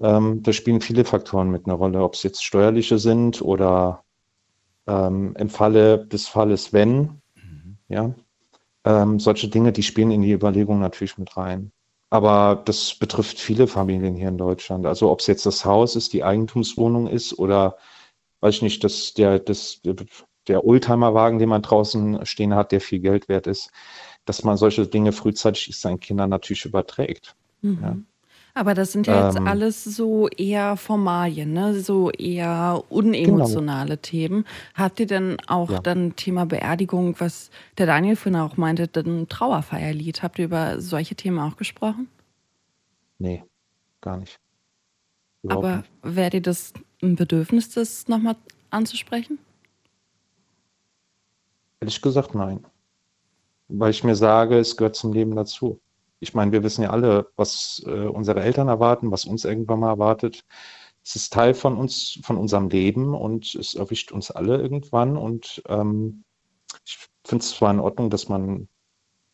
Ähm, 0.00 0.42
da 0.42 0.52
spielen 0.52 0.82
viele 0.82 1.04
Faktoren 1.04 1.50
mit 1.50 1.66
einer 1.66 1.76
Rolle, 1.76 2.02
ob 2.02 2.14
es 2.14 2.22
jetzt 2.22 2.44
steuerliche 2.44 2.98
sind 2.98 3.40
oder 3.40 4.04
ähm, 4.88 5.34
im 5.38 5.50
Falle 5.50 6.06
des 6.06 6.26
Falles 6.26 6.72
wenn, 6.72 7.20
mhm. 7.34 7.76
ja, 7.88 8.14
ähm, 8.84 9.20
solche 9.20 9.48
Dinge, 9.48 9.72
die 9.72 9.82
spielen 9.82 10.10
in 10.10 10.22
die 10.22 10.32
Überlegung 10.32 10.80
natürlich 10.80 11.18
mit 11.18 11.36
rein. 11.36 11.72
Aber 12.10 12.62
das 12.64 12.94
betrifft 12.94 13.38
viele 13.38 13.66
Familien 13.66 14.14
hier 14.14 14.28
in 14.28 14.38
Deutschland. 14.38 14.86
Also 14.86 15.10
ob 15.10 15.20
es 15.20 15.26
jetzt 15.26 15.44
das 15.44 15.64
Haus 15.66 15.94
ist, 15.94 16.14
die 16.14 16.24
Eigentumswohnung 16.24 17.06
ist 17.06 17.38
oder 17.38 17.76
weiß 18.40 18.56
ich 18.56 18.62
nicht, 18.62 18.82
dass 18.82 19.12
der, 19.12 19.38
das, 19.40 19.82
der 20.46 20.64
Oldtimerwagen, 20.64 21.38
den 21.38 21.50
man 21.50 21.60
draußen 21.60 22.24
stehen 22.24 22.54
hat, 22.54 22.72
der 22.72 22.80
viel 22.80 23.00
Geld 23.00 23.28
wert 23.28 23.46
ist, 23.46 23.70
dass 24.24 24.42
man 24.42 24.56
solche 24.56 24.86
Dinge 24.86 25.12
frühzeitig 25.12 25.78
seinen 25.78 26.00
Kindern 26.00 26.30
natürlich 26.30 26.64
überträgt. 26.64 27.36
Mhm. 27.60 27.78
Ja. 27.82 27.96
Aber 28.58 28.74
das 28.74 28.90
sind 28.90 29.06
ja 29.06 29.26
jetzt 29.26 29.36
ähm, 29.36 29.46
alles 29.46 29.84
so 29.84 30.26
eher 30.28 30.76
Formalien, 30.76 31.52
ne? 31.52 31.78
so 31.78 32.10
eher 32.10 32.82
unemotionale 32.88 33.90
genau. 33.90 34.00
Themen. 34.02 34.44
Habt 34.74 34.98
ihr 34.98 35.06
denn 35.06 35.36
auch 35.46 35.70
ja. 35.70 35.78
dann 35.78 36.16
Thema 36.16 36.44
Beerdigung, 36.44 37.14
was 37.20 37.50
der 37.78 37.86
Daniel 37.86 38.16
vorhin 38.16 38.40
auch 38.40 38.56
meinte, 38.56 38.90
ein 39.00 39.28
Trauerfeierlied? 39.28 40.24
Habt 40.24 40.40
ihr 40.40 40.46
über 40.46 40.80
solche 40.80 41.14
Themen 41.14 41.38
auch 41.38 41.56
gesprochen? 41.56 42.08
Nee, 43.20 43.44
gar 44.00 44.16
nicht. 44.16 44.40
Überhaupt 45.44 45.64
Aber 45.64 45.84
wäre 46.02 46.30
dir 46.30 46.42
das 46.42 46.72
ein 47.00 47.14
Bedürfnis, 47.14 47.70
das 47.70 48.08
nochmal 48.08 48.34
anzusprechen? 48.70 49.38
Ehrlich 51.78 52.02
gesagt, 52.02 52.34
nein. 52.34 52.66
Weil 53.68 53.92
ich 53.92 54.02
mir 54.02 54.16
sage, 54.16 54.58
es 54.58 54.76
gehört 54.76 54.96
zum 54.96 55.12
Leben 55.12 55.36
dazu 55.36 55.78
ich 56.20 56.34
meine, 56.34 56.52
wir 56.52 56.62
wissen 56.62 56.82
ja 56.82 56.90
alle, 56.90 57.30
was 57.36 57.82
äh, 57.86 58.06
unsere 58.06 58.42
Eltern 58.42 58.68
erwarten, 58.68 59.10
was 59.10 59.24
uns 59.24 59.44
irgendwann 59.44 59.80
mal 59.80 59.90
erwartet. 59.90 60.44
Es 61.04 61.16
ist 61.16 61.32
Teil 61.32 61.54
von 61.54 61.76
uns, 61.76 62.18
von 62.22 62.36
unserem 62.36 62.68
Leben 62.68 63.14
und 63.14 63.54
es 63.54 63.74
erwischt 63.74 64.12
uns 64.12 64.30
alle 64.30 64.60
irgendwann. 64.60 65.16
Und 65.16 65.62
ähm, 65.68 66.24
ich 66.84 66.98
finde 67.24 67.42
es 67.42 67.50
zwar 67.50 67.70
in 67.70 67.80
Ordnung, 67.80 68.10
dass 68.10 68.28
man 68.28 68.68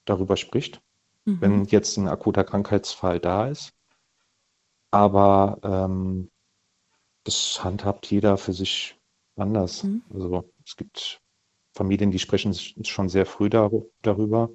darüber 0.05 0.37
spricht, 0.37 0.83
mhm. 1.25 1.41
wenn 1.41 1.65
jetzt 1.65 1.97
ein 1.97 2.09
akuter 2.09 2.45
Krankheitsfall 2.45 3.19
da 3.19 3.49
ist. 3.49 3.73
Aber 4.91 5.59
ähm, 5.63 6.31
das 7.25 7.65
handhabt 7.65 8.11
jeder 8.11 8.37
für 8.37 8.53
sich 8.53 8.97
anders. 9.37 9.83
Mhm. 9.83 10.03
Also 10.13 10.53
es 10.65 10.77
gibt 10.77 11.21
Familien, 11.73 12.11
die 12.11 12.19
sprechen 12.21 12.55
schon 12.55 13.09
sehr 13.09 13.27
früh 13.27 13.49
darüber. 13.49 14.51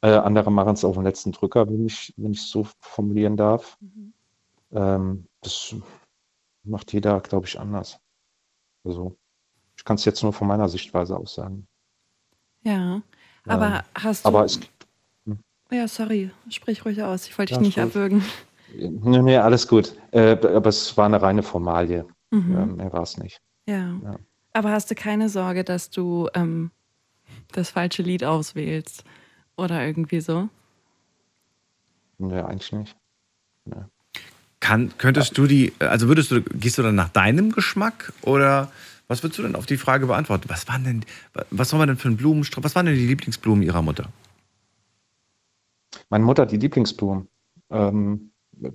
Äh, 0.00 0.10
andere 0.10 0.52
machen 0.52 0.74
es 0.74 0.84
auf 0.84 0.94
den 0.94 1.04
letzten 1.04 1.32
Drücker, 1.32 1.68
wenn 1.68 1.86
ich 1.86 2.14
wenn 2.16 2.32
ich 2.32 2.42
so 2.42 2.66
formulieren 2.80 3.36
darf. 3.36 3.76
Mhm. 3.80 4.12
Ähm, 4.70 5.26
das 5.40 5.74
macht 6.62 6.92
jeder, 6.92 7.20
glaube 7.20 7.46
ich, 7.46 7.58
anders. 7.58 7.98
Also 8.84 9.16
ich 9.76 9.84
kann 9.84 9.96
es 9.96 10.04
jetzt 10.04 10.22
nur 10.22 10.32
von 10.32 10.46
meiner 10.46 10.68
Sichtweise 10.68 11.16
aus 11.16 11.34
sagen. 11.34 11.66
Ja, 12.62 13.02
aber 13.46 13.66
ähm, 13.66 13.82
hast 13.94 14.24
du. 14.24 14.28
Aber 14.28 14.44
es, 14.44 14.60
hm? 15.24 15.38
Ja, 15.70 15.88
sorry, 15.88 16.30
sprich 16.48 16.84
ruhig 16.84 17.02
aus. 17.02 17.26
Ich 17.26 17.36
wollte 17.38 17.54
dich 17.54 17.60
ja, 17.60 17.66
nicht 17.66 17.78
abwürgen. 17.78 18.22
Nee, 18.74 19.22
nee, 19.22 19.36
alles 19.36 19.66
gut. 19.66 19.94
Äh, 20.10 20.32
aber 20.32 20.68
es 20.68 20.96
war 20.96 21.06
eine 21.06 21.20
reine 21.20 21.42
Formalie. 21.42 22.06
Mhm. 22.30 22.52
Ja, 22.52 22.66
mehr 22.66 22.92
war 22.92 23.02
es 23.02 23.16
nicht. 23.16 23.40
Ja. 23.66 23.98
Ja. 24.02 24.18
Aber 24.52 24.70
hast 24.70 24.90
du 24.90 24.94
keine 24.94 25.28
Sorge, 25.28 25.64
dass 25.64 25.90
du 25.90 26.28
ähm, 26.34 26.70
das 27.52 27.70
falsche 27.70 28.02
Lied 28.02 28.24
auswählst? 28.24 29.04
Oder 29.58 29.84
irgendwie 29.84 30.20
so? 30.20 30.48
Nee, 32.18 32.40
eigentlich 32.40 32.72
nicht. 32.72 32.96
Kann, 34.60 34.92
könntest 34.98 35.36
du 35.36 35.46
die, 35.46 35.72
also 35.80 36.08
würdest 36.08 36.30
du, 36.30 36.42
gehst 36.42 36.78
du 36.78 36.82
dann 36.82 36.94
nach 36.94 37.08
deinem 37.08 37.52
Geschmack 37.52 38.12
oder 38.22 38.70
was 39.08 39.22
würdest 39.22 39.38
du 39.38 39.42
denn 39.42 39.56
auf 39.56 39.66
die 39.66 39.76
Frage 39.76 40.06
beantworten? 40.06 40.48
Was 40.48 40.68
waren 40.68 40.84
denn, 40.84 41.04
was 41.50 41.70
soll 41.70 41.78
man 41.78 41.88
denn 41.88 41.96
für 41.96 42.08
einen 42.08 42.16
Blumenstrauß, 42.16 42.62
was 42.62 42.76
waren 42.76 42.86
denn 42.86 42.94
die 42.94 43.06
Lieblingsblumen 43.06 43.62
ihrer 43.64 43.82
Mutter? 43.82 44.08
Meine 46.08 46.24
Mutter 46.24 46.42
hat 46.42 46.52
die 46.52 46.56
Lieblingsblumen. 46.56 47.28
Ähm, 47.70 48.30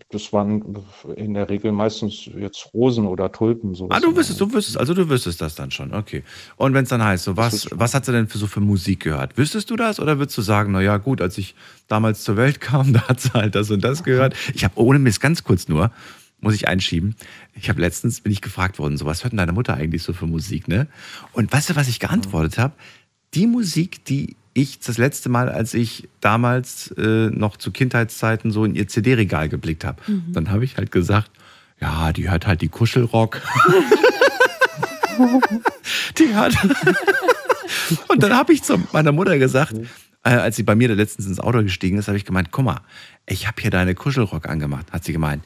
das 0.09 0.31
waren 0.31 0.77
in 1.15 1.33
der 1.33 1.49
Regel 1.49 1.71
meistens 1.71 2.25
jetzt 2.25 2.69
Rosen 2.73 3.05
oder 3.05 3.31
Tulpen. 3.31 3.73
Sowas. 3.73 3.97
Ah, 3.97 3.99
du 3.99 4.15
wüsstest, 4.15 4.39
du 4.39 4.51
wüsstest, 4.53 4.77
also 4.77 4.93
du 4.93 5.09
wüsstest 5.09 5.41
das 5.41 5.55
dann 5.55 5.71
schon, 5.71 5.93
okay. 5.93 6.23
Und 6.55 6.73
wenn 6.73 6.83
es 6.83 6.89
dann 6.89 7.03
heißt, 7.03 7.23
so 7.23 7.37
was, 7.37 7.67
was 7.71 7.93
hat 7.93 8.05
sie 8.05 8.11
denn 8.11 8.27
für 8.27 8.37
so 8.37 8.47
für 8.47 8.61
Musik 8.61 9.01
gehört? 9.01 9.37
Wüsstest 9.37 9.69
du 9.69 9.75
das 9.75 9.99
oder 9.99 10.19
würdest 10.19 10.37
du 10.37 10.41
sagen, 10.41 10.71
na 10.71 10.81
ja, 10.81 10.97
gut, 10.97 11.21
als 11.21 11.37
ich 11.37 11.55
damals 11.87 12.23
zur 12.23 12.37
Welt 12.37 12.61
kam, 12.61 12.93
da 12.93 13.07
hat 13.07 13.19
sie 13.19 13.33
halt 13.33 13.55
das 13.55 13.71
und 13.71 13.83
das 13.83 14.03
gehört. 14.03 14.35
Ich 14.53 14.63
habe 14.63 14.79
ohne 14.79 14.99
Mist 14.99 15.21
ganz 15.21 15.43
kurz 15.43 15.67
nur, 15.67 15.91
muss 16.39 16.55
ich 16.55 16.67
einschieben. 16.67 17.15
Ich 17.55 17.69
habe 17.69 17.81
letztens 17.81 18.21
bin 18.21 18.31
ich 18.31 18.41
gefragt 18.41 18.79
worden, 18.79 18.97
so 18.97 19.05
was 19.05 19.23
hört 19.23 19.33
denn 19.33 19.37
deine 19.37 19.53
Mutter 19.53 19.73
eigentlich 19.73 20.03
so 20.03 20.13
für 20.13 20.27
Musik, 20.27 20.67
ne? 20.67 20.87
Und 21.33 21.51
weißt 21.51 21.71
du, 21.71 21.75
was 21.75 21.87
ich 21.87 21.99
geantwortet 21.99 22.57
habe? 22.57 22.73
Die 23.33 23.47
Musik, 23.47 24.05
die 24.05 24.35
ich 24.53 24.79
das 24.79 24.97
letzte 24.97 25.29
Mal, 25.29 25.49
als 25.49 25.73
ich 25.73 26.09
damals 26.21 26.91
äh, 26.97 27.29
noch 27.29 27.57
zu 27.57 27.71
Kindheitszeiten 27.71 28.51
so 28.51 28.65
in 28.65 28.75
ihr 28.75 28.87
CD-Regal 28.87 29.49
geblickt 29.49 29.83
habe, 29.83 30.01
dann 30.31 30.51
habe 30.51 30.63
ich 30.63 30.77
halt 30.77 30.91
gesagt, 30.91 31.31
ja, 31.81 32.13
die 32.13 32.29
hört 32.29 32.47
halt 32.47 32.61
die 32.61 32.69
Kuschelrock. 32.69 33.41
die 36.17 36.33
hört. 36.33 36.55
Und 38.07 38.23
dann 38.23 38.33
habe 38.33 38.53
ich 38.53 38.63
zu 38.63 38.81
meiner 38.93 39.11
Mutter 39.11 39.37
gesagt, 39.37 39.73
äh, 40.23 40.29
als 40.29 40.55
sie 40.55 40.63
bei 40.63 40.75
mir 40.75 40.93
letztens 40.95 41.27
ins 41.27 41.39
Auto 41.39 41.61
gestiegen 41.63 41.97
ist, 41.97 42.07
habe 42.07 42.17
ich 42.17 42.25
gemeint, 42.25 42.51
guck 42.51 42.65
mal, 42.65 42.81
ich 43.25 43.47
habe 43.47 43.61
hier 43.61 43.71
deine 43.71 43.95
Kuschelrock 43.95 44.47
angemacht. 44.47 44.91
Hat 44.91 45.03
sie 45.03 45.13
gemeint, 45.13 45.43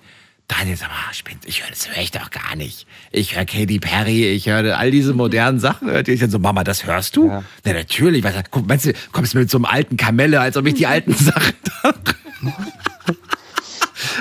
Daniel, 0.47 0.77
sag 0.77 0.87
mal, 0.87 1.13
spinnt, 1.13 1.45
ich 1.45 1.61
höre 1.61 1.69
das 1.69 1.89
höre 1.89 2.01
ich 2.01 2.11
doch 2.11 2.31
gar 2.31 2.55
nicht. 2.55 2.87
Ich 3.11 3.35
höre 3.35 3.43
Katy 3.45 3.79
Perry, 3.79 4.27
ich 4.27 4.47
höre 4.47 4.77
all 4.77 4.91
diese 4.91 5.13
modernen 5.13 5.59
Sachen. 5.59 5.89
Hört? 5.89 6.07
Ich 6.07 6.21
dann 6.21 6.29
so, 6.29 6.39
Mama, 6.39 6.63
das 6.63 6.85
hörst 6.85 7.17
du? 7.17 7.27
Ja. 7.27 7.43
Na 7.65 7.73
natürlich. 7.73 8.23
Was, 8.23 8.33
guck, 8.49 8.65
meinst 8.65 8.85
du, 8.85 8.93
kommst 9.11 9.33
du 9.33 9.39
mit 9.39 9.49
so 9.49 9.57
einem 9.57 9.65
alten 9.65 9.97
Kamelle, 9.97 10.39
als 10.39 10.55
ob 10.55 10.65
ich 10.65 10.75
die 10.75 10.87
alten 10.87 11.13
Sachen 11.15 11.53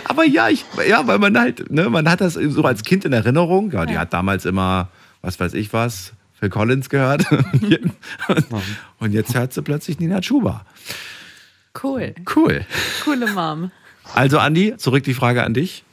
Aber 0.08 0.24
ja, 0.24 0.48
ich, 0.48 0.64
ja, 0.88 1.06
weil 1.06 1.18
man 1.18 1.38
halt, 1.38 1.70
ne, 1.70 1.88
man 1.88 2.10
hat 2.10 2.20
das 2.20 2.34
so 2.34 2.62
als 2.64 2.82
Kind 2.82 3.04
in 3.04 3.12
Erinnerung. 3.12 3.70
Ja, 3.70 3.86
die 3.86 3.96
hat 3.96 4.12
damals 4.12 4.46
immer, 4.46 4.88
was 5.22 5.38
weiß 5.38 5.54
ich 5.54 5.72
was, 5.72 6.12
Phil 6.40 6.50
Collins 6.50 6.90
gehört. 6.90 7.24
Und 8.98 9.12
jetzt 9.12 9.34
hört 9.34 9.52
sie 9.52 9.62
plötzlich 9.62 10.00
Nina 10.00 10.20
Chuba. 10.20 10.66
Cool. 11.80 12.14
Cool. 12.34 12.66
Coole 13.04 13.28
Mom. 13.28 13.70
Also, 14.14 14.38
Andi, 14.38 14.76
zurück 14.76 15.04
die 15.04 15.14
Frage 15.14 15.44
an 15.44 15.54
dich. 15.54 15.84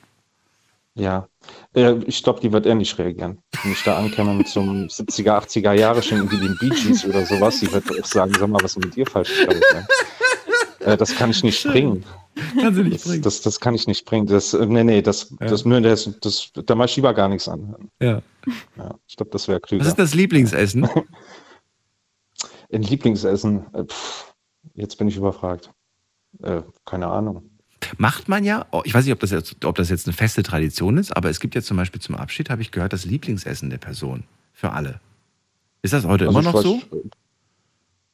Ja, 0.95 1.27
äh, 1.75 1.95
ich 2.05 2.21
glaube, 2.21 2.39
die 2.39 2.51
wird 2.53 2.65
eher 2.67 2.75
nicht 2.75 2.97
reagieren. 2.99 3.39
Wenn 3.63 3.71
ich 3.71 3.83
da 3.83 3.97
ankäme 3.97 4.43
so 4.45 4.59
einem 4.59 4.87
70er, 4.87 5.31
80er 5.43 5.73
Jahre 5.73 6.03
schon 6.03 6.19
irgendwie 6.19 6.39
den 6.39 6.55
Bee 6.59 6.69
Gees 6.69 7.03
oder 7.05 7.25
sowas, 7.25 7.59
die 7.59 7.71
wird 7.71 7.89
auch 7.89 8.05
sagen, 8.05 8.31
sag 8.37 8.47
mal, 8.47 8.61
was 8.63 8.75
ist 8.75 8.85
mit 8.85 8.95
dir 8.95 9.05
falsch? 9.07 9.33
gelaufen? 9.39 9.87
Äh, 10.81 10.97
das 10.97 11.15
kann 11.15 11.31
ich 11.31 11.43
nicht 11.43 11.63
bringen. 11.63 12.03
Kann 12.59 12.75
sie 12.75 12.83
nicht 12.83 12.95
Das, 12.95 13.03
bringen. 13.07 13.21
das, 13.23 13.41
das 13.41 13.59
kann 13.59 13.73
ich 13.73 13.87
nicht 13.87 14.05
bringen. 14.05 14.27
Das, 14.27 14.53
äh, 14.53 14.65
nee, 14.65 14.83
nee, 14.83 15.01
das, 15.01 15.33
das, 15.39 15.65
nö, 15.65 15.81
das, 15.81 16.09
das, 16.21 16.51
da 16.53 16.75
mach 16.75 16.85
ich 16.85 16.95
lieber 16.97 17.13
gar 17.13 17.29
nichts 17.29 17.47
anhören. 17.47 17.89
Ja. 17.99 18.21
Ja, 18.77 18.95
ich 19.07 19.15
glaube, 19.15 19.31
das 19.31 19.47
wäre 19.47 19.61
klüger. 19.61 19.81
Was 19.81 19.89
ist 19.89 19.99
das 19.99 20.13
Lieblingsessen? 20.13 20.87
Ein 22.71 22.81
Lieblingsessen? 22.81 23.65
Pff, 23.87 24.33
jetzt 24.73 24.97
bin 24.97 25.07
ich 25.07 25.17
überfragt. 25.17 25.71
Äh, 26.41 26.61
keine 26.85 27.07
Ahnung. 27.07 27.49
Macht 27.97 28.29
man 28.29 28.43
ja, 28.43 28.65
oh, 28.71 28.81
ich 28.86 28.93
weiß 28.93 29.05
nicht, 29.05 29.13
ob 29.13 29.19
das, 29.19 29.31
jetzt, 29.31 29.63
ob 29.65 29.75
das 29.75 29.89
jetzt 29.89 30.07
eine 30.07 30.13
feste 30.13 30.43
Tradition 30.43 30.97
ist, 30.97 31.15
aber 31.15 31.29
es 31.29 31.39
gibt 31.39 31.55
ja 31.55 31.61
zum 31.61 31.77
Beispiel 31.77 32.01
zum 32.01 32.15
Abschied, 32.15 32.49
habe 32.49 32.61
ich 32.61 32.71
gehört, 32.71 32.93
das 32.93 33.05
Lieblingsessen 33.05 33.69
der 33.69 33.77
Person. 33.77 34.23
Für 34.53 34.71
alle. 34.71 34.99
Ist 35.81 35.93
das 35.93 36.05
heute 36.05 36.27
Also 36.27 36.39
immer 36.39 36.47
ich 36.47 36.53
noch 36.53 36.53
weiß, 36.53 36.63
so? 36.63 36.81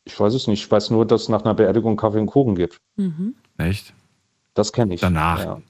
Ich 0.05 0.20
weiß 0.20 0.34
es 0.34 0.47
nicht. 0.47 0.63
Ich 0.63 0.72
weiß 0.72 0.89
nur, 0.89 1.05
dass 1.05 1.24
es 1.24 1.30
nach 1.30 1.43
einer 1.43 1.53
Beerdigung 1.53 1.95
Kaffee 1.97 2.20
und 2.20 2.26
Kuchen 2.28 2.55
gibt. 2.55 2.78
Mhm. 2.95 3.36
Echt? 3.57 3.93
Das 4.55 4.74
kenne 4.74 4.95
ich. 4.95 5.01
Danach. 5.01 5.43
Ja. 5.43 5.61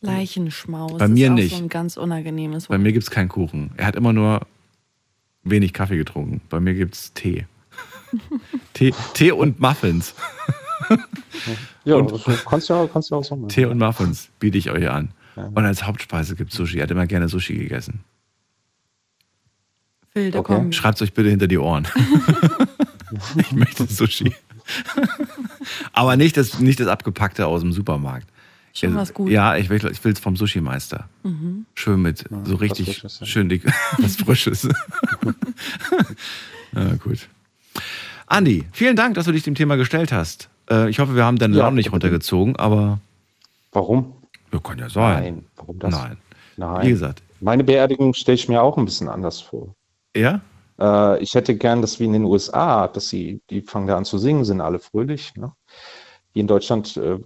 Leichenschmaus. 0.00 0.98
Bei 0.98 1.08
mir 1.08 1.26
ist 1.26 1.30
auch 1.32 1.34
nicht. 1.34 1.56
so 1.56 1.62
ein 1.62 1.68
ganz 1.68 1.96
unangenehmes 1.96 2.68
Bei 2.68 2.78
mir 2.78 2.92
gibt 2.92 3.02
es 3.02 3.10
keinen 3.10 3.28
Kuchen. 3.28 3.72
Er 3.76 3.86
hat 3.86 3.96
immer 3.96 4.12
nur 4.12 4.42
wenig 5.42 5.72
Kaffee 5.72 5.96
getrunken. 5.96 6.40
Bei 6.48 6.60
mir 6.60 6.74
gibt 6.74 6.94
es 6.94 7.12
Tee. 7.14 7.46
Tee. 8.74 8.94
Tee 9.14 9.32
und 9.32 9.58
Muffins. 9.58 10.14
Ja, 11.84 11.96
Und- 11.96 12.10
kannst 12.44 12.68
du 12.68 12.74
ja, 12.74 12.86
kannst 12.92 13.10
ja 13.10 13.16
auch 13.16 13.24
so 13.24 13.36
machen. 13.36 13.48
Tee 13.48 13.64
und 13.64 13.78
Muffins 13.78 14.28
biete 14.38 14.58
ich 14.58 14.70
euch 14.70 14.88
an. 14.88 15.10
Ja. 15.36 15.44
Und 15.46 15.64
als 15.64 15.84
Hauptspeise 15.84 16.36
gibt 16.36 16.50
es 16.52 16.56
Sushi. 16.56 16.78
Er 16.78 16.84
hat 16.84 16.90
immer 16.90 17.06
gerne 17.06 17.28
Sushi 17.28 17.54
gegessen. 17.56 18.00
Wilde 20.14 20.38
Okay. 20.38 20.54
Kombi. 20.56 20.72
Schreibt 20.74 20.96
es 20.96 21.02
euch 21.02 21.12
bitte 21.14 21.30
hinter 21.30 21.46
die 21.48 21.58
Ohren. 21.58 21.88
ich 23.36 23.52
möchte 23.52 23.86
Sushi. 23.86 24.34
Aber 25.92 26.16
nicht 26.16 26.36
das, 26.36 26.58
nicht 26.60 26.80
das 26.80 26.88
Abgepackte 26.88 27.46
aus 27.46 27.62
dem 27.62 27.72
Supermarkt. 27.72 28.28
Schon 28.74 28.94
was 28.94 29.12
Gutes. 29.12 29.34
Ja, 29.34 29.56
ich 29.56 29.68
will 29.68 29.84
es 29.84 30.18
vom 30.18 30.36
Sushi-Meister. 30.36 31.08
Mhm. 31.24 31.66
Schön 31.74 32.00
mit, 32.00 32.20
so 32.44 32.54
was 32.54 32.60
richtig 32.60 32.86
Frisches, 32.86 33.20
ja. 33.20 33.26
schön 33.26 33.48
dick, 33.50 33.64
was 33.98 34.16
Frisches. 34.16 34.66
ja, 36.74 36.94
gut. 36.94 37.28
Andi, 38.26 38.64
vielen 38.72 38.96
Dank, 38.96 39.14
dass 39.14 39.26
du 39.26 39.32
dich 39.32 39.42
dem 39.42 39.54
Thema 39.54 39.76
gestellt 39.76 40.10
hast. 40.10 40.48
Äh, 40.72 40.88
ich 40.88 40.98
hoffe, 40.98 41.14
wir 41.14 41.24
haben 41.24 41.38
deine 41.38 41.56
Ja, 41.56 41.64
Laune 41.64 41.76
nicht 41.76 41.92
runtergezogen, 41.92 42.56
aber 42.56 42.98
Warum? 43.72 44.14
ja, 44.52 44.58
kann 44.60 44.78
ja 44.78 44.88
sein. 44.88 45.22
Nein. 45.22 45.46
Warum 45.56 45.78
das? 45.78 45.90
Nein. 45.94 46.16
Nein. 46.56 46.86
Wie 46.86 46.90
gesagt. 46.90 47.22
Meine 47.40 47.64
Beerdigung 47.64 48.14
stelle 48.14 48.36
ich 48.36 48.48
mir 48.48 48.62
auch 48.62 48.76
ein 48.78 48.84
bisschen 48.84 49.08
anders 49.08 49.40
vor. 49.40 49.74
Ja? 50.16 50.40
Äh, 50.80 51.22
ich 51.22 51.34
hätte 51.34 51.56
gern, 51.56 51.80
dass 51.80 52.00
wie 52.00 52.04
in 52.04 52.12
den 52.12 52.24
USA, 52.24 52.88
dass 52.88 53.08
sie, 53.08 53.42
die 53.50 53.62
fangen 53.62 53.86
da 53.86 53.96
an 53.96 54.04
zu 54.04 54.18
singen, 54.18 54.44
sind 54.44 54.60
alle 54.60 54.78
fröhlich. 54.78 55.34
Ne? 55.36 55.52
Hier 56.32 56.40
in 56.40 56.46
Deutschland, 56.46 56.96
äh, 56.96 57.18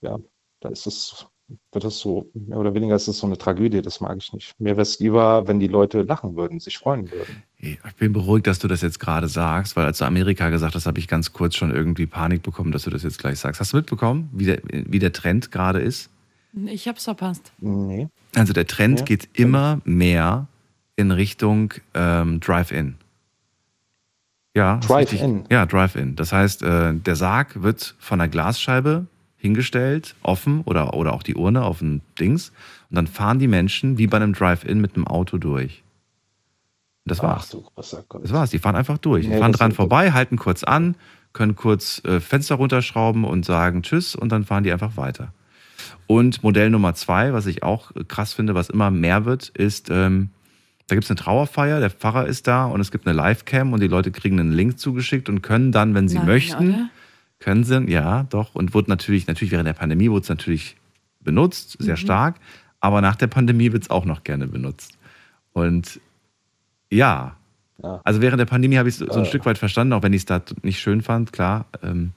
ja, 0.00 0.18
da 0.60 0.68
ist 0.68 0.86
es, 0.86 1.26
wird 1.72 1.84
das 1.84 1.98
so, 2.00 2.28
mehr 2.34 2.58
oder 2.58 2.74
weniger 2.74 2.96
ist 2.96 3.06
es 3.06 3.18
so 3.18 3.26
eine 3.26 3.38
Tragödie, 3.38 3.80
das 3.82 4.00
mag 4.00 4.16
ich 4.18 4.32
nicht. 4.32 4.58
Mir 4.58 4.70
wäre 4.70 4.82
es 4.82 4.98
lieber, 4.98 5.46
wenn 5.46 5.60
die 5.60 5.68
Leute 5.68 6.02
lachen 6.02 6.34
würden, 6.36 6.58
sich 6.58 6.78
freuen 6.78 7.10
würden. 7.12 7.42
Ich 7.58 7.78
bin 7.98 8.12
beruhigt, 8.12 8.46
dass 8.48 8.58
du 8.58 8.66
das 8.68 8.82
jetzt 8.82 8.98
gerade 8.98 9.28
sagst, 9.28 9.76
weil 9.76 9.84
als 9.86 9.98
du 9.98 10.04
Amerika 10.06 10.50
gesagt 10.50 10.74
hast, 10.74 10.86
habe 10.86 10.98
ich 10.98 11.06
ganz 11.08 11.32
kurz 11.32 11.54
schon 11.54 11.70
irgendwie 11.70 12.06
Panik 12.06 12.42
bekommen, 12.42 12.72
dass 12.72 12.82
du 12.84 12.90
das 12.90 13.02
jetzt 13.04 13.18
gleich 13.18 13.38
sagst. 13.38 13.60
Hast 13.60 13.72
du 13.72 13.76
mitbekommen, 13.76 14.28
wie 14.32 14.46
der, 14.46 14.60
wie 14.64 14.98
der 14.98 15.12
Trend 15.12 15.52
gerade 15.52 15.80
ist? 15.80 16.10
Ich 16.66 16.88
hab's 16.88 17.04
verpasst. 17.04 17.52
Nee. 17.58 18.08
Also 18.34 18.52
der 18.52 18.66
Trend 18.66 19.00
Ja. 19.00 19.04
geht 19.04 19.28
immer 19.34 19.80
mehr 19.84 20.46
in 20.96 21.10
Richtung 21.12 21.74
ähm, 21.94 22.40
Drive-In. 22.40 22.96
Ja. 24.54 24.78
Drive-In? 24.78 25.44
Ja, 25.50 25.66
Drive-In. 25.66 26.16
Das 26.16 26.32
heißt, 26.32 26.62
äh, 26.62 26.94
der 26.94 27.14
Sarg 27.16 27.62
wird 27.62 27.94
von 27.98 28.18
der 28.18 28.28
Glasscheibe 28.28 29.06
hingestellt, 29.38 30.14
offen 30.22 30.62
oder, 30.62 30.94
oder 30.94 31.12
auch 31.12 31.22
die 31.22 31.34
Urne 31.34 31.62
auf 31.62 31.80
ein 31.80 32.02
Dings. 32.18 32.52
Und 32.90 32.96
dann 32.96 33.06
fahren 33.06 33.38
die 33.38 33.48
Menschen 33.48 33.98
wie 33.98 34.06
bei 34.06 34.16
einem 34.16 34.32
Drive-In 34.32 34.80
mit 34.80 34.96
einem 34.96 35.06
Auto 35.06 35.38
durch. 35.38 35.82
Und 37.04 37.10
das 37.10 37.22
war's. 37.22 37.44
Ach 37.46 37.50
du, 37.50 37.62
großer 37.62 38.04
Gott. 38.08 38.24
Das 38.24 38.32
war's. 38.32 38.50
Die 38.50 38.58
fahren 38.58 38.76
einfach 38.76 38.98
durch. 38.98 39.24
Die 39.24 39.30
Nee, 39.30 39.38
fahren 39.38 39.52
das 39.52 39.58
dran 39.58 39.72
vorbei, 39.72 40.12
halten 40.12 40.36
kurz 40.36 40.64
an, 40.64 40.96
können 41.32 41.54
kurz 41.54 42.02
äh, 42.04 42.20
Fenster 42.20 42.56
runterschrauben 42.56 43.24
und 43.24 43.44
sagen 43.44 43.82
Tschüss 43.82 44.16
und 44.16 44.32
dann 44.32 44.44
fahren 44.44 44.64
die 44.64 44.72
einfach 44.72 44.96
weiter. 44.96 45.32
Und 46.06 46.42
Modell 46.42 46.70
Nummer 46.70 46.94
zwei, 46.94 47.32
was 47.32 47.46
ich 47.46 47.62
auch 47.62 47.92
krass 48.08 48.32
finde, 48.32 48.54
was 48.54 48.70
immer 48.70 48.90
mehr 48.90 49.24
wird, 49.24 49.48
ist, 49.50 49.90
ähm, 49.90 50.30
da 50.88 50.94
gibt's 50.94 51.10
eine 51.10 51.16
Trauerfeier, 51.16 51.80
der 51.80 51.90
Pfarrer 51.90 52.26
ist 52.26 52.46
da 52.46 52.66
und 52.66 52.80
es 52.80 52.92
gibt 52.92 53.06
eine 53.06 53.16
Livecam 53.16 53.72
und 53.72 53.80
die 53.80 53.88
Leute 53.88 54.12
kriegen 54.12 54.38
einen 54.38 54.52
Link 54.52 54.78
zugeschickt 54.78 55.28
und 55.28 55.42
können 55.42 55.72
dann, 55.72 55.94
wenn 55.94 56.08
sie 56.08 56.16
Nein, 56.16 56.26
möchten, 56.26 56.74
oder? 56.74 56.88
Können 57.38 57.64
sie, 57.64 57.90
ja, 57.90 58.24
doch, 58.24 58.54
und 58.54 58.74
wurde 58.74 58.90
natürlich, 58.90 59.26
natürlich 59.26 59.52
während 59.52 59.66
der 59.66 59.72
Pandemie 59.74 60.10
wurde 60.10 60.22
es 60.22 60.28
natürlich 60.28 60.76
benutzt, 61.20 61.76
sehr 61.80 61.96
stark, 61.96 62.36
aber 62.80 63.00
nach 63.00 63.16
der 63.16 63.26
Pandemie 63.26 63.72
wird 63.72 63.82
es 63.84 63.90
auch 63.90 64.04
noch 64.04 64.24
gerne 64.24 64.46
benutzt. 64.46 64.96
Und 65.52 66.00
ja, 66.90 67.36
Ja. 67.82 68.00
also 68.04 68.20
während 68.22 68.38
der 68.40 68.46
Pandemie 68.46 68.78
habe 68.78 68.88
ich 68.88 69.00
es 69.00 69.06
so 69.06 69.18
ein 69.18 69.24
Äh. 69.24 69.26
Stück 69.26 69.44
weit 69.44 69.58
verstanden, 69.58 69.92
auch 69.92 70.02
wenn 70.02 70.12
ich 70.12 70.22
es 70.22 70.26
da 70.26 70.40
nicht 70.62 70.80
schön 70.80 71.02
fand, 71.02 71.32
klar. 71.32 71.66
Ähm, 71.82 72.12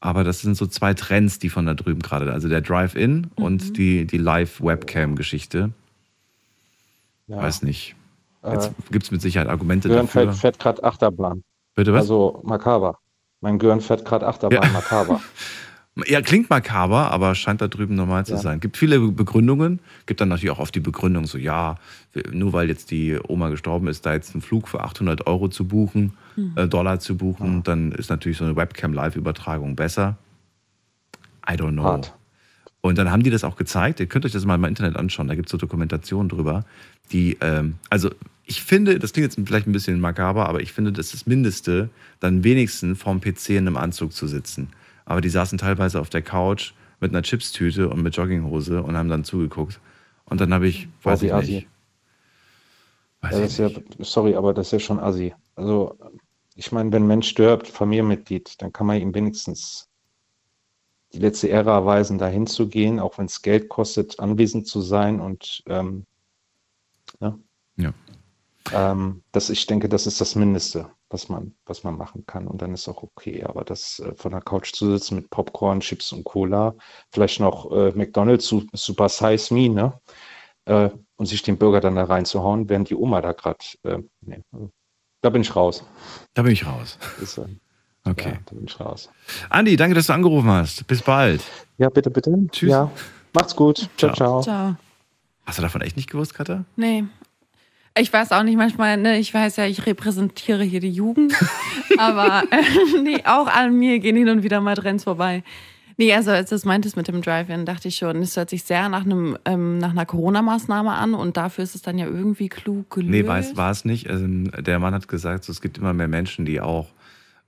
aber 0.00 0.22
das 0.24 0.40
sind 0.40 0.56
so 0.56 0.66
zwei 0.66 0.94
Trends, 0.94 1.38
die 1.38 1.48
von 1.50 1.66
da 1.66 1.74
drüben 1.74 2.00
gerade, 2.00 2.32
also 2.32 2.48
der 2.48 2.60
Drive-In 2.60 3.30
und 3.34 3.76
die, 3.76 4.06
die 4.06 4.16
Live-Webcam-Geschichte. 4.18 5.70
Ja. 7.26 7.36
Weiß 7.38 7.62
nicht. 7.62 7.94
Äh, 8.42 8.52
Jetzt 8.54 8.72
gibt 8.90 9.04
es 9.04 9.10
mit 9.10 9.20
Sicherheit 9.22 9.48
Argumente 9.48 9.88
Gören 9.88 10.06
dafür. 10.06 10.22
fährt, 10.24 10.36
fährt 10.36 10.58
gerade 10.58 10.84
Achterbahn. 10.84 11.42
Bitte 11.74 11.92
was? 11.92 12.02
Also 12.02 12.40
makaber. 12.44 12.98
Mein 13.40 13.58
Gören 13.58 13.80
fährt 13.80 14.04
gerade 14.04 14.26
Achterbahn, 14.26 14.62
Ja. 14.62 14.68
makaber. 14.72 15.20
Ja, 16.06 16.22
klingt 16.22 16.48
makaber, 16.48 17.10
aber 17.10 17.34
scheint 17.34 17.60
da 17.60 17.66
drüben 17.68 17.96
normal 17.96 18.24
zu 18.24 18.32
Ja. 18.34 18.38
sein. 18.38 18.60
Gibt 18.60 18.76
viele 18.76 19.00
Begründungen. 19.00 19.80
Gibt 20.06 20.20
dann 20.20 20.28
natürlich 20.28 20.50
auch 20.52 20.60
oft 20.60 20.74
die 20.74 20.80
Begründung, 20.80 21.26
so 21.26 21.36
ja, 21.36 21.74
nur 22.32 22.52
weil 22.52 22.68
jetzt 22.68 22.92
die 22.92 23.18
Oma 23.26 23.48
gestorben 23.50 23.88
ist, 23.88 24.06
da 24.06 24.14
jetzt 24.14 24.32
einen 24.34 24.40
Flug 24.40 24.68
für 24.68 24.82
800 24.82 25.26
Euro 25.26 25.48
zu 25.48 25.66
buchen, 25.66 26.14
äh, 26.54 26.68
Dollar 26.68 27.00
zu 27.00 27.16
buchen, 27.16 27.64
dann 27.64 27.90
ist 27.92 28.08
natürlich 28.08 28.38
so 28.38 28.44
eine 28.44 28.54
Webcam-Live-Übertragung 28.56 29.74
besser. 29.76 30.16
I 31.46 31.54
don't 31.54 31.72
know. 31.72 31.82
Hart. 31.82 32.14
Und 32.82 32.96
dann 32.96 33.10
haben 33.10 33.24
die 33.24 33.30
das 33.30 33.44
auch 33.44 33.56
gezeigt. 33.56 34.00
Ihr 34.00 34.06
könnt 34.06 34.24
euch 34.24 34.32
das 34.32 34.46
mal 34.46 34.54
im 34.54 34.64
Internet 34.64 34.96
anschauen. 34.96 35.28
Da 35.28 35.34
gibt 35.34 35.48
es 35.48 35.50
so 35.50 35.58
Dokumentationen 35.58 36.28
drüber. 36.30 36.64
Die, 37.12 37.36
ähm, 37.42 37.74
also 37.90 38.10
ich 38.50 38.64
finde, 38.64 38.98
das 38.98 39.12
klingt 39.12 39.32
jetzt 39.32 39.46
vielleicht 39.46 39.68
ein 39.68 39.72
bisschen 39.72 40.00
makaber, 40.00 40.48
aber 40.48 40.60
ich 40.60 40.72
finde, 40.72 40.90
das 40.90 41.06
ist 41.06 41.14
das 41.14 41.26
Mindeste, 41.26 41.88
dann 42.18 42.42
wenigstens 42.42 43.00
vorm 43.00 43.20
PC 43.20 43.50
in 43.50 43.58
einem 43.58 43.76
Anzug 43.76 44.12
zu 44.12 44.26
sitzen. 44.26 44.72
Aber 45.04 45.20
die 45.20 45.28
saßen 45.28 45.56
teilweise 45.56 46.00
auf 46.00 46.10
der 46.10 46.22
Couch 46.22 46.72
mit 46.98 47.12
einer 47.12 47.22
Chipstüte 47.22 47.88
und 47.88 48.02
mit 48.02 48.16
Jogginghose 48.16 48.82
und 48.82 48.96
haben 48.96 49.08
dann 49.08 49.22
zugeguckt. 49.22 49.78
Und 50.24 50.40
dann 50.40 50.52
habe 50.52 50.66
ich, 50.66 50.88
weiß 51.04 51.18
Assi, 51.18 51.26
ich 51.26 51.32
Assi. 51.32 51.52
nicht. 51.52 51.68
Weiß 53.20 53.58
Ja, 53.58 53.66
ich 53.68 53.74
ja, 53.74 53.82
sorry, 54.00 54.34
aber 54.34 54.52
das 54.52 54.66
ist 54.66 54.72
ja 54.72 54.80
schon 54.80 54.98
assi. 54.98 55.32
Also, 55.54 55.96
ich 56.56 56.72
meine, 56.72 56.90
wenn 56.90 57.04
ein 57.04 57.08
Mensch 57.08 57.28
stirbt, 57.28 57.68
Familienmitglied, 57.68 58.60
dann 58.60 58.72
kann 58.72 58.88
man 58.88 59.00
ihm 59.00 59.14
wenigstens 59.14 59.88
die 61.12 61.20
letzte 61.20 61.46
Ehre 61.46 61.70
erweisen, 61.70 62.18
dahin 62.18 62.48
zu 62.48 62.68
gehen, 62.68 62.98
auch 62.98 63.16
wenn 63.16 63.26
es 63.26 63.42
Geld 63.42 63.68
kostet, 63.68 64.18
anwesend 64.18 64.66
zu 64.66 64.80
sein. 64.80 65.20
Und 65.20 65.62
ähm. 65.68 66.04
Ähm, 68.72 69.22
das, 69.32 69.50
ich 69.50 69.66
denke, 69.66 69.88
das 69.88 70.06
ist 70.06 70.20
das 70.20 70.34
Mindeste, 70.34 70.90
was 71.08 71.28
man, 71.28 71.54
was 71.66 71.84
man 71.84 71.96
machen 71.96 72.24
kann. 72.26 72.46
Und 72.46 72.62
dann 72.62 72.72
ist 72.74 72.88
auch 72.88 73.02
okay. 73.02 73.42
Aber 73.44 73.64
das 73.64 73.98
äh, 74.00 74.14
von 74.16 74.32
der 74.32 74.40
Couch 74.40 74.72
zu 74.72 74.90
sitzen 74.90 75.16
mit 75.16 75.30
Popcorn, 75.30 75.80
Chips 75.80 76.12
und 76.12 76.24
Cola, 76.24 76.74
vielleicht 77.12 77.40
noch 77.40 77.70
äh, 77.72 77.90
McDonald's 77.92 78.46
su- 78.46 78.66
Super 78.72 79.08
Size 79.08 79.52
Me, 79.54 79.68
ne? 79.68 79.92
Äh, 80.66 80.90
und 81.16 81.26
sich 81.26 81.42
den 81.42 81.58
Burger 81.58 81.80
dann 81.80 81.96
da 81.96 82.04
reinzuhauen, 82.04 82.68
während 82.68 82.88
die 82.90 82.94
Oma 82.94 83.20
da 83.20 83.32
gerade. 83.32 83.58
Äh, 83.82 83.98
nee, 84.22 84.42
da 85.22 85.30
bin 85.30 85.42
ich 85.42 85.54
raus. 85.54 85.84
Da 86.34 86.42
bin 86.42 86.52
ich 86.52 86.66
raus. 86.66 86.98
Das, 87.18 87.38
äh, 87.38 87.46
Okay. 88.06 88.30
Ja, 88.30 88.38
da 88.46 88.54
bin 88.54 88.64
ich 88.64 88.80
raus. 88.80 89.10
Andi, 89.50 89.76
danke, 89.76 89.94
dass 89.94 90.06
du 90.06 90.14
angerufen 90.14 90.48
hast. 90.48 90.86
Bis 90.86 91.02
bald. 91.02 91.42
Ja, 91.76 91.90
bitte, 91.90 92.10
bitte. 92.10 92.34
Tschüss. 92.50 92.70
Ja, 92.70 92.90
macht's 93.34 93.54
gut. 93.54 93.90
Ciao, 93.98 94.14
Ciao. 94.14 94.40
ciao. 94.40 94.42
Ciao. 94.42 94.76
Hast 95.44 95.58
du 95.58 95.62
davon 95.62 95.82
echt 95.82 95.96
nicht 95.96 96.08
gewusst, 96.08 96.32
Katha? 96.32 96.64
Nee. 96.76 97.04
Ich 97.98 98.12
weiß 98.12 98.32
auch 98.32 98.42
nicht, 98.42 98.56
manchmal, 98.56 98.96
ne, 98.96 99.18
ich 99.18 99.34
weiß 99.34 99.56
ja, 99.56 99.66
ich 99.66 99.84
repräsentiere 99.86 100.62
hier 100.62 100.80
die 100.80 100.90
Jugend, 100.90 101.34
aber 101.98 102.44
äh, 102.50 103.00
nee, 103.02 103.22
auch 103.24 103.48
an 103.48 103.78
mir 103.78 103.98
gehen 103.98 104.16
hin 104.16 104.28
und 104.28 104.42
wieder 104.42 104.60
mal 104.60 104.76
Trends 104.76 105.04
vorbei. 105.04 105.42
Nee, 105.96 106.14
also 106.14 106.30
als 106.30 106.48
du 106.48 106.54
es 106.54 106.64
meintest 106.64 106.96
mit 106.96 107.08
dem 107.08 107.20
Drive-In, 107.20 107.66
dachte 107.66 107.88
ich 107.88 107.96
schon, 107.96 108.22
es 108.22 108.34
hört 108.34 108.48
sich 108.48 108.62
sehr 108.62 108.88
nach, 108.88 109.04
einem, 109.04 109.36
ähm, 109.44 109.76
nach 109.76 109.90
einer 109.90 110.06
Corona-Maßnahme 110.06 110.92
an 110.92 111.12
und 111.12 111.36
dafür 111.36 111.62
ist 111.62 111.74
es 111.74 111.82
dann 111.82 111.98
ja 111.98 112.06
irgendwie 112.06 112.48
klug 112.48 112.88
gelöst. 112.90 113.10
Nee, 113.10 113.26
war 113.26 113.38
es, 113.38 113.54
war 113.56 113.70
es 113.70 113.84
nicht. 113.84 114.08
Also, 114.08 114.26
der 114.26 114.78
Mann 114.78 114.94
hat 114.94 115.08
gesagt, 115.08 115.44
so, 115.44 115.52
es 115.52 115.60
gibt 115.60 115.76
immer 115.76 115.92
mehr 115.92 116.08
Menschen, 116.08 116.46
die 116.46 116.58
auch 116.58 116.88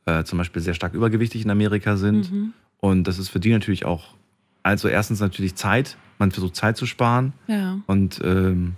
äh, 0.04 0.24
zum 0.24 0.36
Beispiel 0.36 0.60
sehr 0.60 0.74
stark 0.74 0.92
übergewichtig 0.92 1.44
in 1.44 1.50
Amerika 1.50 1.96
sind. 1.96 2.30
Mhm. 2.30 2.52
Und 2.78 3.04
das 3.04 3.18
ist 3.18 3.30
für 3.30 3.40
die 3.40 3.52
natürlich 3.52 3.86
auch, 3.86 4.08
also 4.62 4.88
erstens 4.88 5.20
natürlich 5.20 5.54
Zeit. 5.54 5.96
Man 6.18 6.30
versucht 6.30 6.54
Zeit 6.54 6.76
zu 6.76 6.84
sparen. 6.84 7.32
Ja. 7.46 7.78
Und 7.86 8.20
ähm, 8.22 8.74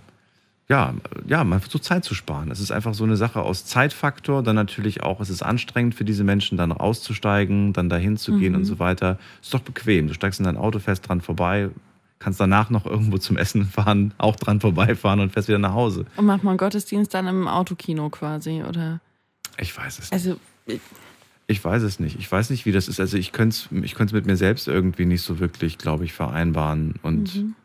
ja, 0.67 0.93
ja, 1.27 1.43
man 1.43 1.59
versucht 1.61 1.83
Zeit 1.83 2.03
zu 2.03 2.15
sparen. 2.15 2.49
Es 2.49 2.59
ist 2.59 2.71
einfach 2.71 2.93
so 2.95 3.03
eine 3.03 3.17
Sache 3.17 3.41
aus 3.41 3.65
Zeitfaktor. 3.65 4.41
Dann 4.41 4.55
natürlich 4.55 5.03
auch, 5.03 5.19
es 5.21 5.29
ist 5.29 5.43
anstrengend 5.43 5.93
für 5.95 6.05
diese 6.05 6.23
Menschen, 6.23 6.57
dann 6.57 6.71
auszusteigen, 6.71 7.71
dann 7.73 7.89
dahin 7.89 8.17
zu 8.17 8.37
gehen 8.37 8.53
Mhm. 8.53 8.59
und 8.59 8.65
so 8.65 8.79
weiter. 8.79 9.19
Ist 9.41 9.53
doch 9.53 9.59
bequem. 9.61 10.07
Du 10.07 10.13
steigst 10.15 10.39
in 10.39 10.45
dein 10.45 10.57
Auto 10.57 10.79
fest 10.79 11.07
dran 11.07 11.21
vorbei, 11.21 11.69
kannst 12.17 12.39
danach 12.39 12.69
noch 12.71 12.85
irgendwo 12.85 13.17
zum 13.19 13.37
Essen 13.37 13.65
fahren, 13.65 14.13
auch 14.17 14.35
dran 14.35 14.59
vorbeifahren 14.59 15.19
und 15.19 15.31
fährst 15.33 15.47
wieder 15.49 15.59
nach 15.59 15.73
Hause. 15.73 16.05
Und 16.17 16.25
macht 16.25 16.43
man 16.43 16.57
Gottesdienst 16.57 17.13
dann 17.13 17.27
im 17.27 17.47
Autokino 17.47 18.09
quasi, 18.09 18.63
oder? 18.67 19.01
Ich 19.59 19.77
weiß 19.77 19.99
es 19.99 20.11
nicht. 20.11 20.13
Also, 20.13 20.37
ich- 20.65 20.81
weiß 21.63 21.83
es 21.83 21.99
nicht. 21.99 22.17
Ich 22.17 22.31
weiß 22.31 22.49
nicht, 22.49 22.65
wie 22.65 22.71
das 22.71 22.87
ist. 22.87 22.99
Also 22.99 23.17
ich 23.17 23.31
könnte 23.31 23.55
es 23.55 23.83
ich 23.83 23.95
mit 24.13 24.25
mir 24.25 24.35
selbst 24.35 24.67
irgendwie 24.67 25.05
nicht 25.05 25.21
so 25.21 25.39
wirklich, 25.39 25.77
glaube 25.77 26.03
ich, 26.05 26.13
vereinbaren. 26.13 26.95
Und 27.03 27.35
Mhm. 27.35 27.55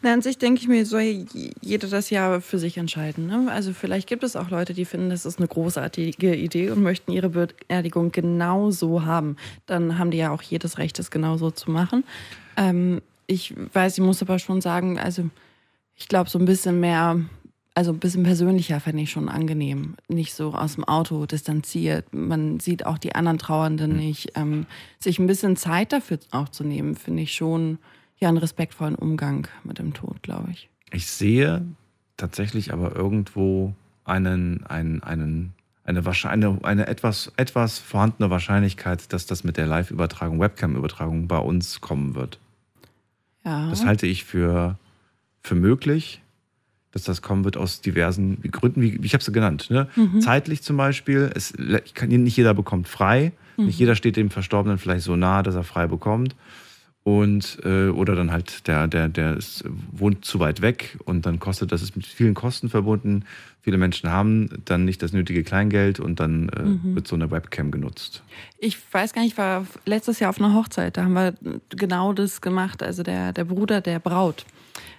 Na, 0.00 0.12
an 0.12 0.22
sich 0.22 0.38
denke 0.38 0.60
ich 0.60 0.68
mir, 0.68 0.86
soll 0.86 1.26
jeder 1.60 1.88
das 1.88 2.10
ja 2.10 2.40
für 2.40 2.58
sich 2.58 2.76
entscheiden. 2.76 3.26
Ne? 3.26 3.50
Also 3.50 3.72
vielleicht 3.72 4.08
gibt 4.08 4.22
es 4.22 4.36
auch 4.36 4.48
Leute, 4.48 4.72
die 4.72 4.84
finden, 4.84 5.10
das 5.10 5.26
ist 5.26 5.38
eine 5.38 5.48
großartige 5.48 6.36
Idee 6.36 6.70
und 6.70 6.82
möchten 6.82 7.10
ihre 7.10 7.30
Beerdigung 7.30 8.12
genau 8.12 8.70
so 8.70 9.04
haben. 9.04 9.36
Dann 9.66 9.98
haben 9.98 10.12
die 10.12 10.18
ja 10.18 10.30
auch 10.30 10.42
jedes 10.42 10.78
Recht, 10.78 10.98
das 11.00 11.10
genauso 11.10 11.50
zu 11.50 11.70
machen. 11.72 12.04
Ähm, 12.56 13.02
ich 13.26 13.54
weiß, 13.74 13.98
ich 13.98 14.04
muss 14.04 14.22
aber 14.22 14.38
schon 14.38 14.60
sagen, 14.60 14.98
also 14.98 15.28
ich 15.96 16.06
glaube, 16.06 16.30
so 16.30 16.38
ein 16.38 16.44
bisschen 16.44 16.78
mehr, 16.78 17.20
also 17.74 17.90
ein 17.92 17.98
bisschen 17.98 18.22
persönlicher 18.22 18.78
fände 18.78 19.02
ich 19.02 19.10
schon 19.10 19.28
angenehm. 19.28 19.96
Nicht 20.06 20.32
so 20.32 20.54
aus 20.54 20.76
dem 20.76 20.84
Auto 20.84 21.26
distanziert. 21.26 22.14
Man 22.14 22.60
sieht 22.60 22.86
auch 22.86 22.98
die 22.98 23.16
anderen 23.16 23.38
Trauernden 23.38 23.96
nicht. 23.96 24.32
Ähm, 24.36 24.66
sich 25.00 25.18
ein 25.18 25.26
bisschen 25.26 25.56
Zeit 25.56 25.92
dafür 25.92 26.20
auch 26.30 26.48
zu 26.48 26.62
nehmen, 26.62 26.94
finde 26.94 27.24
ich 27.24 27.32
schon 27.32 27.78
ja 28.18 28.28
einen 28.28 28.38
respektvollen 28.38 28.94
Umgang 28.94 29.48
mit 29.64 29.78
dem 29.78 29.94
Tod, 29.94 30.22
glaube 30.22 30.50
ich. 30.50 30.68
ich 30.92 31.06
sehe 31.06 31.64
tatsächlich 32.16 32.72
aber 32.72 32.96
irgendwo 32.96 33.74
einen, 34.04 34.66
einen, 34.66 35.02
einen, 35.02 35.54
eine, 35.84 36.02
eine, 36.24 36.58
eine 36.62 36.86
etwas, 36.86 37.32
etwas 37.36 37.78
vorhandene 37.78 38.30
Wahrscheinlichkeit, 38.30 39.12
dass 39.12 39.26
das 39.26 39.44
mit 39.44 39.56
der 39.56 39.66
Live-Übertragung, 39.66 40.40
Webcam-Übertragung 40.40 41.28
bei 41.28 41.38
uns 41.38 41.80
kommen 41.80 42.14
wird. 42.14 42.38
Ja. 43.44 43.70
Das 43.70 43.84
halte 43.84 44.06
ich 44.06 44.24
für, 44.24 44.78
für 45.42 45.54
möglich, 45.54 46.20
dass 46.90 47.04
das 47.04 47.22
kommen 47.22 47.44
wird 47.44 47.56
aus 47.56 47.80
diversen 47.80 48.42
Gründen, 48.42 48.82
wie 48.82 48.98
ich 49.02 49.12
habe 49.12 49.22
es 49.22 49.32
genannt. 49.32 49.70
Ne? 49.70 49.88
Mhm. 49.94 50.20
Zeitlich 50.20 50.62
zum 50.62 50.76
Beispiel, 50.76 51.30
es, 51.34 51.52
kann, 51.94 52.08
nicht 52.08 52.36
jeder 52.36 52.54
bekommt 52.54 52.88
frei, 52.88 53.32
Mhm. 53.58 53.66
nicht 53.66 53.78
jeder 53.78 53.94
steht 53.94 54.16
dem 54.16 54.30
Verstorbenen 54.30 54.78
vielleicht 54.78 55.04
so 55.04 55.16
nah, 55.16 55.42
dass 55.42 55.54
er 55.54 55.64
frei 55.64 55.86
bekommt. 55.86 56.34
Und, 57.08 57.58
äh, 57.64 57.88
oder 57.88 58.14
dann 58.14 58.30
halt, 58.30 58.66
der, 58.68 58.86
der, 58.86 59.08
der 59.08 59.34
ist, 59.36 59.64
wohnt 59.92 60.26
zu 60.26 60.40
weit 60.40 60.60
weg 60.60 60.98
und 61.06 61.24
dann 61.24 61.38
kostet, 61.38 61.72
das 61.72 61.80
ist 61.80 61.96
mit 61.96 62.04
vielen 62.06 62.34
Kosten 62.34 62.68
verbunden. 62.68 63.24
Viele 63.62 63.78
Menschen 63.78 64.10
haben 64.10 64.50
dann 64.66 64.84
nicht 64.84 65.02
das 65.02 65.12
nötige 65.12 65.42
Kleingeld 65.42 66.00
und 66.00 66.20
dann 66.20 66.50
äh, 66.50 66.62
Mhm. 66.62 66.96
wird 66.96 67.08
so 67.08 67.16
eine 67.16 67.30
Webcam 67.30 67.70
genutzt. 67.70 68.22
Ich 68.58 68.76
weiß 68.92 69.14
gar 69.14 69.22
nicht, 69.22 69.32
ich 69.32 69.38
war 69.38 69.66
letztes 69.86 70.20
Jahr 70.20 70.28
auf 70.30 70.38
einer 70.38 70.52
Hochzeit, 70.52 70.98
da 70.98 71.04
haben 71.04 71.14
wir 71.14 71.32
genau 71.70 72.12
das 72.12 72.42
gemacht. 72.42 72.82
Also 72.82 73.02
der, 73.02 73.32
der 73.32 73.44
Bruder 73.44 73.80
der 73.80 74.00
Braut. 74.00 74.44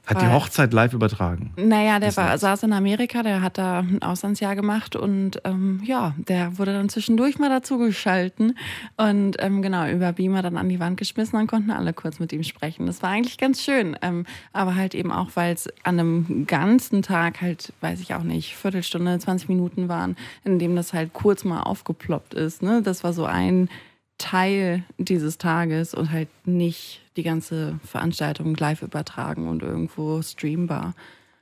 Hat 0.09 0.21
die 0.23 0.27
Hochzeit 0.27 0.73
live 0.73 0.93
übertragen? 0.93 1.51
Naja, 1.55 1.99
der 1.99 2.15
war, 2.17 2.35
saß 2.37 2.63
in 2.63 2.73
Amerika, 2.73 3.21
der 3.21 3.41
hat 3.43 3.59
da 3.59 3.79
ein 3.79 4.01
Auslandsjahr 4.01 4.55
gemacht 4.55 4.95
und 4.95 5.39
ähm, 5.43 5.81
ja, 5.85 6.15
der 6.17 6.57
wurde 6.57 6.73
dann 6.73 6.89
zwischendurch 6.89 7.37
mal 7.37 7.49
dazu 7.49 7.77
geschalten 7.77 8.57
und 8.97 9.35
ähm, 9.39 9.61
genau, 9.61 9.87
über 9.87 10.11
Beamer 10.11 10.41
dann 10.41 10.57
an 10.57 10.67
die 10.67 10.79
Wand 10.79 10.97
geschmissen, 10.97 11.37
dann 11.37 11.45
konnten 11.45 11.69
alle 11.69 11.93
kurz 11.93 12.19
mit 12.19 12.33
ihm 12.33 12.41
sprechen. 12.41 12.87
Das 12.87 13.03
war 13.03 13.11
eigentlich 13.11 13.37
ganz 13.37 13.61
schön, 13.61 13.97
ähm, 14.01 14.25
aber 14.51 14.75
halt 14.75 14.95
eben 14.95 15.11
auch, 15.11 15.29
weil 15.35 15.53
es 15.53 15.67
an 15.83 15.99
einem 15.99 16.45
ganzen 16.47 17.03
Tag 17.03 17.41
halt, 17.41 17.71
weiß 17.81 18.01
ich 18.01 18.15
auch 18.15 18.23
nicht, 18.23 18.55
Viertelstunde, 18.55 19.19
20 19.19 19.47
Minuten 19.47 19.89
waren, 19.89 20.15
in 20.43 20.57
dem 20.57 20.75
das 20.75 20.91
halt 20.91 21.13
kurz 21.13 21.43
mal 21.43 21.61
aufgeploppt 21.61 22.33
ist. 22.33 22.63
Ne? 22.63 22.81
Das 22.81 23.03
war 23.03 23.13
so 23.13 23.25
ein 23.25 23.69
Teil 24.17 24.83
dieses 24.97 25.37
Tages 25.37 25.93
und 25.93 26.11
halt 26.11 26.29
nicht 26.45 27.01
die 27.19 27.23
ganze 27.23 27.79
Veranstaltung 27.83 28.55
live 28.55 28.81
übertragen 28.81 29.47
und 29.49 29.61
irgendwo 29.61 30.21
streambar. 30.21 30.93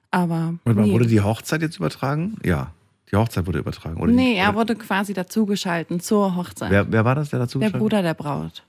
Aber 0.09 0.55
Und 0.63 0.77
nee, 0.77 0.91
wurde 0.91 1.05
die 1.05 1.21
Hochzeit 1.21 1.61
jetzt 1.61 1.77
übertragen? 1.77 2.37
Ja, 2.43 2.71
die 3.11 3.15
Hochzeit 3.15 3.45
wurde 3.45 3.59
übertragen. 3.59 4.01
Oder 4.01 4.11
nee 4.11 4.35
er 4.35 4.55
wurde 4.55 4.75
quasi 4.75 5.13
dazugeschalten 5.13 5.99
zur 5.99 6.35
Hochzeit. 6.35 6.71
wer, 6.71 6.91
wer 6.91 7.05
war 7.05 7.15
das, 7.15 7.29
der 7.29 7.39
dazu 7.39 7.59
der? 7.59 7.69
Bruder 7.69 8.01
der 8.01 8.15
Braut. 8.15 8.63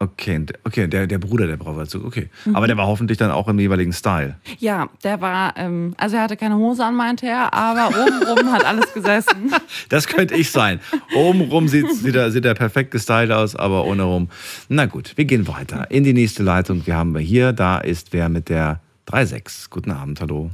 Okay, 0.00 0.44
okay, 0.64 0.88
der, 0.88 1.06
der 1.06 1.18
Bruder 1.18 1.46
der 1.46 1.56
Brauer 1.56 1.78
dazu. 1.84 2.04
Okay, 2.04 2.28
Mhm. 2.44 2.56
aber 2.56 2.66
der 2.66 2.76
war 2.76 2.86
hoffentlich 2.88 3.16
dann 3.16 3.30
auch 3.30 3.46
im 3.48 3.58
jeweiligen 3.60 3.92
Style. 3.92 4.36
Ja, 4.58 4.88
der 5.04 5.20
war, 5.20 5.56
ähm, 5.56 5.94
also 5.98 6.16
er 6.16 6.22
hatte 6.22 6.36
keine 6.36 6.56
Hose 6.56 6.84
an, 6.84 6.96
meinte 6.96 7.26
er, 7.26 7.54
aber 7.54 7.88
obenrum 7.88 8.52
hat 8.52 8.64
alles 8.64 8.92
gesessen. 8.92 9.52
Das 9.88 10.08
könnte 10.08 10.34
ich 10.34 10.50
sein. 10.50 10.80
Obenrum 11.14 11.68
sieht, 11.68 11.90
sieht, 11.94 12.16
er, 12.16 12.30
sieht 12.32 12.44
er 12.44 12.54
perfekt 12.54 12.90
gestylt 12.90 13.30
aus, 13.30 13.54
aber 13.54 13.84
ohne 13.84 14.02
rum. 14.02 14.28
Na 14.68 14.86
gut, 14.86 15.12
wir 15.16 15.24
gehen 15.26 15.46
weiter 15.46 15.90
in 15.90 16.02
die 16.04 16.12
nächste 16.12 16.42
Leitung. 16.42 16.84
Wir 16.86 16.96
haben 16.96 17.12
wir 17.14 17.20
hier, 17.20 17.52
da 17.52 17.78
ist 17.78 18.12
wer 18.12 18.28
mit 18.28 18.48
der 18.48 18.80
3.6. 19.08 19.70
Guten 19.70 19.92
Abend, 19.92 20.20
hallo. 20.20 20.50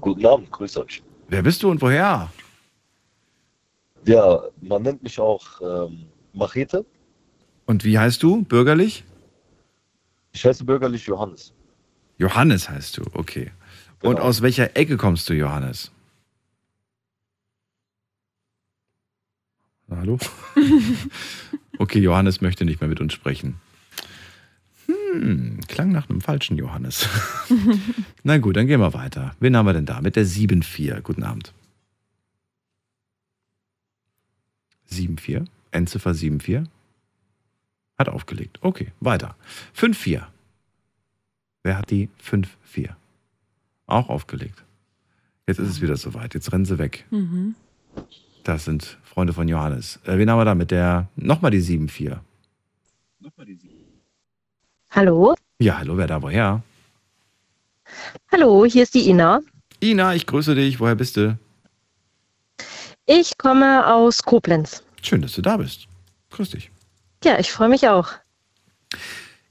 Guten 0.00 0.26
Abend, 0.26 0.50
grüß 0.50 0.78
euch. 0.78 1.02
Wer 1.28 1.42
bist 1.42 1.62
du 1.62 1.70
und 1.70 1.80
woher? 1.80 2.28
Ja, 4.04 4.40
man 4.62 4.82
nennt 4.82 5.02
mich 5.02 5.18
auch 5.20 5.44
ähm, 5.60 6.06
Machete. 6.32 6.84
Und 7.68 7.84
wie 7.84 7.98
heißt 7.98 8.22
du, 8.22 8.44
bürgerlich? 8.44 9.04
Ich 10.32 10.42
heiße 10.46 10.64
bürgerlich 10.64 11.04
Johannes. 11.04 11.52
Johannes 12.16 12.70
heißt 12.70 12.96
du, 12.96 13.02
okay. 13.12 13.52
Und 14.02 14.16
Genau. 14.16 14.22
aus 14.22 14.40
welcher 14.40 14.74
Ecke 14.74 14.96
kommst 14.96 15.28
du, 15.28 15.34
Johannes? 15.34 15.92
Na, 19.86 19.98
hallo? 19.98 20.18
Okay, 21.80 22.00
Johannes 22.00 22.40
möchte 22.40 22.64
nicht 22.64 22.80
mehr 22.80 22.88
mit 22.88 23.00
uns 23.00 23.12
sprechen. 23.12 23.60
Hm, 24.86 25.60
klang 25.68 25.92
nach 25.92 26.08
einem 26.10 26.20
falschen 26.22 26.56
Johannes. 26.56 27.06
Na 28.24 28.38
gut, 28.38 28.56
dann 28.56 28.66
gehen 28.66 28.80
wir 28.80 28.94
weiter. 28.94 29.36
Wen 29.38 29.56
haben 29.56 29.66
wir 29.66 29.74
denn 29.74 29.86
da? 29.86 30.00
Mit 30.00 30.16
der 30.16 30.26
7-4. 30.26 31.02
Guten 31.02 31.22
Abend. 31.22 31.52
7-4. 34.90 35.46
Endziffer 35.70 36.10
7-4. 36.10 36.66
Hat 37.98 38.08
aufgelegt. 38.08 38.58
Okay, 38.62 38.92
weiter. 39.00 39.34
5-4. 39.76 40.22
Wer 41.64 41.76
hat 41.76 41.90
die 41.90 42.08
5-4? 42.24 42.90
Auch 43.86 44.08
aufgelegt. 44.08 44.62
Jetzt 45.46 45.58
ist 45.58 45.68
es 45.68 45.80
wieder 45.80 45.96
soweit. 45.96 46.34
Jetzt 46.34 46.52
rennen 46.52 46.64
sie 46.64 46.78
weg. 46.78 47.06
Mhm. 47.10 47.54
Das 48.44 48.64
sind 48.64 48.98
Freunde 49.02 49.32
von 49.32 49.48
Johannes. 49.48 49.98
Äh, 50.04 50.16
wen 50.18 50.30
haben 50.30 50.38
wir 50.38 50.44
da 50.44 50.54
mit 50.54 50.70
der 50.70 51.08
nochmal 51.16 51.50
die 51.50 51.60
7-4? 51.62 52.18
Hallo? 54.90 55.34
Ja, 55.58 55.78
hallo, 55.78 55.96
wer 55.96 56.06
da 56.06 56.22
woher? 56.22 56.62
Hallo, 58.30 58.64
hier 58.64 58.84
ist 58.84 58.94
die 58.94 59.08
Ina. 59.08 59.40
Ina, 59.82 60.14
ich 60.14 60.26
grüße 60.26 60.54
dich. 60.54 60.78
Woher 60.78 60.94
bist 60.94 61.16
du? 61.16 61.38
Ich 63.06 63.36
komme 63.38 63.86
aus 63.86 64.22
Koblenz. 64.22 64.84
Schön, 65.02 65.22
dass 65.22 65.32
du 65.32 65.42
da 65.42 65.56
bist. 65.56 65.88
Grüß 66.30 66.50
dich. 66.50 66.70
Ja, 67.24 67.38
ich 67.38 67.50
freue 67.50 67.68
mich 67.68 67.88
auch. 67.88 68.08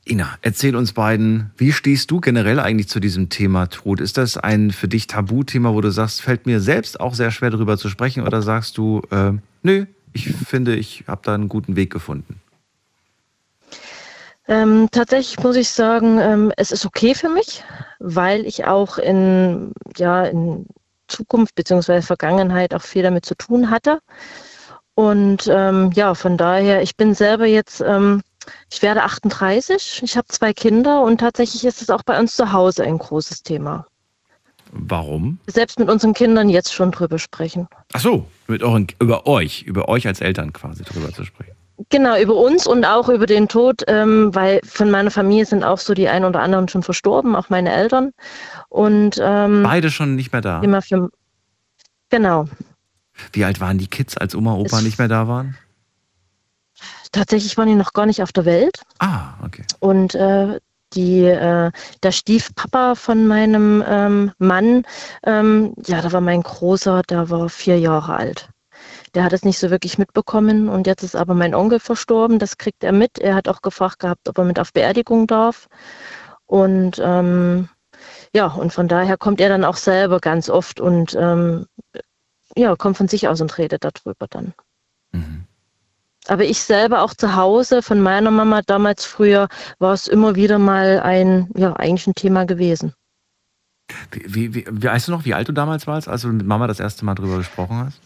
Ina, 0.09 0.37
erzähl 0.41 0.75
uns 0.75 0.93
beiden, 0.93 1.51
wie 1.57 1.73
stehst 1.73 2.11
du 2.11 2.21
generell 2.21 2.59
eigentlich 2.59 2.87
zu 2.87 2.99
diesem 2.99 3.29
Thema 3.29 3.67
Tod? 3.67 3.99
Ist 3.99 4.17
das 4.17 4.37
ein 4.37 4.71
für 4.71 4.87
dich 4.87 5.07
Tabuthema, 5.07 5.73
wo 5.73 5.81
du 5.81 5.91
sagst, 5.91 6.21
fällt 6.21 6.45
mir 6.45 6.61
selbst 6.61 6.99
auch 6.99 7.13
sehr 7.13 7.31
schwer 7.31 7.49
darüber 7.49 7.77
zu 7.77 7.89
sprechen 7.89 8.23
oder 8.23 8.41
sagst 8.41 8.77
du, 8.77 9.01
äh, 9.11 9.33
nö, 9.63 9.85
ich 10.13 10.29
finde, 10.29 10.75
ich 10.75 11.03
habe 11.07 11.21
da 11.23 11.33
einen 11.33 11.49
guten 11.49 11.75
Weg 11.75 11.91
gefunden? 11.91 12.39
Ähm, 14.47 14.87
tatsächlich 14.91 15.43
muss 15.43 15.57
ich 15.57 15.69
sagen, 15.69 16.19
ähm, 16.19 16.53
es 16.55 16.71
ist 16.71 16.85
okay 16.85 17.13
für 17.13 17.29
mich, 17.29 17.65
weil 17.99 18.45
ich 18.45 18.65
auch 18.65 18.97
in, 18.97 19.73
ja, 19.97 20.23
in 20.23 20.65
Zukunft 21.09 21.55
bzw. 21.55 22.01
Vergangenheit 22.01 22.73
auch 22.73 22.81
viel 22.81 23.03
damit 23.03 23.25
zu 23.25 23.35
tun 23.35 23.69
hatte. 23.69 23.99
Und 24.97 25.47
ähm, 25.47 25.91
ja, 25.93 26.15
von 26.15 26.37
daher, 26.37 26.81
ich 26.81 26.97
bin 26.97 27.13
selber 27.13 27.45
jetzt, 27.45 27.81
ähm, 27.81 28.23
ich 28.71 28.81
werde 28.81 29.03
38, 29.03 30.01
ich 30.03 30.17
habe 30.17 30.27
zwei 30.27 30.53
Kinder 30.53 31.03
und 31.03 31.19
tatsächlich 31.19 31.63
ist 31.65 31.83
es 31.83 31.91
auch 31.91 32.01
bei 32.01 32.19
uns 32.19 32.35
zu 32.35 32.51
Hause 32.51 32.83
ein 32.83 32.97
großes 32.97 33.43
Thema. 33.43 33.85
Warum? 34.71 35.37
Selbst 35.45 35.77
mit 35.77 35.87
unseren 35.87 36.15
Kindern 36.15 36.49
jetzt 36.49 36.73
schon 36.73 36.89
drüber 36.89 37.19
sprechen. 37.19 37.67
Ach 37.93 37.99
so, 37.99 38.25
mit 38.47 38.63
euren, 38.63 38.87
über 38.99 39.27
euch, 39.27 39.61
über 39.61 39.87
euch 39.87 40.07
als 40.07 40.19
Eltern 40.19 40.51
quasi 40.51 40.83
drüber 40.83 41.13
zu 41.13 41.25
sprechen. 41.25 41.53
Genau, 41.89 42.19
über 42.19 42.33
uns 42.33 42.65
und 42.65 42.83
auch 42.83 43.07
über 43.07 43.27
den 43.27 43.47
Tod, 43.47 43.83
ähm, 43.85 44.33
weil 44.33 44.61
von 44.63 44.89
meiner 44.89 45.11
Familie 45.11 45.45
sind 45.45 45.63
auch 45.63 45.77
so 45.77 45.93
die 45.93 46.07
ein 46.07 46.25
oder 46.25 46.39
anderen 46.39 46.69
schon 46.69 46.81
verstorben, 46.81 47.35
auch 47.35 47.49
meine 47.49 47.71
Eltern. 47.71 48.13
Und 48.69 49.19
ähm, 49.21 49.61
Beide 49.61 49.91
schon 49.91 50.15
nicht 50.15 50.33
mehr 50.33 50.41
da. 50.41 50.59
immer 50.61 50.81
für 50.81 51.11
genau. 52.09 52.47
Wie 53.33 53.45
alt 53.45 53.59
waren 53.59 53.77
die 53.77 53.87
Kids, 53.87 54.17
als 54.17 54.35
Oma 54.35 54.53
und 54.53 54.61
Opa 54.67 54.77
Es- 54.77 54.83
nicht 54.83 54.99
mehr 54.99 55.07
da 55.07 55.27
waren? 55.27 55.57
Tatsächlich 57.11 57.57
waren 57.57 57.67
die 57.69 57.75
noch 57.75 57.93
gar 57.93 58.05
nicht 58.05 58.21
auf 58.21 58.31
der 58.31 58.45
Welt. 58.45 58.81
Ah, 58.99 59.33
okay. 59.43 59.63
Und 59.79 60.13
äh, 60.15 60.59
die, 60.93 61.23
äh, 61.23 61.71
der 62.03 62.11
Stiefpapa 62.11 62.95
von 62.95 63.27
meinem 63.27 63.83
ähm, 63.87 64.31
Mann, 64.37 64.83
ähm, 65.25 65.73
ja, 65.85 66.01
da 66.01 66.11
war 66.11 66.21
mein 66.21 66.43
Großer, 66.43 67.01
der 67.09 67.29
war 67.29 67.49
vier 67.49 67.79
Jahre 67.79 68.15
alt. 68.15 68.49
Der 69.15 69.23
hat 69.23 69.33
es 69.33 69.43
nicht 69.43 69.57
so 69.57 69.69
wirklich 69.71 69.97
mitbekommen 69.97 70.69
und 70.69 70.85
jetzt 70.85 71.01
ist 71.03 71.15
aber 71.15 71.33
mein 71.33 71.55
Onkel 71.55 71.79
verstorben, 71.79 72.39
das 72.39 72.57
kriegt 72.57 72.83
er 72.83 72.91
mit. 72.91 73.17
Er 73.19 73.35
hat 73.35 73.47
auch 73.47 73.61
gefragt 73.61 73.99
gehabt, 73.99 74.27
ob 74.29 74.37
er 74.37 74.43
mit 74.43 74.59
auf 74.59 74.73
Beerdigung 74.73 75.27
darf. 75.27 75.67
Und 76.45 77.01
ähm, 77.03 77.69
ja, 78.33 78.47
und 78.47 78.71
von 78.73 78.87
daher 78.87 79.17
kommt 79.17 79.41
er 79.41 79.49
dann 79.49 79.63
auch 79.65 79.77
selber 79.77 80.19
ganz 80.19 80.49
oft 80.49 80.79
und 80.79 81.15
ähm, 81.19 81.65
ja, 82.57 82.75
kommt 82.75 82.97
von 82.97 83.07
sich 83.07 83.27
aus 83.27 83.41
und 83.41 83.57
redet 83.57 83.83
darüber 83.83 84.27
dann. 84.29 84.53
Aber 86.27 86.43
ich 86.43 86.59
selber 86.59 87.01
auch 87.01 87.13
zu 87.13 87.35
Hause 87.35 87.81
von 87.81 88.01
meiner 88.01 88.31
Mama 88.31 88.61
damals 88.65 89.05
früher 89.05 89.47
war 89.79 89.93
es 89.93 90.07
immer 90.07 90.35
wieder 90.35 90.59
mal 90.59 90.99
ein, 90.99 91.49
ja, 91.55 91.73
eigentlich 91.73 92.07
ein 92.07 92.15
Thema 92.15 92.45
gewesen. 92.45 92.93
Wie, 94.11 94.53
wie, 94.53 94.65
wie, 94.67 94.83
weißt 94.83 95.07
du 95.07 95.13
noch, 95.13 95.23
wie 95.23 95.33
alt 95.33 95.47
du 95.47 95.53
damals 95.53 95.87
warst, 95.87 96.09
als 96.09 96.23
du 96.23 96.27
mit 96.27 96.45
Mama 96.45 96.67
das 96.67 96.81
erste 96.81 97.05
Mal 97.05 97.15
drüber 97.15 97.37
gesprochen 97.37 97.77
hast? 97.77 98.01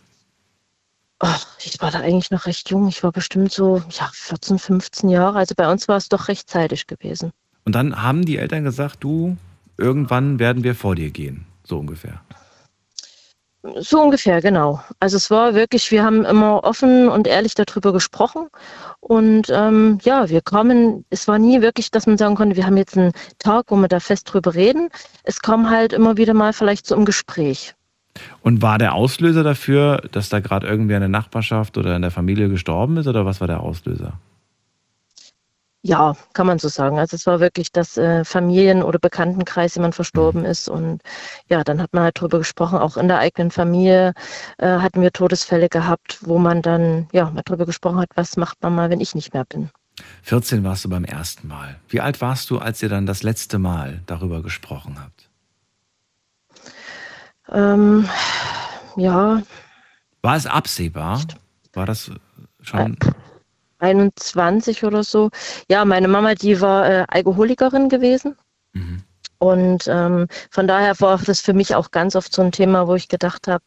Ach, 1.17 1.45
ich 1.59 1.81
war 1.81 1.91
da 1.91 1.99
eigentlich 1.99 2.31
noch 2.31 2.45
recht 2.45 2.69
jung. 2.69 2.87
Ich 2.87 3.03
war 3.03 3.11
bestimmt 3.11 3.51
so, 3.51 3.81
ja, 3.89 4.09
14, 4.13 4.59
15 4.59 5.09
Jahre. 5.09 5.37
Also 5.37 5.55
bei 5.55 5.71
uns 5.71 5.87
war 5.87 5.97
es 5.97 6.09
doch 6.09 6.27
recht 6.27 6.49
zeitig 6.49 6.87
gewesen. 6.87 7.31
Und 7.65 7.73
dann 7.73 8.01
haben 8.01 8.25
die 8.25 8.37
Eltern 8.37 8.63
gesagt, 8.63 8.97
du, 9.03 9.37
irgendwann 9.77 10.39
werden 10.39 10.63
wir 10.63 10.75
vor 10.75 10.95
dir 10.95 11.09
gehen. 11.09 11.45
So 11.63 11.79
ungefähr. 11.79 12.21
So 13.79 14.01
ungefähr, 14.01 14.41
genau. 14.41 14.81
Also 14.99 15.17
es 15.17 15.29
war 15.29 15.53
wirklich, 15.53 15.91
wir 15.91 16.03
haben 16.03 16.25
immer 16.25 16.63
offen 16.63 17.07
und 17.09 17.27
ehrlich 17.27 17.53
darüber 17.53 17.93
gesprochen. 17.93 18.47
Und 18.99 19.51
ähm, 19.51 19.99
ja, 20.03 20.29
wir 20.29 20.41
kamen, 20.41 21.05
es 21.11 21.27
war 21.27 21.37
nie 21.37 21.61
wirklich, 21.61 21.91
dass 21.91 22.07
man 22.07 22.17
sagen 22.17 22.35
konnte, 22.35 22.55
wir 22.55 22.65
haben 22.65 22.77
jetzt 22.77 22.97
einen 22.97 23.11
Tag, 23.37 23.65
wo 23.67 23.75
wir 23.75 23.87
da 23.87 23.99
fest 23.99 24.33
drüber 24.33 24.55
reden. 24.55 24.89
Es 25.23 25.41
kam 25.41 25.69
halt 25.69 25.93
immer 25.93 26.17
wieder 26.17 26.33
mal 26.33 26.53
vielleicht 26.53 26.87
so 26.87 26.95
im 26.95 27.05
Gespräch. 27.05 27.75
Und 28.41 28.63
war 28.63 28.79
der 28.79 28.93
Auslöser 28.93 29.43
dafür, 29.43 30.01
dass 30.11 30.29
da 30.29 30.39
gerade 30.39 30.67
irgendwer 30.67 30.97
in 30.97 31.01
der 31.01 31.09
Nachbarschaft 31.09 31.77
oder 31.77 31.95
in 31.95 32.01
der 32.01 32.11
Familie 32.11 32.49
gestorben 32.49 32.97
ist, 32.97 33.07
oder 33.07 33.25
was 33.25 33.41
war 33.41 33.47
der 33.47 33.61
Auslöser? 33.61 34.13
Ja, 35.83 36.15
kann 36.33 36.45
man 36.45 36.59
so 36.59 36.67
sagen. 36.67 36.99
Also 36.99 37.15
es 37.15 37.25
war 37.25 37.39
wirklich, 37.39 37.71
dass 37.71 37.97
äh, 37.97 38.23
Familien- 38.23 38.83
oder 38.83 38.99
Bekanntenkreis 38.99 39.73
jemand 39.75 39.95
verstorben 39.95 40.45
ist 40.45 40.69
und 40.69 41.01
ja, 41.47 41.63
dann 41.63 41.81
hat 41.81 41.91
man 41.93 42.03
halt 42.03 42.21
drüber 42.21 42.37
gesprochen. 42.37 42.77
Auch 42.77 42.97
in 42.97 43.07
der 43.07 43.17
eigenen 43.17 43.49
Familie 43.49 44.13
äh, 44.59 44.67
hatten 44.67 45.01
wir 45.01 45.11
Todesfälle 45.11 45.69
gehabt, 45.69 46.19
wo 46.21 46.37
man 46.37 46.61
dann 46.61 47.07
ja 47.13 47.31
mal 47.31 47.41
drüber 47.41 47.65
gesprochen 47.65 47.97
hat, 47.99 48.09
was 48.15 48.37
macht 48.37 48.61
man 48.61 48.75
mal, 48.75 48.91
wenn 48.91 49.01
ich 49.01 49.15
nicht 49.15 49.33
mehr 49.33 49.45
bin. 49.45 49.71
14 50.23 50.63
warst 50.63 50.85
du 50.85 50.89
beim 50.89 51.03
ersten 51.03 51.47
Mal. 51.47 51.79
Wie 51.87 51.99
alt 51.99 52.21
warst 52.21 52.49
du, 52.51 52.59
als 52.59 52.81
ihr 52.83 52.89
dann 52.89 53.07
das 53.07 53.23
letzte 53.23 53.57
Mal 53.57 54.01
darüber 54.05 54.43
gesprochen 54.43 54.97
habt? 55.01 55.29
Ähm, 57.49 58.07
ja, 58.95 59.41
War 60.21 60.35
es 60.35 60.45
absehbar? 60.45 61.21
War 61.73 61.85
das 61.87 62.11
schon? 62.61 62.97
21 63.81 64.83
oder 64.83 65.03
so. 65.03 65.29
Ja, 65.69 65.85
meine 65.85 66.07
Mama, 66.07 66.35
die 66.35 66.61
war 66.61 66.89
äh, 66.89 67.05
Alkoholikerin 67.07 67.89
gewesen. 67.89 68.37
Und 69.39 69.87
ähm, 69.87 70.27
von 70.51 70.67
daher 70.67 70.99
war 70.99 71.17
das 71.17 71.41
für 71.41 71.53
mich 71.53 71.73
auch 71.73 71.91
ganz 71.91 72.15
oft 72.15 72.31
so 72.31 72.43
ein 72.43 72.51
Thema, 72.51 72.87
wo 72.87 72.95
ich 72.95 73.07
gedacht 73.07 73.47
habe, 73.47 73.63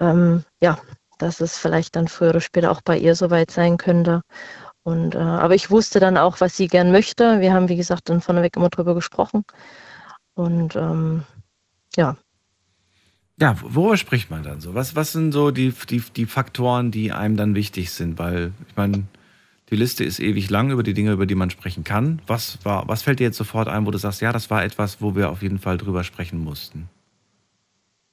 ähm, 0.00 0.44
ja, 0.62 0.78
dass 1.18 1.40
es 1.40 1.58
vielleicht 1.58 1.94
dann 1.94 2.08
früher 2.08 2.30
oder 2.30 2.40
später 2.40 2.70
auch 2.70 2.80
bei 2.80 2.98
ihr 2.98 3.14
soweit 3.14 3.50
sein 3.50 3.76
könnte. 3.76 4.22
Und 4.82 5.14
äh, 5.14 5.18
aber 5.18 5.54
ich 5.54 5.70
wusste 5.70 6.00
dann 6.00 6.16
auch, 6.16 6.40
was 6.40 6.56
sie 6.56 6.68
gern 6.68 6.90
möchte. 6.90 7.40
Wir 7.40 7.52
haben, 7.52 7.68
wie 7.68 7.76
gesagt, 7.76 8.08
dann 8.08 8.20
vorneweg 8.20 8.56
immer 8.56 8.70
drüber 8.70 8.94
gesprochen. 8.94 9.44
Und 10.34 10.74
ähm, 10.74 11.24
ja, 11.96 12.16
Ja, 13.42 13.56
worüber 13.60 13.96
spricht 13.96 14.30
man 14.30 14.42
dann 14.42 14.60
so? 14.60 14.74
Was, 14.74 14.94
was 14.94 15.12
sind 15.12 15.32
so 15.32 15.50
die, 15.50 15.74
die, 15.90 16.00
die 16.16 16.26
Faktoren, 16.26 16.90
die 16.90 17.12
einem 17.12 17.36
dann 17.36 17.54
wichtig 17.54 17.90
sind? 17.90 18.18
Weil, 18.18 18.52
ich 18.68 18.76
meine, 18.76 19.04
die 19.70 19.76
Liste 19.76 20.04
ist 20.04 20.20
ewig 20.20 20.48
lang 20.48 20.70
über 20.70 20.82
die 20.82 20.94
Dinge, 20.94 21.12
über 21.12 21.26
die 21.26 21.34
man 21.34 21.50
sprechen 21.50 21.82
kann. 21.82 22.22
Was, 22.26 22.58
war, 22.64 22.86
was 22.88 23.02
fällt 23.02 23.18
dir 23.18 23.24
jetzt 23.24 23.38
sofort 23.38 23.68
ein, 23.68 23.84
wo 23.84 23.90
du 23.90 23.98
sagst, 23.98 24.20
ja, 24.20 24.32
das 24.32 24.48
war 24.50 24.62
etwas, 24.62 25.00
wo 25.00 25.16
wir 25.16 25.30
auf 25.30 25.42
jeden 25.42 25.58
Fall 25.58 25.76
drüber 25.76 26.04
sprechen 26.04 26.42
mussten? 26.44 26.88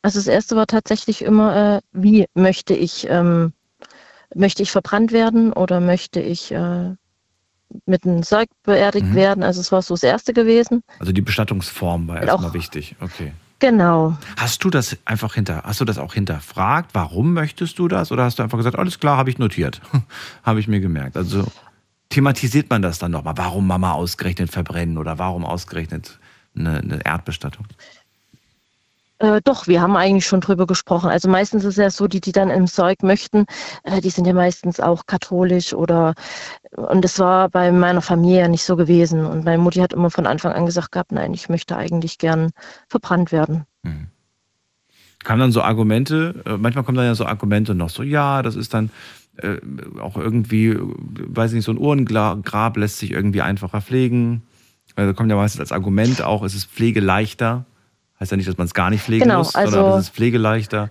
Also 0.01 0.17
das 0.17 0.27
erste 0.27 0.55
war 0.55 0.65
tatsächlich 0.65 1.21
immer, 1.21 1.77
äh, 1.77 1.81
wie 1.91 2.25
möchte 2.33 2.73
ich, 2.73 3.05
ähm, 3.09 3.53
möchte 4.33 4.63
ich 4.63 4.71
verbrannt 4.71 5.11
werden 5.11 5.53
oder 5.53 5.79
möchte 5.81 6.21
ich 6.21 6.51
äh, 6.51 6.95
mit 7.85 8.05
einem 8.05 8.23
Sarg 8.23 8.49
beerdigt 8.63 9.07
Mhm. 9.07 9.15
werden? 9.15 9.43
Also 9.43 9.61
es 9.61 9.71
war 9.71 9.81
so 9.81 9.93
das 9.93 10.03
erste 10.03 10.33
gewesen. 10.33 10.81
Also 10.99 11.11
die 11.11 11.21
Bestattungsform 11.21 12.07
war 12.07 12.21
erstmal 12.21 12.53
wichtig. 12.53 12.95
Okay. 13.01 13.33
Genau. 13.59 14.17
Hast 14.37 14.63
du 14.63 14.69
das 14.69 14.97
einfach 15.05 15.33
hinter, 15.33 15.63
hast 15.63 15.81
du 15.81 15.85
das 15.85 15.97
auch 15.97 16.13
hinterfragt? 16.13 16.91
Warum 16.93 17.33
möchtest 17.33 17.77
du 17.77 17.87
das? 17.89 18.11
Oder 18.11 18.23
hast 18.23 18.39
du 18.39 18.43
einfach 18.43 18.57
gesagt, 18.57 18.77
alles 18.77 18.99
klar, 18.99 19.17
habe 19.17 19.29
ich 19.29 19.37
notiert? 19.37 19.81
habe 20.43 20.59
ich 20.61 20.67
mir 20.67 20.79
gemerkt. 20.79 21.17
Also 21.17 21.45
thematisiert 22.07 22.69
man 22.69 22.81
das 22.81 22.99
dann 22.99 23.11
nochmal? 23.11 23.35
Warum 23.37 23.67
Mama 23.67 23.91
ausgerechnet 23.91 24.51
verbrennen 24.51 24.97
oder 24.97 25.19
warum 25.19 25.45
ausgerechnet 25.45 26.19
eine, 26.55 26.77
eine 26.77 27.05
Erdbestattung? 27.05 27.67
Äh, 29.19 29.41
doch, 29.43 29.67
wir 29.67 29.81
haben 29.81 29.95
eigentlich 29.95 30.25
schon 30.25 30.41
drüber 30.41 30.65
gesprochen. 30.65 31.09
Also 31.09 31.29
meistens 31.29 31.63
ist 31.63 31.71
es 31.71 31.77
ja 31.77 31.89
so, 31.89 32.07
die, 32.07 32.21
die 32.21 32.31
dann 32.31 32.49
im 32.49 32.67
Sarg 32.67 33.03
möchten, 33.03 33.45
äh, 33.83 34.01
die 34.01 34.09
sind 34.09 34.25
ja 34.25 34.33
meistens 34.33 34.79
auch 34.79 35.05
katholisch 35.05 35.73
oder 35.73 36.13
und 36.71 37.03
es 37.03 37.19
war 37.19 37.49
bei 37.49 37.71
meiner 37.71 38.01
Familie 38.01 38.39
ja 38.41 38.47
nicht 38.47 38.63
so 38.63 38.75
gewesen. 38.75 39.25
Und 39.25 39.43
meine 39.43 39.61
Mutti 39.61 39.79
hat 39.79 39.93
immer 39.93 40.09
von 40.09 40.25
Anfang 40.25 40.53
an 40.53 40.65
gesagt 40.65 40.91
gehabt, 40.91 41.11
nein, 41.11 41.33
ich 41.33 41.49
möchte 41.49 41.75
eigentlich 41.75 42.17
gern 42.17 42.51
verbrannt 42.87 43.31
werden. 43.31 43.65
Kamen 45.23 45.41
dann 45.41 45.51
so 45.51 45.61
Argumente, 45.61 46.41
äh, 46.45 46.57
manchmal 46.57 46.85
kommen 46.85 46.97
dann 46.97 47.05
ja 47.05 47.15
so 47.15 47.25
Argumente 47.25 47.75
noch 47.75 47.89
so, 47.89 48.03
ja, 48.03 48.41
das 48.41 48.55
ist 48.55 48.73
dann, 48.73 48.89
äh, 49.37 49.57
auch 49.99 50.15
irgendwie, 50.15 50.77
weiß 50.79 51.51
nicht, 51.51 51.65
so 51.65 51.73
ein 51.73 51.77
Uhrengrab 51.77 52.77
lässt 52.77 52.99
sich 52.99 53.11
irgendwie 53.11 53.41
einfacher 53.41 53.81
pflegen. 53.81 54.43
Also 54.95 55.13
kommt 55.13 55.29
ja 55.29 55.35
meistens 55.35 55.59
als 55.59 55.71
Argument 55.71 56.21
auch, 56.21 56.43
es 56.43 56.55
ist 56.55 56.69
pflegeleichter. 56.69 57.65
Heißt 58.19 58.31
ja 58.31 58.37
nicht, 58.37 58.49
dass 58.49 58.57
man 58.57 58.67
es 58.67 58.73
gar 58.73 58.89
nicht 58.89 59.03
pflegen 59.03 59.23
Genau, 59.23 59.39
muss, 59.39 59.55
also- 59.55 59.71
sondern 59.71 59.99
es 59.99 60.05
ist 60.05 60.15
pflegeleichter. 60.15 60.89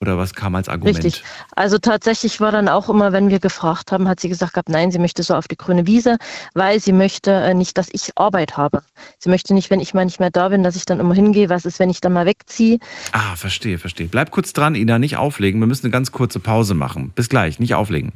Oder 0.00 0.18
was 0.18 0.34
kam 0.34 0.54
als 0.54 0.68
Argument? 0.68 0.96
Richtig. 1.02 1.24
Also 1.56 1.78
tatsächlich 1.78 2.38
war 2.40 2.52
dann 2.52 2.68
auch 2.68 2.90
immer, 2.90 3.12
wenn 3.12 3.30
wir 3.30 3.38
gefragt 3.38 3.90
haben, 3.90 4.06
hat 4.06 4.20
sie 4.20 4.28
gesagt 4.28 4.52
gehabt, 4.52 4.68
nein, 4.68 4.90
sie 4.90 4.98
möchte 4.98 5.22
so 5.22 5.34
auf 5.34 5.48
die 5.48 5.56
grüne 5.56 5.86
Wiese, 5.86 6.18
weil 6.52 6.78
sie 6.78 6.92
möchte 6.92 7.30
äh, 7.30 7.54
nicht, 7.54 7.78
dass 7.78 7.88
ich 7.90 8.10
Arbeit 8.16 8.58
habe. 8.58 8.82
Sie 9.18 9.30
möchte 9.30 9.54
nicht, 9.54 9.70
wenn 9.70 9.80
ich 9.80 9.94
mal 9.94 10.04
nicht 10.04 10.20
mehr 10.20 10.30
da 10.30 10.50
bin, 10.50 10.62
dass 10.62 10.76
ich 10.76 10.84
dann 10.84 11.00
immer 11.00 11.14
hingehe. 11.14 11.48
Was 11.48 11.64
ist, 11.64 11.78
wenn 11.78 11.88
ich 11.88 12.02
dann 12.02 12.12
mal 12.12 12.26
wegziehe? 12.26 12.80
Ah, 13.12 13.34
verstehe, 13.36 13.78
verstehe. 13.78 14.08
Bleib 14.08 14.30
kurz 14.30 14.52
dran, 14.52 14.74
Ina, 14.74 14.98
nicht 14.98 15.16
auflegen. 15.16 15.58
Wir 15.60 15.66
müssen 15.66 15.86
eine 15.86 15.92
ganz 15.92 16.12
kurze 16.12 16.38
Pause 16.38 16.74
machen. 16.74 17.10
Bis 17.14 17.30
gleich, 17.30 17.58
nicht 17.58 17.74
auflegen. 17.74 18.12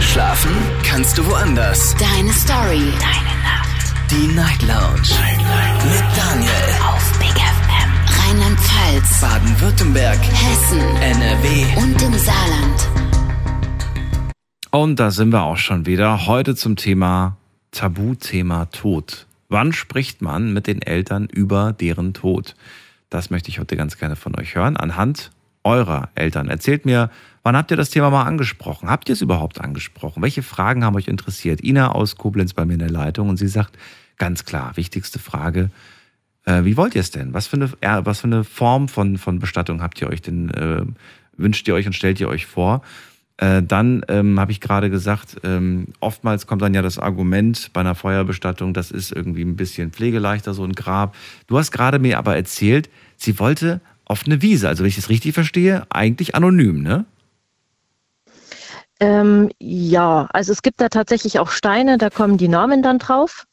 Schlafen 0.00 0.50
kannst 0.84 1.16
du 1.18 1.26
woanders. 1.26 1.94
Deine 2.00 2.32
Story. 2.32 2.92
Deine. 2.98 3.39
Die 4.10 4.26
Night 4.34 4.60
Lounge. 4.62 5.14
Mit 5.84 6.02
Daniel. 6.16 6.50
Auf 6.84 7.18
Big 7.20 7.28
FM. 7.28 7.90
Rheinland-Pfalz. 8.18 9.20
Baden-Württemberg. 9.20 10.18
Hessen. 10.18 10.80
NRW. 10.80 11.80
Und 11.80 12.02
im 12.02 12.18
Saarland. 12.18 12.88
Und 14.72 14.98
da 14.98 15.12
sind 15.12 15.30
wir 15.30 15.44
auch 15.44 15.58
schon 15.58 15.86
wieder. 15.86 16.26
Heute 16.26 16.56
zum 16.56 16.74
Thema 16.74 17.36
Tabuthema 17.70 18.64
Tod. 18.64 19.28
Wann 19.48 19.72
spricht 19.72 20.22
man 20.22 20.52
mit 20.52 20.66
den 20.66 20.82
Eltern 20.82 21.26
über 21.26 21.72
deren 21.72 22.12
Tod? 22.12 22.56
Das 23.10 23.30
möchte 23.30 23.50
ich 23.50 23.60
heute 23.60 23.76
ganz 23.76 23.96
gerne 23.96 24.16
von 24.16 24.36
euch 24.36 24.56
hören. 24.56 24.76
Anhand 24.76 25.30
eurer 25.62 26.08
Eltern. 26.14 26.48
Erzählt 26.48 26.84
mir, 26.84 27.10
wann 27.42 27.56
habt 27.56 27.70
ihr 27.70 27.76
das 27.76 27.90
Thema 27.90 28.10
mal 28.10 28.24
angesprochen? 28.24 28.90
Habt 28.90 29.08
ihr 29.08 29.12
es 29.12 29.20
überhaupt 29.20 29.60
angesprochen? 29.60 30.22
Welche 30.22 30.42
Fragen 30.42 30.84
haben 30.84 30.96
euch 30.96 31.08
interessiert? 31.08 31.62
Ina 31.62 31.92
aus 31.92 32.16
Koblenz 32.16 32.54
bei 32.54 32.64
mir 32.64 32.74
in 32.74 32.80
der 32.80 32.90
Leitung 32.90 33.28
und 33.28 33.36
sie 33.36 33.48
sagt 33.48 33.78
ganz 34.20 34.44
klar, 34.44 34.76
wichtigste 34.76 35.18
Frage, 35.18 35.70
äh, 36.44 36.62
wie 36.64 36.76
wollt 36.76 36.94
ihr 36.94 37.00
es 37.00 37.10
denn? 37.10 37.34
Was 37.34 37.48
für 37.48 37.56
eine, 37.56 37.70
ja, 37.82 38.06
was 38.06 38.20
für 38.20 38.26
eine 38.26 38.44
Form 38.44 38.86
von, 38.86 39.18
von 39.18 39.40
Bestattung 39.40 39.82
habt 39.82 40.00
ihr 40.00 40.08
euch 40.08 40.22
denn, 40.22 40.50
äh, 40.50 40.82
wünscht 41.36 41.66
ihr 41.66 41.74
euch 41.74 41.86
und 41.86 41.94
stellt 41.94 42.20
ihr 42.20 42.28
euch 42.28 42.46
vor? 42.46 42.82
Äh, 43.38 43.62
dann 43.62 44.04
ähm, 44.08 44.38
habe 44.38 44.52
ich 44.52 44.60
gerade 44.60 44.90
gesagt, 44.90 45.38
ähm, 45.42 45.86
oftmals 46.00 46.46
kommt 46.46 46.60
dann 46.60 46.74
ja 46.74 46.82
das 46.82 46.98
Argument 46.98 47.70
bei 47.72 47.80
einer 47.80 47.94
Feuerbestattung, 47.94 48.74
das 48.74 48.90
ist 48.90 49.10
irgendwie 49.10 49.42
ein 49.42 49.56
bisschen 49.56 49.90
pflegeleichter, 49.90 50.52
so 50.52 50.64
ein 50.64 50.74
Grab. 50.74 51.16
Du 51.46 51.56
hast 51.58 51.72
gerade 51.72 51.98
mir 51.98 52.18
aber 52.18 52.36
erzählt, 52.36 52.90
sie 53.16 53.38
wollte 53.38 53.80
auf 54.04 54.24
eine 54.26 54.42
Wiese, 54.42 54.68
also 54.68 54.82
wenn 54.82 54.88
ich 54.88 54.96
das 54.96 55.08
richtig 55.08 55.32
verstehe, 55.32 55.86
eigentlich 55.88 56.34
anonym, 56.34 56.82
ne? 56.82 57.06
Ähm, 59.02 59.48
ja, 59.58 60.28
also 60.34 60.52
es 60.52 60.60
gibt 60.60 60.78
da 60.82 60.90
tatsächlich 60.90 61.38
auch 61.38 61.50
Steine, 61.50 61.96
da 61.96 62.10
kommen 62.10 62.36
die 62.36 62.48
Namen 62.48 62.82
dann 62.82 62.98
drauf. 62.98 63.46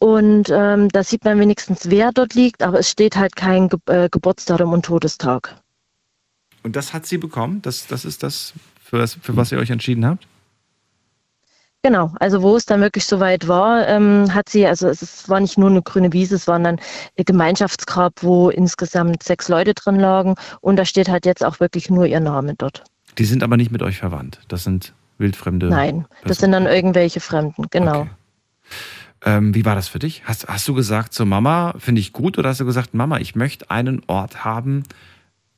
Und 0.00 0.48
ähm, 0.50 0.88
da 0.88 1.04
sieht 1.04 1.24
man 1.24 1.38
wenigstens, 1.38 1.90
wer 1.90 2.10
dort 2.10 2.34
liegt, 2.34 2.62
aber 2.62 2.78
es 2.78 2.90
steht 2.90 3.16
halt 3.16 3.36
kein 3.36 3.68
Ge 3.68 3.78
äh, 3.86 4.08
Geburtsdatum 4.08 4.72
und 4.72 4.86
Todestag. 4.86 5.54
Und 6.62 6.74
das 6.74 6.94
hat 6.94 7.04
sie 7.04 7.18
bekommen? 7.18 7.60
Das, 7.60 7.86
das 7.86 8.06
ist 8.06 8.22
das, 8.22 8.54
für, 8.82 8.96
das, 8.96 9.18
für 9.20 9.36
was 9.36 9.52
ihr 9.52 9.58
euch 9.58 9.68
entschieden 9.68 10.06
habt? 10.06 10.26
Genau, 11.82 12.12
also 12.18 12.40
wo 12.40 12.56
es 12.56 12.64
dann 12.64 12.80
wirklich 12.80 13.04
soweit 13.04 13.46
war, 13.46 13.86
ähm, 13.88 14.32
hat 14.34 14.48
sie, 14.48 14.66
also 14.66 14.88
es 14.88 15.02
ist, 15.02 15.28
war 15.28 15.40
nicht 15.40 15.58
nur 15.58 15.68
eine 15.68 15.82
grüne 15.82 16.12
Wiese, 16.14 16.34
es 16.34 16.46
war 16.46 16.58
dann 16.58 16.78
ein 17.18 17.24
Gemeinschaftsgrab, 17.24 18.22
wo 18.22 18.50
insgesamt 18.50 19.22
sechs 19.22 19.48
Leute 19.48 19.74
drin 19.74 19.96
lagen 19.96 20.34
und 20.60 20.76
da 20.76 20.84
steht 20.84 21.08
halt 21.08 21.24
jetzt 21.24 21.44
auch 21.44 21.60
wirklich 21.60 21.88
nur 21.88 22.04
ihr 22.06 22.20
Name 22.20 22.54
dort. 22.56 22.84
Die 23.16 23.24
sind 23.24 23.42
aber 23.42 23.56
nicht 23.56 23.70
mit 23.70 23.82
euch 23.82 23.98
verwandt. 23.98 24.40
Das 24.48 24.64
sind 24.64 24.92
wildfremde. 25.16 25.68
Nein, 25.68 26.06
das 26.24 26.38
sind 26.38 26.52
dann 26.52 26.66
irgendwelche 26.66 27.20
Fremden, 27.20 27.66
genau. 27.70 28.02
Okay. 28.02 28.10
Ähm, 29.24 29.54
wie 29.54 29.64
war 29.64 29.74
das 29.74 29.88
für 29.88 29.98
dich? 29.98 30.22
Hast, 30.24 30.48
hast 30.48 30.66
du 30.66 30.74
gesagt 30.74 31.12
zur 31.12 31.26
Mama, 31.26 31.74
finde 31.78 32.00
ich 32.00 32.12
gut, 32.12 32.38
oder 32.38 32.50
hast 32.50 32.60
du 32.60 32.64
gesagt, 32.64 32.94
Mama, 32.94 33.18
ich 33.18 33.34
möchte 33.34 33.70
einen 33.70 34.02
Ort 34.06 34.44
haben, 34.44 34.84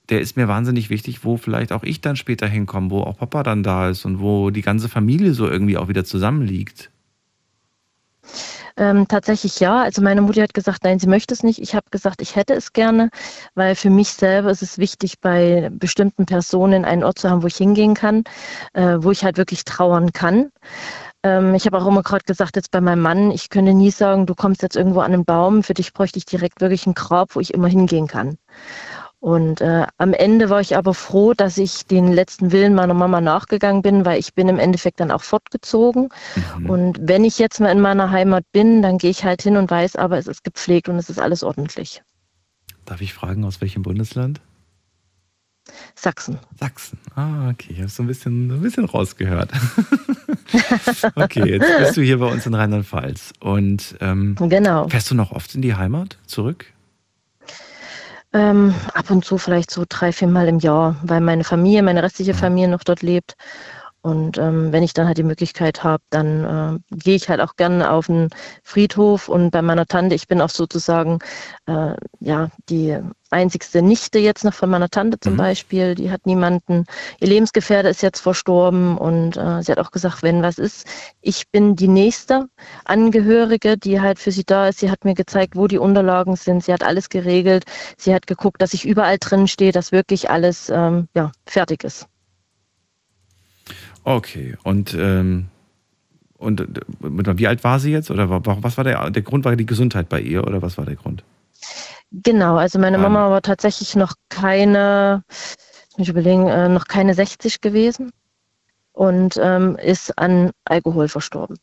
der 0.09 0.21
ist 0.21 0.37
mir 0.37 0.49
wahnsinnig 0.49 0.91
wichtig, 0.91 1.25
wo 1.25 1.37
vielleicht 1.37 1.73
auch 1.73 1.85
ich 1.85 2.01
dann 2.01 2.17
später 2.17 2.47
hinkomme, 2.47 2.91
wo 2.91 3.01
auch 3.03 3.17
Papa 3.17 3.43
dann 3.43 3.63
da 3.63 3.89
ist 3.89 4.05
und 4.05 4.21
wo 4.21 4.51
die 4.51 4.63
ganze 4.63 4.89
Familie 4.89 5.33
so 5.33 5.49
irgendwie 5.49 5.77
auch 5.77 5.89
wieder 5.89 6.05
zusammenliegt? 6.05 6.91
Ähm, 8.77 9.07
tatsächlich 9.07 9.61
ja. 9.61 9.83
Also 9.83 10.03
meine 10.03 10.23
Mutter 10.23 10.43
hat 10.43 10.55
gesagt, 10.55 10.85
nein, 10.85 10.99
sie 10.99 11.07
möchte 11.07 11.35
es 11.35 11.43
nicht. 11.43 11.61
Ich 11.61 11.75
habe 11.75 11.87
gesagt, 11.91 12.23
ich 12.23 12.37
hätte 12.37 12.55
es 12.55 12.73
gerne, 12.73 13.11
weil 13.55 13.75
für 13.75 13.91
mich 13.91 14.09
selber 14.09 14.51
ist 14.51 14.63
es 14.63 14.79
wichtig, 14.79 15.21
bei 15.21 15.71
bestimmten 15.73 16.27
Personen 16.27 16.85
einen 16.85 17.05
Ort 17.05 17.19
zu 17.19 17.29
haben, 17.29 17.43
wo 17.43 17.47
ich 17.47 17.57
hingehen 17.57 17.95
kann, 17.95 18.25
äh, 18.73 18.97
wo 18.99 19.11
ich 19.11 19.25
halt 19.25 19.37
wirklich 19.37 19.65
trauern 19.65 20.13
kann. 20.13 20.51
Ähm, 21.23 21.55
ich 21.55 21.67
habe 21.67 21.79
auch 21.79 21.87
immer 21.87 22.03
gerade 22.03 22.25
gesagt, 22.25 22.57
jetzt 22.57 22.71
bei 22.71 22.81
meinem 22.81 23.01
Mann, 23.01 23.31
ich 23.31 23.49
könnte 23.49 23.75
nie 23.75 23.91
sagen, 23.91 24.27
du 24.27 24.35
kommst 24.35 24.63
jetzt 24.63 24.77
irgendwo 24.77 25.01
an 25.01 25.13
einen 25.13 25.25
Baum, 25.25 25.63
für 25.63 25.75
dich 25.75 25.93
bräuchte 25.93 26.19
ich 26.19 26.25
direkt 26.25 26.61
wirklich 26.61 26.87
ein 26.87 26.95
Grab, 26.95 27.35
wo 27.35 27.41
ich 27.41 27.55
immer 27.55 27.69
hingehen 27.69 28.07
kann. 28.07 28.39
Und 29.21 29.61
äh, 29.61 29.87
am 29.99 30.15
Ende 30.15 30.51
war 30.51 30.61
ich 30.61 30.77
aber 30.77 30.95
froh, 30.95 31.33
dass 31.33 31.57
ich 31.57 31.87
den 31.87 32.13
letzten 32.13 32.51
Willen 32.51 32.75
meiner 32.75 32.93
Mama 32.93 33.21
nachgegangen 33.21 33.81
bin, 33.81 34.05
weil 34.05 34.19
ich 34.19 34.35
bin 34.35 34.49
im 34.49 34.59
Endeffekt 34.59 34.99
dann 34.99 35.13
auch 35.13 35.23
fortgezogen. 35.23 36.09
Mhm. 36.59 36.69
Und 36.69 36.99
wenn 37.01 37.25
ich 37.25 37.39
jetzt 37.39 37.61
mal 37.61 37.71
in 37.71 37.81
meiner 37.81 38.11
Heimat 38.11 38.45
bin, 38.51 38.83
dann 38.83 38.99
gehe 38.99 39.11
ich 39.11 39.23
halt 39.23 39.41
hin 39.41 39.57
und 39.57 39.71
weiß, 39.71 39.95
aber 39.95 40.19
es 40.19 40.27
ist 40.27 40.43
gepflegt 40.43 40.89
und 40.89 40.97
es 40.97 41.09
ist 41.09 41.21
alles 41.21 41.45
ordentlich. 41.45 42.03
Darf 42.85 43.01
ich 43.01 43.15
fragen, 43.15 43.45
aus 43.45 43.61
welchem 43.61 43.83
Bundesland? 43.83 44.41
Sachsen. 45.95 46.39
Sachsen. 46.59 46.99
Ah, 47.15 47.51
okay. 47.51 47.73
Ich 47.73 47.79
habe 47.79 47.89
so 47.89 48.03
ein 48.03 48.07
bisschen, 48.07 48.51
ein 48.51 48.61
bisschen 48.61 48.85
rausgehört. 48.85 49.51
okay, 51.15 51.45
jetzt 51.49 51.79
bist 51.79 51.97
du 51.97 52.03
hier 52.03 52.19
bei 52.19 52.27
uns 52.27 52.47
in 52.47 52.55
Rheinland-Pfalz. 52.55 53.33
Und 53.41 53.97
ähm, 54.01 54.37
Genau. 54.39 54.89
fährst 54.89 55.11
du 55.11 55.15
noch 55.15 55.33
oft 55.33 55.55
in 55.55 55.63
die 55.63 55.75
Heimat 55.75 56.19
zurück? 56.27 56.67
Ähm, 58.35 58.75
ab 58.95 59.11
und 59.11 59.25
zu 59.25 59.37
vielleicht 59.37 59.71
so 59.71 59.85
drei, 59.89 60.11
vier 60.13 60.29
Mal 60.29 60.49
im 60.49 60.59
Jahr, 60.59 60.97
weil 61.03 61.21
meine 61.21 61.45
Familie, 61.45 61.83
meine 61.83 62.03
restliche 62.03 62.33
Familie 62.33 62.69
noch 62.69 62.83
dort 62.83 63.03
lebt. 63.03 63.35
Und 64.03 64.37
ähm, 64.39 64.73
wenn 64.73 64.83
ich 64.83 64.95
dann 64.95 65.07
halt 65.07 65.19
die 65.19 65.23
Möglichkeit 65.23 65.85
habe, 65.85 66.03
dann 66.11 66.81
äh, 66.91 66.97
gehe 66.97 67.15
ich 67.15 67.29
halt 67.29 67.41
auch 67.41 67.57
gerne 67.57 67.91
auf 67.91 68.07
den 68.07 68.29
Friedhof. 68.65 69.29
Und 69.29 69.51
bei 69.53 69.63
meiner 69.63 69.87
Tante, 69.87 70.15
ich 70.17 70.27
bin 70.29 70.41
auch 70.41 70.51
sozusagen 70.51 71.21
äh, 71.67 71.95
ja 72.21 72.51
die 72.69 72.99
einzigste 73.31 73.81
Nichte 73.81 74.19
jetzt 74.19 74.45
noch 74.45 74.55
von 74.55 74.71
meiner 74.71 74.89
Tante 74.91 75.19
zum 75.21 75.35
Mhm. 75.35 75.39
Beispiel. 75.39 75.95
Die 75.95 76.11
hat 76.11 76.27
niemanden. 76.27 76.85
Ihr 77.21 77.29
Lebensgefährte 77.29 77.89
ist 77.89 78.03
jetzt 78.03 78.21
verstorben 78.21 78.99
und 78.99 79.37
äh, 79.37 79.63
sie 79.63 79.73
hat 79.73 79.79
auch 79.79 79.91
gesagt, 79.93 80.23
wenn 80.23 80.43
was 80.43 80.59
ist, 80.59 80.87
ich 81.21 81.49
bin 81.51 81.77
die 81.77 81.89
nächste 81.89 82.49
Angehörige, 82.85 83.79
die 83.79 84.01
halt 84.01 84.19
für 84.19 84.33
sie 84.33 84.45
da 84.45 84.69
ist. 84.69 84.81
Sie 84.81 84.91
hat 84.91 85.05
mir 85.05 85.15
gezeigt, 85.15 85.57
wo 85.57 85.67
die 85.69 85.79
Unterlagen 85.79 86.37
sind. 86.37 86.65
Sie 86.65 86.73
hat 86.73 86.83
alles 86.85 87.09
geregelt. 87.09 87.65
Sie 87.97 88.15
hat 88.15 88.27
geguckt, 88.27 88.61
dass 88.61 88.75
ich 88.75 88.85
überall 88.85 89.19
drin 89.19 89.49
stehe, 89.49 89.73
dass 89.73 89.93
wirklich 89.93 90.29
alles 90.31 90.69
ähm, 90.71 91.09
ja, 91.15 91.33
fertig 91.47 91.85
ist. 91.85 92.07
Okay. 94.05 94.57
Und, 94.65 94.95
ähm, 94.99 95.47
und 96.39 96.61
äh, 96.61 97.39
wie 97.39 97.47
alt 97.47 97.63
war 97.65 97.79
sie 97.79 97.93
jetzt? 97.93 98.11
Oder 98.11 98.29
wa- 98.31 98.41
wa- 98.45 98.59
was 98.61 98.77
war 98.77 98.85
der, 98.85 99.11
der 99.11 99.23
Grund? 99.23 99.45
War 99.45 99.55
die 99.57 99.67
Gesundheit 99.67 100.09
bei 100.09 100.21
ihr 100.21 100.45
oder 100.47 100.61
was 100.63 100.77
war 100.79 100.85
der 100.85 100.97
Grund? 100.97 101.23
Genau, 102.11 102.57
also 102.57 102.79
meine 102.79 102.97
Ähm. 102.97 103.03
Mama 103.03 103.31
war 103.31 103.43
tatsächlich 103.43 103.97
noch 103.97 104.15
keine, 104.29 105.23
muss 105.29 105.99
mich 105.99 106.09
überlegen, 106.09 106.49
äh, 106.49 106.69
noch 106.69 106.87
keine 106.87 107.15
60 107.15 107.61
gewesen 107.61 108.11
und 108.93 109.39
ähm, 109.43 109.77
ist 109.77 110.19
an 110.19 110.51
Alkohol 110.65 111.09
verstorben. 111.09 111.57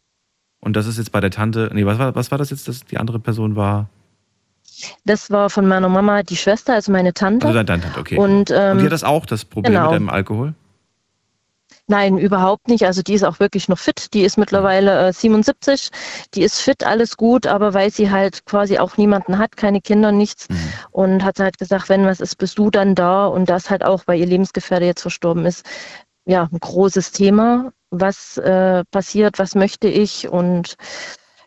Und 0.61 0.75
das 0.75 0.87
ist 0.87 0.97
jetzt 0.97 1.11
bei 1.11 1.19
der 1.21 1.31
Tante. 1.31 1.69
Nee, 1.73 1.85
was 1.85 1.99
war, 1.99 2.15
was 2.15 2.31
war 2.31 2.37
das 2.37 2.49
jetzt? 2.49 2.67
Das, 2.67 2.81
die 2.85 2.97
andere 2.97 3.19
Person 3.19 3.55
war. 3.55 3.89
Das 5.05 5.29
war 5.29 5.49
von 5.49 5.67
meiner 5.67 5.89
Mama 5.89 6.23
die 6.23 6.35
Schwester, 6.37 6.73
also 6.73 6.91
meine 6.91 7.13
Tante. 7.13 7.47
Also 7.47 7.61
deine 7.63 7.81
Tante, 7.81 7.99
okay. 7.99 8.17
Und, 8.17 8.49
ähm, 8.51 8.71
Und 8.73 8.77
die 8.79 8.85
hat 8.85 8.91
das 8.93 9.03
auch, 9.03 9.25
das 9.25 9.45
Problem 9.45 9.73
genau. 9.73 9.91
mit 9.91 9.99
dem 9.99 10.09
Alkohol? 10.09 10.53
Nein, 11.89 12.19
überhaupt 12.19 12.67
nicht. 12.67 12.85
Also 12.85 13.01
die 13.01 13.15
ist 13.15 13.23
auch 13.23 13.39
wirklich 13.39 13.67
noch 13.67 13.79
fit. 13.79 14.13
Die 14.13 14.21
ist 14.21 14.37
mittlerweile 14.37 15.07
äh, 15.07 15.11
77. 15.11 15.89
Die 16.35 16.43
ist 16.43 16.59
fit, 16.59 16.85
alles 16.85 17.17
gut, 17.17 17.47
aber 17.47 17.73
weil 17.73 17.89
sie 17.89 18.11
halt 18.11 18.45
quasi 18.45 18.77
auch 18.77 18.97
niemanden 18.97 19.39
hat, 19.39 19.57
keine 19.57 19.81
Kinder, 19.81 20.11
nichts. 20.11 20.47
Und 20.91 21.23
hat 21.23 21.39
halt 21.39 21.57
gesagt, 21.57 21.89
wenn 21.89 22.05
was 22.05 22.19
ist, 22.19 22.35
bist 22.37 22.59
du 22.59 22.69
dann 22.69 22.93
da. 22.93 23.25
Und 23.25 23.49
das 23.49 23.71
halt 23.71 23.83
auch, 23.83 24.03
weil 24.05 24.19
ihr 24.19 24.27
Lebensgefährte 24.27 24.85
jetzt 24.85 25.01
verstorben 25.01 25.47
ist, 25.47 25.65
ja, 26.25 26.47
ein 26.51 26.59
großes 26.59 27.11
Thema. 27.11 27.71
Was 27.89 28.37
äh, 28.37 28.83
passiert, 28.91 29.39
was 29.39 29.55
möchte 29.55 29.87
ich? 29.87 30.29
Und 30.29 30.75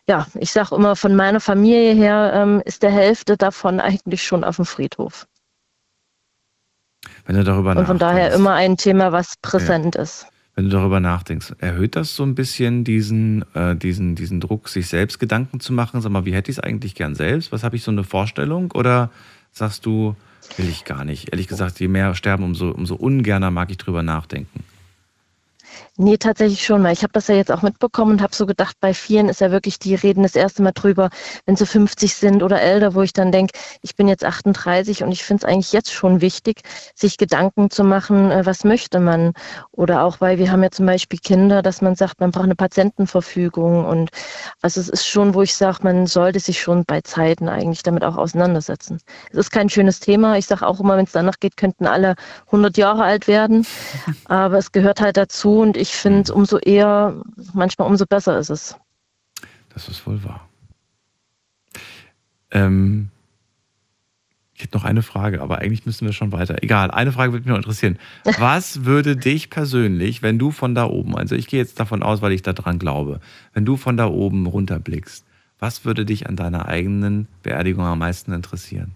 ja, 0.09 0.27
ich 0.37 0.51
sage 0.51 0.75
immer, 0.75 0.97
von 0.97 1.15
meiner 1.15 1.39
Familie 1.39 1.93
her 1.93 2.33
ähm, 2.35 2.61
ist 2.65 2.83
der 2.83 2.91
Hälfte 2.91 3.37
davon 3.37 3.79
eigentlich 3.79 4.23
schon 4.23 4.43
auf 4.43 4.57
dem 4.57 4.65
Friedhof. 4.65 5.25
Wenn 7.25 7.37
du 7.37 7.45
darüber 7.45 7.77
Und 7.77 7.85
von 7.85 7.97
daher 7.97 8.33
immer 8.33 8.53
ein 8.53 8.75
Thema, 8.75 9.13
was 9.13 9.35
präsent 9.41 9.95
ist. 9.95 10.27
Wenn 10.55 10.65
du 10.65 10.71
darüber 10.71 10.99
nachdenkst, 10.99 11.55
erhöht 11.59 11.95
das 11.95 12.15
so 12.15 12.23
ein 12.23 12.35
bisschen 12.35 12.83
diesen, 12.83 13.43
äh, 13.55 13.75
diesen, 13.75 14.15
diesen 14.15 14.39
Druck, 14.39 14.69
sich 14.69 14.87
selbst 14.87 15.19
Gedanken 15.19 15.59
zu 15.59 15.73
machen? 15.73 16.01
Sag 16.01 16.11
mal, 16.11 16.25
wie 16.25 16.33
hätte 16.33 16.51
ich 16.51 16.57
es 16.57 16.63
eigentlich 16.63 16.93
gern 16.93 17.15
selbst? 17.15 17.51
Was 17.51 17.63
habe 17.63 17.75
ich 17.75 17.83
so 17.83 17.89
eine 17.89 18.03
Vorstellung? 18.03 18.71
Oder 18.71 19.09
sagst 19.51 19.85
du, 19.85 20.15
will 20.57 20.69
ich 20.69 20.85
gar 20.85 21.05
nicht? 21.05 21.29
Ehrlich 21.31 21.47
gesagt, 21.47 21.79
je 21.79 21.87
mehr 21.87 22.13
sterben, 22.13 22.43
umso, 22.43 22.69
umso 22.69 22.95
ungerner 22.95 23.49
mag 23.49 23.71
ich 23.71 23.77
drüber 23.77 24.03
nachdenken. 24.03 24.63
Nee, 25.95 26.17
tatsächlich 26.17 26.65
schon, 26.65 26.83
weil 26.83 26.93
ich 26.93 27.03
habe 27.03 27.13
das 27.13 27.27
ja 27.27 27.35
jetzt 27.35 27.51
auch 27.51 27.61
mitbekommen 27.61 28.13
und 28.13 28.21
habe 28.23 28.33
so 28.33 28.47
gedacht, 28.47 28.75
bei 28.79 28.95
vielen 28.95 29.29
ist 29.29 29.41
ja 29.41 29.51
wirklich, 29.51 29.77
die 29.77 29.93
reden 29.93 30.23
das 30.23 30.35
erste 30.35 30.63
Mal 30.63 30.71
drüber, 30.71 31.11
wenn 31.45 31.55
sie 31.55 31.67
50 31.67 32.15
sind 32.15 32.41
oder 32.41 32.59
älter, 32.59 32.95
wo 32.95 33.03
ich 33.03 33.13
dann 33.13 33.31
denke, 33.31 33.59
ich 33.83 33.95
bin 33.95 34.07
jetzt 34.07 34.25
38 34.25 35.03
und 35.03 35.11
ich 35.11 35.23
finde 35.23 35.45
es 35.45 35.53
eigentlich 35.53 35.71
jetzt 35.71 35.93
schon 35.93 36.19
wichtig, 36.19 36.61
sich 36.95 37.17
Gedanken 37.17 37.69
zu 37.69 37.83
machen, 37.83 38.31
äh, 38.31 38.43
was 38.43 38.63
möchte 38.63 38.99
man. 38.99 39.33
Oder 39.71 40.03
auch, 40.03 40.19
weil 40.19 40.39
wir 40.39 40.51
haben 40.51 40.63
ja 40.63 40.71
zum 40.71 40.87
Beispiel 40.87 41.19
Kinder, 41.19 41.61
dass 41.61 41.83
man 41.83 41.93
sagt, 41.95 42.19
man 42.19 42.31
braucht 42.31 42.45
eine 42.45 42.55
Patientenverfügung 42.55 43.85
und 43.85 44.09
also 44.63 44.81
es 44.81 44.89
ist 44.89 45.05
schon, 45.05 45.35
wo 45.35 45.43
ich 45.43 45.53
sage, 45.53 45.77
man 45.83 46.07
sollte 46.07 46.39
sich 46.39 46.59
schon 46.59 46.85
bei 46.85 47.01
Zeiten 47.01 47.47
eigentlich 47.47 47.83
damit 47.83 48.03
auch 48.03 48.17
auseinandersetzen. 48.17 48.99
Es 49.31 49.37
ist 49.37 49.51
kein 49.51 49.69
schönes 49.69 49.99
Thema. 49.99 50.39
Ich 50.39 50.47
sage 50.47 50.65
auch 50.65 50.79
immer, 50.79 50.97
wenn 50.97 51.05
es 51.05 51.11
danach 51.11 51.39
geht, 51.39 51.55
könnten 51.55 51.85
alle 51.85 52.15
100 52.47 52.77
Jahre 52.77 53.03
alt 53.03 53.27
werden, 53.27 53.67
aber 54.25 54.57
es 54.57 54.71
gehört 54.71 54.99
halt 54.99 55.17
dazu 55.17 55.59
und 55.59 55.77
ich 55.77 55.82
finde, 55.91 56.33
umso 56.33 56.57
eher, 56.57 57.21
manchmal 57.53 57.87
umso 57.87 58.05
besser 58.05 58.37
ist 58.39 58.49
es. 58.49 58.77
Das 59.73 59.89
ist 59.89 60.05
wohl 60.05 60.23
wahr. 60.23 60.47
Ähm, 62.51 63.09
ich 64.53 64.63
hätte 64.63 64.77
noch 64.77 64.85
eine 64.85 65.01
Frage, 65.01 65.41
aber 65.41 65.59
eigentlich 65.59 65.85
müssen 65.85 66.05
wir 66.05 66.13
schon 66.13 66.31
weiter. 66.31 66.61
Egal, 66.61 66.91
eine 66.91 67.11
Frage 67.11 67.33
würde 67.33 67.43
mich 67.43 67.49
noch 67.49 67.57
interessieren. 67.57 67.97
Was 68.37 68.85
würde 68.85 69.17
dich 69.17 69.49
persönlich, 69.49 70.21
wenn 70.21 70.37
du 70.37 70.51
von 70.51 70.75
da 70.75 70.85
oben, 70.85 71.17
also 71.17 71.35
ich 71.35 71.47
gehe 71.47 71.59
jetzt 71.59 71.79
davon 71.79 72.03
aus, 72.03 72.21
weil 72.21 72.31
ich 72.31 72.43
daran 72.43 72.79
glaube, 72.79 73.19
wenn 73.53 73.65
du 73.65 73.77
von 73.77 73.97
da 73.97 74.07
oben 74.07 74.45
runterblickst, 74.45 75.25
was 75.59 75.85
würde 75.85 76.03
dich 76.03 76.27
an 76.27 76.35
deiner 76.35 76.67
eigenen 76.67 77.29
Beerdigung 77.41 77.85
am 77.85 77.99
meisten 77.99 78.33
interessieren? 78.33 78.95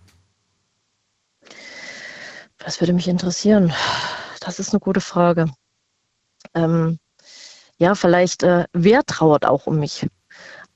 Was 2.60 2.82
würde 2.82 2.92
mich 2.92 3.08
interessieren? 3.08 3.72
Das 4.42 4.60
ist 4.60 4.74
eine 4.74 4.82
gute 4.82 5.00
Frage 5.00 5.50
ähm, 6.58 7.00
ja, 7.78 7.96
vielleicht, 7.96 8.44
äh, 8.44 8.66
wer 8.74 9.04
trauert 9.06 9.46
auch 9.46 9.68
um 9.68 9.80
mich? 9.80 10.08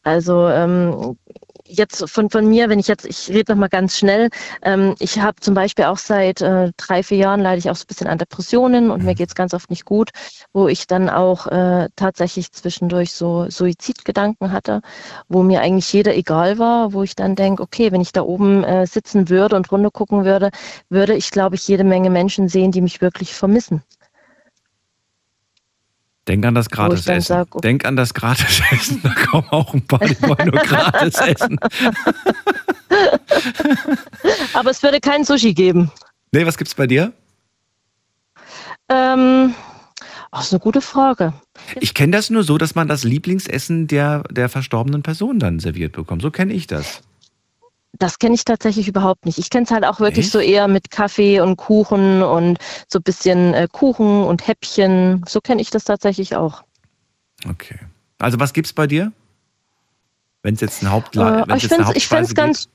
Also 0.04 0.48
ähm, 0.48 1.18
jetzt 1.66 2.10
von, 2.10 2.30
von 2.30 2.48
mir, 2.48 2.70
wenn 2.70 2.80
ich 2.80 2.88
jetzt, 2.88 3.06
ich 3.06 3.30
rede 3.30 3.54
noch 3.54 3.60
mal 3.60 3.70
ganz 3.70 3.98
schnell, 3.98 4.30
ähm, 4.62 4.96
ich 5.00 5.20
habe 5.20 5.40
zum 5.42 5.54
Beispiel 5.54 5.86
auch 5.86 5.98
seit 5.98 6.42
äh, 6.42 6.72
drei, 6.78 7.04
vier 7.04 7.18
Jahren 7.18 7.42
leide 7.42 7.60
ich 7.60 7.70
auch 7.70 7.76
so 7.76 7.84
ein 7.84 7.88
bisschen 7.88 8.08
an 8.08 8.18
Depressionen 8.18 8.92
und 8.92 9.04
mir 9.04 9.16
geht's 9.16 9.36
ganz 9.36 9.54
oft 9.54 9.70
nicht 9.70 9.86
gut, 9.86 10.10
wo 10.54 10.68
ich 10.68 10.88
dann 10.88 11.10
auch 11.10 11.48
äh, 11.48 11.90
tatsächlich 11.96 12.52
zwischendurch 12.52 13.14
so 13.14 13.50
Suizidgedanken 13.50 14.52
hatte, 14.52 14.82
wo 15.30 15.44
mir 15.44 15.62
eigentlich 15.62 15.92
jeder 15.94 16.16
egal 16.16 16.58
war, 16.60 16.94
wo 16.94 17.04
ich 17.04 17.16
dann 17.16 17.36
denke, 17.36 17.64
okay, 17.64 17.92
wenn 17.92 18.02
ich 18.02 18.12
da 18.12 18.22
oben 18.22 18.64
äh, 18.64 18.86
sitzen 18.86 19.30
würde 19.30 19.56
und 19.56 19.72
runter 19.72 19.92
gucken 19.92 20.26
würde, 20.26 20.50
würde 20.90 21.16
ich, 21.16 21.32
glaube 21.32 21.56
ich, 21.56 21.68
jede 21.68 21.84
Menge 21.84 22.10
Menschen 22.10 22.50
sehen, 22.50 22.72
die 22.72 22.82
mich 22.82 23.02
wirklich 23.02 23.34
vermissen. 23.34 23.84
Denk 26.28 26.46
an 26.46 26.54
das 26.54 26.70
Gratisessen. 26.70 27.22
Sag, 27.22 27.56
okay. 27.56 27.68
Denk 27.68 27.86
an 27.86 27.96
das 27.96 28.14
Gratisessen. 28.14 29.02
Da 29.04 29.10
kommen 29.14 29.48
auch 29.50 29.74
ein 29.74 29.82
paar, 29.82 30.00
die 30.00 30.22
wollen 30.22 30.50
nur 30.50 30.62
gratis 30.62 31.16
essen. 31.16 31.58
Aber 34.54 34.70
es 34.70 34.84
würde 34.84 35.00
kein 35.00 35.24
Sushi 35.24 35.54
geben. 35.54 35.92
Nee, 36.32 36.46
was 36.46 36.58
gibt's 36.58 36.76
bei 36.76 36.86
dir? 36.86 37.14
Ähm, 38.90 39.56
das 40.32 40.46
ist 40.46 40.54
eine 40.54 40.60
gute 40.60 40.82
Frage. 40.82 41.34
Ich 41.80 41.94
kenne 41.94 42.16
das 42.16 42.30
nur 42.30 42.44
so, 42.44 42.58
dass 42.58 42.76
man 42.76 42.88
das 42.88 43.04
Lieblingsessen 43.04 43.88
der, 43.88 44.24
der 44.30 44.50
verstorbenen 44.50 45.02
Person 45.04 45.40
dann 45.40 45.60
serviert 45.60 45.94
bekommt. 45.94 46.22
So 46.22 46.32
kenne 46.32 46.54
ich 46.54 46.68
das. 46.68 47.02
Das 48.02 48.18
kenne 48.18 48.34
ich 48.34 48.46
tatsächlich 48.46 48.88
überhaupt 48.88 49.28
nicht. 49.28 49.38
Ich 49.38 49.52
kenne 49.52 49.66
es 49.66 49.70
halt 49.70 49.86
auch 49.86 50.00
wirklich 50.00 50.26
Echt? 50.26 50.34
so 50.34 50.40
eher 50.40 50.68
mit 50.68 50.90
Kaffee 50.90 51.40
und 51.40 51.56
Kuchen 51.56 52.24
und 52.24 52.58
so 52.88 52.98
ein 52.98 53.04
bisschen 53.04 53.54
äh, 53.54 53.68
Kuchen 53.72 54.24
und 54.24 54.48
Häppchen. 54.48 55.24
So 55.30 55.40
kenne 55.40 55.62
ich 55.62 55.70
das 55.70 55.84
tatsächlich 55.84 56.36
auch. 56.36 56.64
Okay. 57.48 57.78
Also 58.18 58.40
was 58.40 58.54
gibt's 58.54 58.74
bei 58.74 58.88
dir? 58.88 59.12
Wenn 60.42 60.56
es 60.56 60.62
jetzt 60.62 60.82
ein 60.82 60.90
Hauptla 60.90 61.44
äh, 61.44 61.58
ich 61.58 61.68
finde 62.08 62.24
es 62.24 62.34
ganz 62.34 62.70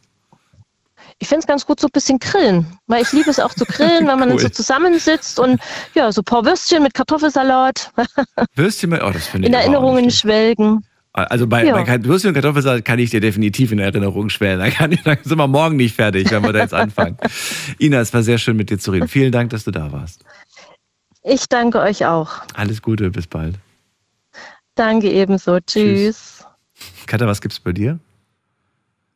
ich 1.18 1.26
finde 1.26 1.40
es 1.40 1.46
ganz 1.46 1.66
gut, 1.66 1.80
so 1.80 1.88
ein 1.88 1.92
bisschen 1.92 2.20
grillen, 2.20 2.78
weil 2.86 3.02
ich 3.02 3.10
liebe 3.10 3.30
es 3.30 3.40
auch 3.40 3.54
zu 3.54 3.64
grillen, 3.64 4.06
wenn 4.06 4.18
man 4.18 4.30
cool. 4.30 4.36
dann 4.36 4.38
so 4.38 4.48
zusammensitzt 4.48 5.40
und 5.40 5.60
ja, 5.94 6.12
so 6.12 6.20
ein 6.20 6.24
paar 6.24 6.44
Würstchen 6.44 6.84
mit 6.84 6.94
Kartoffelsalat. 6.94 7.90
Würstchen 8.54 8.90
mit, 8.90 9.02
oh, 9.02 9.10
das 9.10 9.26
finde 9.26 9.48
ich 9.48 9.54
In 9.54 9.58
Erinnerungen 9.58 10.10
schwelgen. 10.10 10.86
Also 11.16 11.46
bei, 11.46 11.64
ja. 11.64 11.82
bei 11.82 12.04
Würstchen 12.04 12.28
und 12.28 12.34
Kartoffelsalat 12.34 12.84
kann 12.84 12.98
ich 12.98 13.08
dir 13.08 13.20
definitiv 13.20 13.72
in 13.72 13.78
Erinnerung 13.78 14.28
schwellen. 14.28 14.58
Da, 14.58 14.68
kann 14.68 14.92
ich, 14.92 15.02
da 15.02 15.16
sind 15.22 15.38
wir 15.38 15.46
morgen 15.46 15.76
nicht 15.76 15.94
fertig, 15.96 16.30
wenn 16.30 16.42
wir 16.42 16.52
da 16.52 16.58
jetzt 16.58 16.74
anfangen. 16.74 17.16
Ina, 17.80 18.00
es 18.00 18.12
war 18.12 18.22
sehr 18.22 18.36
schön 18.36 18.56
mit 18.56 18.68
dir 18.68 18.78
zu 18.78 18.90
reden. 18.90 19.08
Vielen 19.08 19.32
Dank, 19.32 19.48
dass 19.50 19.64
du 19.64 19.70
da 19.70 19.90
warst. 19.92 20.24
Ich 21.22 21.48
danke 21.48 21.80
euch 21.80 22.04
auch. 22.04 22.42
Alles 22.54 22.82
Gute, 22.82 23.10
bis 23.10 23.26
bald. 23.26 23.58
Danke 24.74 25.10
ebenso. 25.10 25.58
Tschüss. 25.58 26.44
Tschüss. 26.44 27.06
Katja, 27.06 27.26
was 27.26 27.40
gibt's 27.40 27.60
bei 27.60 27.72
dir? 27.72 27.98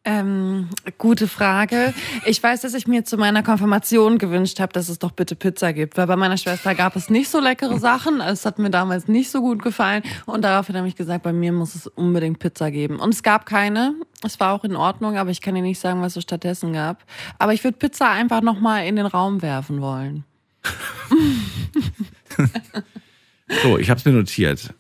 Ähm, 0.03 0.71
gute 0.97 1.29
Frage. 1.29 1.93
Ich 2.25 2.43
weiß, 2.43 2.63
dass 2.63 2.73
ich 2.73 2.87
mir 2.87 3.05
zu 3.05 3.19
meiner 3.19 3.43
Konfirmation 3.43 4.17
gewünscht 4.17 4.59
habe, 4.59 4.73
dass 4.73 4.89
es 4.89 4.99
doch 4.99 5.11
bitte 5.11 5.37
Pizza 5.37 5.75
gibt, 5.75 5.99
weil 5.99 6.07
bei 6.07 6.17
meiner 6.17 6.39
Schwester 6.39 6.75
gab 6.75 6.97
es 6.97 7.11
nicht 7.11 7.29
so 7.29 7.39
leckere 7.39 7.79
Sachen. 7.79 8.23
Es 8.23 8.47
hat 8.47 8.59
mir 8.59 8.71
damals 8.71 9.09
nicht 9.09 9.31
so 9.31 9.43
gut 9.43 9.63
gefallen 9.63 10.03
und 10.25 10.43
daraufhin 10.43 10.79
habe 10.79 10.89
ich 10.89 10.97
gesagt, 10.97 11.23
bei 11.23 11.35
mir 11.35 11.53
muss 11.53 11.75
es 11.75 11.87
unbedingt 11.87 12.39
Pizza 12.39 12.71
geben. 12.71 12.99
Und 12.99 13.13
es 13.13 13.23
gab 13.23 13.45
keine. 13.45 13.95
Es 14.25 14.41
war 14.41 14.55
auch 14.55 14.65
in 14.65 14.75
Ordnung, 14.75 15.19
aber 15.19 15.31
ich 15.31 15.43
kann 15.43 15.55
dir 15.55 15.61
nicht 15.61 15.81
sagen, 15.81 16.01
was 16.01 16.17
es 16.17 16.23
stattdessen 16.23 16.73
gab. 16.73 17.05
Aber 17.39 17.53
ich 17.53 17.63
würde 17.63 17.77
Pizza 17.77 18.09
einfach 18.09 18.41
nochmal 18.41 18.87
in 18.87 18.97
den 18.97 19.07
Raum 19.07 19.43
werfen 19.43 19.83
wollen. 19.83 20.25
so, 23.63 23.77
ich 23.77 23.91
habe 23.91 23.99
es 23.99 24.05
mir 24.07 24.13
notiert. 24.13 24.73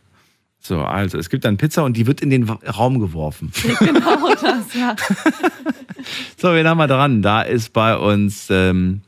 So, 0.62 0.80
also 0.82 1.18
es 1.18 1.30
gibt 1.30 1.46
dann 1.46 1.56
Pizza 1.56 1.84
und 1.84 1.96
die 1.96 2.06
wird 2.06 2.20
in 2.20 2.28
den 2.30 2.48
Raum 2.48 3.00
geworfen. 3.00 3.50
Genau 3.78 4.28
das, 4.34 4.74
ja. 4.74 4.94
so, 6.36 6.52
wen 6.52 6.68
haben 6.68 6.78
wir 6.78 6.86
dran? 6.86 7.22
Da 7.22 7.42
ist 7.42 7.72
bei 7.72 7.96
uns 7.96 8.50
ähm, 8.50 9.00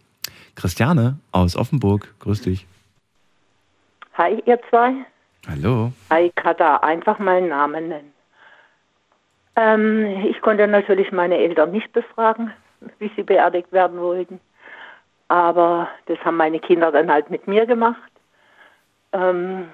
Christiane 0.55 1.19
aus 1.31 1.57
Offenburg. 1.57 2.15
Grüß 2.21 2.43
dich. 2.43 2.67
Hi, 4.15 4.43
ihr 4.47 4.59
zwei. 4.71 4.95
Hallo. 5.47 5.93
Hi, 6.11 6.33
Kata. 6.35 6.77
Einfach 6.79 7.19
meinen 7.19 7.49
Namen 7.49 7.89
nennen. 7.89 8.13
Ähm, 9.57 10.25
ich 10.25 10.41
konnte 10.41 10.67
natürlich 10.67 11.13
meine 11.13 11.37
Eltern 11.37 11.73
nicht 11.73 11.93
befragen, 11.93 12.53
wie 12.99 13.11
sie 13.15 13.23
beerdigt 13.23 13.73
werden 13.73 14.01
wollten. 14.01 14.41
Aber 15.29 15.89
das 16.07 16.19
haben 16.25 16.37
meine 16.37 16.61
Kinder 16.61 16.91
dann 16.91 17.11
halt 17.11 17.31
mit 17.31 17.47
mir 17.47 17.67
gemacht. 17.67 18.11
Ähm, 19.13 19.67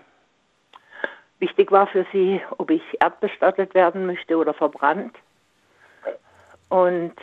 Wichtig 1.39 1.71
war 1.71 1.87
für 1.87 2.05
sie, 2.13 2.41
ob 2.59 2.71
ich 2.71 2.83
erdbestattet 3.01 3.75
werden 3.75 4.07
möchte 4.07 4.37
oder 4.37 4.55
verbrannt. 4.55 5.17
Und 6.69 7.15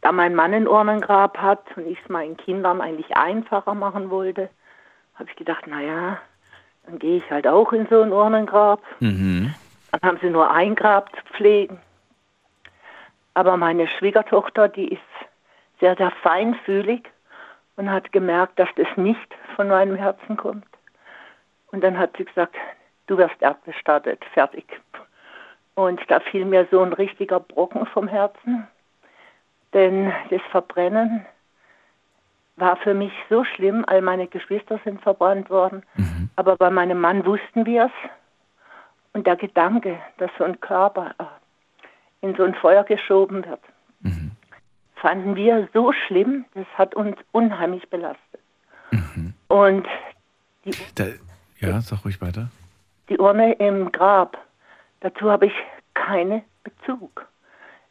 da 0.00 0.12
mein 0.12 0.34
Mann 0.34 0.54
ein 0.54 0.66
Urnengrab 0.66 1.38
hat 1.38 1.64
und 1.76 1.86
ich 1.86 1.98
es 2.02 2.08
meinen 2.08 2.36
Kindern 2.36 2.80
eigentlich 2.80 3.16
einfacher 3.16 3.74
machen 3.74 4.10
wollte, 4.10 4.48
habe 5.14 5.28
ich 5.28 5.36
gedacht, 5.36 5.66
naja, 5.66 6.18
dann 6.86 6.98
gehe 6.98 7.18
ich 7.18 7.30
halt 7.30 7.46
auch 7.46 7.72
in 7.72 7.86
so 7.88 8.00
ein 8.00 8.12
Urnengrab. 8.12 8.82
Mhm. 9.00 9.54
Dann 9.92 10.00
haben 10.02 10.18
sie 10.22 10.30
nur 10.30 10.50
ein 10.50 10.74
Grab 10.74 11.14
zu 11.14 11.22
pflegen. 11.34 11.78
Aber 13.34 13.56
meine 13.56 13.86
Schwiegertochter, 13.86 14.68
die 14.68 14.88
ist 14.88 15.00
sehr, 15.80 15.96
sehr 15.96 16.10
feinfühlig 16.22 17.02
und 17.76 17.90
hat 17.90 18.12
gemerkt, 18.12 18.58
dass 18.58 18.68
das 18.76 18.88
nicht 18.96 19.34
von 19.56 19.68
meinem 19.68 19.96
Herzen 19.96 20.36
kommt. 20.36 20.66
Und 21.70 21.82
dann 21.82 21.98
hat 21.98 22.16
sie 22.16 22.24
gesagt, 22.24 22.56
du 23.10 23.18
wirst 23.18 23.42
erdbestattet, 23.42 24.24
fertig. 24.32 24.64
Und 25.74 26.00
da 26.08 26.20
fiel 26.20 26.44
mir 26.44 26.68
so 26.70 26.80
ein 26.80 26.92
richtiger 26.92 27.40
Brocken 27.40 27.84
vom 27.86 28.06
Herzen, 28.06 28.68
denn 29.72 30.12
das 30.30 30.40
Verbrennen 30.50 31.26
war 32.56 32.76
für 32.76 32.94
mich 32.94 33.12
so 33.28 33.44
schlimm, 33.44 33.84
all 33.86 34.02
meine 34.02 34.26
Geschwister 34.28 34.78
sind 34.84 35.00
verbrannt 35.02 35.50
worden, 35.50 35.82
mhm. 35.96 36.30
aber 36.36 36.56
bei 36.56 36.70
meinem 36.70 37.00
Mann 37.00 37.24
wussten 37.24 37.66
wir 37.66 37.86
es. 37.86 38.10
Und 39.12 39.26
der 39.26 39.36
Gedanke, 39.36 39.98
dass 40.18 40.30
so 40.38 40.44
ein 40.44 40.60
Körper 40.60 41.14
äh, 41.18 41.24
in 42.20 42.36
so 42.36 42.44
ein 42.44 42.54
Feuer 42.54 42.84
geschoben 42.84 43.44
wird, 43.44 43.60
mhm. 44.00 44.32
fanden 44.94 45.34
wir 45.34 45.68
so 45.72 45.92
schlimm, 45.92 46.44
das 46.54 46.66
hat 46.74 46.94
uns 46.94 47.16
unheimlich 47.32 47.88
belastet. 47.88 48.40
Mhm. 48.92 49.34
Und 49.48 49.88
die, 50.64 50.72
da, 50.94 51.06
ja, 51.58 51.80
sag 51.80 52.04
ruhig 52.04 52.20
weiter 52.20 52.50
die 53.10 53.18
Urne 53.18 53.52
im 53.54 53.92
Grab, 53.92 54.38
dazu 55.00 55.30
habe 55.30 55.46
ich 55.46 55.52
keinen 55.94 56.42
Bezug. 56.64 57.26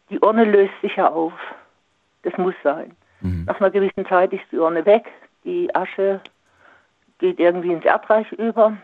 Die 0.10 0.20
Urne 0.20 0.46
löst 0.46 0.74
sich 0.82 0.96
ja 0.96 1.10
auf. 1.10 1.34
Das 2.24 2.36
muss 2.38 2.56
sein. 2.64 2.96
Mhm. 3.22 3.44
Nach 3.46 3.60
einer 3.60 3.70
gewissen 3.70 4.06
Zeit 4.08 4.34
ist 4.34 4.44
die 4.52 4.58
Urne 4.58 4.86
weg, 4.86 5.06
die 5.44 5.74
Asche 5.76 6.22
geht 7.20 7.40
irgendwie 7.40 7.72
ins 7.72 7.86
Erdreich 7.86 8.32
über 8.34 8.78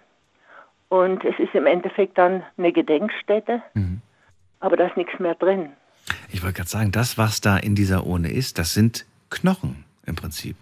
und 0.89 1.23
es 1.23 1.37
ist 1.39 1.55
im 1.55 1.65
Endeffekt 1.65 2.17
dann 2.17 2.43
eine 2.57 2.71
Gedenkstätte, 2.71 3.61
mhm. 3.73 4.01
aber 4.59 4.77
da 4.77 4.87
ist 4.87 4.97
nichts 4.97 5.17
mehr 5.19 5.35
drin. 5.35 5.69
Ich 6.29 6.43
wollte 6.43 6.57
gerade 6.57 6.69
sagen, 6.69 6.91
das, 6.91 7.17
was 7.17 7.41
da 7.41 7.57
in 7.57 7.75
dieser 7.75 8.05
Urne 8.05 8.31
ist, 8.31 8.59
das 8.59 8.73
sind 8.73 9.05
Knochen 9.29 9.85
im 10.05 10.15
Prinzip. 10.15 10.57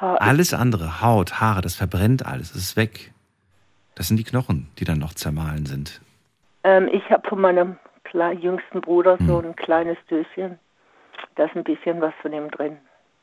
Ha 0.00 0.14
alles 0.14 0.54
andere, 0.54 1.02
Haut, 1.02 1.40
Haare, 1.40 1.60
das 1.60 1.74
verbrennt 1.74 2.24
alles, 2.24 2.52
das 2.52 2.62
ist 2.62 2.76
weg. 2.76 3.12
Das 3.98 4.06
sind 4.06 4.16
die 4.16 4.24
Knochen, 4.24 4.68
die 4.78 4.84
dann 4.84 4.98
noch 5.00 5.12
zermahlen 5.12 5.66
sind. 5.66 6.00
Ähm, 6.62 6.88
ich 6.92 7.02
habe 7.10 7.28
von 7.28 7.40
meinem 7.40 7.76
jüngsten 8.40 8.80
Bruder 8.80 9.18
Hm. 9.18 9.26
so 9.26 9.38
ein 9.40 9.56
kleines 9.56 9.98
Döschen. 10.08 10.58
Da 11.34 11.44
ist 11.46 11.56
ein 11.56 11.64
bisschen 11.64 12.00
was 12.00 12.14
von 12.22 12.32
ihm 12.32 12.48
drin. 12.50 12.76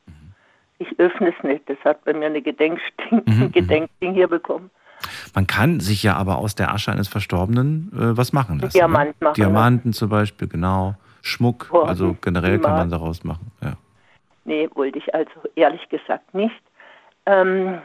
Mhm. 0.06 0.34
Ich 0.78 0.98
öffne 0.98 1.34
es 1.36 1.42
nicht. 1.42 1.68
Das 1.68 1.78
hat 1.82 2.04
bei 2.04 2.12
mir 2.12 2.26
eine 2.26 2.42
Gedenkding, 2.42 3.22
Mhm, 3.26 3.42
ein 3.44 3.52
Gedenkding 3.52 4.12
hier 4.12 4.28
bekommen. 4.28 4.70
Man 5.34 5.46
kann 5.46 5.80
sich 5.80 6.02
ja 6.02 6.14
aber 6.16 6.38
aus 6.38 6.54
der 6.54 6.72
Asche 6.72 6.92
eines 6.92 7.08
Verstorbenen 7.08 7.90
äh, 7.94 8.16
was 8.16 8.34
machen 8.34 8.58
lassen. 8.58 8.76
Diamant 8.76 9.08
ne? 9.20 9.24
machen 9.24 9.34
Diamanten 9.34 9.92
zum 9.94 10.10
Beispiel, 10.10 10.46
genau. 10.46 10.94
Schmuck, 11.22 11.68
Boah, 11.70 11.88
also 11.88 12.16
generell 12.20 12.58
kann 12.60 12.72
man 12.72 12.90
daraus 12.90 13.24
machen. 13.24 13.50
Ja. 13.62 13.76
Nee, 14.44 14.68
wollte 14.74 14.98
ich 14.98 15.14
also 15.14 15.30
ehrlich 15.56 15.88
gesagt 15.88 16.34
nicht. 16.34 16.54
Ähm, 17.24 17.80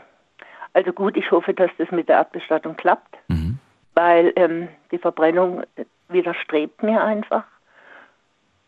also 0.73 0.93
gut, 0.93 1.18
ich 1.18 1.30
hoffe, 1.31 1.53
dass 1.53 1.72
das 1.77 1.91
mit 1.91 2.10
der 2.10 2.18
Erdbestattung 2.18 2.76
klappt, 2.76 3.18
Mhm. 3.27 3.60
weil 3.93 4.34
ähm, 4.35 4.68
die 4.91 4.98
Verbrennung 4.98 5.64
widerstrebt 6.10 6.84
mir 6.84 7.03
einfach. 7.03 7.43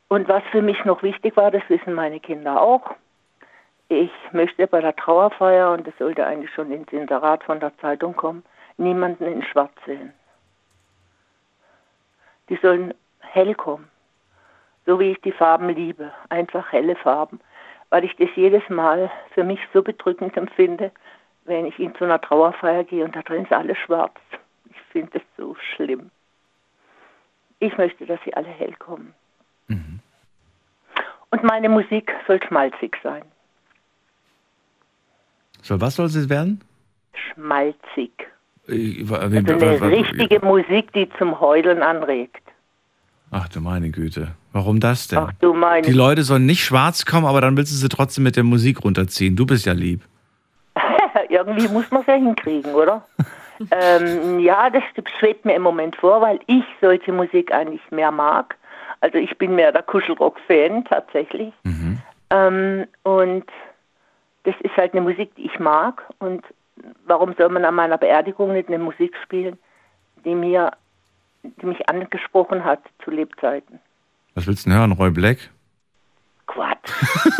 Und 0.07 0.27
was 0.27 0.43
für 0.51 0.61
mich 0.61 0.83
noch 0.85 1.01
wichtig 1.01 1.35
war, 1.37 1.49
das 1.51 1.63
wissen 1.69 1.93
meine 1.93 2.19
Kinder 2.19 2.61
auch. 2.61 2.95
Ich 3.89 4.11
möchte 4.31 4.67
bei 4.67 4.81
der 4.81 4.95
Trauerfeier, 4.95 5.71
und 5.71 5.87
das 5.87 5.97
sollte 5.97 6.25
eigentlich 6.25 6.53
schon 6.53 6.71
ins 6.71 6.91
Inserat 6.91 7.43
von 7.43 7.59
der 7.59 7.75
Zeitung 7.79 8.15
kommen, 8.15 8.43
niemanden 8.77 9.25
in 9.25 9.43
Schwarz 9.43 9.73
sehen. 9.85 10.13
Die 12.49 12.57
sollen 12.57 12.93
hell 13.19 13.55
kommen, 13.55 13.89
so 14.85 14.99
wie 14.99 15.11
ich 15.11 15.21
die 15.21 15.31
Farben 15.31 15.69
liebe, 15.69 16.11
einfach 16.29 16.71
helle 16.71 16.95
Farben, 16.95 17.39
weil 17.89 18.03
ich 18.03 18.15
das 18.17 18.29
jedes 18.35 18.67
Mal 18.69 19.11
für 19.33 19.43
mich 19.43 19.59
so 19.73 19.81
bedrückend 19.81 20.35
empfinde, 20.37 20.91
wenn 21.45 21.65
ich 21.65 21.77
in 21.79 21.93
zu 21.95 22.03
einer 22.05 22.21
Trauerfeier 22.21 22.83
gehe 22.83 23.03
und 23.03 23.15
da 23.15 23.21
drin 23.21 23.43
ist 23.43 23.51
alles 23.51 23.77
schwarz. 23.77 24.15
Ich 24.69 24.77
finde 24.91 25.11
das 25.13 25.21
so 25.37 25.55
schlimm. 25.75 26.09
Ich 27.59 27.77
möchte, 27.77 28.05
dass 28.05 28.19
sie 28.25 28.33
alle 28.33 28.47
hell 28.47 28.73
kommen. 28.79 29.13
Und 31.29 31.43
meine 31.43 31.69
Musik 31.69 32.11
soll 32.27 32.39
schmalzig 32.43 32.95
sein. 33.01 33.23
So, 35.61 35.79
was 35.81 35.95
soll 35.95 36.05
es 36.05 36.29
werden? 36.29 36.61
Schmalzig. 37.13 38.11
Ich, 38.67 39.09
Also 39.11 39.35
eine 39.37 39.91
richtige 39.91 40.39
Musik, 40.45 40.91
die 40.93 41.09
zum 41.17 41.39
Heulen 41.39 41.81
anregt. 41.81 42.43
Ach 43.31 43.49
du 43.49 43.61
meine 43.61 43.89
Güte. 43.89 44.35
Warum 44.51 44.79
das 44.79 45.07
denn? 45.07 45.19
Ach 45.19 45.33
du 45.39 45.53
meine. 45.53 45.87
Die 45.87 45.93
Leute 45.93 46.21
sollen 46.23 46.45
nicht 46.45 46.63
schwarz 46.63 47.05
kommen, 47.05 47.25
aber 47.25 47.41
dann 47.41 47.57
willst 47.57 47.71
du 47.71 47.75
sie 47.77 47.89
trotzdem 47.89 48.23
mit 48.25 48.35
der 48.35 48.43
Musik 48.43 48.83
runterziehen. 48.83 49.35
Du 49.35 49.45
bist 49.47 49.65
ja 49.65 49.73
lieb. 49.73 50.01
Irgendwie 51.33 51.67
muss 51.67 51.89
man 51.91 52.01
es 52.01 52.07
ja 52.07 52.13
hinkriegen, 52.13 52.73
oder? 52.73 53.05
ähm, 53.71 54.39
ja, 54.39 54.69
das 54.69 54.83
schwebt 55.19 55.45
mir 55.45 55.55
im 55.55 55.63
Moment 55.63 55.95
vor, 55.95 56.21
weil 56.21 56.39
ich 56.47 56.63
solche 56.79 57.11
Musik 57.11 57.51
eigentlich 57.51 57.81
mehr 57.91 58.11
mag. 58.11 58.55
Also 59.01 59.17
ich 59.17 59.37
bin 59.37 59.55
mehr 59.55 59.71
der 59.71 59.83
Kuschelrock-Fan 59.83 60.85
tatsächlich. 60.85 61.53
Ähm, 62.29 62.85
und 63.03 63.45
das 64.43 64.55
ist 64.61 64.75
halt 64.77 64.93
eine 64.93 65.01
Musik, 65.01 65.33
die 65.35 65.45
ich 65.45 65.59
mag. 65.59 66.03
Und 66.19 66.43
warum 67.05 67.33
soll 67.37 67.49
man 67.49 67.65
an 67.65 67.75
meiner 67.75 67.97
Beerdigung 67.97 68.53
nicht 68.53 68.67
eine 68.67 68.79
Musik 68.79 69.15
spielen, 69.23 69.57
die 70.23 70.35
mir, 70.35 70.71
die 71.43 71.65
mich 71.65 71.89
angesprochen 71.89 72.63
hat 72.63 72.81
zu 73.03 73.11
Lebzeiten? 73.11 73.79
Was 74.35 74.47
willst 74.47 74.65
du 74.65 74.69
denn 74.69 74.79
hören? 74.79 74.91
Roy 74.93 75.11
Black? 75.11 75.37
Quatsch. 76.47 76.91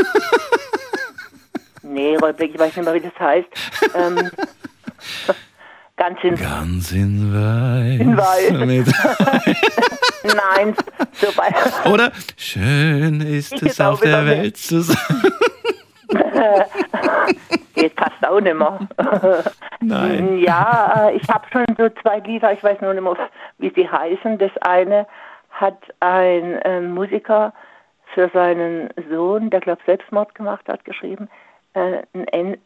nee, 1.84 2.16
Rollblick, 2.16 2.54
ich 2.54 2.60
weiß 2.60 2.76
nicht 2.76 2.86
mehr, 2.86 2.94
wie 2.94 3.00
das 3.00 3.20
heißt. 3.20 3.48
Ähm, 3.96 4.32
ganz 5.98 6.24
in, 6.24 6.36
Ganz 6.36 6.92
in 6.92 7.34
Weiß. 7.34 8.00
in 8.00 8.18
Weiß. 8.18 8.94
Nein, 10.24 10.76
so 11.14 11.28
bei. 11.36 11.92
Oder? 11.92 12.12
Schön 12.38 13.22
ist 13.22 13.54
Ich 13.54 13.62
es 13.62 13.68
jetzt 13.68 13.82
auf 13.82 14.00
der 14.00 14.26
Welt 14.26 14.58
zu 14.58 14.82
sein. 14.82 14.98
Geht 17.76 17.94
fast 18.00 18.26
auch 18.26 18.40
nicht 18.40 18.56
mehr. 18.56 18.80
Nein. 19.82 20.38
Ja, 20.38 21.12
ich 21.14 21.28
habe 21.28 21.46
schon 21.52 21.66
so 21.78 21.90
zwei 22.02 22.20
Lieder, 22.20 22.54
ich 22.54 22.64
weiß 22.64 22.80
nur 22.82 22.94
nicht 22.94 23.04
mehr, 23.04 23.30
wie 23.58 23.72
sie 23.76 23.90
heißen. 23.90 24.38
Das 24.38 24.52
eine 24.62 25.06
hat 25.52 25.78
ein 26.00 26.62
äh, 26.62 26.82
Musiker 26.82 27.54
für 28.14 28.30
seinen 28.34 28.90
Sohn, 29.10 29.50
der 29.50 29.60
glaube 29.60 29.82
Selbstmord 29.86 30.36
gemacht 30.36 30.68
hat, 30.68 30.86
geschrieben, 30.86 31.30
äh, 31.74 32.04
ein 32.14 32.28
N 32.28 32.58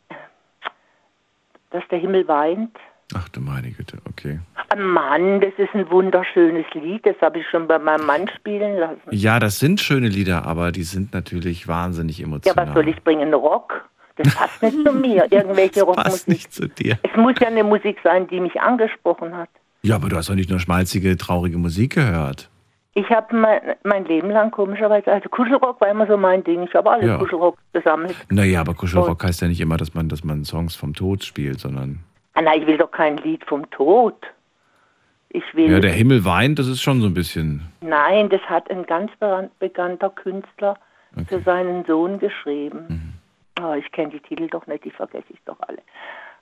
dass 1.72 1.84
der 1.90 2.00
Himmel 2.00 2.28
weint. 2.28 2.76
Ach 3.16 3.30
du 3.30 3.40
meine 3.40 3.72
Güte, 3.72 3.98
okay. 4.10 4.40
Mann, 4.78 5.40
das 5.40 5.54
ist 5.58 5.74
ein 5.74 5.90
wunderschönes 5.90 6.66
Lied, 6.74 7.06
das 7.06 7.16
habe 7.22 7.40
ich 7.40 7.46
schon 7.50 7.68
bei 7.68 7.80
meinem 7.80 8.06
Mann 8.06 8.28
spielen 8.36 8.78
lassen. 8.78 9.00
Ja, 9.12 9.40
das 9.40 9.60
sind 9.60 9.80
schöne 9.80 10.10
Lieder, 10.10 10.46
aber 10.46 10.74
die 10.74 10.84
sind 10.84 11.14
natürlich 11.14 11.68
wahnsinnig 11.70 12.20
Ja, 12.20 12.26
emotional. 12.26 12.68
was 12.68 12.74
soll 12.74 12.88
ich 12.90 13.02
bringen? 13.04 13.34
Rock? 13.34 13.90
Das 14.18 14.34
passt 14.36 14.62
nicht 14.62 14.84
zu 14.86 14.92
mir. 14.92 15.26
Irgendwelche 15.32 15.86
Passt 15.86 15.98
Rockmusik. 16.00 16.28
nicht 16.28 16.52
zu 16.54 16.68
dir. 16.68 16.98
Es 17.04 17.16
muss 17.16 17.36
ja 17.40 17.48
eine 17.48 17.64
Musik 17.64 17.98
sein, 18.04 18.28
die 18.28 18.40
mich 18.42 18.60
angesprochen 18.60 19.36
hat. 19.38 19.50
Ja, 19.84 19.96
aber 19.96 20.10
du 20.10 20.18
hast 20.18 20.30
doch 20.30 20.36
nicht 20.36 20.50
nur 20.50 20.60
schmalzige, 20.60 21.16
traurige 21.18 21.58
Musik 21.58 21.94
gehört. 21.96 22.50
Ich 22.98 23.08
habe 23.12 23.36
mein, 23.36 23.62
mein 23.84 24.06
Leben 24.06 24.32
lang 24.32 24.50
komischerweise, 24.50 25.12
also 25.14 25.30
Kuschelrock 25.30 25.80
war 25.80 25.88
immer 25.88 26.08
so 26.08 26.18
mein 26.18 26.44
Ding. 26.44 26.64
Ich 26.64 26.74
habe 26.74 26.90
alle 26.90 27.06
Ja. 27.06 27.18
Kuschelrock 27.20 27.56
gesammelt. 27.72 28.16
Naja, 28.32 28.62
aber 28.62 28.74
Kuschelrock 28.74 29.24
heißt 29.24 29.40
ja 29.44 29.48
nicht 29.48 29.62
immer, 29.62 29.78
dass 29.78 29.94
man, 29.94 30.10
dass 30.10 30.24
man 30.24 30.44
Songs 30.44 30.76
vom 30.76 30.96
Tod 30.96 31.24
spielt, 31.24 31.60
sondern. 31.60 32.00
Ah, 32.34 32.42
nein, 32.42 32.60
ich 32.62 32.66
will 32.68 32.80
doch 32.80 32.90
kein 32.90 33.18
Lied 33.18 33.46
vom 33.46 33.70
Tod. 33.70 34.16
Ich 35.30 35.44
will. 35.54 35.70
Ja, 35.70 35.80
der 35.80 35.92
Himmel 35.92 36.26
weint, 36.26 36.58
das 36.58 36.66
ist 36.66 36.82
schon 36.82 37.00
so 37.02 37.06
ein 37.06 37.14
bisschen. 37.14 37.72
Nein, 37.82 38.30
das 38.30 38.42
hat 38.50 38.68
ein 38.72 38.84
ganz 38.88 39.12
bekannter 39.60 40.10
Künstler 40.10 40.76
für 41.28 41.40
seinen 41.42 41.86
Sohn 41.86 42.18
geschrieben. 42.18 43.14
Oh, 43.62 43.74
ich 43.74 43.92
kenne 43.92 44.10
die 44.10 44.22
Titel 44.22 44.48
doch 44.48 44.66
nicht, 44.66 44.86
die 44.86 44.92
vergesse 44.92 45.26
ich 45.30 45.40
doch 45.46 45.58
alle. 45.68 45.80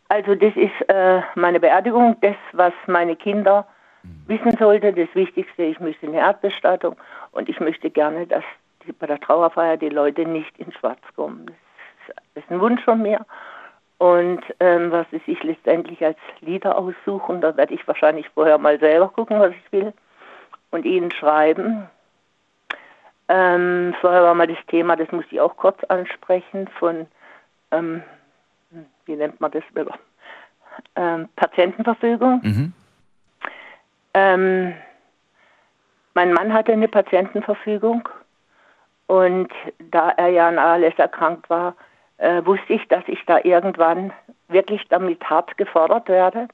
Also 0.08 0.36
das 0.36 0.56
ist 0.56 0.88
äh, 0.88 1.20
meine 1.36 1.60
Beerdigung, 1.60 2.16
das, 2.22 2.36
was 2.54 2.72
meine 2.88 3.18
Kinder 3.18 3.68
wissen 4.28 4.58
sollte, 4.58 4.94
das 4.94 5.14
Wichtigste, 5.14 5.64
ich 5.64 5.80
möchte 5.80 6.08
eine 6.08 6.18
Erdbestattung 6.18 6.96
und 7.32 7.50
ich 7.50 7.60
möchte 7.60 7.90
gerne, 7.90 8.28
dass 8.28 8.44
die, 8.86 8.92
bei 8.92 9.08
der 9.08 9.20
Trauerfeier 9.20 9.78
die 9.78 9.90
Leute 9.90 10.26
nicht 10.26 10.58
in 10.58 10.72
Schwarz 10.72 11.02
kommen. 11.16 11.46
Das 12.08 12.16
ist, 12.44 12.52
ein 12.52 12.60
Wunsch 12.60 12.84
von 12.84 13.02
mir. 13.02 13.26
Und 13.98 14.42
ähm, 14.60 14.92
was 14.92 15.08
sie 15.12 15.22
sich 15.26 15.42
letztendlich 15.44 16.04
als 16.04 16.18
Lieder 16.42 16.78
aussuchen, 16.78 17.40
da 17.42 17.56
werde 17.56 17.74
ich 17.74 17.88
wahrscheinlich 17.88 18.28
vorher 18.30 18.58
mal 18.58 18.80
selber 18.80 19.08
gucken, 19.10 19.40
was 19.40 19.52
ich 19.52 19.72
will 19.72 19.94
und 20.72 20.86
ihnen 20.86 21.12
schreiben. 21.12 21.88
Ähm, 23.28 23.96
vorher 24.02 24.24
war 24.24 24.36
mal 24.36 24.48
das 24.48 24.64
Thema, 24.68 24.96
das 24.96 25.12
muss 25.12 25.26
ich 25.32 25.40
auch 25.40 25.56
kurz 25.56 25.82
ansprechen, 25.86 26.68
von, 26.80 27.08
ähm, 27.72 28.04
wie 29.06 29.16
nennt 29.16 29.40
man 29.40 29.52
das? 29.52 29.64
Ähm, 30.96 31.30
Patientenverfügung. 31.36 32.42
Mhm. 32.44 32.74
Ähm, 34.16 34.74
mein 36.14 36.32
Mann 36.32 36.54
hatte 36.54 36.72
eine 36.72 36.88
Patientenverfügung 36.88 38.08
und 39.08 39.52
da 39.92 40.12
er 40.12 40.30
ja 40.30 40.48
an 40.48 40.58
ALS 40.58 40.98
erkrankt 40.98 41.50
war, 41.50 41.76
äh, 42.18 42.42
wusste 42.46 42.74
ich, 42.74 42.88
dass 42.88 43.04
ich 43.08 43.20
da 43.26 43.40
irgendwann 43.44 44.14
wirklich 44.48 44.82
damit 44.88 45.22
hart 45.30 45.58
gefordert 45.58 46.08
werde. 46.08 46.48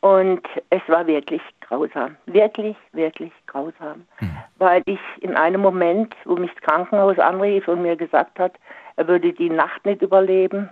Und 0.00 0.40
es 0.70 0.80
war 0.88 1.06
wirklich 1.06 1.42
grausam. 1.60 2.16
Wirklich, 2.24 2.76
wirklich 2.92 3.32
grausam. 3.46 4.06
Weil 4.56 4.82
ich 4.86 4.98
in 5.20 5.36
einem 5.36 5.60
Moment, 5.60 6.16
wo 6.24 6.36
mich 6.36 6.50
das 6.54 6.62
Krankenhaus 6.62 7.18
anrief 7.18 7.68
und 7.68 7.82
mir 7.82 7.96
gesagt 7.96 8.38
hat, 8.38 8.54
er 8.96 9.06
würde 9.08 9.34
die 9.34 9.50
Nacht 9.50 9.84
nicht 9.84 10.00
überleben, 10.00 10.70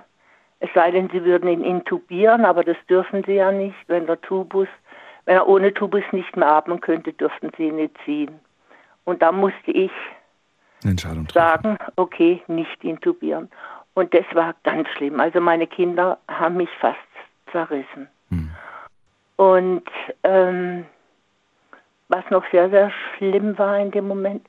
es 0.61 0.71
sei 0.75 0.91
denn, 0.91 1.09
sie 1.11 1.25
würden 1.25 1.49
ihn 1.49 1.65
intubieren, 1.65 2.45
aber 2.45 2.65
das 2.65 2.77
dürfen 2.89 3.23
sie 3.25 3.35
ja 3.35 3.53
nicht, 3.53 3.77
wenn 3.87 4.07
der 4.07 4.21
Tubus, 4.21 4.69
wenn 5.31 5.37
er 5.37 5.47
ohne 5.47 5.73
Tubus 5.73 6.03
nicht 6.11 6.37
mehr 6.37 6.51
atmen 6.51 6.81
könnte, 6.81 7.13
dürften 7.13 7.53
sie 7.57 7.69
ihn 7.69 7.77
nicht 7.77 7.97
ziehen. 8.05 8.41
Und 9.05 9.23
da 9.23 9.31
musste 9.31 9.71
ich 9.71 9.93
sagen, 11.33 11.79
okay, 11.95 12.43
nicht 12.49 12.83
intubieren. 12.83 13.49
Und 13.95 14.13
das 14.13 14.25
war 14.33 14.57
ganz 14.65 14.89
schlimm. 14.89 15.21
Also 15.21 15.41
meine 15.41 15.69
Kinder 15.69 16.19
haben 16.27 16.57
mich 16.57 16.69
fast 16.81 16.99
zerrissen. 17.53 18.09
Und 19.37 19.89
ähm, 20.25 20.85
was 22.09 22.29
noch 22.31 22.45
sehr, 22.51 22.69
sehr 22.71 22.91
schlimm 23.17 23.57
war 23.57 23.79
in 23.79 23.93
dem 23.93 24.09
Moment, 24.09 24.45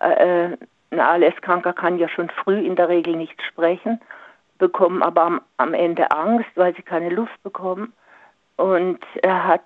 äh, 0.00 0.56
ein 0.90 1.00
ALS-Kranker 1.00 1.72
kann 1.72 1.98
ja 1.98 2.08
schon 2.08 2.30
früh 2.30 2.58
in 2.58 2.74
der 2.74 2.88
Regel 2.88 3.14
nicht 3.14 3.40
sprechen, 3.42 4.00
bekommen 4.58 5.04
aber 5.04 5.22
am, 5.22 5.40
am 5.58 5.72
Ende 5.72 6.10
Angst, 6.10 6.50
weil 6.56 6.74
sie 6.74 6.82
keine 6.82 7.10
Luft 7.10 7.40
bekommen. 7.44 7.92
Und 8.56 8.98
er 9.22 9.44
hat, 9.44 9.62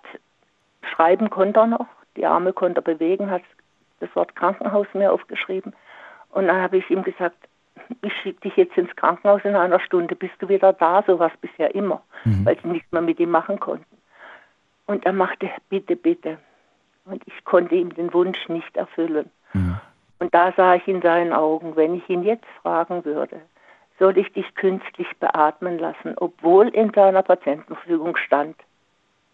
schreiben 0.82 1.31
konnte 1.31 1.61
er 1.61 1.66
noch, 1.66 1.86
die 2.16 2.27
Arme 2.27 2.52
konnte 2.52 2.81
er 2.81 2.85
bewegen, 2.85 3.31
hat 3.31 3.43
das 4.01 4.15
Wort 4.16 4.35
Krankenhaus 4.35 4.86
mir 4.94 5.12
aufgeschrieben. 5.12 5.74
Und 6.31 6.47
dann 6.47 6.61
habe 6.61 6.78
ich 6.78 6.90
ihm 6.90 7.02
gesagt, 7.02 7.36
ich 8.02 8.12
schicke 8.19 8.40
dich 8.40 8.57
jetzt 8.57 8.77
ins 8.77 8.94
Krankenhaus 8.97 9.44
in 9.44 9.57
einer 9.57 9.81
Stunde, 9.81 10.15
bist 10.15 10.35
du 10.39 10.48
wieder 10.48 10.73
da, 10.73 11.02
so 11.07 11.19
war 11.19 11.31
es 11.32 11.36
bisher 11.40 11.74
immer, 11.74 12.02
weil 12.44 12.59
sie 12.61 12.69
nichts 12.69 12.90
mehr 12.93 13.02
mit 13.02 13.19
ihm 13.19 13.31
machen 13.31 13.59
konnten. 13.59 13.97
Und 14.86 15.05
er 15.07 15.12
machte, 15.12 15.51
bitte, 15.69 15.97
bitte. 15.97 16.39
Und 17.05 17.23
ich 17.27 17.44
konnte 17.44 17.74
ihm 17.74 17.94
den 17.94 18.12
Wunsch 18.12 18.48
nicht 18.48 18.77
erfüllen. 18.77 19.31
Und 20.19 20.35
da 20.35 20.52
sah 20.57 20.74
ich 20.74 20.86
in 20.86 21.02
seinen 21.02 21.32
Augen, 21.32 21.77
wenn 21.77 21.94
ich 21.94 22.09
ihn 22.09 22.23
jetzt 22.23 22.47
fragen 22.62 23.05
würde, 23.05 23.40
soll 23.98 24.16
ich 24.19 24.32
dich 24.32 24.55
künstlich 24.55 25.09
beatmen 25.19 25.78
lassen, 25.78 26.15
obwohl 26.16 26.69
in 26.69 26.93
seiner 26.93 27.23
Patientenverfügung 27.23 28.16
stand, 28.16 28.57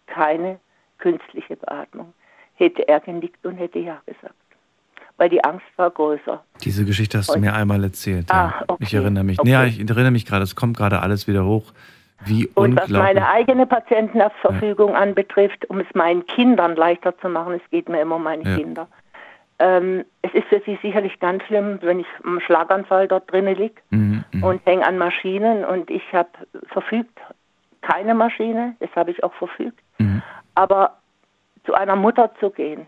keine 0.07 0.59
künstliche 0.97 1.55
Beatmung, 1.55 2.13
hätte 2.55 2.87
er 2.87 2.99
genickt 2.99 3.45
und 3.45 3.55
hätte 3.57 3.79
ja 3.79 4.01
gesagt. 4.05 4.33
Weil 5.17 5.29
die 5.29 5.43
Angst 5.43 5.65
war 5.77 5.89
größer. 5.89 6.43
Diese 6.63 6.85
Geschichte 6.85 7.17
hast 7.17 7.33
du 7.33 7.39
mir 7.39 7.53
einmal 7.55 7.83
erzählt. 7.83 8.29
Ja. 8.29 8.53
Ah, 8.59 8.63
okay, 8.67 8.83
Ich 8.83 8.93
erinnere 8.93 9.23
mich. 9.23 9.39
okay. 9.39 9.49
Ja, 9.49 9.63
ich 9.65 9.79
erinnere 9.79 10.11
mich 10.11 10.25
gerade. 10.27 10.43
Es 10.43 10.55
kommt 10.55 10.77
gerade 10.77 11.01
alles 11.01 11.27
wieder 11.27 11.43
hoch. 11.45 11.73
Wie 12.25 12.47
Und 12.55 12.79
was 12.79 12.89
meine 12.89 13.27
eigene 13.29 13.65
Patientenverfügung 13.67 14.95
anbetrifft, 14.95 15.69
um 15.69 15.79
es 15.79 15.87
meinen 15.93 16.25
Kindern 16.25 16.75
leichter 16.75 17.17
zu 17.19 17.29
machen, 17.29 17.53
es 17.53 17.69
geht 17.71 17.89
mir 17.89 18.01
immer 18.01 18.15
um 18.15 18.23
meine 18.23 18.43
Ja. 18.43 18.55
Kinder. 18.57 18.87
Ähm, 19.59 20.03
es 20.21 20.31
ist 20.35 20.47
für 20.49 20.61
sie 20.65 20.77
sicherlich 20.83 21.19
ganz 21.19 21.43
schlimm, 21.43 21.79
wenn 21.81 21.99
ich 21.99 22.07
im 22.23 22.39
Schlaganfall 22.39 23.07
dort 23.07 23.31
drinnen 23.31 23.55
liege 23.55 23.81
Mhm, 23.89 24.23
mhm. 24.31 24.43
und 24.43 24.65
hänge 24.67 24.85
an 24.85 24.99
Maschinen 24.99 25.65
und 25.65 25.89
ich 25.89 26.03
habe 26.13 26.29
verfügt 26.67 27.17
keine 27.87 28.13
Maschine, 28.13 28.75
das 28.79 28.89
habe 28.95 29.11
ich 29.11 29.23
auch 29.23 29.33
verfügt. 29.33 29.79
Mhm. 29.97 30.21
Aber 30.55 30.97
zu 31.65 31.73
einer 31.73 31.95
Mutter 31.95 32.31
zu 32.39 32.49
gehen 32.49 32.85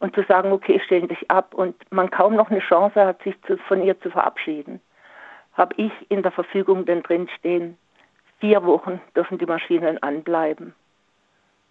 und 0.00 0.14
zu 0.14 0.22
sagen, 0.24 0.52
okay, 0.52 0.74
ich 0.76 0.84
stelle 0.84 1.06
dich 1.06 1.30
ab 1.30 1.54
und 1.54 1.74
man 1.92 2.10
kaum 2.10 2.34
noch 2.34 2.50
eine 2.50 2.60
Chance 2.60 3.04
hat, 3.04 3.22
sich 3.22 3.40
zu, 3.42 3.56
von 3.58 3.82
ihr 3.82 4.00
zu 4.00 4.10
verabschieden, 4.10 4.80
habe 5.54 5.74
ich 5.76 5.92
in 6.08 6.22
der 6.22 6.32
Verfügung 6.32 6.84
denn 6.84 7.02
drin 7.02 7.28
stehen, 7.38 7.76
vier 8.40 8.64
Wochen 8.64 9.00
dürfen 9.14 9.38
die 9.38 9.46
Maschinen 9.46 10.02
anbleiben 10.02 10.74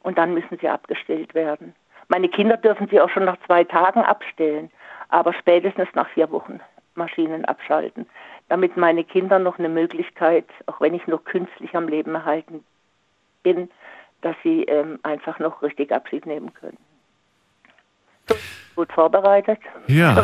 und 0.04 0.18
dann 0.18 0.34
müssen 0.34 0.58
sie 0.60 0.70
abgestellt 0.70 1.34
werden. 1.34 1.74
Meine 2.08 2.30
Kinder 2.30 2.58
dürfen 2.58 2.88
sie 2.90 3.02
auch 3.02 3.10
schon 3.10 3.26
nach 3.26 3.38
zwei 3.46 3.64
Tagen 3.64 4.02
abstellen, 4.02 4.72
aber 5.10 5.34
spätestens 5.34 5.90
nach 5.96 6.08
vier 6.10 6.32
Wochen 6.32 6.60
Maschinen 6.96 7.46
abschalten, 7.46 8.08
damit 8.50 8.76
meine 8.78 9.04
Kinder 9.04 9.40
noch 9.40 9.60
eine 9.60 9.70
Möglichkeit, 9.70 10.46
auch 10.66 10.82
wenn 10.82 10.94
ich 10.94 11.08
noch 11.08 11.24
künstlich 11.24 11.76
am 11.76 11.88
Leben 11.88 12.16
erhalten 12.16 12.64
bin, 13.44 13.70
dass 14.22 14.36
sie 14.44 14.64
ähm, 14.64 15.00
einfach 15.04 15.40
noch 15.40 15.62
richtig 15.62 15.92
Abschied 15.92 16.26
nehmen 16.26 16.54
können. 16.54 16.78
So, 18.28 18.36
gut 18.76 18.92
vorbereitet. 18.92 19.60
Ja. 19.88 20.24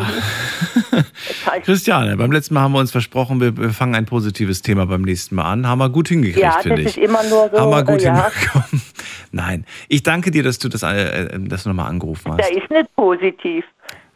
Heißt- 1.46 1.60
Christiane, 1.64 2.16
beim 2.16 2.30
letzten 2.30 2.54
Mal 2.54 2.60
haben 2.62 2.72
wir 2.72 2.80
uns 2.80 2.92
versprochen, 2.92 3.40
wir, 3.40 3.56
wir 3.56 3.70
fangen 3.70 3.94
ein 3.94 4.06
positives 4.06 4.60
Thema 4.62 4.86
beim 4.86 5.02
nächsten 5.02 5.34
Mal 5.34 5.50
an. 5.50 5.66
Haben 5.66 5.78
wir 5.78 5.88
gut 5.90 6.08
hingekriegt, 6.08 6.38
Ja, 6.44 6.58
finde 6.60 6.82
das 6.82 6.92
ich. 6.96 6.98
ist 6.98 7.04
immer 7.08 7.22
nur 7.24 7.48
so, 7.50 7.58
Haben 7.58 7.70
wir 7.70 7.84
gut 7.84 8.02
äh, 8.02 8.04
ja. 8.06 8.30
hinbekommen. 8.30 8.82
Nein, 9.32 9.66
ich 9.88 10.02
danke 10.02 10.30
dir, 10.30 10.42
dass 10.42 10.58
du 10.58 10.68
das, 10.68 10.82
äh, 10.82 11.24
äh, 11.24 11.38
das 11.40 11.64
nochmal 11.66 11.88
angerufen 11.88 12.32
hast. 12.32 12.38
Der 12.38 12.56
ist 12.56 12.70
nicht 12.70 12.94
positiv, 12.96 13.64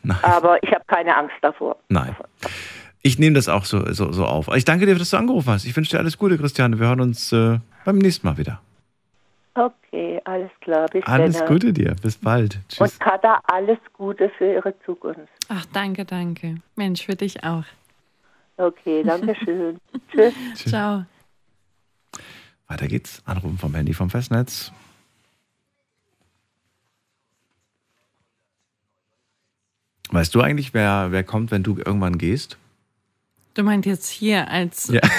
Nein. 0.02 0.18
aber 0.22 0.62
ich 0.62 0.70
habe 0.72 0.84
keine 0.86 1.16
Angst 1.16 1.34
davor. 1.42 1.76
Nein. 1.88 2.14
Ich 3.02 3.18
nehme 3.18 3.34
das 3.34 3.48
auch 3.48 3.64
so, 3.64 3.92
so, 3.92 4.12
so 4.12 4.26
auf. 4.26 4.48
Ich 4.54 4.64
danke 4.64 4.86
dir, 4.86 4.94
dass 4.94 5.10
du 5.10 5.16
angerufen 5.16 5.50
hast. 5.50 5.64
Ich 5.64 5.74
wünsche 5.74 5.90
dir 5.90 5.98
alles 5.98 6.18
Gute, 6.18 6.36
Christiane. 6.36 6.78
Wir 6.78 6.88
hören 6.88 7.00
uns 7.00 7.32
äh, 7.32 7.58
beim 7.84 7.98
nächsten 7.98 8.26
Mal 8.26 8.36
wieder. 8.36 8.60
Okay, 9.54 10.20
alles 10.24 10.50
klar. 10.60 10.86
Bis 10.88 11.04
Alles 11.06 11.38
dann. 11.38 11.48
Gute 11.48 11.72
dir. 11.72 11.96
Bis 12.00 12.16
bald. 12.16 12.58
Tschüss. 12.68 12.80
Und 12.80 13.00
Katha, 13.00 13.40
alles 13.44 13.78
Gute 13.94 14.30
für 14.38 14.52
Ihre 14.52 14.74
Zukunft. 14.84 15.28
Ach, 15.48 15.66
danke, 15.72 16.04
danke. 16.04 16.56
Mensch, 16.76 17.04
für 17.04 17.16
dich 17.16 17.42
auch. 17.42 17.64
Okay, 18.56 19.02
danke 19.02 19.34
schön. 19.44 19.78
Tschüss. 20.12 20.34
Ciao. 20.54 21.04
Weiter 22.68 22.86
geht's. 22.86 23.22
Anrufen 23.24 23.58
vom 23.58 23.74
Handy 23.74 23.94
vom 23.94 24.10
Festnetz. 24.10 24.72
Weißt 30.10 30.34
du 30.34 30.40
eigentlich, 30.40 30.74
wer, 30.74 31.08
wer 31.10 31.24
kommt, 31.24 31.50
wenn 31.50 31.62
du 31.62 31.78
irgendwann 31.78 32.18
gehst? 32.18 32.58
Du 33.54 33.62
meint 33.62 33.86
jetzt 33.86 34.08
hier 34.08 34.48
als. 34.48 34.88
Ja. 34.88 35.00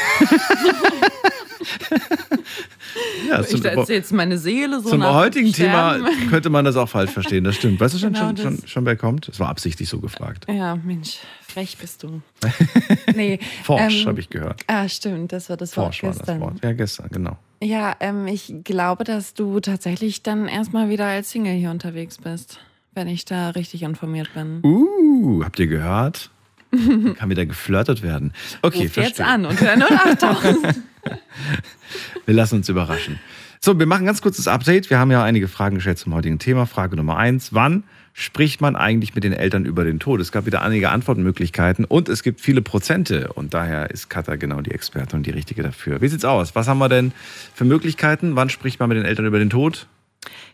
Ja, 3.29 3.41
ich 3.41 3.47
zum- 3.47 3.63
erzähle 3.63 3.97
jetzt 3.99 4.11
meine 4.11 4.37
Seele 4.37 4.81
so 4.81 4.89
Zum 4.89 5.03
heutigen 5.05 5.53
Sterben. 5.53 6.05
Thema 6.05 6.11
könnte 6.29 6.49
man 6.49 6.65
das 6.65 6.75
auch 6.75 6.89
falsch 6.89 7.11
verstehen. 7.11 7.43
Das 7.43 7.55
stimmt. 7.55 7.79
Weißt 7.79 7.93
du 7.93 7.99
schon, 7.99 8.13
Genau 8.13 8.27
schon, 8.29 8.37
schon, 8.37 8.67
schon 8.67 8.85
wer 8.85 8.95
kommt? 8.95 9.27
Das 9.27 9.39
war 9.39 9.49
absichtlich 9.49 9.87
so 9.89 9.99
gefragt. 9.99 10.45
Ja, 10.49 10.75
Mensch, 10.75 11.19
frech 11.47 11.77
bist 11.77 12.03
du. 12.03 12.21
Nee, 13.15 13.39
Forsch, 13.63 14.01
ähm, 14.01 14.07
habe 14.07 14.19
ich 14.19 14.29
gehört. 14.29 14.61
Ah, 14.67 14.87
stimmt, 14.89 15.31
das 15.31 15.49
war 15.49 15.57
das 15.57 15.75
Wort 15.77 15.87
Forsch 15.87 16.03
war 16.03 16.09
das 16.09 16.19
gestern. 16.19 16.39
Wort. 16.41 16.63
Ja, 16.63 16.73
gestern, 16.73 17.09
genau. 17.09 17.37
Ja, 17.61 17.95
ähm, 17.99 18.27
ich 18.27 18.53
glaube, 18.63 19.03
dass 19.03 19.33
du 19.33 19.59
tatsächlich 19.59 20.23
dann 20.23 20.47
erstmal 20.47 20.89
wieder 20.89 21.05
als 21.05 21.31
Single 21.31 21.53
hier 21.53 21.71
unterwegs 21.71 22.17
bist, 22.17 22.59
wenn 22.93 23.07
ich 23.07 23.25
da 23.25 23.51
richtig 23.51 23.83
informiert 23.83 24.33
bin. 24.33 24.61
Uh, 24.63 25.43
habt 25.43 25.59
ihr 25.59 25.67
gehört? 25.67 26.31
Kann 27.15 27.29
wieder 27.29 27.45
geflirtet 27.45 28.01
werden. 28.01 28.33
Okay, 28.61 28.83
Ruf 28.83 28.97
jetzt 28.97 29.21
an 29.21 29.45
und 29.45 29.59
hör 29.59 29.73
08000. 29.73 30.81
Wir 32.25 32.33
lassen 32.33 32.55
uns 32.55 32.69
überraschen. 32.69 33.19
So, 33.63 33.77
wir 33.77 33.85
machen 33.85 34.07
ganz 34.07 34.23
kurzes 34.23 34.47
Update. 34.47 34.89
Wir 34.89 34.97
haben 34.97 35.11
ja 35.11 35.23
einige 35.23 35.47
Fragen 35.47 35.75
gestellt 35.75 35.99
zum 35.99 36.15
heutigen 36.15 36.39
Thema. 36.39 36.65
Frage 36.65 36.95
Nummer 36.95 37.17
eins. 37.17 37.53
Wann 37.53 37.83
spricht 38.13 38.59
man 38.59 38.75
eigentlich 38.75 39.13
mit 39.13 39.23
den 39.23 39.33
Eltern 39.33 39.65
über 39.65 39.83
den 39.83 39.99
Tod? 39.99 40.19
Es 40.19 40.31
gab 40.31 40.47
wieder 40.47 40.63
einige 40.63 40.89
Antwortmöglichkeiten 40.89 41.85
und 41.85 42.09
es 42.09 42.23
gibt 42.23 42.41
viele 42.41 42.63
Prozente. 42.63 43.31
Und 43.33 43.53
daher 43.53 43.91
ist 43.91 44.09
Katha 44.09 44.35
genau 44.35 44.61
die 44.61 44.71
Expertin 44.71 45.17
und 45.17 45.27
die 45.27 45.31
Richtige 45.31 45.61
dafür. 45.61 46.01
Wie 46.01 46.07
sieht's 46.07 46.25
aus? 46.25 46.55
Was 46.55 46.67
haben 46.67 46.79
wir 46.79 46.89
denn 46.89 47.11
für 47.53 47.65
Möglichkeiten? 47.65 48.35
Wann 48.35 48.49
spricht 48.49 48.79
man 48.79 48.89
mit 48.89 48.97
den 48.97 49.05
Eltern 49.05 49.27
über 49.27 49.37
den 49.37 49.51
Tod? 49.51 49.85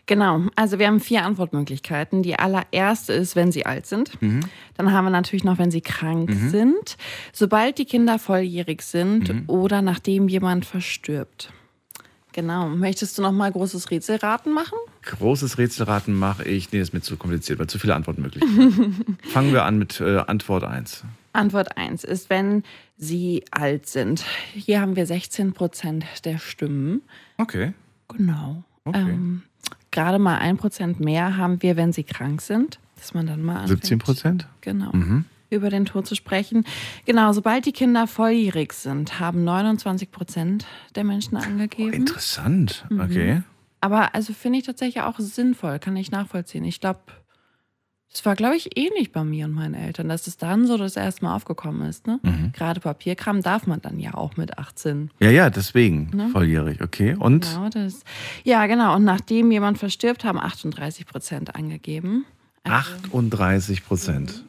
Genau, 0.06 0.46
also 0.56 0.78
wir 0.78 0.86
haben 0.86 1.00
vier 1.00 1.24
Antwortmöglichkeiten. 1.24 2.22
Die 2.22 2.38
allererste 2.38 3.12
ist, 3.12 3.36
wenn 3.36 3.52
sie 3.52 3.66
alt 3.66 3.86
sind. 3.86 4.20
Mhm. 4.22 4.40
Dann 4.76 4.92
haben 4.92 5.04
wir 5.04 5.10
natürlich 5.10 5.44
noch, 5.44 5.58
wenn 5.58 5.70
sie 5.70 5.82
krank 5.82 6.30
Mhm. 6.30 6.48
sind. 6.48 6.96
Sobald 7.32 7.78
die 7.78 7.84
Kinder 7.84 8.18
volljährig 8.18 8.80
sind 8.82 9.28
Mhm. 9.32 9.44
oder 9.46 9.82
nachdem 9.82 10.28
jemand 10.28 10.64
verstirbt. 10.64 11.52
Genau. 12.32 12.68
Möchtest 12.68 13.18
du 13.18 13.22
noch 13.22 13.32
mal 13.32 13.50
großes 13.50 13.90
Rätselraten 13.90 14.52
machen? 14.54 14.78
Großes 15.02 15.58
Rätselraten 15.58 16.14
mache 16.14 16.44
ich. 16.44 16.70
Nee, 16.72 16.80
ist 16.80 16.94
mir 16.94 17.00
zu 17.00 17.16
kompliziert, 17.16 17.58
weil 17.58 17.66
zu 17.66 17.78
viele 17.78 17.94
Antwortmöglichkeiten. 17.94 19.18
Fangen 19.24 19.52
wir 19.52 19.64
an 19.64 19.76
mit 19.78 20.00
äh, 20.00 20.18
Antwort 20.18 20.64
1. 20.64 21.04
Antwort 21.32 21.76
1 21.76 22.04
ist, 22.04 22.30
wenn 22.30 22.62
sie 22.96 23.44
alt 23.50 23.86
sind. 23.86 24.24
Hier 24.54 24.80
haben 24.80 24.96
wir 24.96 25.04
16 25.06 25.52
Prozent 25.52 26.04
der 26.24 26.38
Stimmen. 26.38 27.02
Okay. 27.38 27.72
Genau. 28.08 28.62
Okay. 28.84 29.00
Ähm, 29.00 29.42
gerade 29.90 30.18
mal 30.18 30.38
ein 30.38 30.56
Prozent 30.56 31.00
mehr 31.00 31.36
haben 31.36 31.62
wir, 31.62 31.76
wenn 31.76 31.92
sie 31.92 32.04
krank 32.04 32.40
sind, 32.40 32.78
dass 32.96 33.14
man 33.14 33.26
dann 33.26 33.42
mal 33.42 33.56
anfängt, 33.60 33.84
17 33.84 33.98
Prozent? 33.98 34.48
Genau. 34.60 34.90
Mhm. 34.92 35.24
über 35.50 35.70
den 35.70 35.84
Tod 35.86 36.06
zu 36.06 36.14
sprechen. 36.14 36.64
Genau, 37.06 37.32
sobald 37.32 37.64
die 37.66 37.72
Kinder 37.72 38.06
volljährig 38.06 38.72
sind, 38.72 39.18
haben 39.20 39.44
29 39.44 40.10
Prozent 40.10 40.66
der 40.94 41.04
Menschen 41.04 41.36
angegeben. 41.36 41.92
Interessant. 41.92 42.84
Mhm. 42.90 43.00
Okay. 43.00 43.42
Aber 43.80 44.14
also 44.14 44.32
finde 44.32 44.58
ich 44.58 44.66
tatsächlich 44.66 45.02
auch 45.02 45.18
sinnvoll, 45.18 45.78
kann 45.78 45.96
ich 45.96 46.10
nachvollziehen. 46.10 46.64
Ich 46.64 46.80
glaube, 46.80 47.00
es 48.12 48.24
war, 48.24 48.34
glaube 48.36 48.56
ich, 48.56 48.76
ähnlich 48.76 49.12
bei 49.12 49.22
mir 49.22 49.44
und 49.44 49.52
meinen 49.52 49.74
Eltern, 49.74 50.08
dass 50.08 50.26
es 50.26 50.38
dann 50.38 50.66
so 50.66 50.78
das 50.78 50.96
erste 50.96 51.24
Mal 51.24 51.36
aufgekommen 51.36 51.88
ist. 51.88 52.06
Ne? 52.06 52.18
Mhm. 52.22 52.52
Gerade 52.52 52.80
Papierkram 52.80 53.42
darf 53.42 53.66
man 53.66 53.82
dann 53.82 53.98
ja 54.00 54.14
auch 54.14 54.36
mit 54.36 54.58
18. 54.58 55.10
Ja, 55.20 55.30
ja, 55.30 55.50
deswegen. 55.50 56.10
Ne? 56.14 56.28
Volljährig. 56.30 56.80
Okay. 56.80 57.14
Und? 57.18 57.46
Genau 57.46 57.68
das. 57.68 58.04
Ja, 58.44 58.66
genau. 58.66 58.96
Und 58.96 59.04
nachdem 59.04 59.50
jemand 59.50 59.78
verstirbt, 59.78 60.24
haben 60.24 60.38
38 60.38 61.06
Prozent 61.06 61.54
angegeben. 61.54 62.24
38 62.64 63.84
Prozent. 63.84 64.42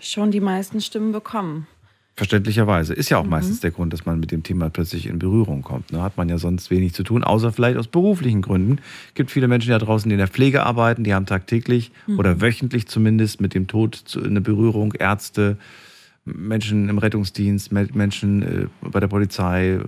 Schon 0.00 0.30
die 0.30 0.40
meisten 0.40 0.80
Stimmen 0.80 1.12
bekommen. 1.12 1.66
Verständlicherweise. 2.14 2.92
Ist 2.92 3.08
ja 3.08 3.16
auch 3.18 3.24
Mhm. 3.24 3.30
meistens 3.30 3.60
der 3.60 3.70
Grund, 3.70 3.92
dass 3.92 4.04
man 4.04 4.20
mit 4.20 4.30
dem 4.32 4.42
Thema 4.42 4.68
plötzlich 4.68 5.06
in 5.06 5.18
Berührung 5.18 5.62
kommt. 5.62 5.92
Ne? 5.92 6.02
Hat 6.02 6.16
man 6.18 6.28
ja 6.28 6.36
sonst 6.36 6.70
wenig 6.70 6.92
zu 6.92 7.04
tun, 7.04 7.24
außer 7.24 7.52
vielleicht 7.52 7.78
aus 7.78 7.86
beruflichen 7.88 8.42
Gründen. 8.42 8.78
gibt 9.14 9.30
viele 9.30 9.48
Menschen 9.48 9.70
da 9.70 9.78
draußen, 9.78 10.08
die 10.08 10.14
in 10.14 10.18
der 10.18 10.28
Pflege 10.28 10.64
arbeiten, 10.64 11.04
die 11.04 11.14
haben 11.14 11.24
tagtäglich 11.26 11.90
Mhm. 12.06 12.18
oder 12.18 12.40
wöchentlich 12.42 12.86
zumindest 12.86 13.40
mit 13.40 13.54
dem 13.54 13.66
Tod 13.66 14.02
eine 14.22 14.40
Berührung. 14.42 14.92
Ärzte, 14.98 15.56
Menschen 16.24 16.88
im 16.90 16.98
Rettungsdienst, 16.98 17.72
Me- 17.72 17.88
Menschen 17.94 18.42
äh, 18.42 18.66
bei 18.88 19.00
der 19.00 19.08
Polizei. 19.08 19.80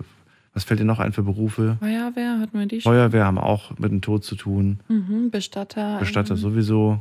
Was 0.54 0.64
fällt 0.64 0.80
dir 0.80 0.84
noch 0.84 1.00
ein 1.00 1.12
für 1.12 1.22
Berufe? 1.22 1.76
Feuerwehr 1.80 2.38
hatten 2.40 2.58
wir 2.58 2.66
die 2.66 2.80
schon. 2.80 2.90
Feuerwehr 2.92 3.24
haben 3.26 3.38
auch 3.38 3.76
mit 3.78 3.90
dem 3.90 4.00
Tod 4.00 4.24
zu 4.24 4.34
tun. 4.34 4.78
Mhm, 4.88 5.30
Bestatter. 5.30 5.98
Bestatter 5.98 6.34
ähm, 6.34 6.40
sowieso. 6.40 7.00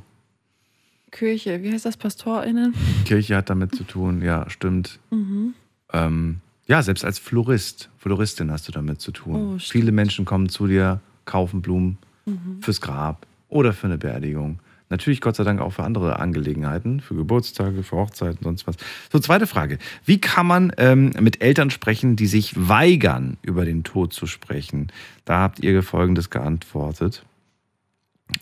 Kirche, 1.14 1.64
wie 1.64 1.72
heißt 1.72 1.86
das, 1.86 1.96
PastorInnen? 1.98 2.74
Kirche 3.06 3.38
hat 3.38 3.50
damit 3.50 3.74
zu 3.76 3.84
tun, 3.84 4.22
ja, 4.22 4.50
stimmt. 4.50 5.00
Mhm. 5.12 5.54
Ähm, 5.94 6.38
ja, 6.68 6.82
selbst 6.82 7.06
als 7.06 7.20
Florist, 7.20 7.90
Floristin 7.98 8.52
hast 8.52 8.68
du 8.68 8.72
damit 8.72 9.00
zu 9.00 9.12
tun. 9.12 9.56
Oh. 9.56 9.60
Viele 9.60 9.92
Menschen 9.92 10.26
kommen 10.26 10.50
zu 10.50 10.68
dir, 10.68 11.00
kaufen 11.26 11.62
Blumen 11.62 11.98
Mhm. 12.26 12.62
fürs 12.62 12.80
Grab 12.80 13.28
oder 13.50 13.74
für 13.74 13.88
eine 13.88 13.98
Beerdigung. 13.98 14.60
Natürlich 14.90 15.22
Gott 15.22 15.36
sei 15.36 15.44
Dank 15.44 15.60
auch 15.60 15.72
für 15.72 15.84
andere 15.84 16.20
Angelegenheiten, 16.20 17.00
für 17.02 17.16
Geburtstage, 17.16 17.84
für 17.84 17.98
Hochzeiten, 17.98 18.40
sonst 18.44 18.68
was. 18.68 18.76
So, 19.12 19.20
zweite 19.20 19.48
Frage. 19.48 19.80
Wie 20.06 20.22
kann 20.22 20.46
man 20.46 20.72
ähm, 20.78 21.12
mit 21.20 21.42
Eltern 21.42 21.70
sprechen, 21.70 22.16
die 22.16 22.28
sich 22.28 22.54
weigern, 22.70 23.38
über 23.42 23.66
den 23.66 23.84
Tod 23.84 24.14
zu 24.14 24.28
sprechen? 24.28 24.92
Da 25.26 25.40
habt 25.40 25.60
ihr 25.64 25.82
Folgendes 25.84 26.30
geantwortet. 26.30 27.26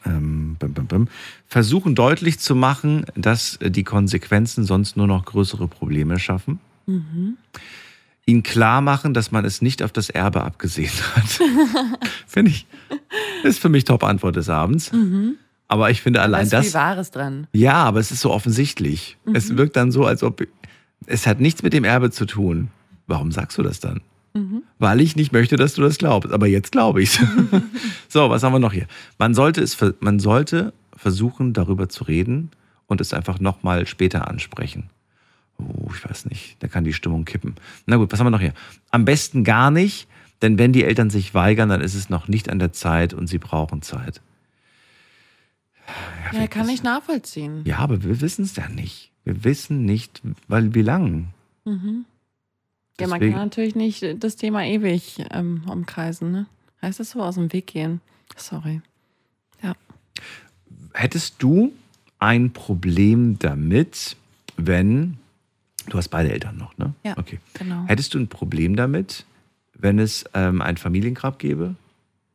Ähm, 0.05 0.55
bim, 0.59 0.73
bim, 0.73 0.87
bim, 0.87 1.07
versuchen 1.47 1.95
deutlich 1.95 2.39
zu 2.39 2.55
machen, 2.55 3.05
dass 3.15 3.57
äh, 3.57 3.71
die 3.71 3.83
Konsequenzen 3.83 4.63
sonst 4.63 4.97
nur 4.97 5.07
noch 5.07 5.25
größere 5.25 5.67
Probleme 5.67 6.19
schaffen. 6.19 6.59
Mhm. 6.85 7.37
Ihn 8.25 8.43
klar 8.43 8.81
machen, 8.81 9.13
dass 9.13 9.31
man 9.31 9.45
es 9.45 9.61
nicht 9.61 9.81
auf 9.83 9.91
das 9.91 10.09
Erbe 10.09 10.43
abgesehen 10.43 10.91
hat. 11.15 11.39
Finde 12.27 12.51
ich, 12.51 12.67
ist 13.43 13.59
für 13.59 13.69
mich 13.69 13.83
Top-Antwort 13.85 14.35
des 14.35 14.49
Abends. 14.49 14.91
Mhm. 14.91 15.35
Aber 15.67 15.89
ich 15.89 16.01
finde 16.01 16.19
Da 16.19 16.25
allein 16.25 16.43
ist 16.43 16.49
viel 16.49 16.59
das. 16.59 16.73
Wahres 16.73 17.11
dran. 17.11 17.47
Ja, 17.53 17.75
aber 17.75 18.01
es 18.01 18.11
ist 18.11 18.19
so 18.19 18.31
offensichtlich. 18.31 19.17
Mhm. 19.23 19.35
Es 19.35 19.55
wirkt 19.55 19.77
dann 19.77 19.91
so, 19.91 20.05
als 20.05 20.21
ob 20.21 20.45
es 21.05 21.25
hat 21.25 21.39
nichts 21.39 21.63
mit 21.63 21.71
dem 21.71 21.85
Erbe 21.85 22.11
zu 22.11 22.25
tun. 22.25 22.69
Warum 23.07 23.31
sagst 23.31 23.57
du 23.57 23.63
das 23.63 23.79
dann? 23.79 24.01
Mhm. 24.33 24.63
Weil 24.79 25.01
ich 25.01 25.15
nicht 25.15 25.31
möchte, 25.31 25.55
dass 25.55 25.73
du 25.73 25.81
das 25.81 25.97
glaubst. 25.97 26.31
Aber 26.31 26.47
jetzt 26.47 26.71
glaube 26.71 27.01
ich's. 27.01 27.19
so, 28.07 28.29
was 28.29 28.43
haben 28.43 28.53
wir 28.53 28.59
noch 28.59 28.73
hier? 28.73 28.87
Man 29.17 29.33
sollte 29.33 29.61
es, 29.61 29.77
man 29.99 30.19
sollte 30.19 30.73
versuchen, 30.95 31.53
darüber 31.53 31.89
zu 31.89 32.03
reden 32.03 32.51
und 32.87 33.01
es 33.01 33.13
einfach 33.13 33.39
nochmal 33.39 33.87
später 33.87 34.27
ansprechen. 34.27 34.89
Oh, 35.57 35.91
ich 35.95 36.07
weiß 36.07 36.25
nicht. 36.25 36.57
Da 36.59 36.67
kann 36.67 36.83
die 36.83 36.93
Stimmung 36.93 37.25
kippen. 37.25 37.55
Na 37.85 37.97
gut, 37.97 38.11
was 38.11 38.19
haben 38.19 38.27
wir 38.27 38.31
noch 38.31 38.41
hier? 38.41 38.53
Am 38.89 39.05
besten 39.05 39.43
gar 39.43 39.71
nicht, 39.71 40.07
denn 40.41 40.57
wenn 40.57 40.73
die 40.73 40.83
Eltern 40.83 41.09
sich 41.09 41.33
weigern, 41.33 41.69
dann 41.69 41.81
ist 41.81 41.95
es 41.95 42.09
noch 42.09 42.27
nicht 42.27 42.49
an 42.49 42.59
der 42.59 42.73
Zeit 42.73 43.13
und 43.13 43.27
sie 43.27 43.37
brauchen 43.37 43.81
Zeit. 43.81 44.21
Ja, 46.33 46.47
kann 46.47 46.69
ich 46.69 46.83
nachvollziehen. 46.83 47.61
Ja, 47.65 47.79
aber 47.79 48.03
wir 48.03 48.21
wissen 48.21 48.45
es 48.45 48.55
ja 48.55 48.69
nicht. 48.69 49.11
Wir 49.23 49.43
wissen 49.43 49.85
nicht, 49.85 50.21
weil 50.47 50.73
wie 50.73 50.81
lang. 50.81 51.33
Mhm. 51.65 52.05
Ja, 53.01 53.07
man 53.07 53.19
Deswegen- 53.19 53.33
kann 53.35 53.43
natürlich 53.45 53.75
nicht 53.75 54.05
das 54.23 54.35
Thema 54.35 54.63
ewig 54.65 55.23
ähm, 55.31 55.63
umkreisen, 55.69 56.31
ne? 56.31 56.45
Heißt 56.81 56.99
das 56.99 57.11
so, 57.11 57.21
aus 57.21 57.35
dem 57.35 57.51
Weg 57.53 57.67
gehen? 57.67 58.01
Sorry. 58.35 58.81
Ja. 59.61 59.73
Hättest 60.93 61.35
du 61.43 61.71
ein 62.19 62.51
Problem 62.53 63.37
damit, 63.39 64.15
wenn 64.57 65.17
du 65.87 65.97
hast 65.97 66.09
beide 66.09 66.31
Eltern 66.31 66.57
noch, 66.57 66.77
ne? 66.77 66.93
Ja, 67.03 67.17
Okay. 67.17 67.39
genau. 67.53 67.85
Hättest 67.87 68.13
du 68.13 68.19
ein 68.19 68.27
Problem 68.27 68.75
damit, 68.75 69.25
wenn 69.73 69.99
es 69.99 70.25
ähm, 70.33 70.61
ein 70.61 70.77
Familiengrab 70.77 71.39
gäbe, 71.39 71.75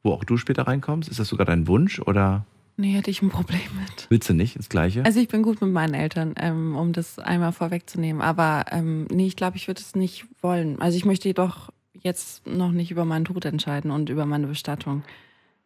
wo 0.02 0.12
auch 0.12 0.24
du 0.24 0.36
später 0.36 0.66
reinkommst? 0.66 1.08
Ist 1.08 1.18
das 1.20 1.28
sogar 1.28 1.46
dein 1.46 1.66
Wunsch 1.66 1.98
oder 2.00 2.44
Nee, 2.78 2.92
hätte 2.92 3.10
ich 3.10 3.22
ein 3.22 3.30
Problem 3.30 3.60
mit. 3.80 4.06
willst 4.10 4.28
du 4.28 4.34
nicht 4.34 4.58
das 4.58 4.68
Gleiche? 4.68 5.04
Also 5.04 5.18
ich 5.18 5.28
bin 5.28 5.42
gut 5.42 5.60
mit 5.62 5.72
meinen 5.72 5.94
Eltern, 5.94 6.34
ähm, 6.36 6.76
um 6.76 6.92
das 6.92 7.18
einmal 7.18 7.52
vorwegzunehmen. 7.52 8.20
Aber 8.20 8.66
ähm, 8.70 9.06
nee, 9.10 9.26
ich 9.26 9.36
glaube, 9.36 9.56
ich 9.56 9.66
würde 9.66 9.80
es 9.80 9.94
nicht 9.94 10.26
wollen. 10.42 10.80
Also 10.80 10.96
ich 10.98 11.04
möchte 11.04 11.28
jedoch 11.28 11.70
jetzt 11.94 12.46
noch 12.46 12.72
nicht 12.72 12.90
über 12.90 13.04
meinen 13.04 13.24
Tod 13.24 13.44
entscheiden 13.46 13.90
und 13.90 14.10
über 14.10 14.26
meine 14.26 14.46
Bestattung. 14.46 15.02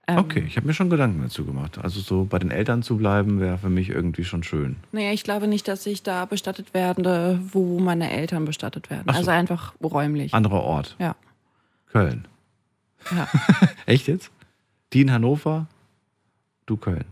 Ähm, 0.07 0.19
okay, 0.19 0.45
ich 0.47 0.57
habe 0.57 0.67
mir 0.67 0.75
schon 0.75 0.89
Gedanken 0.89 1.21
dazu 1.23 1.45
gemacht. 1.45 1.79
Also 1.79 2.01
so 2.01 2.25
bei 2.25 2.39
den 2.39 2.51
Eltern 2.51 2.83
zu 2.83 2.97
bleiben, 2.97 3.41
wäre 3.41 3.59
für 3.59 3.71
mich 3.71 3.91
irgendwie 3.91 4.25
schon 4.25 4.43
schön. 4.43 4.77
Naja, 4.93 5.13
ich 5.13 5.25
glaube 5.25 5.47
nicht, 5.49 5.69
dass 5.69 5.85
ich 5.87 6.03
da 6.03 6.25
bestattet 6.25 6.75
werde, 6.75 7.41
wo 7.53 7.79
meine 7.81 8.11
Eltern 8.11 8.45
bestattet 8.45 8.89
werden. 8.91 9.05
So. 9.07 9.19
Also 9.19 9.31
einfach 9.31 9.75
räumlich. 9.83 10.33
Anderer 10.33 10.63
Ort. 10.63 10.97
Ja. 10.99 11.17
Köln. 11.91 12.27
Ja. 13.11 13.29
Echt 13.87 14.07
jetzt? 14.07 14.31
Die 14.93 15.03
in 15.03 15.13
Hannover, 15.13 15.67
du 16.67 16.77
Köln. 16.77 17.05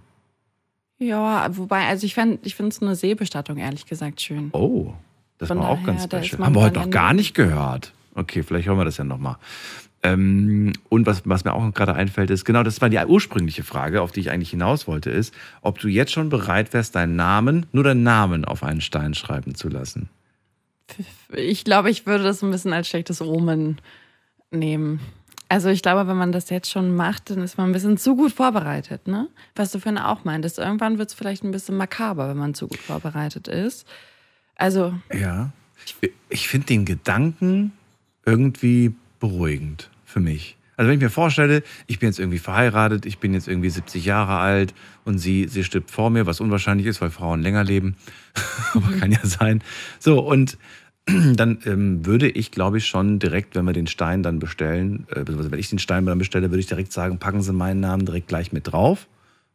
Ja, 0.98 1.48
wobei, 1.56 1.86
also 1.86 2.04
ich 2.06 2.14
fand, 2.14 2.44
ich 2.44 2.54
finde 2.54 2.70
es 2.70 2.82
eine 2.82 2.96
Seebestattung, 2.96 3.58
ehrlich 3.58 3.86
gesagt, 3.86 4.20
schön. 4.20 4.50
Oh, 4.52 4.92
das 5.38 5.48
Von 5.48 5.58
war 5.58 5.68
auch 5.68 5.82
ganz 5.84 6.04
special. 6.04 6.44
Haben 6.44 6.54
wir 6.54 6.62
heute 6.62 6.80
noch 6.80 6.90
gar 6.90 7.14
nicht 7.14 7.34
gehört. 7.34 7.92
Okay, 8.14 8.42
vielleicht 8.42 8.66
hören 8.66 8.78
wir 8.78 8.84
das 8.84 8.96
ja 8.96 9.04
nochmal. 9.04 9.36
Ähm, 10.02 10.72
und 10.88 11.06
was, 11.06 11.22
was 11.24 11.44
mir 11.44 11.52
auch 11.52 11.74
gerade 11.74 11.94
einfällt, 11.94 12.30
ist, 12.30 12.44
genau, 12.44 12.62
das 12.62 12.80
war 12.80 12.88
die 12.88 12.98
ursprüngliche 12.98 13.64
Frage, 13.64 14.02
auf 14.02 14.12
die 14.12 14.20
ich 14.20 14.30
eigentlich 14.30 14.50
hinaus 14.50 14.86
wollte, 14.86 15.10
ist, 15.10 15.34
ob 15.60 15.78
du 15.78 15.88
jetzt 15.88 16.12
schon 16.12 16.28
bereit 16.28 16.72
wärst, 16.72 16.94
deinen 16.94 17.16
Namen, 17.16 17.66
nur 17.72 17.84
deinen 17.84 18.02
Namen 18.02 18.44
auf 18.44 18.62
einen 18.62 18.80
Stein 18.80 19.14
schreiben 19.14 19.54
zu 19.54 19.68
lassen. 19.68 20.08
Ich 21.34 21.64
glaube, 21.64 21.90
ich 21.90 22.06
würde 22.06 22.24
das 22.24 22.42
ein 22.42 22.50
bisschen 22.50 22.72
als 22.72 22.88
schlechtes 22.88 23.20
Omen 23.20 23.78
nehmen. 24.50 25.00
Also 25.48 25.70
ich 25.70 25.82
glaube, 25.82 26.06
wenn 26.06 26.16
man 26.16 26.32
das 26.32 26.50
jetzt 26.50 26.70
schon 26.70 26.94
macht, 26.94 27.30
dann 27.30 27.40
ist 27.42 27.56
man 27.56 27.70
ein 27.70 27.72
bisschen 27.72 27.96
zu 27.96 28.16
gut 28.16 28.32
vorbereitet, 28.32 29.06
ne? 29.08 29.28
Was 29.54 29.72
du 29.72 29.78
vorhin 29.78 29.98
auch 29.98 30.24
meintest. 30.24 30.58
Irgendwann 30.58 30.98
wird 30.98 31.08
es 31.08 31.14
vielleicht 31.14 31.42
ein 31.42 31.52
bisschen 31.52 31.76
makaber, 31.76 32.28
wenn 32.28 32.36
man 32.36 32.54
zu 32.54 32.68
gut 32.68 32.78
vorbereitet 32.78 33.48
ist. 33.48 33.86
Also, 34.56 34.94
Ja. 35.12 35.52
Ich, 35.86 36.12
ich 36.28 36.48
finde 36.48 36.66
den 36.66 36.84
Gedanken 36.84 37.72
irgendwie 38.26 38.94
beruhigend 39.20 39.90
für 40.04 40.20
mich. 40.20 40.56
Also 40.76 40.88
wenn 40.88 40.98
ich 40.98 41.02
mir 41.02 41.10
vorstelle, 41.10 41.62
ich 41.86 41.98
bin 41.98 42.08
jetzt 42.08 42.20
irgendwie 42.20 42.38
verheiratet, 42.38 43.04
ich 43.04 43.18
bin 43.18 43.34
jetzt 43.34 43.48
irgendwie 43.48 43.70
70 43.70 44.04
Jahre 44.04 44.38
alt 44.38 44.74
und 45.04 45.18
sie, 45.18 45.48
sie 45.48 45.64
stirbt 45.64 45.90
vor 45.90 46.10
mir, 46.10 46.26
was 46.26 46.40
unwahrscheinlich 46.40 46.86
ist, 46.86 47.00
weil 47.00 47.10
Frauen 47.10 47.42
länger 47.42 47.64
leben. 47.64 47.96
Aber 48.74 48.92
kann 48.92 49.10
ja 49.10 49.24
sein. 49.24 49.62
So, 49.98 50.20
und 50.20 50.56
dann 51.36 51.58
ähm, 51.64 52.04
würde 52.06 52.28
ich, 52.28 52.50
glaube 52.50 52.78
ich, 52.78 52.86
schon 52.86 53.18
direkt, 53.18 53.54
wenn 53.56 53.64
wir 53.64 53.72
den 53.72 53.86
Stein 53.86 54.22
dann 54.22 54.38
bestellen, 54.38 55.06
äh, 55.10 55.22
wenn 55.26 55.58
ich 55.58 55.70
den 55.70 55.78
Stein 55.78 56.04
dann 56.06 56.18
bestelle, 56.18 56.50
würde 56.50 56.60
ich 56.60 56.66
direkt 56.66 56.92
sagen, 56.92 57.18
packen 57.18 57.42
Sie 57.42 57.52
meinen 57.52 57.80
Namen 57.80 58.04
direkt 58.06 58.28
gleich 58.28 58.52
mit 58.52 58.70
drauf. 58.72 59.06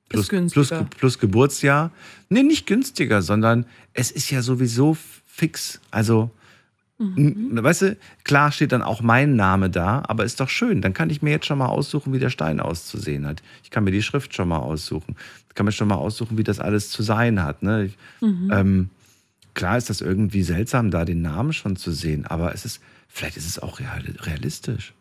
Plus, 0.09 0.27
plus, 0.53 0.67
plus 0.97 1.19
Geburtsjahr. 1.19 1.91
Nee, 2.30 2.43
nicht 2.43 2.67
günstiger, 2.67 3.21
sondern 3.21 3.65
es 3.93 4.11
ist 4.11 4.30
ja 4.31 4.41
sowieso 4.41 4.97
fix. 5.25 5.80
Also, 5.91 6.30
n- 7.17 7.63
weißt 7.63 7.81
du, 7.81 7.97
klar 8.23 8.51
steht 8.51 8.71
dann 8.71 8.81
auch 8.84 9.01
mein 9.01 9.35
Name 9.35 9.69
da, 9.69 10.03
aber 10.07 10.23
ist 10.23 10.39
doch 10.39 10.49
schön. 10.49 10.81
Dann 10.81 10.93
kann 10.93 11.09
ich 11.09 11.21
mir 11.21 11.31
jetzt 11.31 11.45
schon 11.47 11.57
mal 11.57 11.65
aussuchen, 11.67 12.13
wie 12.13 12.19
der 12.19 12.30
Stein 12.30 12.59
auszusehen 12.59 13.25
hat. 13.25 13.41
Ich 13.63 13.71
kann 13.71 13.84
mir 13.84 13.91
die 13.91 14.03
Schrift 14.03 14.35
schon 14.35 14.47
mal 14.47 14.59
aussuchen. 14.59 15.15
Ich 15.49 15.55
kann 15.55 15.65
mir 15.65 15.71
schon 15.71 15.88
mal 15.88 15.95
aussuchen, 15.95 16.38
wie 16.38 16.43
das 16.43 16.59
alles 16.59 16.89
zu 16.91 17.01
sein 17.03 17.43
hat. 17.43 17.63
Ne? 17.63 17.89
Mhm. 18.21 18.49
ähm, 18.53 18.89
klar 19.53 19.77
ist 19.77 19.89
das 19.89 20.01
irgendwie 20.01 20.43
seltsam, 20.43 20.91
da 20.91 21.05
den 21.05 21.21
Namen 21.21 21.53
schon 21.53 21.75
zu 21.75 21.91
sehen, 21.91 22.25
aber 22.25 22.53
es 22.53 22.65
ist, 22.65 22.81
vielleicht 23.07 23.38
ist 23.38 23.47
es 23.47 23.59
auch 23.59 23.80
real, 23.80 24.03
realistisch. 24.19 24.93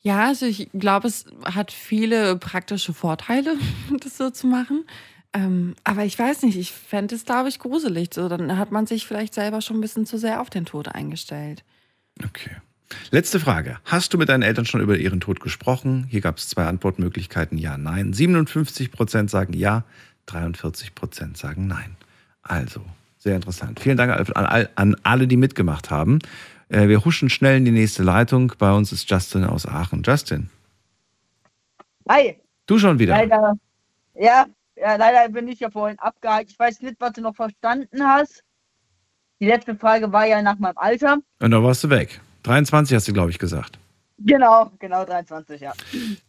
ja, 0.00 0.26
also 0.26 0.46
ich 0.46 0.68
glaube, 0.74 1.08
es 1.08 1.26
hat 1.44 1.72
viele 1.72 2.36
praktische 2.36 2.92
Vorteile, 2.94 3.56
das 4.00 4.16
so 4.16 4.30
zu 4.30 4.46
machen. 4.46 4.84
Ähm, 5.34 5.74
aber 5.82 6.04
ich 6.04 6.16
weiß 6.16 6.42
nicht, 6.42 6.56
ich 6.56 6.70
fände 6.70 7.16
es, 7.16 7.24
glaube 7.24 7.48
ich, 7.48 7.58
gruselig. 7.58 8.14
So, 8.14 8.28
dann 8.28 8.56
hat 8.56 8.70
man 8.70 8.86
sich 8.86 9.04
vielleicht 9.04 9.34
selber 9.34 9.60
schon 9.60 9.78
ein 9.78 9.80
bisschen 9.80 10.06
zu 10.06 10.16
sehr 10.16 10.40
auf 10.40 10.48
den 10.48 10.64
Tod 10.64 10.88
eingestellt. 10.88 11.64
Okay. 12.24 12.56
Letzte 13.10 13.40
Frage. 13.40 13.78
Hast 13.84 14.14
du 14.14 14.18
mit 14.18 14.28
deinen 14.28 14.42
Eltern 14.42 14.66
schon 14.66 14.80
über 14.80 14.96
ihren 14.96 15.20
Tod 15.20 15.40
gesprochen? 15.40 16.06
Hier 16.08 16.20
gab 16.20 16.38
es 16.38 16.48
zwei 16.48 16.66
Antwortmöglichkeiten, 16.66 17.58
ja, 17.58 17.76
nein. 17.76 18.12
57 18.12 18.92
Prozent 18.92 19.30
sagen 19.30 19.52
ja, 19.54 19.84
43 20.26 20.94
Prozent 20.94 21.36
sagen 21.36 21.66
nein. 21.66 21.96
Also, 22.42 22.84
sehr 23.24 23.36
interessant. 23.36 23.80
Vielen 23.80 23.96
Dank 23.96 24.12
an, 24.36 24.46
all- 24.46 24.68
an 24.74 24.96
alle, 25.02 25.26
die 25.26 25.38
mitgemacht 25.38 25.90
haben. 25.90 26.18
Äh, 26.68 26.88
Wir 26.88 27.04
huschen 27.06 27.30
schnell 27.30 27.56
in 27.56 27.64
die 27.64 27.70
nächste 27.70 28.02
Leitung. 28.02 28.52
Bei 28.58 28.70
uns 28.72 28.92
ist 28.92 29.10
Justin 29.10 29.44
aus 29.44 29.66
Aachen. 29.66 30.02
Justin, 30.04 30.50
Hi. 32.08 32.36
du 32.66 32.78
schon 32.78 32.98
wieder. 32.98 33.14
Leider, 33.16 33.54
ja, 34.14 34.44
ja, 34.76 34.96
leider 34.96 35.28
bin 35.32 35.48
ich 35.48 35.60
ja 35.60 35.70
vorhin 35.70 35.98
abgehakt. 36.00 36.50
Ich 36.50 36.58
weiß 36.58 36.82
nicht, 36.82 36.96
was 37.00 37.12
du 37.14 37.22
noch 37.22 37.34
verstanden 37.34 38.02
hast. 38.06 38.44
Die 39.40 39.46
letzte 39.46 39.74
Frage 39.74 40.12
war 40.12 40.26
ja 40.26 40.42
nach 40.42 40.58
meinem 40.58 40.76
Alter. 40.76 41.16
Und 41.40 41.50
dann 41.50 41.62
warst 41.64 41.82
du 41.82 41.88
weg. 41.90 42.20
23 42.42 42.94
hast 42.94 43.08
du, 43.08 43.14
glaube 43.14 43.30
ich, 43.30 43.38
gesagt. 43.38 43.78
Genau, 44.18 44.70
genau 44.78 45.04
23, 45.04 45.60
ja. 45.60 45.72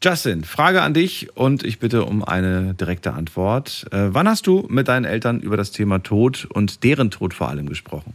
Justin, 0.01 0.43
Frage 0.43 0.81
an 0.81 0.93
dich 0.93 1.37
und 1.37 1.63
ich 1.63 1.79
bitte 1.79 2.05
um 2.05 2.23
eine 2.23 2.73
direkte 2.73 3.13
Antwort. 3.13 3.85
Äh, 3.91 4.13
wann 4.13 4.27
hast 4.27 4.47
du 4.47 4.65
mit 4.69 4.87
deinen 4.87 5.05
Eltern 5.05 5.39
über 5.39 5.55
das 5.55 5.71
Thema 5.71 5.99
Tod 5.99 6.45
und 6.45 6.83
deren 6.83 7.11
Tod 7.11 7.33
vor 7.33 7.49
allem 7.49 7.69
gesprochen? 7.69 8.13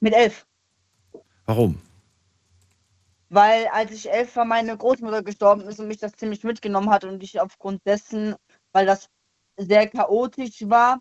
Mit 0.00 0.12
elf. 0.12 0.44
Warum? 1.46 1.80
Weil 3.30 3.68
als 3.68 3.92
ich 3.92 4.10
elf 4.10 4.34
war, 4.36 4.44
meine 4.44 4.76
Großmutter 4.76 5.22
gestorben 5.22 5.62
ist 5.62 5.78
und 5.78 5.88
mich 5.88 5.98
das 5.98 6.12
ziemlich 6.12 6.42
mitgenommen 6.44 6.90
hat 6.90 7.04
und 7.04 7.22
ich 7.22 7.40
aufgrund 7.40 7.86
dessen, 7.86 8.34
weil 8.72 8.86
das 8.86 9.08
sehr 9.56 9.86
chaotisch 9.86 10.68
war, 10.68 11.00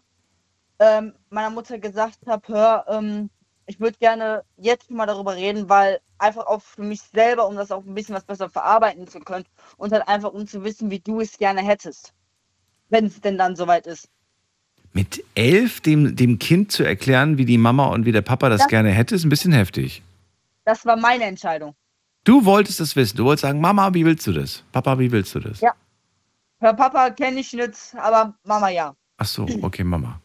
ähm, 0.79 1.13
meiner 1.29 1.49
Mutter 1.49 1.79
gesagt 1.79 2.19
habe, 2.27 2.47
hör, 2.47 2.85
ähm, 2.87 3.29
ich 3.67 3.79
würde 3.79 3.97
gerne 3.99 4.43
jetzt 4.57 4.89
mal 4.89 5.05
darüber 5.05 5.35
reden, 5.35 5.69
weil 5.69 5.99
einfach 6.17 6.47
auch 6.47 6.61
für 6.61 6.81
mich 6.81 7.01
selber, 7.01 7.47
um 7.47 7.55
das 7.55 7.71
auch 7.71 7.85
ein 7.85 7.93
bisschen 7.93 8.15
was 8.15 8.23
besser 8.23 8.49
verarbeiten 8.49 9.07
zu 9.07 9.19
können 9.19 9.45
und 9.75 9.91
halt 9.91 10.07
einfach 10.07 10.31
um 10.31 10.47
zu 10.47 10.63
wissen, 10.63 10.89
wie 10.89 10.99
du 10.99 11.19
es 11.19 11.37
gerne 11.37 11.61
hättest, 11.61 12.13
wenn 12.89 13.05
es 13.05 13.21
denn 13.21 13.37
dann 13.37 13.55
soweit 13.55 13.85
ist. 13.85 14.09
Mit 14.93 15.23
elf 15.35 15.81
dem, 15.81 16.15
dem 16.15 16.39
Kind 16.39 16.71
zu 16.71 16.83
erklären, 16.83 17.37
wie 17.37 17.45
die 17.45 17.57
Mama 17.57 17.87
und 17.87 18.05
wie 18.05 18.13
der 18.13 18.21
Papa 18.21 18.49
das 18.49 18.61
Ja. 18.61 18.67
gerne 18.67 18.89
hätte, 18.89 19.15
ist 19.15 19.25
ein 19.25 19.29
bisschen 19.29 19.51
heftig. 19.51 20.01
Das 20.63 20.85
war 20.85 20.95
meine 20.95 21.25
Entscheidung. 21.25 21.75
Du 22.23 22.45
wolltest 22.45 22.79
es 22.79 22.95
wissen. 22.95 23.17
Du 23.17 23.25
wolltest 23.25 23.43
sagen, 23.43 23.61
Mama, 23.61 23.93
wie 23.93 24.05
willst 24.05 24.25
du 24.27 24.31
das? 24.33 24.63
Papa, 24.71 24.97
wie 24.97 25.11
willst 25.11 25.35
du 25.35 25.39
das? 25.39 25.61
Ja. 25.61 25.73
Hör 26.59 26.73
Papa 26.73 27.11
kenne 27.11 27.39
ich 27.41 27.53
nicht, 27.53 27.95
aber 27.97 28.33
Mama 28.43 28.69
ja. 28.69 28.95
Ach 29.17 29.25
so, 29.25 29.47
okay, 29.61 29.83
Mama. 29.83 30.19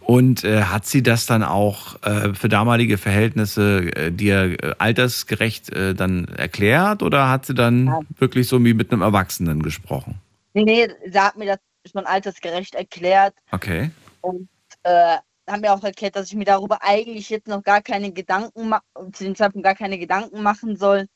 Und 0.00 0.44
äh, 0.44 0.64
hat 0.64 0.86
sie 0.86 1.02
das 1.02 1.26
dann 1.26 1.42
auch 1.42 2.02
äh, 2.02 2.34
für 2.34 2.48
damalige 2.48 2.98
Verhältnisse 2.98 3.90
äh, 3.96 4.10
dir 4.10 4.62
äh, 4.62 4.74
altersgerecht 4.78 5.70
äh, 5.70 5.94
dann 5.94 6.28
erklärt 6.28 7.02
oder 7.02 7.30
hat 7.30 7.46
sie 7.46 7.54
dann 7.54 8.06
wirklich 8.18 8.48
so 8.48 8.62
wie 8.64 8.74
mit 8.74 8.92
einem 8.92 9.02
Erwachsenen 9.02 9.62
gesprochen? 9.62 10.20
Nee, 10.54 10.64
nee, 10.64 10.88
sie 11.10 11.18
hat 11.18 11.36
mir 11.36 11.46
das 11.46 11.58
schon 11.90 12.06
altersgerecht 12.06 12.74
erklärt 12.74 13.34
Okay. 13.50 13.90
und 14.20 14.48
äh, 14.82 15.16
haben 15.48 15.60
mir 15.60 15.72
auch 15.72 15.82
erklärt, 15.82 16.16
dass 16.16 16.28
ich 16.28 16.34
mir 16.34 16.44
darüber 16.44 16.82
eigentlich 16.82 17.28
jetzt 17.30 17.48
noch 17.48 17.62
gar 17.62 17.82
keine 17.82 18.12
Gedanken 18.12 18.74
zu 19.12 19.24
dem 19.24 19.34
Zeitpunkt 19.34 19.64
gar 19.64 19.74
keine 19.74 19.98
Gedanken 19.98 20.42
machen 20.42 20.76
soll. 20.76 21.06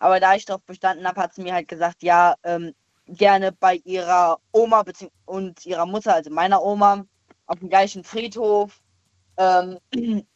Aber 0.00 0.20
da 0.20 0.34
ich 0.34 0.44
darauf 0.44 0.62
bestanden 0.62 1.06
habe, 1.06 1.20
hat 1.20 1.34
sie 1.34 1.42
mir 1.42 1.54
halt 1.54 1.68
gesagt, 1.68 2.02
ja, 2.02 2.34
ähm, 2.42 2.72
gerne 3.06 3.52
bei 3.52 3.76
ihrer 3.84 4.38
Oma 4.52 4.84
und 5.24 5.64
ihrer 5.64 5.86
Mutter, 5.86 6.14
also 6.14 6.30
meiner 6.30 6.62
Oma, 6.62 7.04
auf 7.46 7.58
dem 7.58 7.68
gleichen 7.68 8.04
Friedhof. 8.04 8.80
Ähm, 9.38 9.78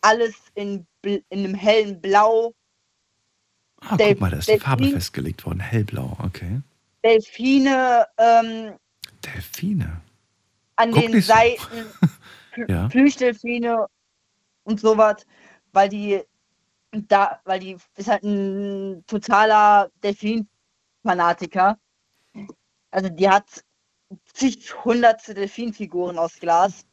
alles 0.00 0.34
in, 0.54 0.86
in 1.02 1.22
einem 1.30 1.54
hellen 1.54 2.00
Blau. 2.00 2.54
Ah, 3.80 3.96
Del- 3.96 4.12
guck 4.14 4.20
mal, 4.20 4.30
da 4.30 4.38
ist 4.38 4.48
die 4.48 4.58
Farbe 4.58 4.86
festgelegt 4.88 5.44
worden. 5.46 5.60
Hellblau, 5.60 6.16
okay. 6.22 6.60
Delfine 7.04 8.06
ähm, 8.18 8.78
Delfine. 9.24 10.00
an 10.76 10.90
Guck 10.92 11.02
den 11.02 11.12
so. 11.20 11.32
Seiten, 11.32 11.86
Fl- 12.54 12.70
Ja. 12.70 12.88
Plüschdelfine 12.88 13.86
und 14.64 14.80
sowas, 14.80 15.26
weil 15.72 15.88
die 15.88 16.22
da, 16.92 17.40
weil 17.44 17.58
die 17.60 17.76
ist 17.96 18.08
halt 18.08 18.22
ein 18.22 19.04
totaler 19.06 19.90
Delfin-Fanatiker. 20.02 21.76
Also 22.92 23.08
die 23.08 23.28
hat 23.28 23.64
zig 24.32 24.72
hunderte 24.84 25.34
Delfinfiguren 25.34 26.18
aus 26.18 26.38
Glas. 26.40 26.84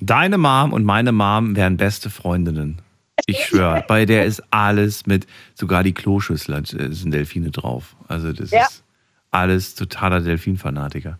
Deine 0.00 0.38
Mom 0.38 0.72
und 0.72 0.84
meine 0.84 1.12
Mom 1.12 1.56
wären 1.56 1.76
beste 1.76 2.10
Freundinnen. 2.10 2.82
Ich 3.26 3.46
schwöre, 3.46 3.84
bei 3.88 4.04
der 4.04 4.26
ist 4.26 4.42
alles 4.50 5.06
mit, 5.06 5.26
sogar 5.54 5.82
die 5.82 5.94
Kloschüssel 5.94 6.64
sind 6.66 7.12
Delfine 7.12 7.50
drauf. 7.50 7.96
Also 8.08 8.32
das 8.32 8.50
Ja. 8.50 8.62
ist 8.66 8.82
alles 9.30 9.74
totaler 9.74 10.20
Delfin-Fanatiker. 10.20 11.18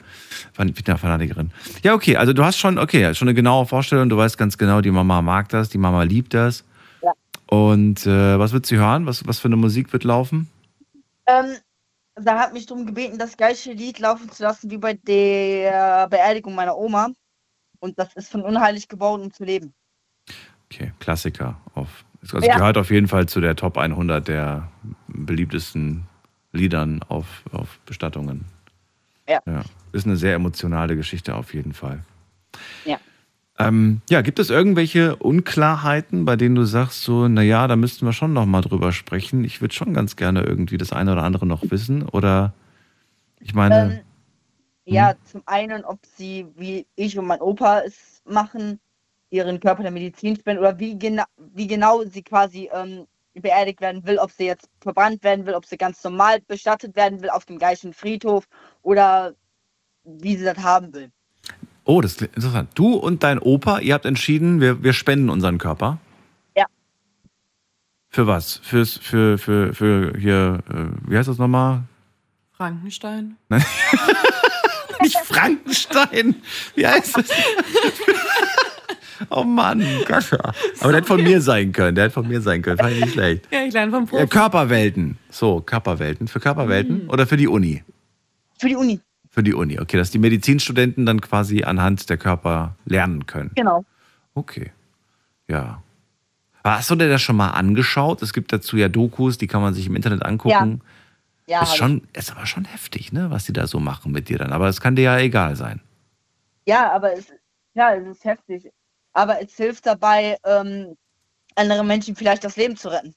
Fan- 0.53 0.75
Fanatikerin. 0.75 1.51
Ja, 1.83 1.95
okay, 1.95 2.17
also 2.17 2.33
du 2.33 2.45
hast 2.45 2.59
schon, 2.59 2.79
okay, 2.79 3.15
schon 3.15 3.29
eine 3.29 3.35
genaue 3.35 3.67
Vorstellung, 3.67 4.09
du 4.09 4.17
weißt 4.17 4.39
ganz 4.39 4.57
genau, 4.59 4.81
die 4.81 4.91
Mama 4.91 5.23
mag 5.23 5.49
das, 5.49 5.69
die 5.71 5.79
Mama 5.79 6.03
liebt 6.03 6.33
das. 6.35 6.65
Ja. 7.03 7.13
Und 7.47 8.07
äh, 8.07 8.39
was 8.39 8.53
wird 8.53 8.67
sie 8.67 8.77
hören? 8.77 9.07
Was, 9.07 9.27
was 9.27 9.39
für 9.39 9.49
eine 9.49 9.57
Musik 9.57 9.93
wird 9.93 10.05
laufen? 10.05 10.49
Ähm, 11.27 11.57
da 12.17 12.39
hat 12.39 12.53
mich 12.53 12.67
darum 12.67 12.87
gebeten, 12.87 13.19
das 13.19 13.37
gleiche 13.37 13.73
Lied 13.73 13.99
laufen 13.99 14.31
zu 14.31 14.43
lassen 14.43 14.71
wie 14.71 14.79
bei 14.79 14.95
der 14.95 16.09
Beerdigung 16.09 16.55
meiner 16.55 16.77
Oma. 16.77 17.11
Und 17.79 17.99
das 17.99 18.15
ist 18.15 18.31
von 18.31 18.43
unheilig 18.43 18.89
geboren, 18.89 19.21
um 19.21 19.33
zu 19.33 19.45
leben. 19.45 19.75
Okay, 20.71 20.93
Klassiker. 20.99 21.61
Auf, 21.75 22.05
also 22.23 22.39
Ja. 22.39 22.57
gehört 22.57 22.79
auf 22.79 22.91
jeden 22.91 23.07
Fall 23.07 23.27
zu 23.27 23.41
der 23.41 23.55
Top 23.55 23.77
100 23.77 24.27
der 24.27 24.69
beliebtesten 25.09 26.07
Liedern 26.53 27.03
auf, 27.09 27.45
auf 27.53 27.79
Bestattungen. 27.81 28.47
Ja. 29.29 29.41
ja. 29.47 29.63
Ist 29.93 30.07
eine 30.07 30.17
sehr 30.17 30.35
emotionale 30.35 30.97
Geschichte 30.97 31.35
auf 31.35 31.53
jeden 31.55 31.75
Fall. 31.75 32.03
Ja. 32.85 32.99
Ähm, 33.59 34.03
ja, 34.11 34.21
gibt 34.21 34.39
es 34.39 34.51
irgendwelche 34.51 35.17
Unklarheiten, 35.17 36.25
bei 36.27 36.37
denen 36.37 36.55
du 36.55 36.65
sagst, 36.65 37.03
so, 37.03 37.27
naja, 37.29 37.67
da 37.67 37.77
müssten 37.77 38.05
wir 38.05 38.13
schon 38.13 38.33
nochmal 38.35 38.61
drüber 38.63 38.93
sprechen. 38.93 39.45
Ich 39.45 39.61
würde 39.61 39.75
schon 39.75 39.95
ganz 39.95 40.17
gerne 40.17 40.43
irgendwie 40.43 40.77
das 40.79 40.93
eine 40.93 41.13
oder 41.13 41.23
andere 41.23 41.47
noch 41.47 41.71
wissen. 41.71 42.03
Oder 42.09 42.53
ich 43.41 43.55
meine, 43.55 43.77
Ähm, 43.77 44.01
ja, 44.85 45.15
zum 45.25 45.43
einen, 45.47 45.85
ob 45.85 46.01
sie, 46.07 46.47
wie 46.57 46.87
ich 46.97 47.19
und 47.19 47.27
mein 47.27 47.41
Opa 47.41 47.81
es 47.81 48.23
machen, 48.27 48.81
ihren 49.31 49.61
Körper 49.61 49.83
der 49.83 49.93
Medizin 49.93 50.37
spenden 50.37 50.61
oder 50.61 50.79
wie, 50.79 50.99
gena 50.99 51.27
wie 51.39 51.67
genau 51.67 52.05
sie 52.05 52.23
quasi 52.23 52.71
ähm, 52.73 53.07
beerdigt 53.35 53.81
werden 53.81 54.05
will, 54.07 54.19
ob 54.19 54.31
sie 54.33 54.47
jetzt 54.47 54.69
verbrannt 54.81 55.25
werden 55.25 55.47
will, 55.47 55.55
ob 55.55 55.67
sie 55.67 55.77
ganz 55.77 56.03
normal 56.05 56.41
bestattet 56.43 56.97
werden 56.97 57.23
will 57.23 57.31
auf 57.31 57.45
dem 57.47 57.59
gleichen 57.59 57.93
Friedhof 57.93 58.49
oder 58.83 59.35
wie 60.05 60.37
sie 60.37 60.45
das 60.45 60.59
haben 60.59 60.93
will. 60.95 61.11
Oh, 61.87 62.01
das 62.03 62.13
ist 62.13 62.23
interessant. 62.23 62.71
Du 62.75 62.95
und 62.95 63.23
dein 63.23 63.39
Opa, 63.39 63.79
ihr 63.79 63.95
habt 63.95 64.05
entschieden, 64.05 64.61
wir, 64.61 64.83
wir 64.83 64.93
spenden 64.93 65.31
unseren 65.31 65.57
Körper. 65.59 65.99
Ja. 66.57 66.67
Für 68.11 68.27
was? 68.27 68.61
Fürs, 68.63 68.99
für, 68.99 69.39
für, 69.39 69.73
für 69.73 70.13
hier, 70.19 70.61
äh, 70.69 71.11
wie 71.11 71.17
heißt 71.17 71.29
das 71.29 71.39
nochmal? 71.39 71.85
Frankenstein. 72.53 73.37
Nein. 73.49 73.65
Nicht 75.03 75.17
Frankenstein. 75.19 76.37
Wie 76.75 76.87
heißt 76.87 77.17
das? 77.19 77.27
oh 79.31 79.45
Mann, 79.45 79.85
Goscha. 80.07 80.39
Aber 80.81 80.91
der 80.93 80.97
hätte 80.97 81.07
von 81.07 81.23
mir 81.23 81.41
sein 81.41 81.73
können. 81.73 81.95
Der 81.95 82.05
hätte 82.05 82.15
von 82.15 82.27
mir 82.27 82.41
sein 82.41 82.63
können. 82.63 82.79
Fand 82.79 82.93
ich 82.95 83.01
nicht 83.01 83.13
schlecht. 83.13 83.47
Ja, 83.53 83.63
ich 83.63 83.73
lerne 83.75 83.93
vom 83.93 84.05
Äh, 84.05 84.07
Profi. 84.07 84.27
Körperwelten. 84.27 85.19
So, 85.31 85.61
Körperwelten. 85.61 86.29
Für 86.29 86.41
Körperwelten 86.41 87.09
oder 87.09 87.27
für 87.27 87.37
die 87.37 87.47
Uni? 87.47 87.85
Für 88.59 88.69
die 88.69 88.77
Uni. 88.77 89.01
Für 89.37 89.43
die 89.43 89.53
Uni. 89.53 89.79
Okay, 89.79 89.99
dass 89.99 90.11
die 90.11 90.19
Medizinstudenten 90.19 91.05
dann 91.05 91.21
quasi 91.21 91.63
anhand 91.63 92.09
der 92.09 92.17
Körper 92.17 92.75
lernen 92.87 93.27
können. 93.27 93.51
Genau. 93.55 93.85
Okay. 94.33 94.73
Ja. 95.47 95.83
Hast 96.65 96.91
du 96.91 96.95
dir 96.95 97.11
das 97.11 97.21
schon 97.21 97.37
mal 97.37 97.51
angeschaut? 97.51 98.23
Es 98.23 98.33
gibt 98.33 98.51
dazu 98.51 98.79
ja 98.79 98.89
Dokus, 98.89 99.37
die 99.37 99.47
kann 99.47 99.61
man 99.61 99.75
sich 99.75 99.89
im 99.89 99.95
Internet 99.95 100.25
angucken. 100.25 100.81
Ja, 101.47 101.61
ist 101.61 101.73
hab 101.73 101.77
schon, 101.77 102.09
ist 102.15 102.33
aber 102.33 102.47
schon 102.47 102.65
heftig, 102.65 103.13
ne, 103.13 103.31
was 103.31 103.45
die 103.45 103.53
da 103.53 103.67
so 103.67 103.79
machen 103.79 104.11
mit 104.11 104.31
dir 104.31 104.39
dann. 104.39 104.55
Aber 104.55 104.69
es 104.69 104.81
kann 104.81 104.97
dir 104.97 105.03
ja 105.03 105.19
egal 105.19 105.55
sein. 105.55 105.83
Ja, 106.67 106.91
aber 106.91 107.13
es, 107.13 107.27
ja, 107.75 107.95
es 107.95 108.09
ist 108.09 108.25
heftig. 108.25 108.73
Aber 109.13 109.43
es 109.43 109.55
hilft 109.55 109.85
dabei, 109.85 110.39
ähm, 110.47 110.97
anderen 111.57 111.87
Menschen 111.87 112.17
vielleicht 112.17 112.43
das 112.43 112.57
Leben 112.57 112.79
zu 112.79 112.89
retten. 112.89 113.15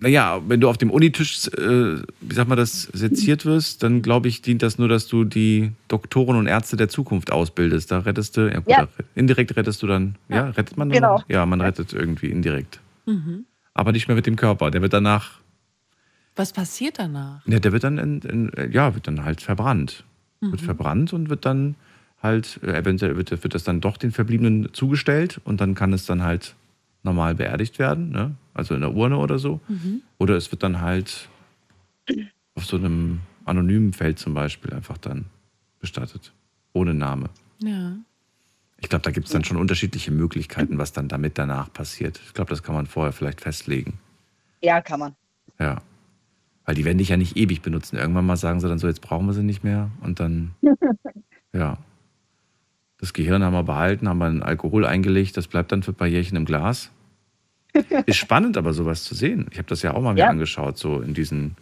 Naja, 0.00 0.40
wenn 0.46 0.60
du 0.60 0.68
auf 0.68 0.78
dem 0.78 0.90
Unitisch, 0.90 1.48
äh, 1.48 2.02
wie 2.20 2.34
sagt 2.34 2.48
man 2.48 2.56
das, 2.56 2.82
seziert 2.92 3.44
wirst, 3.44 3.82
dann 3.82 4.00
glaube 4.02 4.28
ich, 4.28 4.42
dient 4.42 4.62
das 4.62 4.78
nur, 4.78 4.88
dass 4.88 5.08
du 5.08 5.24
die 5.24 5.72
Doktoren 5.88 6.36
und 6.36 6.46
Ärzte 6.46 6.76
der 6.76 6.88
Zukunft 6.88 7.32
ausbildest. 7.32 7.90
Da 7.90 7.98
rettest 8.00 8.36
du, 8.36 8.48
ja, 8.48 8.60
gut, 8.60 8.68
Ja. 8.70 8.88
Indirekt 9.16 9.56
rettest 9.56 9.82
du 9.82 9.86
dann, 9.88 10.14
ja, 10.28 10.50
rettet 10.50 10.76
man 10.76 10.88
dann? 10.88 10.94
Genau. 11.00 11.22
Ja, 11.28 11.44
man 11.46 11.60
rettet 11.60 11.92
irgendwie 11.92 12.26
indirekt. 12.30 12.78
Mhm. 13.06 13.44
Aber 13.74 13.90
nicht 13.92 14.06
mehr 14.08 14.14
mit 14.14 14.26
dem 14.26 14.36
Körper. 14.36 14.70
Der 14.70 14.82
wird 14.82 14.92
danach, 14.92 15.40
Was 16.36 16.52
passiert 16.52 16.98
danach? 17.00 17.44
ja, 17.46 17.58
der 17.58 17.72
wird 17.72 17.82
dann, 17.82 17.98
in, 17.98 18.20
in, 18.20 18.72
ja, 18.72 18.94
wird 18.94 19.08
dann 19.08 19.24
halt 19.24 19.40
verbrannt. 19.40 20.04
Wird 20.40 20.60
Mhm. 20.62 20.64
verbrannt 20.64 21.12
und 21.12 21.28
wird 21.30 21.44
dann 21.44 21.74
halt, 22.22 22.60
äh, 22.62 22.72
eventuell 22.76 23.16
wird, 23.16 23.30
wird 23.42 23.54
das 23.54 23.64
dann 23.64 23.80
doch 23.80 23.96
den 23.96 24.12
Verbliebenen 24.12 24.68
zugestellt 24.72 25.40
und 25.44 25.60
dann 25.60 25.74
kann 25.74 25.92
es 25.92 26.06
dann 26.06 26.22
halt 26.22 26.54
normal 27.02 27.34
beerdigt 27.34 27.78
werden, 27.78 28.10
ne? 28.10 28.34
also 28.54 28.74
in 28.74 28.80
der 28.80 28.94
Urne 28.94 29.18
oder 29.18 29.38
so. 29.38 29.60
Mhm. 29.68 30.02
Oder 30.18 30.36
es 30.36 30.50
wird 30.50 30.62
dann 30.62 30.80
halt 30.80 31.28
auf 32.54 32.64
so 32.64 32.76
einem 32.76 33.20
anonymen 33.44 33.92
Feld 33.92 34.18
zum 34.18 34.34
Beispiel 34.34 34.72
einfach 34.72 34.98
dann 34.98 35.26
bestattet. 35.80 36.32
Ohne 36.72 36.94
Name. 36.94 37.30
Ja. 37.62 37.96
Ich 38.80 38.88
glaube, 38.88 39.02
da 39.02 39.10
gibt 39.10 39.26
es 39.26 39.32
dann 39.32 39.44
schon 39.44 39.56
unterschiedliche 39.56 40.10
Möglichkeiten, 40.10 40.78
was 40.78 40.92
dann 40.92 41.08
damit 41.08 41.38
danach 41.38 41.72
passiert. 41.72 42.20
Ich 42.24 42.34
glaube, 42.34 42.50
das 42.50 42.62
kann 42.62 42.74
man 42.74 42.86
vorher 42.86 43.12
vielleicht 43.12 43.40
festlegen. 43.40 43.98
Ja, 44.62 44.80
kann 44.80 45.00
man. 45.00 45.16
Ja. 45.58 45.82
Weil 46.64 46.74
die 46.74 46.84
werden 46.84 46.98
dich 46.98 47.08
ja 47.08 47.16
nicht 47.16 47.36
ewig 47.36 47.62
benutzen. 47.62 47.96
Irgendwann 47.96 48.26
mal 48.26 48.36
sagen 48.36 48.60
sie 48.60 48.68
dann 48.68 48.78
so, 48.78 48.86
jetzt 48.86 49.00
brauchen 49.00 49.26
wir 49.26 49.32
sie 49.32 49.42
nicht 49.42 49.64
mehr. 49.64 49.90
Und 50.02 50.20
dann, 50.20 50.54
ja. 51.52 51.78
Das 52.98 53.12
Gehirn 53.12 53.42
haben 53.44 53.52
wir 53.52 53.62
behalten, 53.62 54.08
haben 54.08 54.18
wir 54.18 54.28
in 54.28 54.42
Alkohol 54.42 54.84
eingelegt, 54.84 55.36
das 55.36 55.46
bleibt 55.46 55.70
dann 55.72 55.82
für 55.82 55.92
ein 55.92 55.96
paar 55.96 56.06
Jährchen 56.08 56.36
im 56.36 56.44
Glas. 56.44 56.90
Ist 58.06 58.16
spannend, 58.16 58.56
aber 58.56 58.72
sowas 58.72 59.04
zu 59.04 59.14
sehen. 59.14 59.46
Ich 59.52 59.58
habe 59.58 59.68
das 59.68 59.82
ja 59.82 59.94
auch 59.94 60.02
mal 60.02 60.14
mir 60.14 60.20
Ja. 60.20 60.28
angeschaut, 60.30 60.78
so 60.78 61.00
in 61.00 61.14
diesen, 61.14 61.56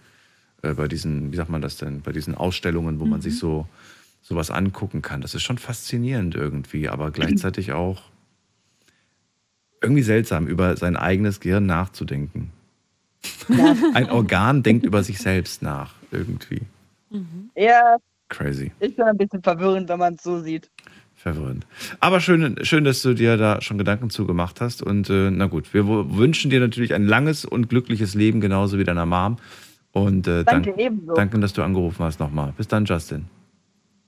äh, 0.63 0.73
bei 0.75 0.89
diesen, 0.89 1.33
wie 1.33 1.37
sagt 1.37 1.51
man 1.51 1.61
das 1.61 1.77
denn, 1.77 2.01
bei 2.01 2.13
diesen 2.13 2.35
Ausstellungen, 2.35 3.01
wo 3.01 3.05
man 3.05 3.21
sich 3.21 3.39
so 3.39 3.67
sowas 4.23 4.51
angucken 4.51 5.03
kann. 5.03 5.21
Das 5.21 5.35
ist 5.35 5.43
schon 5.43 5.59
faszinierend 5.59 6.35
irgendwie, 6.35 6.89
aber 6.89 7.11
gleichzeitig 7.11 7.73
auch 7.73 8.03
irgendwie 9.83 10.03
seltsam, 10.03 10.47
über 10.49 10.77
sein 10.77 10.97
eigenes 10.97 11.39
Gehirn 11.41 11.67
nachzudenken. 11.67 12.51
Ein 13.95 14.11
Organ 14.11 14.63
denkt 14.63 14.87
über 14.87 15.03
sich 15.05 15.19
selbst 15.19 15.63
nach, 15.63 15.95
irgendwie. 16.11 16.63
Ja, 17.55 17.99
Crazy. 18.29 18.73
ist 18.81 18.97
schon 18.97 19.05
ein 19.05 19.17
bisschen 19.17 19.43
verwirrend, 19.43 19.89
wenn 19.89 19.99
man 19.99 20.15
es 20.15 20.23
so 20.23 20.41
sieht. 20.41 20.71
Verwirrend. 21.35 21.67
Aber 21.99 22.21
schön, 22.21 22.57
schön, 22.63 22.85
dass 22.85 23.03
du 23.03 23.13
dir 23.13 23.37
da 23.37 23.61
schon 23.61 23.79
Gedanken 23.79 24.11
zugemacht 24.11 24.61
hast. 24.61 24.81
Und 24.81 25.11
äh, 25.11 25.31
na 25.33 25.47
gut, 25.47 25.75
wir 25.75 25.85
wünschen 25.89 26.51
dir 26.53 26.61
natürlich 26.61 26.95
ein 26.95 27.05
langes 27.05 27.45
und 27.45 27.69
glückliches 27.69 28.15
Leben, 28.15 28.41
genauso 28.41 28.79
wie 28.79 28.85
deiner 28.85 29.07
Mom. 29.07 29.39
Und 29.91 30.29
äh, 30.29 30.45
Danke, 30.45 30.71
dank- 30.71 30.79
ebenso. 30.79 31.15
danke, 31.15 31.41
dass 31.41 31.53
du 31.53 31.63
angerufen 31.63 32.05
hast 32.05 32.21
nochmal. 32.21 32.53
Bis 32.57 32.69
dann, 32.69 32.85
Justin. 32.85 33.25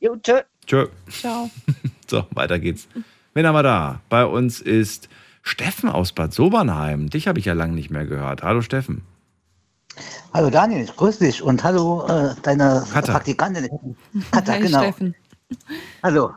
Jo, 0.01 0.15
tschö. 0.23 0.43
Tschö. 0.67 0.87
Ciao. 1.11 1.51
So, 2.07 2.25
weiter 2.31 2.59
geht's. 2.61 2.89
Wen 3.35 3.47
haben 3.47 3.55
wir 3.57 3.63
da? 3.65 4.01
Bei 4.09 4.25
uns 4.25 4.61
ist 4.61 5.09
Steffen 5.43 5.91
aus 5.91 6.13
Bad 6.13 6.33
Sobernheim. 6.33 7.11
Dich 7.11 7.27
habe 7.29 7.39
ich 7.41 7.45
ja 7.47 7.53
lange 7.53 7.75
nicht 7.75 7.91
mehr 7.91 8.07
gehört. 8.07 8.43
Hallo 8.45 8.63
Steffen. 8.63 9.03
Hallo 10.33 10.49
Daniel, 10.51 10.87
grüß 10.97 11.19
dich 11.19 11.43
und 11.43 11.65
hallo 11.65 12.07
äh, 12.07 12.35
deine 12.45 12.85
Katha. 12.93 13.13
Praktikantin. 13.13 13.69
Katha, 14.31 14.53
Hi, 14.53 14.61
genau. 14.61 14.79
Steffen. 14.79 15.15
Hallo. 16.03 16.31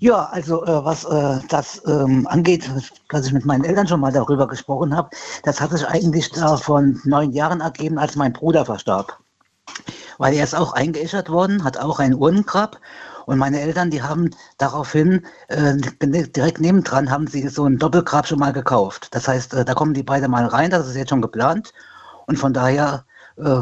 Ja, 0.00 0.26
also 0.26 0.64
äh, 0.64 0.84
was 0.84 1.04
äh, 1.04 1.40
das 1.48 1.82
ähm, 1.86 2.26
angeht, 2.28 2.70
dass 3.08 3.26
ich 3.26 3.32
mit 3.32 3.44
meinen 3.44 3.64
Eltern 3.64 3.86
schon 3.88 4.00
mal 4.00 4.12
darüber 4.12 4.46
gesprochen 4.46 4.94
habe, 4.96 5.10
das 5.42 5.60
hat 5.60 5.70
sich 5.72 5.86
eigentlich 5.86 6.30
da 6.30 6.56
vor 6.56 6.82
neun 7.04 7.32
Jahren 7.32 7.60
ergeben, 7.60 7.98
als 7.98 8.14
mein 8.16 8.32
Bruder 8.32 8.64
verstarb. 8.64 9.18
weil 10.18 10.34
er 10.34 10.44
ist 10.44 10.54
auch 10.54 10.72
eingeäschert 10.72 11.30
worden, 11.30 11.64
hat 11.64 11.78
auch 11.78 11.98
ein 12.00 12.14
Urnengrab. 12.14 12.78
Und 13.26 13.38
meine 13.38 13.60
Eltern, 13.60 13.90
die 13.90 14.02
haben 14.02 14.30
daraufhin 14.58 15.26
äh, 15.48 15.76
direkt 16.02 16.60
nebendran 16.60 17.10
haben 17.10 17.26
sie 17.26 17.46
so 17.48 17.64
ein 17.66 17.78
Doppelgrab 17.78 18.26
schon 18.26 18.38
mal 18.38 18.52
gekauft. 18.52 19.08
Das 19.14 19.28
heißt, 19.28 19.54
äh, 19.54 19.64
da 19.64 19.74
kommen 19.74 19.94
die 19.94 20.02
beide 20.02 20.28
mal 20.28 20.46
rein, 20.46 20.70
das 20.70 20.88
ist 20.88 20.96
jetzt 20.96 21.10
schon 21.10 21.22
geplant. 21.22 21.72
Und 22.26 22.38
von 22.38 22.52
daher 22.54 23.04
äh, 23.36 23.60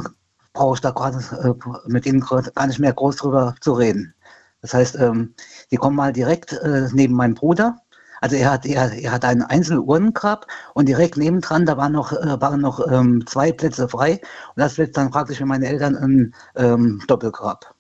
brauche 0.53 0.75
ich 0.77 0.81
da 0.81 0.91
gerade 0.91 1.19
äh, 1.19 1.89
mit 1.89 2.07
ihnen 2.07 2.21
gar 2.21 2.67
nicht 2.67 2.79
mehr 2.79 2.93
groß 2.93 3.17
drüber 3.17 3.55
zu 3.61 3.73
reden. 3.75 4.15
Das 4.63 4.75
heißt, 4.75 4.97
ähm, 4.97 5.35
die 5.71 5.77
kommen 5.77 5.97
mal 5.97 6.13
direkt 6.13 6.53
äh, 6.53 6.89
neben 6.93 7.15
meinem 7.15 7.35
Bruder. 7.35 7.77
Also 8.21 8.37
er 8.37 8.53
hat, 8.53 8.65
er, 8.67 8.93
er 8.93 9.13
hat 9.13 9.25
einen 9.25 9.43
Einzelurnengrab 9.43 10.47
und 10.75 10.89
direkt 10.89 11.17
nebendran, 11.17 11.67
da 11.67 11.77
waren 11.77 11.93
noch, 11.93 12.13
äh, 12.13 12.41
waren 12.41 12.61
noch 12.61 12.81
ähm, 12.91 13.27
zwei 13.27 13.53
Plätze 13.53 13.89
frei. 13.89 14.13
Und 14.13 14.61
das 14.61 14.79
wird 14.79 14.97
dann 14.97 15.11
praktisch 15.11 15.39
für 15.39 15.47
meine 15.47 15.67
Eltern 15.67 15.97
ein 15.97 16.35
ähm, 16.57 17.03
Doppelgrab. 17.09 17.75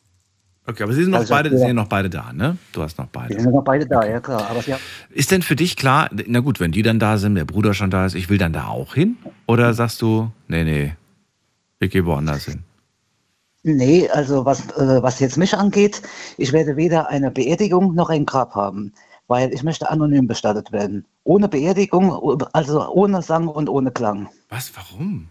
Okay, 0.68 0.82
aber 0.82 0.92
Sie 0.92 1.02
sind 1.02 1.12
noch 1.12 1.20
Also, 1.20 1.32
beide, 1.32 1.50
ja. 1.50 1.58
sind 1.58 1.68
ja 1.68 1.74
noch 1.74 1.88
beide 1.88 2.10
da, 2.10 2.32
ne? 2.32 2.58
Du 2.72 2.82
hast 2.82 2.98
noch 2.98 3.06
beide. 3.06 3.34
Die 3.34 3.40
sind 3.40 3.52
noch 3.52 3.62
beide 3.62 3.86
da, 3.86 4.04
ja 4.04 4.18
klar. 4.18 4.50
Aber 4.50 4.60
sie 4.62 4.74
haben, 4.74 4.80
Ist 5.10 5.30
denn 5.30 5.42
für 5.42 5.54
dich 5.54 5.76
klar, 5.76 6.10
na 6.26 6.40
gut, 6.40 6.58
wenn 6.58 6.72
die 6.72 6.82
dann 6.82 6.98
da 6.98 7.18
sind, 7.18 7.36
der 7.36 7.44
Bruder 7.44 7.72
schon 7.72 7.90
da 7.90 8.04
ist, 8.04 8.14
ich 8.14 8.28
will 8.28 8.38
dann 8.38 8.52
da 8.52 8.66
auch 8.66 8.94
hin? 8.94 9.16
Oder 9.46 9.74
sagst 9.74 10.02
du, 10.02 10.32
nee, 10.48 10.64
nee, 10.64 10.96
ich 11.78 11.90
gehe 11.92 12.04
woanders 12.04 12.46
hin? 12.46 12.65
Nee, 13.68 14.08
also 14.08 14.44
was, 14.44 14.60
äh, 14.76 15.02
was 15.02 15.18
jetzt 15.18 15.36
mich 15.36 15.52
angeht, 15.52 16.00
ich 16.36 16.52
werde 16.52 16.76
weder 16.76 17.08
eine 17.08 17.32
Beerdigung 17.32 17.96
noch 17.96 18.10
ein 18.10 18.24
Grab 18.24 18.54
haben, 18.54 18.92
weil 19.26 19.52
ich 19.52 19.64
möchte 19.64 19.90
anonym 19.90 20.28
bestattet 20.28 20.70
werden. 20.70 21.04
Ohne 21.24 21.48
Beerdigung, 21.48 22.40
also 22.52 22.88
ohne 22.92 23.22
Sang 23.22 23.48
und 23.48 23.68
ohne 23.68 23.90
Klang. 23.90 24.28
Was, 24.50 24.70
warum? 24.76 25.30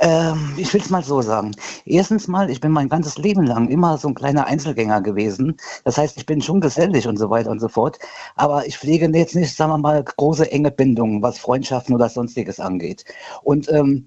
Ähm, 0.00 0.54
ich 0.56 0.74
will 0.74 0.80
es 0.80 0.90
mal 0.90 1.04
so 1.04 1.22
sagen. 1.22 1.52
Erstens 1.84 2.26
mal, 2.26 2.50
ich 2.50 2.60
bin 2.60 2.72
mein 2.72 2.88
ganzes 2.88 3.16
Leben 3.16 3.46
lang 3.46 3.68
immer 3.68 3.96
so 3.96 4.08
ein 4.08 4.14
kleiner 4.14 4.46
Einzelgänger 4.46 5.00
gewesen. 5.00 5.56
Das 5.84 5.98
heißt, 5.98 6.16
ich 6.16 6.26
bin 6.26 6.42
schon 6.42 6.60
gesellig 6.60 7.06
und 7.06 7.16
so 7.16 7.30
weiter 7.30 7.50
und 7.50 7.60
so 7.60 7.68
fort. 7.68 8.00
Aber 8.34 8.66
ich 8.66 8.76
pflege 8.76 9.06
jetzt 9.16 9.36
nicht, 9.36 9.54
sagen 9.54 9.70
wir 9.70 9.78
mal, 9.78 10.02
große 10.02 10.50
enge 10.50 10.72
Bindungen, 10.72 11.22
was 11.22 11.38
Freundschaften 11.38 11.94
oder 11.94 12.08
sonstiges 12.08 12.58
angeht. 12.58 13.04
Und 13.44 13.70
ähm, 13.70 14.06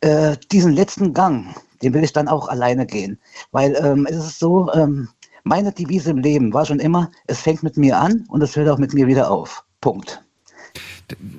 äh, 0.00 0.36
diesen 0.50 0.72
letzten 0.72 1.14
Gang, 1.14 1.54
den 1.82 1.94
will 1.94 2.04
ich 2.04 2.12
dann 2.12 2.28
auch 2.28 2.48
alleine 2.48 2.86
gehen. 2.86 3.18
Weil 3.52 3.76
ähm, 3.82 4.06
es 4.08 4.16
ist 4.16 4.38
so, 4.38 4.72
ähm, 4.72 5.08
meine 5.44 5.72
Devise 5.72 6.10
im 6.10 6.18
Leben 6.18 6.52
war 6.52 6.66
schon 6.66 6.80
immer, 6.80 7.10
es 7.26 7.40
fängt 7.40 7.62
mit 7.62 7.76
mir 7.76 7.98
an 7.98 8.24
und 8.28 8.42
es 8.42 8.56
hört 8.56 8.68
auch 8.68 8.78
mit 8.78 8.94
mir 8.94 9.06
wieder 9.06 9.30
auf. 9.30 9.64
Punkt. 9.80 10.22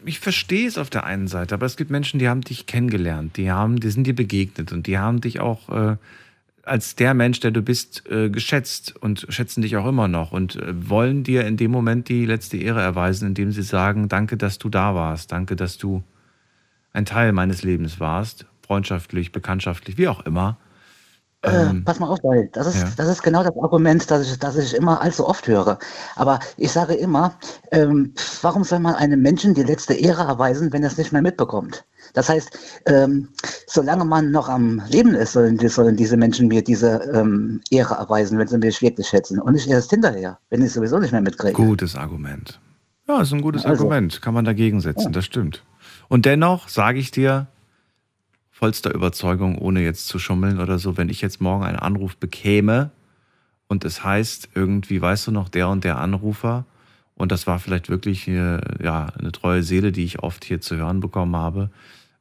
Ich 0.06 0.20
verstehe 0.20 0.68
es 0.68 0.78
auf 0.78 0.90
der 0.90 1.06
einen 1.06 1.28
Seite, 1.28 1.56
aber 1.56 1.66
es 1.66 1.78
gibt 1.78 1.92
Menschen, 1.92 2.20
die 2.20 2.28
haben 2.28 2.42
dich 2.42 2.66
kennengelernt, 2.66 3.38
die 3.38 3.52
haben, 3.52 3.80
die 3.80 3.90
sind 3.90 4.06
dir 4.06 4.16
begegnet 4.16 4.74
und 4.74 4.86
die 4.86 4.98
haben 4.98 5.22
dich 5.22 5.40
auch 5.40 5.70
äh, 5.70 5.96
als 6.64 6.96
der 6.96 7.14
Mensch, 7.14 7.40
der 7.40 7.52
du 7.52 7.62
bist, 7.62 8.04
äh, 8.10 8.30
geschätzt 8.30 8.96
und 9.00 9.26
schätzen 9.30 9.62
dich 9.62 9.78
auch 9.78 9.88
immer 9.88 10.08
noch 10.08 10.32
und 10.32 10.58
äh, 10.58 10.90
wollen 10.90 11.24
dir 11.24 11.46
in 11.46 11.58
dem 11.58 11.72
Moment 11.72 12.10
die 12.10 12.26
letzte 12.26 12.58
Ehre 12.58 12.82
erweisen, 12.82 13.28
indem 13.28 13.52
sie 13.52 13.64
sagen, 13.64 14.10
danke, 14.10 14.38
dass 14.38 14.58
du 14.58 14.70
da 14.70 14.94
warst, 14.94 15.32
danke, 15.32 15.56
dass 15.56 15.78
du 15.78 16.04
ein 16.94 17.06
Teil 17.06 17.32
meines 17.32 17.64
Lebens 17.64 18.00
warst, 18.00 18.46
freundschaftlich, 18.72 19.34
bekanntschaftlich, 19.34 19.98
wie 19.98 20.08
auch 20.08 20.26
immer. 20.26 20.56
Äh, 21.42 21.74
pass 21.84 22.00
mal 22.00 22.08
auf, 22.08 22.20
weil 22.24 22.48
das 22.54 22.68
ist, 22.68 22.82
ja. 22.82 22.88
das 22.96 23.10
ist 23.10 23.22
genau 23.22 23.44
das 23.44 23.54
Argument, 23.62 24.10
das 24.10 24.32
ich, 24.32 24.40
das 24.40 24.56
ich 24.56 24.74
immer 24.74 25.02
allzu 25.02 25.28
oft 25.28 25.46
höre. 25.46 25.78
Aber 26.16 26.40
ich 26.56 26.72
sage 26.72 26.94
immer, 26.94 27.34
ähm, 27.72 28.14
warum 28.42 28.64
soll 28.64 28.80
man 28.80 28.96
einem 28.96 29.22
Menschen 29.22 29.56
die 29.56 29.64
letzte 29.64 29.94
Ehre 29.94 30.22
erweisen, 30.22 30.72
wenn 30.72 30.84
er 30.84 30.88
es 30.88 30.98
nicht 30.98 31.12
mehr 31.12 31.22
mitbekommt? 31.22 31.84
Das 32.14 32.30
heißt, 32.30 32.58
ähm, 32.86 33.28
solange 33.68 34.06
man 34.06 34.32
noch 34.32 34.48
am 34.48 34.82
Leben 34.88 35.16
ist, 35.16 35.34
sollen, 35.34 35.58
sollen 35.68 35.98
diese 35.98 36.16
Menschen 36.16 36.48
mir 36.48 36.64
diese 36.64 37.02
ähm, 37.14 37.60
Ehre 37.72 37.96
erweisen, 37.96 38.40
wenn 38.40 38.48
sie 38.48 38.58
mich 38.58 38.82
wirklich 38.82 39.08
schätzen. 39.08 39.42
Und 39.42 39.52
nicht 39.54 39.68
erst 39.68 39.90
hinterher, 39.90 40.40
wenn 40.50 40.62
ich 40.62 40.68
es 40.68 40.76
sowieso 40.76 40.98
nicht 40.98 41.12
mehr 41.12 41.22
mitkriege. 41.22 41.54
Gutes 41.54 41.98
Argument. 41.98 42.62
Ja, 43.10 43.22
ist 43.22 43.34
ein 43.34 43.42
gutes 43.42 43.66
Also. 43.66 43.84
Argument. 43.84 44.22
Kann 44.22 44.34
man 44.34 44.46
dagegen 44.46 44.80
setzen, 44.80 45.12
das 45.12 45.26
stimmt. 45.26 45.62
Und 46.08 46.26
dennoch 46.26 46.70
sage 46.70 47.00
ich 47.00 47.12
dir, 47.12 47.48
vollster 48.62 48.94
Überzeugung, 48.94 49.58
ohne 49.58 49.82
jetzt 49.82 50.08
zu 50.08 50.20
schummeln 50.20 50.60
oder 50.60 50.78
so, 50.78 50.96
wenn 50.96 51.10
ich 51.10 51.20
jetzt 51.22 51.42
morgen 51.42 51.64
einen 51.64 51.80
Anruf 51.80 52.16
bekäme 52.16 52.92
und 53.68 53.84
es 53.86 54.04
heißt 54.04 54.50
irgendwie, 54.54 55.02
weißt 55.02 55.26
du 55.26 55.32
noch, 55.32 55.50
der 55.50 55.68
und 55.68 55.84
der 55.84 55.98
Anrufer, 55.98 56.66
und 57.16 57.32
das 57.32 57.48
war 57.48 57.58
vielleicht 57.58 57.90
wirklich 57.90 58.28
ja, 58.28 59.08
eine 59.18 59.32
treue 59.32 59.64
Seele, 59.64 59.92
die 59.92 60.04
ich 60.04 60.20
oft 60.22 60.46
hier 60.46 60.62
zu 60.62 60.76
hören 60.76 61.00
bekommen 61.00 61.36
habe, 61.36 61.72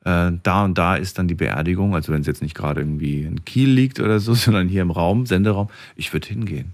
äh, 0.07 0.33
da 0.43 0.65
und 0.65 0.79
da 0.79 0.97
ist 0.97 1.19
dann 1.19 1.29
die 1.29 1.35
Beerdigung, 1.35 1.95
also 1.95 2.11
wenn 2.11 2.23
es 2.23 2.27
jetzt 2.27 2.41
nicht 2.41 2.55
gerade 2.55 2.81
irgendwie 2.81 3.23
in 3.25 3.45
Kiel 3.45 3.69
liegt 3.69 4.01
oder 4.01 4.19
so, 4.19 4.33
sondern 4.45 4.67
hier 4.67 4.81
im 4.81 4.91
Raum, 4.91 5.27
Senderaum, 5.27 5.69
ich 5.95 6.11
würde 6.15 6.27
hingehen. 6.29 6.73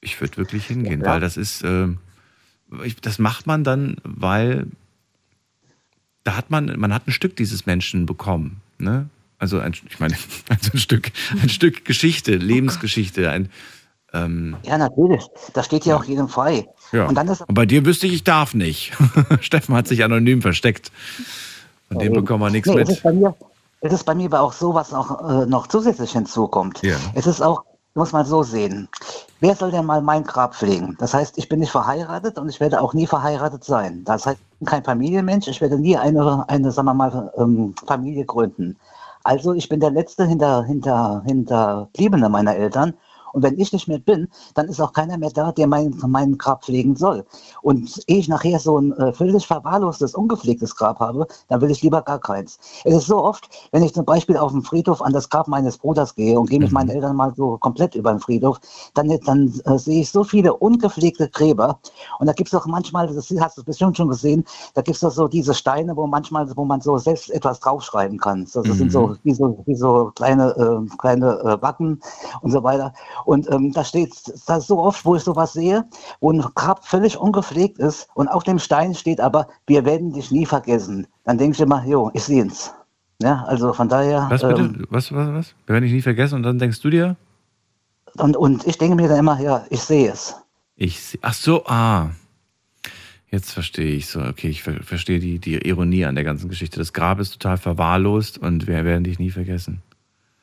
Ich 0.00 0.18
würde 0.22 0.38
wirklich 0.38 0.66
hingehen, 0.66 1.02
Ja. 1.02 1.06
weil 1.08 1.20
das 1.20 1.36
ist, 1.36 1.62
äh, 1.64 1.88
ich, 2.82 2.96
das 2.96 3.18
macht 3.18 3.46
man 3.46 3.62
dann, 3.62 3.96
weil 4.04 4.68
da 6.24 6.36
hat 6.36 6.50
man, 6.50 6.78
man 6.78 6.92
hat 6.94 7.06
ein 7.06 7.12
Stück 7.12 7.36
dieses 7.36 7.66
Menschen 7.66 8.06
bekommen. 8.06 8.60
Ne? 8.78 9.08
Also 9.38 9.58
ein, 9.58 9.72
ich 9.88 9.98
meine, 10.00 10.14
also 10.48 10.70
ein 10.74 10.78
Stück, 10.78 11.10
ein 11.42 11.48
Stück 11.48 11.84
Geschichte, 11.84 12.36
Lebensgeschichte, 12.36 13.30
ein 13.30 13.50
ähm, 14.12 14.56
Ja, 14.64 14.78
natürlich. 14.78 15.24
Das 15.54 15.66
steht 15.66 15.84
ja 15.86 15.96
auch 15.96 16.04
jedem 16.04 16.28
frei. 16.28 16.66
ja. 16.92 17.06
Und 17.06 17.14
dann 17.14 17.28
ist 17.28 17.40
Und 17.42 17.54
bei 17.54 17.66
dir 17.66 17.84
wüsste 17.84 18.06
ich, 18.06 18.12
ich 18.14 18.24
darf 18.24 18.54
nicht. 18.54 18.92
Steffen 19.40 19.74
hat 19.74 19.88
sich 19.88 20.04
anonym 20.04 20.42
versteckt. 20.42 20.92
Von 21.88 21.98
dem 21.98 22.12
bekommen 22.12 22.42
wir 22.42 22.50
nichts 22.50 22.68
Nee, 22.68 22.80
Es 22.82 22.88
mit. 22.88 22.96
ist 22.98 23.02
bei 23.02 23.12
mir, 23.12 23.34
es 23.80 23.92
ist 23.92 24.04
bei 24.04 24.14
mir 24.14 24.26
aber 24.26 24.40
auch 24.40 24.52
so, 24.52 24.74
was 24.74 24.92
auch 24.94 25.42
äh, 25.42 25.46
noch 25.46 25.66
zusätzlich 25.66 26.12
hinzukommt. 26.12 26.82
Ja. 26.82 26.96
Es 27.14 27.26
ist 27.26 27.40
auch, 27.42 27.64
muss 27.94 28.12
man 28.12 28.24
so 28.24 28.42
sehen. 28.42 28.88
Wer 29.40 29.56
soll 29.56 29.70
denn 29.72 29.84
mal 29.86 30.00
mein 30.02 30.24
Grab 30.24 30.54
pflegen? 30.54 30.96
Das 31.00 31.12
heißt, 31.14 31.36
ich 31.36 31.48
bin 31.48 31.60
nicht 31.60 31.72
verheiratet 31.72 32.38
und 32.38 32.48
ich 32.48 32.60
werde 32.60 32.80
auch 32.80 32.94
nie 32.94 33.06
verheiratet 33.06 33.64
sein. 33.64 34.04
Das 34.04 34.24
heißt, 34.26 34.38
kein 34.64 34.84
Familienmensch. 34.84 35.48
Ich 35.48 35.60
werde 35.60 35.78
nie 35.78 35.96
eine, 35.96 36.48
eine 36.48 36.70
sagen 36.70 36.86
wir 36.86 36.94
mal, 36.94 37.32
ähm, 37.36 37.74
Familie 37.86 38.24
gründen. 38.24 38.78
Also 39.24 39.54
ich 39.54 39.68
bin 39.68 39.80
der 39.80 39.90
letzte 39.90 40.26
hinter, 40.26 40.64
hinter, 40.64 41.22
Hinterbliebene 41.24 42.28
meiner 42.28 42.56
Eltern. 42.56 42.94
Und 43.32 43.42
wenn 43.42 43.58
ich 43.58 43.72
nicht 43.72 43.88
mehr 43.88 43.98
bin, 43.98 44.28
dann 44.54 44.68
ist 44.68 44.80
auch 44.80 44.92
keiner 44.92 45.18
mehr 45.18 45.30
da, 45.30 45.52
der 45.52 45.66
mein, 45.66 45.94
mein 46.06 46.38
Grab 46.38 46.64
pflegen 46.64 46.96
soll. 46.96 47.24
Und 47.62 48.02
ehe 48.06 48.18
ich 48.18 48.28
nachher 48.28 48.58
so 48.58 48.78
ein 48.78 48.92
äh, 48.92 49.12
völlig 49.12 49.46
verwahrlostes, 49.46 50.14
ungepflegtes 50.14 50.76
Grab 50.76 51.00
habe, 51.00 51.26
dann 51.48 51.60
will 51.60 51.70
ich 51.70 51.82
lieber 51.82 52.02
gar 52.02 52.18
keins. 52.18 52.58
Es 52.84 52.94
ist 52.94 53.06
so 53.06 53.22
oft, 53.22 53.48
wenn 53.72 53.82
ich 53.82 53.94
zum 53.94 54.04
Beispiel 54.04 54.36
auf 54.36 54.52
dem 54.52 54.62
Friedhof 54.62 55.02
an 55.02 55.12
das 55.12 55.28
Grab 55.28 55.48
meines 55.48 55.78
Bruders 55.78 56.14
gehe 56.14 56.38
und 56.38 56.50
gehe 56.50 56.58
mit 56.58 56.72
meinen 56.72 56.90
Eltern 56.90 57.16
mal 57.16 57.32
so 57.34 57.58
komplett 57.58 57.94
über 57.94 58.12
den 58.12 58.20
Friedhof, 58.20 58.60
dann, 58.94 59.08
dann 59.26 59.52
äh, 59.64 59.78
sehe 59.78 60.02
ich 60.02 60.10
so 60.10 60.24
viele 60.24 60.54
ungepflegte 60.54 61.28
Gräber. 61.28 61.78
Und 62.18 62.26
da 62.26 62.32
gibt 62.32 62.48
es 62.48 62.54
auch 62.54 62.66
manchmal, 62.66 63.06
das 63.06 63.32
hast 63.40 63.58
du 63.58 63.64
bestimmt 63.64 63.96
schon 63.96 64.08
gesehen, 64.08 64.44
da 64.74 64.82
gibt 64.82 64.96
es 64.96 65.00
doch 65.00 65.10
so 65.10 65.28
diese 65.28 65.54
Steine, 65.54 65.96
wo 65.96 66.06
manchmal, 66.06 66.48
wo 66.56 66.64
man 66.64 66.80
so 66.80 66.98
selbst 66.98 67.30
etwas 67.30 67.60
draufschreiben 67.60 68.18
kann. 68.18 68.46
So, 68.46 68.62
das 68.62 68.76
sind 68.76 68.92
so 68.92 69.16
wie 69.24 69.34
so, 69.34 69.62
wie 69.66 69.74
so 69.74 70.12
kleine, 70.14 70.50
äh, 70.56 70.96
kleine 70.96 71.40
äh, 71.44 71.56
Backen 71.56 72.00
und 72.42 72.50
so 72.50 72.62
weiter. 72.62 72.92
Und 73.24 73.50
ähm, 73.50 73.72
da 73.72 73.84
steht, 73.84 74.12
da 74.46 74.60
so 74.60 74.78
oft, 74.80 75.04
wo 75.04 75.16
ich 75.16 75.22
sowas 75.22 75.52
sehe, 75.52 75.84
wo 76.20 76.32
ein 76.32 76.40
Grab 76.54 76.84
völlig 76.86 77.16
ungepflegt 77.16 77.78
ist 77.78 78.08
und 78.14 78.28
auf 78.28 78.42
dem 78.44 78.58
Stein 78.58 78.94
steht 78.94 79.20
aber, 79.20 79.48
wir 79.66 79.84
werden 79.84 80.12
dich 80.12 80.30
nie 80.30 80.46
vergessen. 80.46 81.06
Dann 81.24 81.38
denke 81.38 81.54
ich 81.56 81.60
immer, 81.60 81.84
jo, 81.86 82.10
ich 82.14 82.24
sehe 82.24 82.46
es. 82.46 82.72
Ja, 83.22 83.44
also 83.46 83.72
von 83.72 83.88
daher. 83.88 84.26
Was 84.30 84.42
bitte? 84.42 84.62
ähm, 84.62 84.86
was, 84.90 85.12
was, 85.12 85.28
was? 85.32 85.54
Wir 85.66 85.74
werden 85.74 85.84
dich 85.84 85.92
nie 85.92 86.02
vergessen 86.02 86.34
und 86.36 86.42
dann 86.42 86.58
denkst 86.58 86.80
du 86.80 86.90
dir? 86.90 87.16
und, 88.18 88.36
und 88.36 88.66
ich 88.66 88.76
denke 88.78 88.96
mir 88.96 89.08
dann 89.08 89.18
immer, 89.18 89.40
ja, 89.40 89.64
ich 89.70 89.80
sehe 89.80 90.10
es. 90.10 90.36
Ich 90.76 91.00
seh- 91.00 91.18
Ach 91.22 91.34
so, 91.34 91.64
ah. 91.66 92.10
Jetzt 93.30 93.52
verstehe 93.52 93.94
ich 93.94 94.08
so. 94.08 94.20
Okay, 94.20 94.48
ich 94.48 94.62
ver 94.62 94.82
verstehe 94.82 95.18
die, 95.18 95.38
die 95.38 95.54
Ironie 95.66 96.04
an 96.04 96.14
der 96.16 96.24
ganzen 96.24 96.50
Geschichte. 96.50 96.78
Das 96.78 96.92
Grab 96.92 97.18
ist 97.18 97.30
total 97.32 97.56
verwahrlost 97.56 98.36
und 98.36 98.66
wir 98.66 98.84
werden 98.84 99.04
dich 99.04 99.18
nie 99.18 99.30
vergessen. 99.30 99.80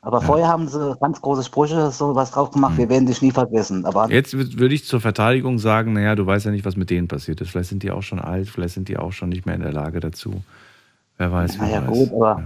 Aber 0.01 0.21
vorher 0.21 0.47
haben 0.47 0.67
sie 0.69 0.95
ganz 1.01 1.21
große 1.21 1.43
Sprüche, 1.43 1.91
so 1.91 2.15
was 2.15 2.31
drauf 2.31 2.51
gemacht, 2.51 2.77
wir 2.77 2.87
werden 2.87 3.05
dich 3.05 3.21
nie 3.21 3.31
vergessen. 3.31 3.85
Aber 3.85 4.05
Hm. 4.05 4.11
Jetzt 4.11 4.33
wür- 4.33 4.57
würde 4.57 4.73
ich 4.73 4.85
zur 4.85 5.01
Verteidigung 5.01 5.59
sagen, 5.59 5.91
naja, 5.93 6.15
du 6.15 6.25
weißt 6.25 6.45
ja 6.45 6.51
nicht, 6.51 6.63
was 6.65 6.77
mit 6.77 6.89
denen 6.89 7.07
passiert 7.09 7.41
ist. 7.41 7.49
Vielleicht 7.49 7.69
sind 7.69 7.83
die 7.83 7.91
auch 7.91 8.01
schon 8.03 8.19
alt, 8.19 8.47
vielleicht 8.47 8.75
sind 8.75 8.87
die 8.87 8.97
auch 8.97 9.11
schon 9.11 9.29
nicht 9.29 9.45
mehr 9.45 9.55
in 9.55 9.61
der 9.61 9.73
Lage 9.73 9.99
dazu. 9.99 10.41
Wer 11.17 11.31
weiß, 11.33 11.59
wer 11.59 11.67
naja, 11.67 11.81
gut, 11.81 12.13
aber 12.13 12.43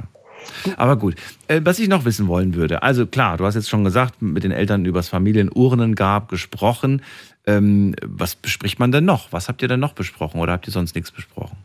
Aber 0.78 0.98
gut, 0.98 1.16
äh, 1.48 1.62
was 1.64 1.78
ich 1.80 1.88
noch 1.88 2.06
wissen 2.06 2.28
wollen 2.28 2.56
würde, 2.56 2.82
also 2.82 3.06
klar, 3.06 3.38
du 3.38 3.46
hast 3.46 3.54
jetzt 3.56 3.70
schon 3.70 3.84
gesagt, 3.84 4.22
mit 4.22 4.44
den 4.44 4.52
Eltern 4.52 4.84
übers 4.84 5.08
Familienurnengrab 5.08 6.28
gesprochen. 6.30 7.02
Ähm, 7.46 7.94
was 8.04 8.36
bespricht 8.36 8.80
man 8.80 8.92
denn 8.92 9.06
noch? 9.06 9.32
Was 9.32 9.48
habt 9.48 9.62
ihr 9.62 9.68
denn 9.68 9.80
noch 9.80 9.94
besprochen 9.94 10.42
oder 10.42 10.54
habt 10.54 10.66
ihr 10.68 10.74
sonst 10.74 10.96
nichts 10.96 11.12
besprochen? 11.12 11.58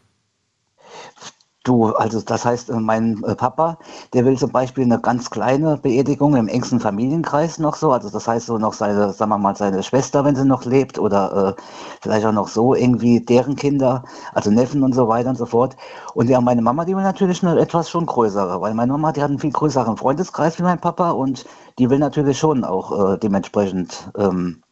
Du, 1.69 1.85
also 1.89 2.23
das 2.23 2.47
heißt, 2.47 2.71
äh, 2.71 2.81
mein 2.81 3.23
äh, 3.25 3.35
Papa, 3.35 3.77
der 4.15 4.25
will 4.25 4.39
zum 4.39 4.51
Beispiel 4.51 4.85
eine 4.85 4.99
ganz 4.99 5.29
kleine 5.29 5.77
Beerdigung 5.77 6.35
im 6.35 6.49
engsten 6.49 6.81
Familienkreis 6.81 7.59
noch 7.59 7.77
so. 7.77 7.93
Also 7.93 8.09
das 8.09 8.27
heißt 8.27 8.47
so 8.47 8.57
noch 8.57 8.73
seine, 8.73 9.13
sagen 9.13 9.31
wir 9.31 9.37
mal, 9.37 9.55
seine 9.55 9.83
Schwester, 9.83 10.25
wenn 10.25 10.35
sie 10.35 10.47
noch 10.47 10.65
lebt, 10.65 10.99
oder 10.99 11.57
äh, 11.59 11.63
vielleicht 12.01 12.25
auch 12.25 12.33
noch 12.33 12.49
so 12.49 12.75
irgendwie 12.75 13.21
deren 13.21 13.55
Kinder, 13.55 14.03
also 14.33 14.51
Neffen 14.51 14.83
und 14.83 14.95
so 14.95 15.09
weiter 15.09 15.29
und 15.29 15.37
so 15.37 15.45
fort. 15.45 15.77
Und 16.15 16.31
ja, 16.31 16.41
meine 16.41 16.63
Mama, 16.63 16.87
die 16.87 16.97
will 16.97 17.03
natürlich 17.03 17.45
eine 17.45 17.61
etwas 17.61 17.91
schon 17.91 18.07
größere, 18.07 18.63
weil 18.63 18.73
meine 18.73 18.93
Mama, 18.93 19.13
die 19.13 19.23
hat 19.23 19.29
einen 19.29 19.39
viel 19.39 19.53
größeren 19.53 19.99
Freundeskreis 19.99 20.59
wie 20.59 20.63
mein 20.63 20.81
Papa 20.81 21.11
und 21.11 21.45
die 21.79 21.91
will 21.91 21.99
natürlich 21.99 22.39
schon 22.39 22.65
auch 22.65 23.13
äh, 23.13 23.19
dementsprechend 23.19 24.11
ähm, 24.17 24.63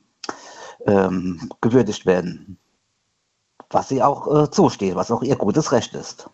ähm, 0.86 1.50
gewürdigt 1.60 2.06
werden. 2.06 2.58
Was 3.68 3.90
sie 3.90 4.02
auch 4.02 4.44
äh, 4.44 4.50
zusteht, 4.50 4.94
was 4.94 5.10
auch 5.10 5.22
ihr 5.22 5.36
gutes 5.36 5.72
Recht 5.72 5.94
ist. 5.94 6.30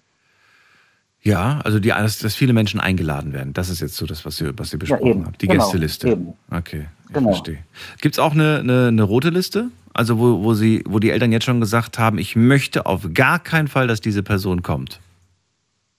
Ja, 1.23 1.61
also 1.63 1.79
die, 1.79 1.89
dass, 1.89 2.19
dass 2.19 2.35
viele 2.35 2.53
Menschen 2.53 2.81
eingeladen 2.81 3.33
werden. 3.33 3.53
Das 3.53 3.69
ist 3.69 3.81
jetzt 3.81 3.97
so 3.97 4.07
das, 4.07 4.25
was 4.25 4.41
ihr, 4.41 4.53
was 4.59 4.73
ihr 4.73 4.79
besprochen 4.79 5.07
eben. 5.07 5.27
habt. 5.27 5.41
Die 5.41 5.47
Genau, 5.47 5.65
Gästeliste. 5.65 6.09
eben. 6.09 6.33
Okay, 6.51 6.87
ich 7.09 7.15
Genau. 7.15 7.29
verstehe. 7.31 7.59
Gibt 8.01 8.17
es 8.17 8.19
auch 8.19 8.33
eine, 8.33 8.59
eine, 8.59 8.89
eine 8.89 9.03
rote 9.05 9.31
Liste? 9.31 9.69
Also 9.95 10.19
wo, 10.19 10.43
wo, 10.43 10.55
sie, 10.55 10.83
wo 10.89 10.99
die 10.99 11.11
Eltern 11.11 11.31
jetzt 11.31 11.45
schon 11.45 11.61
gesagt 11.61 11.99
haben, 11.99 12.19
ich 12.19 12.35
möchte 12.35 12.87
auf 12.87 13.07
gar 13.15 13.39
keinen 13.39 13.69
Fall, 13.69 13.87
dass 13.87 14.01
diese 14.01 14.23
Person 14.23 14.63
kommt. 14.63 15.01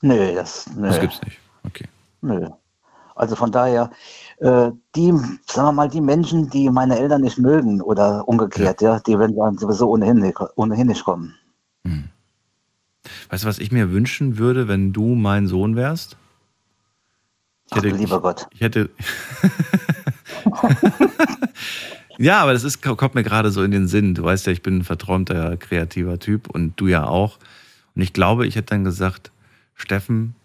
Nö, 0.01 0.35
das, 0.35 0.69
nö. 0.75 0.87
Das 0.87 0.99
gibt's 0.99 1.21
nicht. 1.23 1.39
Okay. 1.63 1.85
Nö. 2.21 2.49
Also 3.15 3.35
von 3.35 3.51
daher, 3.51 3.91
äh, 4.39 4.71
die, 4.95 5.11
sagen 5.45 5.67
wir 5.67 5.71
mal, 5.71 5.87
die 5.89 6.01
Menschen, 6.01 6.49
die 6.49 6.69
meine 6.69 6.97
Eltern 6.97 7.21
nicht 7.21 7.37
mögen 7.37 7.79
oder 7.81 8.27
umgekehrt, 8.27 8.81
ja, 8.81 8.99
die 8.99 9.17
werden 9.17 9.35
dann 9.37 9.57
sowieso 9.57 9.89
ohnehin 9.89 10.33
ohnehin 10.55 10.87
nicht 10.87 11.05
kommen. 11.05 11.35
Weißt 13.29 13.43
du, 13.43 13.47
was 13.47 13.59
ich 13.59 13.71
mir 13.71 13.91
wünschen 13.91 14.37
würde, 14.37 14.67
wenn 14.67 14.93
du 14.93 15.15
mein 15.15 15.47
Sohn 15.47 15.75
wärst? 15.75 16.17
Ich 17.67 17.77
Ach, 17.77 17.81
du 17.81 17.89
lieber 17.89 18.21
Gott. 18.21 18.47
Ich 18.51 18.61
hätte. 18.61 18.89
ja, 22.17 22.41
aber 22.41 22.53
das 22.53 22.63
ist, 22.63 22.81
kommt 22.81 23.15
mir 23.15 23.23
gerade 23.23 23.51
so 23.51 23.63
in 23.63 23.71
den 23.71 23.87
Sinn. 23.87 24.15
Du 24.15 24.23
weißt 24.23 24.45
ja, 24.47 24.53
ich 24.53 24.61
bin 24.61 24.79
ein 24.79 24.83
verträumter, 24.83 25.57
kreativer 25.57 26.19
Typ 26.19 26.49
und 26.49 26.79
du 26.79 26.87
ja 26.87 27.05
auch. 27.05 27.39
Und 27.95 28.01
ich 28.01 28.13
glaube, 28.13 28.47
ich 28.47 28.55
hätte 28.55 28.67
dann 28.67 28.83
gesagt, 28.83 29.31
Steffen, 29.75 30.35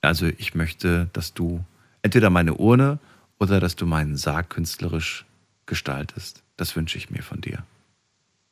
also 0.00 0.26
ich 0.26 0.54
möchte, 0.54 1.08
dass 1.12 1.34
du 1.34 1.64
entweder 2.02 2.30
meine 2.30 2.54
Urne 2.54 2.98
oder 3.38 3.60
dass 3.60 3.76
du 3.76 3.86
meinen 3.86 4.16
Sarg 4.16 4.50
künstlerisch 4.50 5.24
gestaltest. 5.66 6.42
Das 6.56 6.76
wünsche 6.76 6.98
ich 6.98 7.10
mir 7.10 7.22
von 7.22 7.40
dir. 7.40 7.64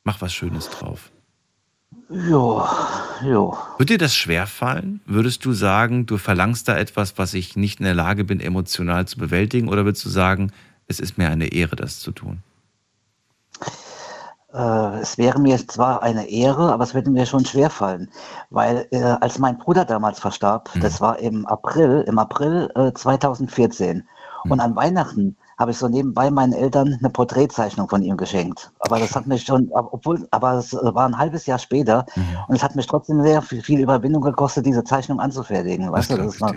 Mach 0.04 0.20
was 0.20 0.32
Schönes 0.32 0.70
drauf. 0.70 1.10
Jo, 2.08 2.64
jo. 3.22 3.56
Würde 3.78 3.94
dir 3.94 3.98
das 3.98 4.14
schwerfallen? 4.14 5.00
Würdest 5.06 5.44
du 5.44 5.52
sagen, 5.52 6.06
du 6.06 6.18
verlangst 6.18 6.68
da 6.68 6.76
etwas, 6.76 7.18
was 7.18 7.34
ich 7.34 7.56
nicht 7.56 7.80
in 7.80 7.84
der 7.84 7.94
Lage 7.94 8.24
bin, 8.24 8.40
emotional 8.40 9.06
zu 9.06 9.18
bewältigen? 9.18 9.68
Oder 9.68 9.84
würdest 9.84 10.04
du 10.04 10.08
sagen, 10.08 10.52
es 10.86 11.00
ist 11.00 11.18
mir 11.18 11.28
eine 11.28 11.52
Ehre, 11.52 11.76
das 11.76 12.00
zu 12.00 12.12
tun? 12.12 12.42
Äh, 14.52 15.00
es 15.00 15.18
wäre 15.18 15.40
mir 15.40 15.56
zwar 15.68 16.02
eine 16.02 16.28
Ehre, 16.28 16.72
aber 16.72 16.84
es 16.84 16.94
würde 16.94 17.10
mir 17.10 17.26
schon 17.26 17.44
schwerfallen, 17.44 18.10
weil 18.50 18.86
äh, 18.90 19.02
als 19.02 19.38
mein 19.38 19.58
Bruder 19.58 19.84
damals 19.84 20.18
verstarb, 20.18 20.70
das 20.80 21.00
war 21.00 21.18
im 21.18 21.46
April, 21.46 22.04
im 22.06 22.18
April 22.18 22.70
äh, 22.74 22.92
2014 22.92 24.06
und 24.44 24.60
an 24.60 24.74
Weihnachten 24.74 25.36
habe 25.60 25.72
ich 25.72 25.76
so 25.76 25.88
nebenbei 25.88 26.30
meinen 26.30 26.54
Eltern 26.54 26.96
eine 26.98 27.10
Porträtzeichnung 27.10 27.86
von 27.86 28.02
ihm 28.02 28.16
geschenkt. 28.16 28.72
Aber 28.78 28.98
das 28.98 29.14
hat 29.14 29.26
mich 29.26 29.42
schon, 29.44 29.68
obwohl, 29.72 30.26
aber 30.30 30.54
es 30.54 30.72
war 30.72 31.06
ein 31.06 31.18
halbes 31.18 31.44
Jahr 31.44 31.58
später 31.58 32.06
und 32.48 32.56
es 32.56 32.62
hat 32.62 32.74
mich 32.76 32.86
trotzdem 32.86 33.22
sehr 33.22 33.42
viel, 33.42 33.62
viel 33.62 33.80
Überwindung 33.80 34.22
gekostet, 34.22 34.64
diese 34.64 34.82
Zeichnung 34.84 35.20
anzufertigen. 35.20 35.92
Weißt 35.92 36.10
du, 36.10 36.16
das 36.16 36.40
noch, 36.40 36.54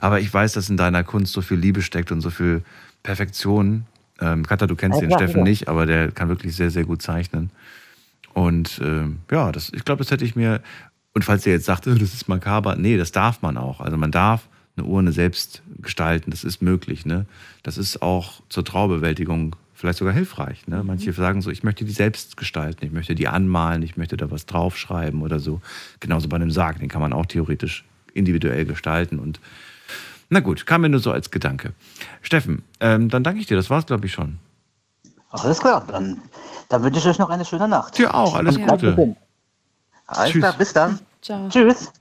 Aber 0.00 0.20
ich 0.20 0.32
weiß, 0.32 0.52
dass 0.52 0.70
in 0.70 0.76
deiner 0.76 1.02
Kunst 1.02 1.32
so 1.32 1.42
viel 1.42 1.58
Liebe 1.58 1.82
steckt 1.82 2.12
und 2.12 2.20
so 2.20 2.30
viel 2.30 2.62
Perfektion. 3.02 3.84
Ähm, 4.20 4.46
Katha, 4.46 4.68
du 4.68 4.76
kennst 4.76 5.00
Ja, 5.00 5.08
den 5.08 5.12
Steffen 5.12 5.38
ja. 5.38 5.44
nicht, 5.44 5.66
aber 5.68 5.86
der 5.86 6.12
kann 6.12 6.28
wirklich 6.28 6.54
sehr, 6.54 6.70
sehr 6.70 6.84
gut 6.84 7.02
zeichnen. 7.02 7.50
Und 8.32 8.80
ähm, 8.84 9.18
ja, 9.28 9.50
das, 9.50 9.72
ich 9.74 9.84
glaube, 9.84 10.04
das 10.04 10.12
hätte 10.12 10.24
ich 10.24 10.36
mir. 10.36 10.60
Und 11.14 11.24
falls 11.24 11.44
ihr 11.46 11.52
jetzt 11.54 11.66
sagt, 11.66 11.88
"Äh, 11.88 11.94
das 11.98 12.14
ist 12.14 12.28
makaber, 12.28 12.76
nee, 12.76 12.96
das 12.96 13.10
darf 13.10 13.42
man 13.42 13.56
auch. 13.56 13.80
Also 13.80 13.96
man 13.96 14.12
darf 14.12 14.46
eine 14.76 14.86
Urne 14.86 15.10
selbst 15.10 15.62
gestalten, 15.82 16.30
das 16.30 16.44
ist 16.44 16.62
möglich. 16.62 17.06
Ne? 17.06 17.26
Das 17.62 17.78
ist 17.78 18.02
auch 18.02 18.42
zur 18.48 18.64
Traubewältigung 18.64 19.56
vielleicht 19.80 19.98
sogar 19.98 20.12
hilfreich. 20.14 20.68
Ne? 20.68 20.82
Manche 20.84 21.12
sagen 21.12 21.40
so, 21.42 21.50
ich 21.50 21.62
möchte 21.62 21.84
die 21.84 21.92
selbst 21.92 22.36
gestalten, 22.36 22.84
ich 22.84 22.92
möchte 22.92 23.14
die 23.14 23.28
anmalen, 23.28 23.82
ich 23.82 23.96
möchte 23.96 24.16
da 24.16 24.30
was 24.30 24.46
draufschreiben 24.46 25.22
oder 25.22 25.40
so. 25.40 25.60
Genauso 26.00 26.28
bei 26.28 26.36
einem 26.36 26.50
Sarg, 26.50 26.78
den 26.78 26.88
kann 26.88 27.00
man 27.00 27.12
auch 27.12 27.26
theoretisch 27.26 27.84
individuell 28.12 28.66
gestalten. 28.66 29.18
Und 29.18 29.40
na 30.28 30.40
gut, 30.40 30.66
kam 30.66 30.82
mir 30.82 30.90
nur 30.90 31.00
so 31.00 31.10
als 31.10 31.30
Gedanke. 31.30 31.72
Steffen, 32.20 32.62
ähm, 32.80 33.08
dann 33.08 33.24
danke 33.24 33.40
ich 33.40 33.46
dir, 33.46 33.56
das 33.56 33.70
war's, 33.70 33.86
glaube 33.86 34.06
ich, 34.06 34.12
schon. 34.12 34.38
alles 35.30 35.58
klar, 35.58 35.84
dann, 35.88 36.20
dann 36.68 36.82
wünsche 36.82 37.00
ich 37.00 37.06
euch 37.06 37.18
noch 37.18 37.30
eine 37.30 37.44
schöne 37.44 37.66
Nacht. 37.66 37.96
Dir 37.96 38.14
auch, 38.14 38.34
alles 38.34 38.56
bleibt 38.56 38.82
Gute. 38.82 39.16
Alles 40.06 40.32
Tschüss. 40.32 40.40
klar, 40.40 40.54
bis 40.58 40.72
dann. 40.72 40.98
Ciao. 41.22 41.48
Tschüss. 41.48 41.92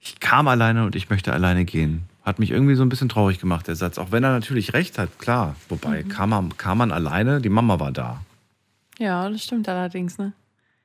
Ich 0.00 0.18
kam 0.18 0.48
alleine 0.48 0.84
und 0.86 0.96
ich 0.96 1.10
möchte 1.10 1.32
alleine 1.32 1.64
gehen. 1.64 2.09
Hat 2.22 2.38
mich 2.38 2.50
irgendwie 2.50 2.74
so 2.74 2.82
ein 2.82 2.88
bisschen 2.88 3.08
traurig 3.08 3.38
gemacht, 3.38 3.66
der 3.66 3.76
Satz. 3.76 3.98
Auch 3.98 4.12
wenn 4.12 4.22
er 4.24 4.30
natürlich 4.30 4.74
recht 4.74 4.98
hat, 4.98 5.18
klar. 5.18 5.56
Wobei, 5.68 6.02
kam, 6.02 6.30
man, 6.30 6.56
kam 6.56 6.78
man 6.78 6.92
alleine, 6.92 7.40
die 7.40 7.48
Mama 7.48 7.80
war 7.80 7.92
da. 7.92 8.20
Ja, 8.98 9.28
das 9.30 9.42
stimmt 9.42 9.68
allerdings, 9.68 10.18
ne? 10.18 10.32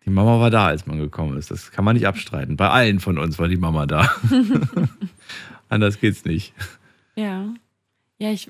Die 0.06 0.12
Mama 0.12 0.40
war 0.40 0.49
da, 0.49 0.68
als 0.68 0.86
man 0.86 0.99
gekommen 0.99 1.38
ist. 1.38 1.52
Das 1.52 1.72
kann 1.72 1.84
man 1.84 1.95
nicht 1.95 2.07
abstreiten. 2.07 2.56
Bei 2.56 2.70
allen 2.70 2.99
von 2.99 3.18
uns 3.18 3.38
war 3.40 3.48
die 3.48 3.57
Mama 3.57 3.86
da. 3.86 4.10
Anders 5.70 5.99
geht's 5.99 6.24
nicht. 6.24 6.53
Ja. 7.16 7.53
Ja, 8.18 8.32
ich 8.32 8.49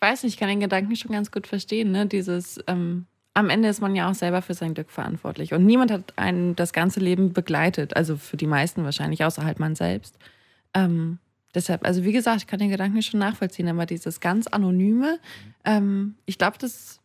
weiß 0.00 0.22
nicht, 0.22 0.34
ich 0.34 0.38
kann 0.40 0.48
den 0.48 0.60
Gedanken 0.60 0.96
schon 0.96 1.12
ganz 1.12 1.30
gut 1.30 1.46
verstehen, 1.46 1.92
ne? 1.92 2.06
Dieses, 2.06 2.58
ähm, 2.66 3.06
am 3.34 3.50
Ende 3.50 3.68
ist 3.68 3.82
man 3.82 3.94
ja 3.94 4.10
auch 4.10 4.14
selber 4.14 4.40
für 4.40 4.54
sein 4.54 4.72
Glück 4.72 4.90
verantwortlich. 4.90 5.52
Und 5.52 5.66
niemand 5.66 5.90
hat 5.90 6.14
einen 6.16 6.56
das 6.56 6.72
ganze 6.72 7.00
Leben 7.00 7.34
begleitet. 7.34 7.94
Also 7.94 8.16
für 8.16 8.38
die 8.38 8.46
meisten 8.46 8.82
wahrscheinlich, 8.82 9.22
außer 9.22 9.44
halt 9.44 9.60
man 9.60 9.76
selbst. 9.76 10.18
Ähm, 10.72 11.18
deshalb, 11.56 11.84
also 11.84 12.04
wie 12.04 12.12
gesagt, 12.12 12.42
ich 12.42 12.46
kann 12.46 12.60
den 12.60 12.70
Gedanken 12.70 13.02
schon 13.02 13.18
nachvollziehen, 13.18 13.68
aber 13.68 13.86
dieses 13.86 14.20
ganz 14.20 14.46
Anonyme, 14.46 15.18
ähm, 15.64 16.14
ich 16.26 16.38
glaube, 16.38 16.58
das 16.58 17.00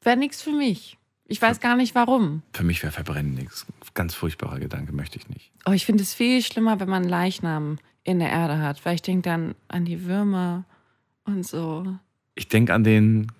wäre 0.00 0.16
nichts 0.16 0.40
für 0.40 0.52
mich. 0.52 0.96
Ich 1.26 1.40
weiß 1.40 1.60
gar 1.60 1.76
nicht 1.76 1.94
warum. 1.94 2.42
Für 2.52 2.64
mich 2.64 2.82
wäre 2.82 2.92
Verbrennen 2.92 3.34
nichts. 3.34 3.66
Ganz 3.94 4.14
furchtbarer 4.14 4.60
Gedanke, 4.60 4.92
möchte 4.92 5.18
ich 5.18 5.28
nicht. 5.28 5.52
Oh, 5.66 5.72
ich 5.72 5.86
finde 5.86 6.02
es 6.02 6.14
viel 6.14 6.42
schlimmer, 6.42 6.80
wenn 6.80 6.88
man 6.88 7.02
einen 7.02 7.10
Leichnam 7.10 7.78
in 8.02 8.18
der 8.18 8.30
Erde 8.30 8.58
hat, 8.58 8.84
weil 8.84 8.94
ich 8.94 9.02
denke 9.02 9.22
dann 9.22 9.54
an 9.68 9.84
die 9.84 10.04
Würmer 10.04 10.64
und 11.24 11.46
so. 11.46 11.96
Ich 12.34 12.48
denke 12.48 12.74
an 12.74 12.84
den 12.84 13.32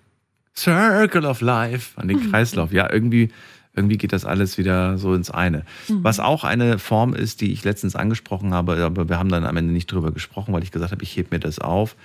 Circle 0.55 1.25
of 1.25 1.41
Life, 1.41 1.99
an 1.99 2.07
den 2.07 2.19
Kreislauf. 2.31 2.71
Ja, 2.71 2.91
irgendwie, 2.91 3.29
irgendwie 3.75 3.97
geht 3.97 4.13
das 4.13 4.25
alles 4.25 4.57
wieder 4.57 4.97
so 4.97 5.13
ins 5.13 5.31
eine. 5.31 5.63
Mhm. 5.87 6.03
Was 6.03 6.19
auch 6.19 6.43
eine 6.43 6.79
Form 6.79 7.13
ist, 7.13 7.41
die 7.41 7.51
ich 7.51 7.63
letztens 7.63 7.95
angesprochen 7.95 8.53
habe, 8.53 8.83
aber 8.83 9.09
wir 9.09 9.19
haben 9.19 9.29
dann 9.29 9.45
am 9.45 9.57
Ende 9.57 9.73
nicht 9.73 9.91
drüber 9.91 10.11
gesprochen, 10.11 10.53
weil 10.53 10.63
ich 10.63 10.71
gesagt 10.71 10.91
habe, 10.91 11.03
ich 11.03 11.15
heb 11.17 11.31
mir 11.31 11.39
das 11.39 11.59
auf. 11.59 11.95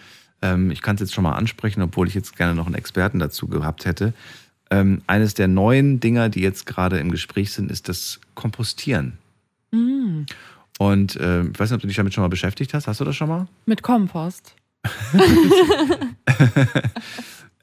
Ähm, 0.42 0.70
ich 0.70 0.82
kann 0.82 0.94
es 0.96 1.00
jetzt 1.00 1.14
schon 1.14 1.24
mal 1.24 1.34
ansprechen, 1.34 1.82
obwohl 1.82 2.08
ich 2.08 2.14
jetzt 2.14 2.36
gerne 2.36 2.54
noch 2.54 2.66
einen 2.66 2.74
Experten 2.74 3.18
dazu 3.18 3.46
gehabt 3.46 3.84
hätte. 3.84 4.12
Ähm, 4.70 5.02
eines 5.06 5.34
der 5.34 5.48
neuen 5.48 6.00
Dinger, 6.00 6.28
die 6.28 6.40
jetzt 6.40 6.66
gerade 6.66 6.98
im 6.98 7.10
Gespräch 7.10 7.52
sind, 7.52 7.70
ist 7.70 7.88
das 7.88 8.20
Kompostieren. 8.34 9.18
Mm, 9.72 10.22
Und 10.78 11.16
äh, 11.16 11.42
ich 11.42 11.58
weiß 11.58 11.70
nicht, 11.70 11.76
ob 11.76 11.80
du 11.82 11.88
dich 11.88 11.96
damit 11.96 12.14
schon 12.14 12.22
mal 12.22 12.28
beschäftigt 12.28 12.72
hast. 12.74 12.86
Hast 12.86 13.00
du 13.00 13.04
das 13.04 13.16
schon 13.16 13.28
mal? 13.28 13.48
mit 13.66 13.82
Kompost. 13.82 14.54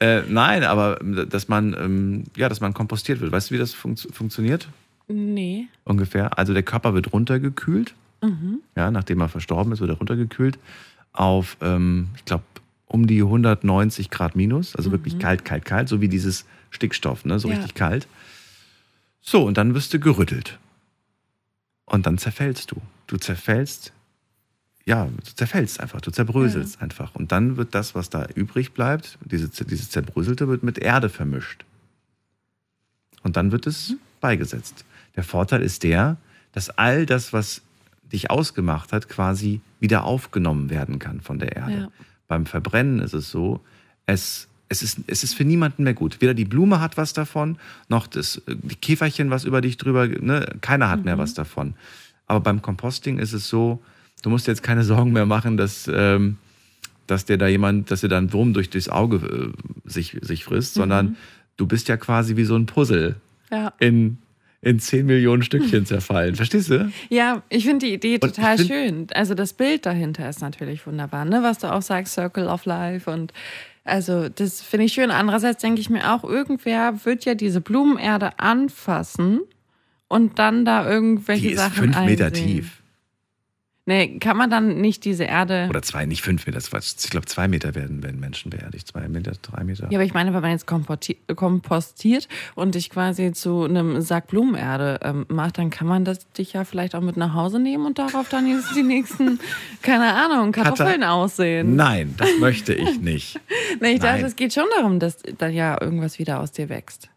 Äh, 0.00 0.22
nein, 0.28 0.62
aber 0.64 1.00
ähm, 1.00 1.28
dass 1.28 1.48
man, 1.48 1.74
ähm, 1.74 2.24
ja, 2.36 2.48
dass 2.48 2.60
man 2.60 2.72
kompostiert 2.74 3.20
wird. 3.20 3.32
Weißt 3.32 3.50
du, 3.50 3.54
wie 3.54 3.58
das 3.58 3.74
funkt 3.74 4.06
funktioniert? 4.12 4.68
Nee. 5.08 5.68
Ungefähr. 5.84 6.38
Also 6.38 6.52
der 6.52 6.62
Körper 6.62 6.94
wird 6.94 7.12
runtergekühlt. 7.12 7.94
Mhm. 8.22 8.60
Ja, 8.76 8.90
nachdem 8.90 9.20
er 9.20 9.28
verstorben 9.28 9.72
ist, 9.72 9.80
wird 9.80 9.90
er 9.90 9.96
runtergekühlt 9.96 10.58
auf, 11.12 11.56
ähm, 11.62 12.08
ich 12.16 12.24
glaube, 12.24 12.44
um 12.86 13.06
die 13.06 13.22
190 13.22 14.10
Grad 14.10 14.36
minus. 14.36 14.76
Also 14.76 14.92
wirklich 14.92 15.18
kalt, 15.18 15.44
kalt, 15.44 15.64
kalt. 15.64 15.88
So 15.88 16.00
wie 16.00 16.08
dieses 16.08 16.44
Stickstoff, 16.70 17.24
ne? 17.24 17.38
So 17.38 17.48
Ja. 17.48 17.56
richtig 17.56 17.74
kalt. 17.74 18.06
So, 19.20 19.44
und 19.44 19.58
dann 19.58 19.74
wirst 19.74 19.92
du 19.94 19.98
gerüttelt. 19.98 20.58
Und 21.86 22.06
dann 22.06 22.18
zerfällst 22.18 22.70
du. 22.70 22.76
Du 23.06 23.16
zerfällst, 23.16 23.92
ja, 24.88 25.04
du 25.04 25.34
zerfällst 25.34 25.80
einfach, 25.80 26.00
du 26.00 26.10
zerbröselst 26.10 26.80
einfach. 26.80 27.14
Und 27.14 27.30
dann 27.30 27.58
wird 27.58 27.74
das, 27.74 27.94
was 27.94 28.08
da 28.08 28.26
übrig 28.34 28.72
bleibt, 28.72 29.18
diese, 29.22 29.50
dieses 29.66 29.90
Zerbröselte, 29.90 30.48
wird 30.48 30.62
mit 30.62 30.78
Erde 30.78 31.10
vermischt. 31.10 31.66
Und 33.22 33.36
dann 33.36 33.52
wird 33.52 33.66
es 33.66 33.96
beigesetzt. 34.22 34.86
Der 35.14 35.24
Vorteil 35.24 35.60
ist 35.60 35.82
der, 35.82 36.16
dass 36.52 36.70
all 36.70 37.04
das, 37.04 37.34
was 37.34 37.60
dich 38.10 38.30
ausgemacht 38.30 38.94
hat, 38.94 39.10
quasi 39.10 39.60
wieder 39.78 40.04
aufgenommen 40.04 40.70
werden 40.70 40.98
kann 40.98 41.20
von 41.20 41.38
der 41.38 41.54
Erde. 41.54 41.80
Ja. 41.80 41.88
Beim 42.26 42.46
Verbrennen 42.46 43.00
ist 43.00 43.12
es 43.12 43.30
so, 43.30 43.60
es, 44.06 44.48
es, 44.70 44.82
ist, 44.82 45.00
es 45.06 45.22
ist 45.22 45.34
für 45.34 45.44
niemanden 45.44 45.82
mehr 45.82 45.92
gut. 45.92 46.22
Weder 46.22 46.32
die 46.32 46.46
Blume 46.46 46.80
hat 46.80 46.96
was 46.96 47.12
davon, 47.12 47.58
noch 47.90 48.06
das 48.06 48.40
die 48.46 48.76
Käferchen, 48.76 49.28
was 49.28 49.44
über 49.44 49.60
dich 49.60 49.76
drüber, 49.76 50.08
ne, 50.08 50.56
keiner 50.62 50.88
hat 50.88 51.04
mehr 51.04 51.18
was 51.18 51.34
davon. 51.34 51.74
Aber 52.26 52.40
beim 52.40 52.62
Composting 52.62 53.18
ist 53.18 53.34
es 53.34 53.50
so, 53.50 53.82
du 54.22 54.30
musst 54.30 54.46
jetzt 54.46 54.62
keine 54.62 54.84
Sorgen 54.84 55.12
mehr 55.12 55.26
machen, 55.26 55.56
dass, 55.56 55.90
ähm, 55.92 56.36
dass 57.06 57.24
dir 57.24 57.38
da 57.38 57.46
jemand, 57.48 57.90
dass 57.90 58.00
dir 58.02 58.08
da 58.08 58.18
ein 58.18 58.32
Wurm 58.32 58.52
durch 58.52 58.70
das 58.70 58.88
Auge 58.88 59.52
äh, 59.86 59.88
sich, 59.88 60.16
sich 60.22 60.44
frisst, 60.44 60.76
Mhm. 60.76 60.80
sondern 60.80 61.16
du 61.56 61.66
bist 61.66 61.88
ja 61.88 61.96
quasi 61.96 62.36
wie 62.36 62.44
so 62.44 62.56
ein 62.56 62.66
Puzzle 62.66 63.16
Ja. 63.50 63.72
in, 63.78 64.18
in 64.60 64.78
10 64.80 65.06
Millionen 65.06 65.42
Stückchen 65.42 65.86
zerfallen. 65.86 66.34
Verstehst 66.34 66.68
du? 66.70 66.90
Ja, 67.08 67.42
ich 67.48 67.64
finde 67.64 67.86
die 67.86 67.94
Idee 67.94 68.14
Und 68.20 68.34
total 68.34 68.58
schön. 68.58 69.06
Also 69.14 69.34
das 69.34 69.52
Bild 69.52 69.86
dahinter 69.86 70.28
ist 70.28 70.40
natürlich 70.40 70.86
wunderbar, 70.86 71.24
ne? 71.24 71.42
Was 71.42 71.58
du 71.58 71.72
auch 71.72 71.82
sagst, 71.82 72.14
Circle 72.14 72.46
of 72.48 72.64
Life 72.64 73.10
und 73.10 73.32
also 73.84 74.28
das 74.28 74.60
finde 74.60 74.84
ich 74.84 74.92
schön. 74.92 75.10
Andererseits 75.10 75.62
denke 75.62 75.80
ich 75.80 75.88
mir 75.88 76.12
auch, 76.12 76.22
irgendwer 76.22 77.06
wird 77.06 77.24
ja 77.24 77.34
diese 77.34 77.62
Blumenerde 77.62 78.38
anfassen 78.38 79.40
und 80.08 80.38
dann 80.38 80.64
da 80.66 80.86
irgendwelche 80.88 81.46
Die 81.48 81.52
ist 81.54 81.58
Sachen 81.60 81.74
fünf 81.94 82.00
Meter 82.04 82.26
einsehen. 82.26 82.46
tief. 82.48 82.77
Nee, 83.88 84.18
kann 84.18 84.36
man 84.36 84.50
dann 84.50 84.82
nicht 84.82 85.06
diese 85.06 85.24
Erde. 85.24 85.66
Oder 85.70 85.80
zwei, 85.80 86.04
nicht 86.04 86.20
fünf 86.20 86.46
Meter. 86.46 86.58
Ich 86.58 87.10
glaube, 87.10 87.24
zwei 87.24 87.48
Meter 87.48 87.74
werden, 87.74 88.02
werden 88.02 88.20
Menschen 88.20 88.50
beerdigt. 88.50 88.86
Zwei 88.86 89.08
Meter, 89.08 89.32
drei 89.40 89.64
Meter. 89.64 89.86
Ja, 89.88 89.96
aber 89.96 90.04
ich 90.04 90.12
meine, 90.12 90.34
wenn 90.34 90.42
man 90.42 90.50
jetzt 90.50 90.66
kompostiert 90.66 92.28
und 92.54 92.74
dich 92.74 92.90
quasi 92.90 93.32
zu 93.32 93.64
einem 93.64 94.02
Sack 94.02 94.26
Blumenerde 94.26 95.00
ähm, 95.02 95.24
macht, 95.28 95.56
dann 95.56 95.70
kann 95.70 95.86
man 95.86 96.04
das 96.04 96.30
dich 96.32 96.52
ja 96.52 96.64
vielleicht 96.64 96.94
auch 96.94 97.00
mit 97.00 97.16
nach 97.16 97.32
Hause 97.32 97.60
nehmen 97.60 97.86
und 97.86 97.98
darauf 97.98 98.28
dann 98.28 98.46
jetzt 98.46 98.76
die 98.76 98.82
nächsten, 98.82 99.40
keine 99.82 100.12
Ahnung, 100.12 100.52
Kartoffeln 100.52 101.02
aussehen. 101.02 101.74
Nein, 101.74 102.12
das 102.18 102.28
möchte 102.40 102.74
ich 102.74 103.00
nicht. 103.00 103.40
Nee, 103.80 103.92
ich 103.92 104.00
dachte, 104.00 104.18
Nein. 104.18 104.24
es 104.24 104.36
geht 104.36 104.52
schon 104.52 104.64
darum, 104.76 104.98
dass 104.98 105.18
da 105.38 105.46
ja 105.46 105.80
irgendwas 105.80 106.18
wieder 106.18 106.40
aus 106.40 106.52
dir 106.52 106.68
wächst. 106.68 107.08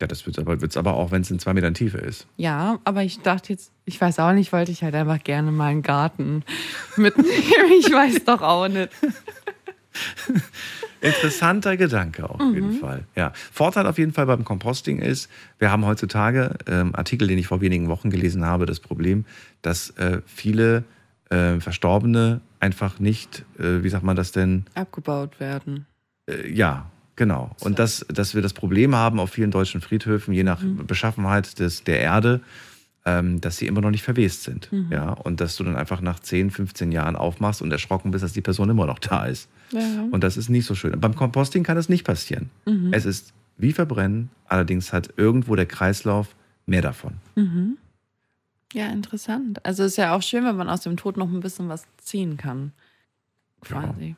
Ja, 0.00 0.06
das 0.06 0.24
wird 0.24 0.38
aber, 0.38 0.60
wird's 0.62 0.76
aber 0.78 0.94
auch, 0.94 1.10
wenn 1.10 1.22
es 1.22 1.30
in 1.30 1.38
zwei 1.38 1.52
Metern 1.52 1.74
Tiefe 1.74 1.98
ist. 1.98 2.26
Ja, 2.38 2.78
aber 2.84 3.02
ich 3.02 3.20
dachte 3.20 3.52
jetzt, 3.52 3.70
ich 3.84 4.00
weiß 4.00 4.18
auch 4.20 4.32
nicht, 4.32 4.52
wollte 4.52 4.72
ich 4.72 4.82
halt 4.82 4.94
einfach 4.94 5.22
gerne 5.22 5.52
mal 5.52 5.66
einen 5.66 5.82
Garten 5.82 6.42
mitnehmen. 6.96 7.28
Ich 7.78 7.92
weiß 7.92 8.24
doch 8.24 8.40
auch 8.42 8.68
nicht. 8.68 8.88
Interessanter 11.02 11.76
Gedanke 11.76 12.28
auf 12.28 12.40
Mhm. 12.40 12.54
jeden 12.54 12.72
Fall. 12.72 13.04
Ja. 13.16 13.32
Vorteil 13.52 13.86
auf 13.86 13.96
jeden 13.98 14.12
Fall 14.12 14.26
beim 14.26 14.44
Composting 14.44 14.98
ist, 15.00 15.30
wir 15.58 15.70
haben 15.70 15.86
heutzutage 15.86 16.56
ähm, 16.66 16.94
Artikel, 16.94 17.26
den 17.28 17.38
ich 17.38 17.46
vor 17.46 17.60
wenigen 17.62 17.88
Wochen 17.88 18.10
gelesen 18.10 18.44
habe, 18.44 18.66
das 18.66 18.80
Problem, 18.80 19.24
dass 19.62 19.90
äh, 19.90 20.20
viele 20.26 20.84
äh, 21.30 21.58
Verstorbene 21.58 22.40
einfach 22.58 22.98
nicht, 23.00 23.44
äh, 23.58 23.82
wie 23.82 23.88
sagt 23.88 24.04
man 24.04 24.14
das 24.16 24.32
denn? 24.32 24.66
Abgebaut 24.74 25.40
werden. 25.40 25.86
Äh, 26.28 26.50
ja, 26.52 26.90
genau. 27.20 27.50
Und 27.60 27.78
dass, 27.78 28.06
dass 28.08 28.34
wir 28.34 28.40
das 28.40 28.54
Problem 28.54 28.94
haben 28.94 29.20
auf 29.20 29.30
vielen 29.30 29.50
deutschen 29.50 29.82
Friedhöfen, 29.82 30.32
je 30.32 30.42
nach 30.42 30.62
Mhm. 30.62 30.86
Beschaffenheit 30.86 31.58
des, 31.58 31.84
der 31.84 32.00
Erde, 32.00 32.40
ähm, 33.04 33.42
dass 33.42 33.58
sie 33.58 33.66
immer 33.66 33.82
noch 33.82 33.90
nicht 33.90 34.02
verwest 34.02 34.42
sind. 34.44 34.72
Mhm. 34.72 34.88
Ja. 34.90 35.10
Und 35.10 35.42
dass 35.42 35.56
du 35.56 35.64
dann 35.64 35.76
einfach 35.76 36.00
nach 36.00 36.18
10, 36.20 36.50
15 36.50 36.92
Jahren 36.92 37.16
aufmachst 37.16 37.60
und 37.60 37.70
erschrocken 37.70 38.10
bist, 38.10 38.24
dass 38.24 38.32
die 38.32 38.40
Person 38.40 38.70
immer 38.70 38.86
noch 38.86 38.98
da 38.98 39.26
ist. 39.26 39.50
Ja. 39.70 40.06
Und 40.10 40.24
das 40.24 40.38
ist 40.38 40.48
nicht 40.48 40.64
so 40.64 40.74
schön. 40.74 40.98
Beim 40.98 41.14
Composting 41.14 41.62
kann 41.62 41.76
das 41.76 41.90
nicht 41.90 42.04
passieren. 42.04 42.48
Mhm. 42.64 42.92
Es 42.92 43.04
ist 43.04 43.34
wie 43.58 43.74
Verbrennen, 43.74 44.30
allerdings 44.46 44.94
hat 44.94 45.10
irgendwo 45.18 45.54
der 45.56 45.66
Kreislauf 45.66 46.34
mehr 46.64 46.80
davon. 46.80 47.18
Mhm. 47.36 47.76
Ja, 48.72 48.86
interessant. 48.86 49.64
Also 49.66 49.84
ist 49.84 49.98
ja 49.98 50.16
auch 50.16 50.22
schön, 50.22 50.44
wenn 50.44 50.56
man 50.56 50.70
aus 50.70 50.80
dem 50.80 50.96
Tod 50.96 51.18
noch 51.18 51.28
ein 51.28 51.40
bisschen 51.40 51.68
was 51.68 51.84
ziehen 52.02 52.38
kann. 52.38 52.72
Quasi. 53.60 54.16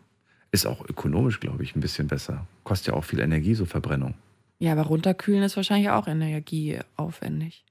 Ist 0.53 0.67
auch 0.67 0.87
ökonomisch, 0.89 1.41
glaube 1.41 1.65
ich, 1.65 1.75
ein 1.75 1.81
bisschen 1.81 2.09
besser. 2.09 2.47
Kostet 2.63 2.89
ja 2.89 2.95
auch 2.95 3.05
viel 3.05 3.21
Energie, 3.21 3.55
so 3.55 3.65
Verbrennung. 3.65 4.15
Ja, 4.59 4.73
aber 4.73 4.83
runterkühlen 4.83 5.43
ist 5.43 5.57
wahrscheinlich 5.57 5.91
auch 5.91 6.07
energieaufwendig. 6.07 7.65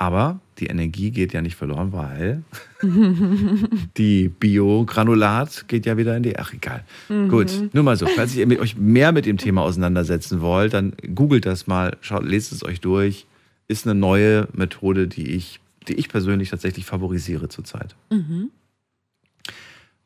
Aber 0.00 0.40
die 0.58 0.66
Energie 0.66 1.10
geht 1.10 1.32
ja 1.32 1.42
nicht 1.42 1.56
verloren, 1.56 1.92
weil 1.92 2.44
die 3.96 4.28
Biogranulat 4.28 5.66
geht 5.66 5.86
ja 5.86 5.96
wieder 5.96 6.16
in 6.16 6.22
die. 6.22 6.38
Ach, 6.38 6.52
egal. 6.52 6.84
Mhm. 7.08 7.28
Gut, 7.28 7.70
nur 7.72 7.82
mal 7.82 7.96
so. 7.96 8.06
Falls 8.06 8.36
ihr 8.36 8.46
mit 8.46 8.60
euch 8.60 8.76
mehr 8.76 9.10
mit 9.10 9.26
dem 9.26 9.38
Thema 9.38 9.62
auseinandersetzen 9.62 10.40
wollt, 10.40 10.72
dann 10.72 10.92
googelt 11.14 11.46
das 11.46 11.66
mal, 11.66 11.96
schaut, 12.00 12.24
lest 12.24 12.52
es 12.52 12.64
euch 12.64 12.80
durch. 12.80 13.26
Ist 13.66 13.86
eine 13.86 13.98
neue 13.98 14.46
Methode, 14.52 15.08
die 15.08 15.30
ich, 15.30 15.60
die 15.88 15.94
ich 15.94 16.08
persönlich 16.08 16.50
tatsächlich 16.50 16.84
favorisiere 16.84 17.48
zurzeit. 17.48 17.96
Mhm. 18.10 18.50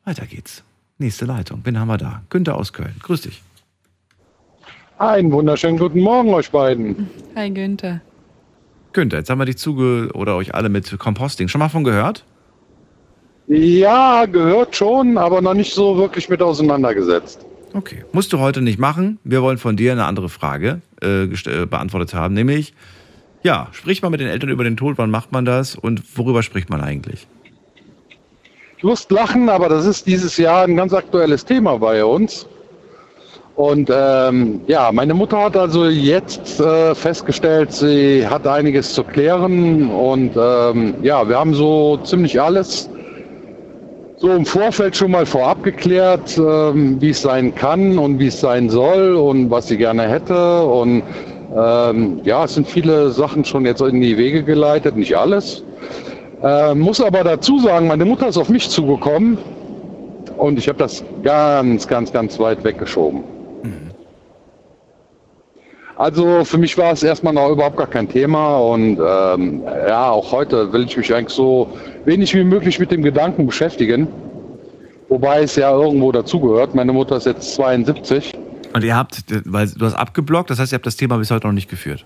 Weiter 0.05 0.25
geht's. 0.25 0.63
Nächste 1.03 1.25
Leitung. 1.25 1.59
Wen 1.65 1.77
haben 1.77 1.89
wir 1.89 1.97
da? 1.97 2.23
Günther 2.29 2.55
aus 2.55 2.71
Köln. 2.71 2.95
Grüß 3.01 3.23
dich. 3.23 3.41
Einen 4.99 5.33
wunderschönen 5.33 5.77
guten 5.77 5.99
Morgen 5.99 6.33
euch 6.33 6.49
beiden. 6.49 7.09
Hi 7.35 7.49
Günther. 7.49 7.99
Günther, 8.93 9.17
jetzt 9.17 9.29
haben 9.29 9.37
wir 9.37 9.43
dich 9.43 9.57
zuge 9.57 10.11
oder 10.13 10.37
euch 10.37 10.55
alle 10.55 10.69
mit 10.69 10.97
Composting. 10.97 11.49
Schon 11.49 11.59
mal 11.59 11.67
von 11.67 11.83
gehört? 11.83 12.23
Ja, 13.47 14.25
gehört 14.27 14.77
schon, 14.77 15.17
aber 15.17 15.41
noch 15.41 15.55
nicht 15.55 15.73
so 15.73 15.97
wirklich 15.97 16.29
mit 16.29 16.41
auseinandergesetzt. 16.41 17.45
Okay. 17.73 18.05
Musst 18.13 18.31
du 18.31 18.39
heute 18.39 18.61
nicht 18.61 18.79
machen. 18.79 19.19
Wir 19.25 19.41
wollen 19.41 19.57
von 19.57 19.75
dir 19.75 19.91
eine 19.91 20.05
andere 20.05 20.29
Frage 20.29 20.79
äh, 21.01 21.23
äh, 21.23 21.65
beantwortet 21.65 22.13
haben, 22.13 22.33
nämlich, 22.33 22.73
ja, 23.43 23.67
spricht 23.73 24.03
man 24.03 24.11
mit 24.11 24.21
den 24.21 24.29
Eltern 24.29 24.49
über 24.49 24.63
den 24.63 24.77
Tod, 24.77 24.97
wann 24.97 25.11
macht 25.11 25.33
man 25.33 25.43
das 25.43 25.75
und 25.75 26.01
worüber 26.17 26.43
spricht 26.43 26.69
man 26.69 26.79
eigentlich? 26.79 27.27
Muss 28.83 29.09
lachen, 29.09 29.47
aber 29.47 29.69
das 29.69 29.85
ist 29.85 30.05
dieses 30.07 30.35
Jahr 30.35 30.65
ein 30.65 30.75
ganz 30.75 30.93
aktuelles 30.93 31.45
Thema 31.45 31.77
bei 31.77 32.03
uns. 32.03 32.45
Und 33.55 33.89
ähm, 33.93 34.59
ja, 34.67 34.91
meine 34.91 35.13
Mutter 35.13 35.41
hat 35.41 35.55
also 35.55 35.85
jetzt 35.85 36.59
äh, 36.59 36.93
festgestellt, 36.93 37.71
sie 37.71 38.27
hat 38.27 38.45
einiges 38.45 38.93
zu 38.93 39.03
klären. 39.03 39.89
Und 39.89 40.31
ähm, 40.35 40.95
ja, 41.01 41.27
wir 41.29 41.39
haben 41.39 41.53
so 41.53 41.97
ziemlich 42.03 42.41
alles 42.41 42.89
so 44.17 44.31
im 44.31 44.45
Vorfeld 44.45 44.95
schon 44.97 45.11
mal 45.11 45.25
vorab 45.25 45.63
geklärt, 45.63 46.37
ähm, 46.37 46.99
wie 46.99 47.11
es 47.11 47.21
sein 47.21 47.55
kann 47.55 47.97
und 47.97 48.19
wie 48.19 48.27
es 48.27 48.39
sein 48.39 48.69
soll 48.69 49.15
und 49.15 49.49
was 49.49 49.67
sie 49.67 49.77
gerne 49.77 50.09
hätte. 50.09 50.63
Und 50.63 51.03
ähm, 51.55 52.19
ja, 52.23 52.45
es 52.45 52.55
sind 52.55 52.67
viele 52.67 53.11
Sachen 53.11 53.45
schon 53.45 53.65
jetzt 53.65 53.81
in 53.81 54.01
die 54.01 54.17
Wege 54.17 54.43
geleitet, 54.43 54.97
nicht 54.97 55.15
alles. 55.15 55.63
Äh, 56.43 56.75
muss 56.75 56.99
aber 56.99 57.23
dazu 57.23 57.59
sagen, 57.59 57.87
meine 57.87 58.05
Mutter 58.05 58.27
ist 58.27 58.37
auf 58.37 58.49
mich 58.49 58.69
zugekommen 58.69 59.37
und 60.37 60.59
ich 60.59 60.67
habe 60.67 60.77
das 60.77 61.03
ganz, 61.23 61.87
ganz, 61.87 62.11
ganz 62.11 62.37
weit 62.37 62.63
weggeschoben. 62.63 63.23
Also 65.95 66.43
für 66.43 66.57
mich 66.57 66.77
war 66.77 66.91
es 66.91 67.03
erstmal 67.03 67.33
noch 67.33 67.49
überhaupt 67.49 67.77
gar 67.77 67.87
kein 67.87 68.09
Thema 68.09 68.57
und 68.57 68.99
ähm, 68.99 69.63
ja, 69.87 70.09
auch 70.09 70.31
heute 70.31 70.73
will 70.73 70.83
ich 70.83 70.97
mich 70.97 71.13
eigentlich 71.13 71.33
so 71.33 71.69
wenig 72.05 72.33
wie 72.33 72.43
möglich 72.43 72.79
mit 72.79 72.91
dem 72.91 73.03
Gedanken 73.03 73.45
beschäftigen. 73.45 74.07
Wobei 75.07 75.43
es 75.43 75.55
ja 75.55 75.71
irgendwo 75.71 76.11
dazugehört. 76.11 76.73
Meine 76.73 76.91
Mutter 76.91 77.17
ist 77.17 77.25
jetzt 77.27 77.53
72. 77.55 78.33
Und 78.73 78.83
ihr 78.83 78.97
habt, 78.97 79.23
weil 79.45 79.67
du 79.69 79.85
hast 79.85 79.93
abgeblockt, 79.93 80.49
das 80.49 80.57
heißt, 80.57 80.73
ihr 80.73 80.77
habt 80.77 80.87
das 80.87 80.97
Thema 80.97 81.17
bis 81.17 81.29
heute 81.29 81.45
noch 81.45 81.53
nicht 81.53 81.69
geführt. 81.69 82.05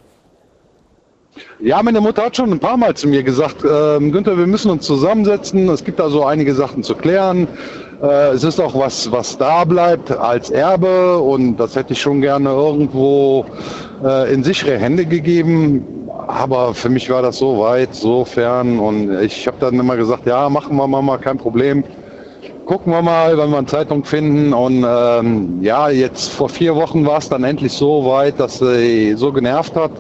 Ja, 1.60 1.82
meine 1.82 2.02
Mutter 2.02 2.24
hat 2.26 2.36
schon 2.36 2.52
ein 2.52 2.60
paar 2.60 2.78
Mal 2.78 2.94
zu 2.96 3.08
mir 3.08 3.24
gesagt, 3.24 3.64
ähm, 3.64 4.12
Günther, 4.12 4.38
wir 4.38 4.48
müssen 4.48 4.70
uns 4.72 4.86
zusammensetzen. 4.86 5.68
Es 5.70 5.84
gibt 5.84 6.00
da 6.00 6.10
so 6.10 6.26
einige 6.26 6.54
Sachen 6.54 6.84
zu 6.84 6.96
klären. 6.96 7.48
Äh, 8.02 8.30
es 8.30 8.44
ist 8.44 8.60
auch 8.60 8.78
was, 8.78 9.12
was 9.12 9.38
da 9.38 9.64
bleibt 9.64 10.12
als 10.12 10.50
Erbe 10.50 11.18
und 11.18 11.58
das 11.58 11.76
hätte 11.76 11.94
ich 11.94 12.02
schon 12.02 12.22
gerne 12.22 12.50
irgendwo 12.50 13.46
äh, 14.04 14.34
in 14.34 14.44
sichere 14.44 14.78
Hände 14.78 15.06
gegeben. 15.06 16.10
Aber 16.28 16.74
für 16.74 16.90
mich 16.90 17.10
war 17.10 17.22
das 17.22 17.38
so 17.38 17.60
weit, 17.60 17.96
so 17.96 18.26
fern 18.26 18.80
und 18.80 19.20
ich 19.22 19.48
habe 19.48 19.58
dann 19.60 19.80
immer 19.80 19.96
gesagt, 19.96 20.26
ja, 20.26 20.50
machen 20.50 20.76
wir 20.76 20.88
mal 20.88 21.18
kein 21.18 21.38
Problem. 21.38 21.84
Gucken 22.68 22.92
wir 22.92 23.02
mal, 23.02 23.38
wenn 23.38 23.50
wir 23.50 23.60
eine 23.60 23.68
Zeitung 23.68 24.04
finden. 24.04 24.54
Und 24.54 24.86
ähm, 24.86 25.62
ja, 25.62 25.90
jetzt 25.90 26.30
vor 26.30 26.50
vier 26.50 26.76
Wochen 26.76 27.06
war 27.06 27.20
es 27.20 27.30
dann 27.30 27.46
endlich 27.46 27.72
so 27.72 28.06
weit, 28.06 28.42
dass 28.42 28.60
sie 28.60 29.14
so 29.16 29.32
genervt 29.32 29.74
hat 29.78 29.92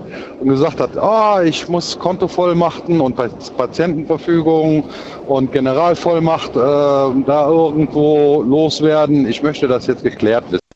und 0.41 0.49
gesagt 0.49 0.81
hat, 0.81 0.97
ah, 0.97 1.41
ich 1.43 1.69
muss 1.69 1.97
Konto 1.97 2.27
voll 2.27 2.55
machen 2.55 2.99
und 2.99 3.15
Pa- 3.15 3.29
Patientenverfügung 3.55 4.83
und 5.27 5.53
Generalvollmacht 5.53 6.57
äh, 6.57 6.59
da 6.59 7.47
irgendwo 7.49 8.41
loswerden. 8.41 9.25
Ich 9.29 9.41
möchte 9.41 9.69
das 9.69 9.87
jetzt 9.87 10.03
geklärt 10.03 10.43
wissen. 10.51 10.66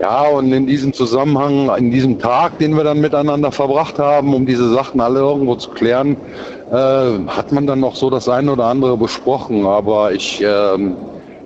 Ja, 0.00 0.22
und 0.28 0.50
in 0.50 0.66
diesem 0.66 0.94
Zusammenhang, 0.94 1.70
in 1.76 1.90
diesem 1.90 2.18
Tag, 2.18 2.58
den 2.58 2.74
wir 2.74 2.84
dann 2.84 3.02
miteinander 3.02 3.52
verbracht 3.52 3.98
haben, 3.98 4.32
um 4.32 4.46
diese 4.46 4.72
Sachen 4.72 4.98
alle 4.98 5.20
irgendwo 5.20 5.56
zu 5.56 5.68
klären, 5.70 6.16
äh, 6.70 6.74
hat 7.26 7.52
man 7.52 7.66
dann 7.66 7.80
noch 7.80 7.94
so 7.94 8.08
das 8.08 8.26
eine 8.26 8.50
oder 8.52 8.64
andere 8.64 8.96
besprochen. 8.96 9.66
Aber 9.66 10.12
ich, 10.12 10.40
ähm, 10.42 10.96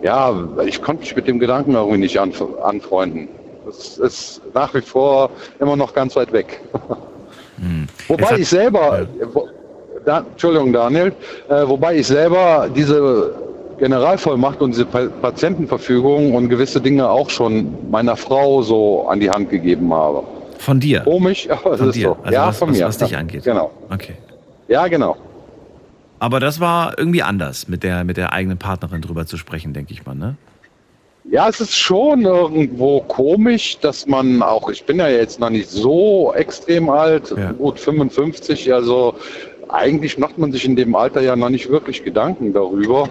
ja, 0.05 0.33
ich 0.65 0.81
konnte 0.81 1.01
mich 1.01 1.17
mit 1.17 1.27
dem 1.27 1.41
Gedanken 1.41 1.75
irgendwie 1.75 1.99
nicht 1.99 2.21
anf 2.21 2.45
anfreunden. 2.63 3.29
Es 3.69 3.99
ist 3.99 4.41
nach 4.55 4.73
wie 4.73 4.83
vor 4.83 5.31
immer 5.59 5.75
noch 5.75 5.93
ganz 5.93 6.15
weit 6.15 6.33
weg. 6.33 6.61
Wobei 8.09 8.39
ich 8.39 8.49
selber, 8.49 9.01
äh, 9.01 9.27
da, 10.05 10.19
Entschuldigung 10.31 10.73
Daniel, 10.73 11.13
äh, 11.49 11.67
wobei 11.67 11.97
ich 11.97 12.07
selber 12.07 12.69
diese 12.75 13.35
Generalvollmacht 13.79 14.61
und 14.61 14.73
diese 14.73 14.87
pa 14.87 15.07
Patientenverfügung 15.07 16.35
und 16.35 16.49
gewisse 16.49 16.81
Dinge 16.81 17.09
auch 17.09 17.31
schon 17.31 17.91
meiner 17.91 18.17
Frau 18.17 18.63
so 18.63 19.09
an 19.09 19.21
die 19.21 19.31
Hand 19.31 19.51
gegeben 19.51 19.93
habe. 19.93 20.23
Von 20.59 20.81
dir? 20.81 21.01
Komisch, 21.01 21.49
aber 21.65 21.73
es 21.73 21.81
ist 21.81 21.95
dir? 21.95 22.09
so. 22.09 22.17
Also 22.23 22.35
ja, 22.35 22.47
was, 22.47 22.59
von 22.59 22.71
was, 22.71 22.79
mir. 22.79 22.87
was 22.87 22.99
dich 22.99 23.11
ja, 23.11 23.19
angeht? 23.19 23.45
Genau. 23.45 23.71
Okay. 23.91 24.15
Ja, 24.69 24.87
genau. 24.87 25.17
Aber 26.19 26.41
das 26.41 26.61
war 26.61 26.99
irgendwie 26.99 27.23
anders, 27.23 27.69
mit 27.69 27.83
der, 27.83 28.05
mit 28.05 28.17
der 28.17 28.33
eigenen 28.33 28.59
Partnerin 28.59 29.03
drüber 29.03 29.27
zu 29.27 29.37
sprechen, 29.37 29.75
denke 29.75 29.93
ich 29.93 30.07
mal, 30.07 30.15
ne? 30.15 30.37
Ja, 31.31 31.49
es 31.49 31.61
ist 31.61 31.75
schon 31.75 32.23
irgendwo 32.23 33.01
komisch, 33.01 33.79
dass 33.81 34.07
man 34.07 34.43
auch, 34.43 34.69
ich 34.69 34.85
bin 34.85 34.99
ja 34.99 35.09
jetzt 35.09 35.41
noch 35.41 35.49
nicht 35.49 35.71
so 35.71 36.33
extrem 36.35 36.91
alt, 36.91 37.35
gut 37.59 37.81
55, 37.81 38.73
also 38.73 39.15
eigentlich 39.69 40.19
macht 40.19 40.37
man 40.37 40.53
sich 40.53 40.67
in 40.67 40.77
dem 40.77 40.95
Alter 40.95 41.23
ja 41.23 41.35
noch 41.35 41.49
nicht 41.49 41.71
wirklich 41.71 42.05
Gedanken 42.05 42.53
darüber, 42.53 43.09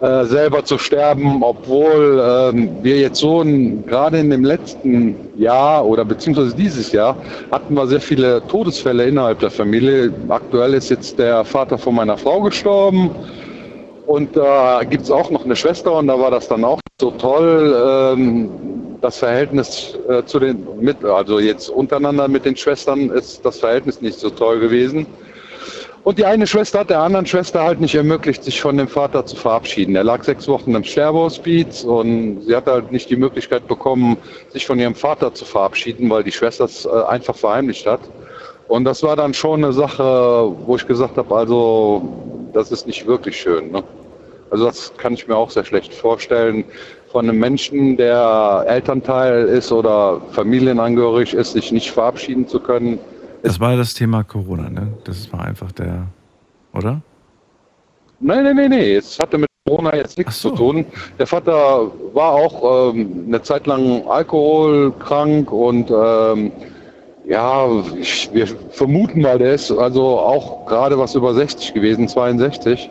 äh, 0.00 0.24
selber 0.24 0.64
zu 0.64 0.76
sterben, 0.76 1.42
obwohl 1.42 2.20
ähm, 2.22 2.70
wir 2.82 2.98
jetzt 2.98 3.20
so 3.20 3.42
ein, 3.42 3.86
gerade 3.86 4.18
in 4.18 4.30
dem 4.30 4.44
letzten 4.44 5.14
Jahr 5.36 5.86
oder 5.86 6.04
beziehungsweise 6.04 6.54
dieses 6.56 6.90
Jahr 6.92 7.16
hatten 7.52 7.74
wir 7.74 7.86
sehr 7.86 8.00
viele 8.00 8.42
Todesfälle 8.48 9.04
innerhalb 9.06 9.38
der 9.38 9.50
Familie. 9.50 10.12
Aktuell 10.28 10.74
ist 10.74 10.90
jetzt 10.90 11.18
der 11.18 11.44
Vater 11.44 11.78
von 11.78 11.94
meiner 11.94 12.16
Frau 12.16 12.40
gestorben. 12.40 13.10
Und 14.06 14.36
da 14.36 14.80
äh, 14.80 14.86
gibt 14.86 15.04
es 15.04 15.10
auch 15.10 15.30
noch 15.30 15.44
eine 15.44 15.56
Schwester 15.56 15.96
und 15.96 16.08
da 16.08 16.18
war 16.18 16.30
das 16.30 16.48
dann 16.48 16.64
auch 16.64 16.80
so 17.00 17.10
toll, 17.12 17.74
ähm, 17.86 18.50
das 19.00 19.18
Verhältnis 19.18 19.98
äh, 20.08 20.24
zu 20.24 20.38
den, 20.38 20.66
mit, 20.80 21.04
also 21.04 21.38
jetzt 21.38 21.68
untereinander 21.68 22.26
mit 22.28 22.44
den 22.44 22.56
Schwestern 22.56 23.10
ist 23.10 23.44
das 23.44 23.58
Verhältnis 23.58 24.00
nicht 24.00 24.18
so 24.18 24.30
toll 24.30 24.60
gewesen. 24.60 25.06
Und 26.04 26.18
die 26.18 26.26
eine 26.26 26.46
Schwester 26.46 26.80
hat 26.80 26.90
der 26.90 27.00
anderen 27.00 27.24
Schwester 27.24 27.64
halt 27.64 27.80
nicht 27.80 27.94
ermöglicht, 27.94 28.44
sich 28.44 28.60
von 28.60 28.76
dem 28.76 28.88
Vater 28.88 29.24
zu 29.24 29.36
verabschieden. 29.36 29.96
Er 29.96 30.04
lag 30.04 30.22
sechs 30.22 30.46
Wochen 30.46 30.74
im 30.74 30.84
Sterbehospiz 30.84 31.82
und 31.82 32.42
sie 32.42 32.54
hat 32.54 32.66
halt 32.66 32.92
nicht 32.92 33.08
die 33.08 33.16
Möglichkeit 33.16 33.66
bekommen, 33.66 34.18
sich 34.50 34.66
von 34.66 34.78
ihrem 34.78 34.94
Vater 34.94 35.32
zu 35.32 35.46
verabschieden, 35.46 36.10
weil 36.10 36.22
die 36.22 36.30
Schwester 36.30 36.66
es 36.66 36.84
äh, 36.84 36.90
einfach 37.08 37.34
verheimlicht 37.34 37.86
hat. 37.86 38.00
Und 38.68 38.84
das 38.84 39.02
war 39.02 39.16
dann 39.16 39.32
schon 39.32 39.64
eine 39.64 39.72
Sache, 39.72 40.54
wo 40.66 40.76
ich 40.76 40.86
gesagt 40.86 41.16
habe, 41.16 41.34
also 41.34 42.02
das 42.52 42.70
ist 42.70 42.86
nicht 42.86 43.06
wirklich 43.06 43.40
schön. 43.40 43.70
Ne? 43.70 43.82
Also 44.50 44.66
das 44.66 44.92
kann 44.98 45.14
ich 45.14 45.26
mir 45.26 45.36
auch 45.36 45.50
sehr 45.50 45.64
schlecht 45.64 45.94
vorstellen, 45.94 46.64
von 47.12 47.28
einem 47.28 47.38
Menschen, 47.38 47.96
der 47.96 48.64
Elternteil 48.66 49.44
ist 49.46 49.72
oder 49.72 50.20
familienangehörig 50.32 51.32
ist, 51.32 51.52
sich 51.52 51.72
nicht 51.72 51.90
verabschieden 51.90 52.46
zu 52.46 52.60
können. 52.60 52.98
Das 53.44 53.60
war 53.60 53.76
das 53.76 53.92
Thema 53.92 54.24
Corona, 54.24 54.70
ne? 54.70 54.88
Das 55.04 55.30
war 55.30 55.44
einfach 55.44 55.70
der, 55.72 56.06
oder? 56.72 57.02
Nein, 58.18 58.42
nein, 58.42 58.56
nein, 58.56 58.70
nee, 58.70 58.94
es 58.94 59.18
hatte 59.18 59.36
mit 59.36 59.50
Corona 59.68 59.94
jetzt 59.94 60.16
nichts 60.16 60.40
zu 60.40 60.50
tun. 60.50 60.86
Der 61.18 61.26
Vater 61.26 61.90
war 62.14 62.32
auch 62.32 62.94
ähm, 62.94 63.24
eine 63.26 63.42
Zeit 63.42 63.66
lang 63.66 64.06
alkoholkrank 64.06 65.52
und 65.52 65.90
ähm, 65.90 66.52
ja, 67.26 67.68
ich, 68.00 68.30
wir 68.32 68.46
vermuten 68.46 69.20
mal, 69.20 69.36
der 69.36 69.52
ist 69.54 69.70
also 69.70 70.18
auch 70.18 70.64
gerade 70.64 70.98
was 70.98 71.14
über 71.14 71.34
60 71.34 71.74
gewesen, 71.74 72.08
62. 72.08 72.88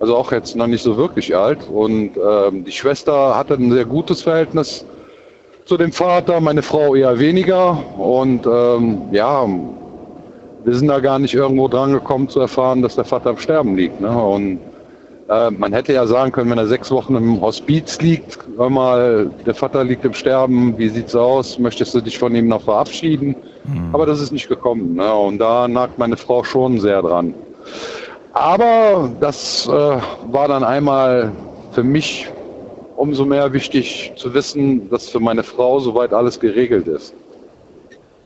Also 0.00 0.16
auch 0.16 0.32
jetzt 0.32 0.56
noch 0.56 0.68
nicht 0.68 0.82
so 0.82 0.96
wirklich 0.96 1.36
alt. 1.36 1.68
Und 1.68 2.12
ähm, 2.16 2.64
die 2.64 2.72
Schwester 2.72 3.36
hatte 3.36 3.54
ein 3.54 3.70
sehr 3.70 3.84
gutes 3.84 4.22
Verhältnis 4.22 4.86
zu 5.66 5.76
dem 5.76 5.92
Vater, 5.92 6.40
meine 6.40 6.62
Frau 6.62 6.94
eher 6.94 7.18
weniger. 7.18 7.82
Und 7.98 8.46
ähm, 8.46 9.02
ja, 9.12 9.46
wir 10.64 10.74
sind 10.74 10.88
da 10.88 11.00
gar 11.00 11.18
nicht 11.18 11.34
irgendwo 11.34 11.68
dran 11.68 11.92
gekommen 11.92 12.28
zu 12.28 12.40
erfahren, 12.40 12.82
dass 12.82 12.94
der 12.94 13.04
Vater 13.04 13.30
am 13.30 13.38
Sterben 13.38 13.76
liegt. 13.76 14.00
Ne? 14.00 14.10
Und 14.10 14.60
äh, 15.28 15.50
man 15.50 15.72
hätte 15.72 15.92
ja 15.92 16.06
sagen 16.06 16.32
können, 16.32 16.50
wenn 16.50 16.58
er 16.58 16.66
sechs 16.66 16.90
Wochen 16.90 17.16
im 17.16 17.40
Hospiz 17.40 18.00
liegt, 18.00 18.38
hör 18.56 18.70
mal, 18.70 19.30
der 19.46 19.54
Vater 19.54 19.84
liegt 19.84 20.04
im 20.04 20.14
Sterben, 20.14 20.76
wie 20.78 20.88
sieht's 20.88 21.14
aus? 21.14 21.58
Möchtest 21.58 21.94
du 21.94 22.00
dich 22.00 22.18
von 22.18 22.34
ihm 22.34 22.48
noch 22.48 22.62
verabschieden? 22.62 23.34
Aber 23.92 24.06
das 24.06 24.20
ist 24.20 24.32
nicht 24.32 24.48
gekommen. 24.48 24.94
Ne? 24.94 25.14
Und 25.14 25.38
da 25.38 25.68
nagt 25.68 25.98
meine 25.98 26.16
Frau 26.16 26.42
schon 26.42 26.80
sehr 26.80 27.02
dran. 27.02 27.34
Aber 28.32 29.10
das 29.20 29.66
äh, 29.66 29.70
war 29.70 30.48
dann 30.48 30.64
einmal 30.64 31.32
für 31.72 31.82
mich 31.82 32.28
umso 32.96 33.24
mehr 33.24 33.52
wichtig 33.52 34.12
zu 34.16 34.32
wissen, 34.32 34.88
dass 34.90 35.08
für 35.08 35.20
meine 35.20 35.42
Frau 35.42 35.80
soweit 35.80 36.12
alles 36.12 36.38
geregelt 36.38 36.86
ist. 36.86 37.14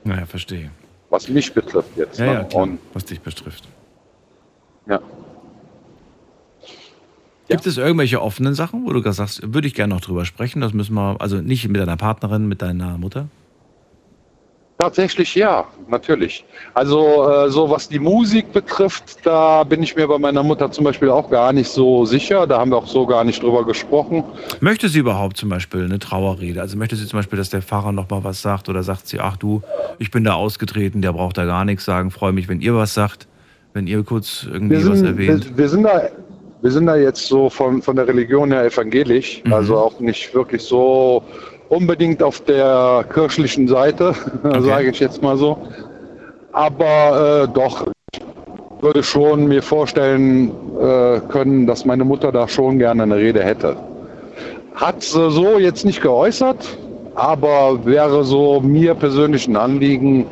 Naja, 0.04 0.26
verstehe. 0.26 0.70
Was 1.10 1.28
mich 1.28 1.52
betrifft 1.52 1.96
jetzt. 1.96 2.18
Ja, 2.18 2.26
ne? 2.26 2.32
ja, 2.32 2.44
klar, 2.44 2.62
Und 2.62 2.78
was 2.92 3.04
dich 3.04 3.20
betrifft. 3.20 3.64
ja. 4.86 5.00
Gibt 7.48 7.64
es 7.64 7.76
irgendwelche 7.76 8.20
offenen 8.20 8.54
Sachen, 8.54 8.84
wo 8.84 8.92
du 8.92 9.12
sagst, 9.12 9.54
würde 9.54 9.68
ich 9.68 9.74
gerne 9.74 9.94
noch 9.94 10.00
drüber 10.00 10.24
sprechen? 10.24 10.60
Das 10.60 10.72
müssen 10.72 10.94
wir, 10.94 11.16
also 11.20 11.36
nicht 11.36 11.68
mit 11.68 11.80
deiner 11.80 11.96
Partnerin, 11.96 12.48
mit 12.48 12.60
deiner 12.60 12.98
Mutter? 12.98 13.28
Tatsächlich 14.78 15.34
ja, 15.34 15.64
natürlich. 15.88 16.44
Also 16.74 17.26
äh, 17.30 17.50
so 17.50 17.70
was 17.70 17.88
die 17.88 17.98
Musik 17.98 18.52
betrifft, 18.52 19.18
da 19.24 19.64
bin 19.64 19.82
ich 19.82 19.96
mir 19.96 20.06
bei 20.06 20.18
meiner 20.18 20.42
Mutter 20.42 20.70
zum 20.70 20.84
Beispiel 20.84 21.08
auch 21.08 21.30
gar 21.30 21.54
nicht 21.54 21.70
so 21.70 22.04
sicher. 22.04 22.46
Da 22.46 22.58
haben 22.58 22.70
wir 22.70 22.76
auch 22.76 22.86
so 22.86 23.06
gar 23.06 23.24
nicht 23.24 23.42
drüber 23.42 23.64
gesprochen. 23.64 24.22
Möchte 24.60 24.90
sie 24.90 24.98
überhaupt 24.98 25.38
zum 25.38 25.48
Beispiel 25.48 25.84
eine 25.86 25.98
Trauerrede? 25.98 26.60
Also 26.60 26.76
möchte 26.76 26.94
sie 26.94 27.06
zum 27.06 27.18
Beispiel, 27.18 27.38
dass 27.38 27.48
der 27.48 27.62
Pfarrer 27.62 27.92
noch 27.92 28.10
mal 28.10 28.22
was 28.22 28.42
sagt 28.42 28.68
oder 28.68 28.82
sagt 28.82 29.08
sie, 29.08 29.18
ach 29.18 29.38
du, 29.38 29.62
ich 29.98 30.10
bin 30.10 30.24
da 30.24 30.34
ausgetreten, 30.34 31.00
der 31.00 31.14
braucht 31.14 31.38
da 31.38 31.46
gar 31.46 31.64
nichts 31.64 31.86
sagen, 31.86 32.10
freue 32.10 32.32
mich, 32.32 32.46
wenn 32.48 32.60
ihr 32.60 32.74
was 32.76 32.92
sagt, 32.92 33.26
wenn 33.72 33.86
ihr 33.86 34.02
kurz 34.02 34.46
irgendwie 34.50 34.76
Wir 34.82 34.90
was 34.90 34.98
sind, 34.98 35.06
erwähnt. 35.06 35.48
wir, 35.50 35.56
wir, 35.56 35.68
sind 35.70 35.84
da, 35.84 36.02
wir 36.60 36.70
sind 36.70 36.84
da 36.84 36.96
jetzt 36.96 37.26
so 37.26 37.48
von, 37.48 37.80
von 37.80 37.96
der 37.96 38.06
Religion 38.08 38.52
her 38.52 38.66
evangelisch, 38.66 39.40
Mhm. 39.44 39.52
also 39.54 39.78
auch 39.78 39.98
nicht 40.00 40.34
wirklich 40.34 40.62
so 40.62 41.22
unbedingt 41.68 42.22
auf 42.22 42.40
der 42.40 43.04
kirchlichen 43.12 43.68
Seite, 43.68 44.14
sage 44.60 44.90
ich 44.90 45.00
jetzt 45.00 45.22
mal 45.22 45.36
so. 45.36 45.58
Aber 46.52 47.44
äh, 47.44 47.52
doch, 47.52 47.86
ich 48.12 48.20
würde 48.80 49.02
schon 49.02 49.46
mir 49.46 49.62
vorstellen 49.62 50.50
äh, 50.80 51.20
können, 51.28 51.66
dass 51.66 51.84
meine 51.84 52.04
Mutter 52.04 52.32
da 52.32 52.48
schon 52.48 52.78
gerne 52.78 53.02
eine 53.02 53.16
Rede 53.16 53.42
hätte. 53.42 53.76
Hat 54.74 55.02
sie 55.02 55.30
so 55.30 55.58
jetzt 55.58 55.84
nicht 55.84 56.02
geäußert, 56.02 56.78
aber 57.14 57.84
wäre 57.84 58.24
so 58.24 58.60
mir 58.60 58.94
persönlich 58.94 59.48
ein 59.48 59.56
Anliegen, 59.56 60.26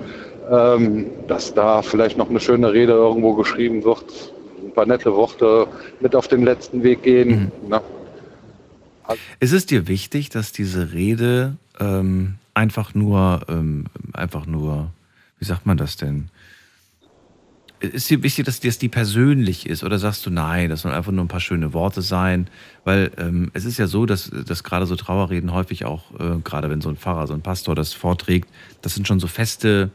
ähm, 0.50 1.06
dass 1.26 1.54
da 1.54 1.82
vielleicht 1.82 2.18
noch 2.18 2.28
eine 2.28 2.40
schöne 2.40 2.72
Rede 2.72 2.92
irgendwo 2.92 3.32
geschrieben 3.34 3.84
wird, 3.84 4.04
ein 4.62 4.72
paar 4.72 4.86
nette 4.86 5.14
Worte 5.14 5.66
mit 6.00 6.14
auf 6.14 6.28
den 6.28 6.44
letzten 6.44 6.82
Weg 6.82 7.02
gehen. 7.02 7.50
Ne? 7.68 7.80
Ist 9.40 9.52
es 9.52 9.66
dir 9.66 9.86
wichtig, 9.88 10.30
dass 10.30 10.52
diese 10.52 10.92
Rede 10.92 11.56
ähm, 11.78 12.36
einfach 12.54 12.94
nur, 12.94 13.44
ähm, 13.48 13.86
einfach 14.12 14.46
nur, 14.46 14.90
wie 15.38 15.44
sagt 15.44 15.66
man 15.66 15.76
das 15.76 15.96
denn? 15.96 16.28
Ist 17.80 18.08
dir 18.08 18.22
wichtig, 18.22 18.46
dass, 18.46 18.60
dass 18.60 18.78
die 18.78 18.88
persönlich 18.88 19.68
ist 19.68 19.84
oder 19.84 19.98
sagst 19.98 20.24
du, 20.24 20.30
nein, 20.30 20.70
das 20.70 20.82
sollen 20.82 20.94
einfach 20.94 21.12
nur 21.12 21.24
ein 21.24 21.28
paar 21.28 21.40
schöne 21.40 21.74
Worte 21.74 22.00
sein? 22.00 22.48
Weil 22.84 23.10
ähm, 23.18 23.50
es 23.52 23.66
ist 23.66 23.78
ja 23.78 23.86
so, 23.86 24.06
dass, 24.06 24.30
dass 24.30 24.64
gerade 24.64 24.86
so 24.86 24.96
Trauerreden 24.96 25.52
häufig 25.52 25.84
auch, 25.84 26.18
äh, 26.18 26.38
gerade 26.42 26.70
wenn 26.70 26.80
so 26.80 26.88
ein 26.88 26.96
Pfarrer, 26.96 27.26
so 27.26 27.34
ein 27.34 27.42
Pastor 27.42 27.74
das 27.74 27.92
vorträgt, 27.92 28.48
das 28.80 28.94
sind 28.94 29.06
schon 29.06 29.20
so 29.20 29.26
feste 29.26 29.90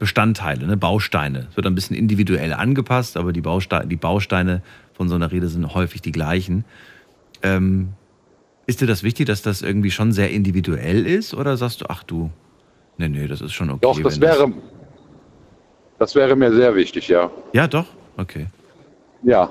Bestandteile, 0.00 0.66
ne? 0.66 0.76
Bausteine. 0.76 1.48
Es 1.50 1.56
wird 1.56 1.66
ein 1.66 1.74
bisschen 1.74 1.96
individuell 1.96 2.52
angepasst, 2.52 3.16
aber 3.16 3.32
die, 3.32 3.40
Bausteine, 3.40 3.86
die 3.86 3.96
Bausteine 3.96 4.62
von 4.94 5.08
so 5.08 5.14
einer 5.14 5.30
Rede 5.30 5.48
sind 5.48 5.74
häufig 5.74 6.02
die 6.02 6.12
gleichen. 6.12 6.64
Ähm, 7.42 7.94
ist 8.68 8.80
dir 8.82 8.86
das 8.86 9.02
wichtig, 9.02 9.26
dass 9.26 9.42
das 9.42 9.62
irgendwie 9.62 9.90
schon 9.90 10.12
sehr 10.12 10.30
individuell 10.30 11.06
ist? 11.06 11.34
Oder 11.34 11.56
sagst 11.56 11.80
du, 11.80 11.86
ach 11.88 12.04
du, 12.04 12.30
nee, 12.98 13.08
nee, 13.08 13.26
das 13.26 13.40
ist 13.40 13.54
schon 13.54 13.70
okay. 13.70 13.80
Doch, 13.80 13.98
das 14.00 14.20
wäre, 14.20 14.52
das 15.98 16.14
wäre 16.14 16.36
mir 16.36 16.52
sehr 16.52 16.74
wichtig, 16.76 17.08
ja. 17.08 17.30
Ja, 17.54 17.66
doch? 17.66 17.86
Okay. 18.18 18.46
Ja, 19.22 19.50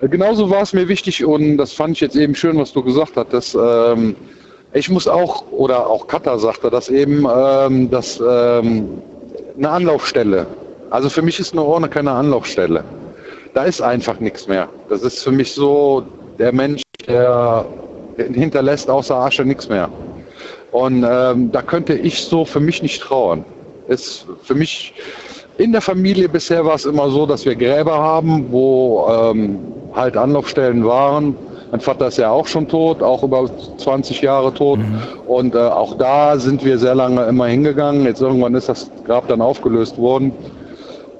Äh, 0.00 0.08
genauso 0.08 0.50
war 0.50 0.62
es 0.62 0.72
mir 0.72 0.88
wichtig 0.88 1.24
und 1.24 1.56
das 1.56 1.72
fand 1.72 1.96
ich 1.96 2.00
jetzt 2.00 2.16
eben 2.16 2.34
schön, 2.34 2.56
was 2.58 2.72
du 2.72 2.82
gesagt 2.82 3.16
hattest. 3.16 3.56
Ähm, 3.60 4.14
ich 4.72 4.88
muss 4.88 5.06
auch, 5.08 5.44
oder 5.50 5.86
auch 5.86 6.06
Katha 6.06 6.38
sagte 6.38 6.70
das 6.70 6.88
eben, 6.88 7.26
ähm, 7.34 7.90
dass 7.90 8.20
ähm, 8.20 9.02
eine 9.56 9.70
Anlaufstelle. 9.70 10.46
Also 10.90 11.08
für 11.08 11.22
mich 11.22 11.38
ist 11.40 11.52
eine 11.52 11.62
Urne 11.62 11.88
keine 11.88 12.10
Anlaufstelle. 12.10 12.84
Da 13.54 13.64
ist 13.64 13.80
einfach 13.82 14.18
nichts 14.20 14.46
mehr. 14.48 14.68
Das 14.88 15.02
ist 15.02 15.22
für 15.22 15.32
mich 15.32 15.52
so 15.52 16.04
der 16.38 16.52
Mensch, 16.52 16.82
der 17.06 17.66
hinterlässt 18.16 18.90
außer 18.90 19.16
Asche 19.16 19.44
nichts 19.44 19.68
mehr. 19.68 19.88
Und 20.70 21.04
ähm, 21.08 21.52
da 21.52 21.62
könnte 21.62 21.94
ich 21.94 22.24
so 22.24 22.44
für 22.44 22.60
mich 22.60 22.82
nicht 22.82 23.02
trauern. 23.02 23.44
Ist 23.88 24.26
für 24.42 24.54
mich 24.54 24.94
in 25.58 25.72
der 25.72 25.82
Familie 25.82 26.28
bisher 26.28 26.64
war 26.64 26.74
es 26.74 26.86
immer 26.86 27.10
so, 27.10 27.26
dass 27.26 27.44
wir 27.44 27.54
Gräber 27.54 27.98
haben, 27.98 28.46
wo 28.50 29.06
ähm, 29.08 29.58
halt 29.94 30.16
Anlaufstellen 30.16 30.84
waren. 30.84 31.36
Mein 31.70 31.80
Vater 31.80 32.08
ist 32.08 32.18
ja 32.18 32.30
auch 32.30 32.46
schon 32.46 32.68
tot, 32.68 33.02
auch 33.02 33.22
über 33.22 33.48
20 33.78 34.20
Jahre 34.22 34.52
tot. 34.52 34.78
Und 35.26 35.54
äh, 35.54 35.58
auch 35.58 35.96
da 35.96 36.38
sind 36.38 36.64
wir 36.64 36.78
sehr 36.78 36.94
lange 36.94 37.24
immer 37.24 37.46
hingegangen. 37.46 38.04
Jetzt 38.04 38.20
irgendwann 38.20 38.54
ist 38.54 38.68
das 38.68 38.90
Grab 39.04 39.28
dann 39.28 39.40
aufgelöst 39.40 39.98
worden. 39.98 40.32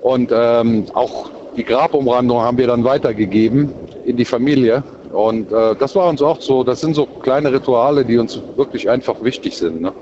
Und 0.03 0.31
ähm, 0.35 0.87
auch 0.95 1.31
die 1.57 1.65
Grabumrandung 1.65 2.41
haben 2.41 2.59
wir 2.59 2.67
dann 2.67 2.85
weitergegeben 2.85 3.73
in 4.05 4.17
die 4.17 4.25
Familie. 4.25 4.83
Und 5.13 5.53
äh, 5.53 5.77
das 5.77 5.95
war 5.95 6.09
uns 6.09 6.23
auch 6.23 6.41
so, 6.41 6.65
das 6.65 6.81
sind 6.81 6.95
so 6.95 7.07
kleine 7.07 7.53
Rituale, 7.53 8.05
die 8.05 8.17
uns 8.17 8.41
wirklich 8.57 8.89
einfach 8.89 9.23
wichtig 9.23 9.57
sind. 9.57 9.83
Ne? 9.83 9.93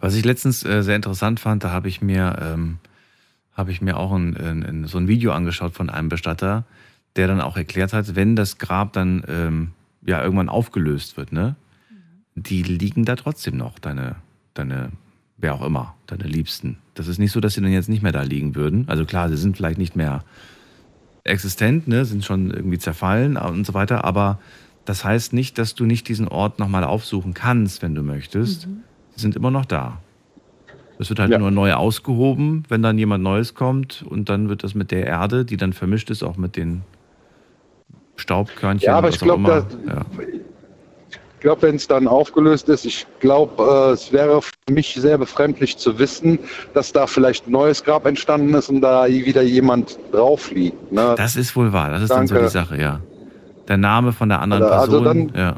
Was 0.00 0.14
ich 0.14 0.24
letztens 0.24 0.64
äh, 0.64 0.82
sehr 0.82 0.96
interessant 0.96 1.40
fand, 1.40 1.64
da 1.64 1.70
habe 1.70 1.88
ich 1.88 2.02
mir, 2.02 2.36
ähm, 2.42 2.78
habe 3.52 3.70
ich 3.70 3.80
mir 3.80 3.96
auch 3.96 4.12
ein, 4.12 4.36
ein, 4.36 4.62
ein, 4.64 4.86
so 4.86 4.98
ein 4.98 5.08
Video 5.08 5.32
angeschaut 5.32 5.74
von 5.74 5.90
einem 5.90 6.08
Bestatter, 6.08 6.64
der 7.14 7.28
dann 7.28 7.40
auch 7.40 7.56
erklärt 7.56 7.92
hat, 7.92 8.14
wenn 8.16 8.36
das 8.36 8.58
Grab 8.58 8.92
dann 8.92 9.24
ähm, 9.28 9.72
ja 10.04 10.22
irgendwann 10.22 10.48
aufgelöst 10.48 11.16
wird, 11.16 11.32
ne, 11.32 11.56
die 12.34 12.62
liegen 12.62 13.04
da 13.04 13.16
trotzdem 13.16 13.56
noch, 13.56 13.78
deine, 13.78 14.16
deine, 14.54 14.90
wer 15.38 15.54
auch 15.54 15.64
immer, 15.64 15.94
deine 16.06 16.24
Liebsten. 16.24 16.78
Das 16.94 17.08
ist 17.08 17.18
nicht 17.18 17.32
so, 17.32 17.40
dass 17.40 17.54
sie 17.54 17.62
dann 17.62 17.72
jetzt 17.72 17.88
nicht 17.88 18.02
mehr 18.02 18.12
da 18.12 18.22
liegen 18.22 18.54
würden. 18.54 18.84
Also 18.88 19.04
klar, 19.04 19.28
sie 19.28 19.36
sind 19.36 19.56
vielleicht 19.56 19.78
nicht 19.78 19.96
mehr 19.96 20.24
existent, 21.26 21.88
ne, 21.88 22.04
sind 22.04 22.24
schon 22.24 22.50
irgendwie 22.50 22.78
zerfallen 22.78 23.36
und 23.36 23.66
so 23.66 23.74
weiter, 23.74 24.04
aber 24.04 24.38
das 24.84 25.04
heißt 25.04 25.32
nicht, 25.32 25.58
dass 25.58 25.74
du 25.74 25.84
nicht 25.84 26.08
diesen 26.08 26.28
Ort 26.28 26.58
nochmal 26.58 26.84
aufsuchen 26.84 27.34
kannst, 27.34 27.82
wenn 27.82 27.94
du 27.94 28.02
möchtest. 28.02 28.66
Mhm. 28.66 28.82
Sie 29.14 29.20
sind 29.20 29.36
immer 29.36 29.50
noch 29.50 29.64
da. 29.64 29.98
Es 30.98 31.10
wird 31.10 31.18
halt 31.18 31.30
ja. 31.30 31.38
nur 31.38 31.50
neu 31.50 31.74
ausgehoben, 31.74 32.64
wenn 32.68 32.82
dann 32.82 32.96
jemand 32.96 33.22
Neues 33.22 33.54
kommt 33.54 34.04
und 34.08 34.28
dann 34.28 34.48
wird 34.48 34.64
das 34.64 34.74
mit 34.74 34.90
der 34.90 35.06
Erde, 35.06 35.44
die 35.44 35.56
dann 35.56 35.72
vermischt 35.72 36.08
ist, 36.10 36.22
auch 36.22 36.36
mit 36.36 36.56
den 36.56 36.82
Staubkörnchen. 38.16 38.86
Ja, 38.86 38.96
aber 38.96 39.10
ich 39.10 39.18
glaube, 39.18 39.66
ja. 39.86 40.06
Ich 41.36 41.40
glaube, 41.40 41.62
wenn 41.62 41.76
es 41.76 41.86
dann 41.86 42.08
aufgelöst 42.08 42.68
ist, 42.70 42.86
ich 42.86 43.06
glaube, 43.20 43.62
äh, 43.62 43.92
es 43.92 44.10
wäre 44.10 44.40
für 44.40 44.52
mich 44.70 44.94
sehr 44.94 45.18
befremdlich 45.18 45.76
zu 45.76 45.98
wissen, 45.98 46.38
dass 46.72 46.92
da 46.92 47.06
vielleicht 47.06 47.46
ein 47.46 47.52
neues 47.52 47.84
Grab 47.84 48.06
entstanden 48.06 48.54
ist 48.54 48.70
und 48.70 48.80
da 48.80 49.06
wieder 49.06 49.42
jemand 49.42 49.98
drauf 50.12 50.50
liegt. 50.50 50.90
Ne? 50.90 51.14
Das 51.16 51.36
ist 51.36 51.54
wohl 51.54 51.72
wahr. 51.74 51.90
Das 51.90 52.02
ist 52.02 52.08
Danke. 52.08 52.34
dann 52.34 52.38
so 52.38 52.44
die 52.46 52.50
Sache, 52.50 52.80
ja. 52.80 53.00
Der 53.68 53.76
Name 53.76 54.12
von 54.12 54.30
der 54.30 54.40
anderen 54.40 54.62
also 54.62 55.02
Person. 55.02 55.06
Also 55.06 55.30
dann, 55.30 55.32
ja. 55.34 55.56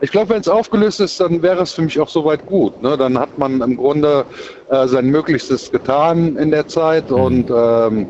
Ich 0.00 0.10
glaube, 0.10 0.30
wenn 0.30 0.40
es 0.40 0.48
aufgelöst 0.48 0.98
ist, 1.00 1.20
dann 1.20 1.42
wäre 1.42 1.62
es 1.62 1.74
für 1.74 1.82
mich 1.82 2.00
auch 2.00 2.08
soweit 2.08 2.46
gut. 2.46 2.82
Ne? 2.82 2.96
Dann 2.96 3.18
hat 3.18 3.38
man 3.38 3.60
im 3.60 3.76
Grunde 3.76 4.24
äh, 4.70 4.88
sein 4.88 5.06
Möglichstes 5.06 5.70
getan 5.70 6.36
in 6.38 6.50
der 6.50 6.66
Zeit 6.66 7.10
mhm. 7.10 7.16
und 7.16 7.50
ähm, 7.54 8.08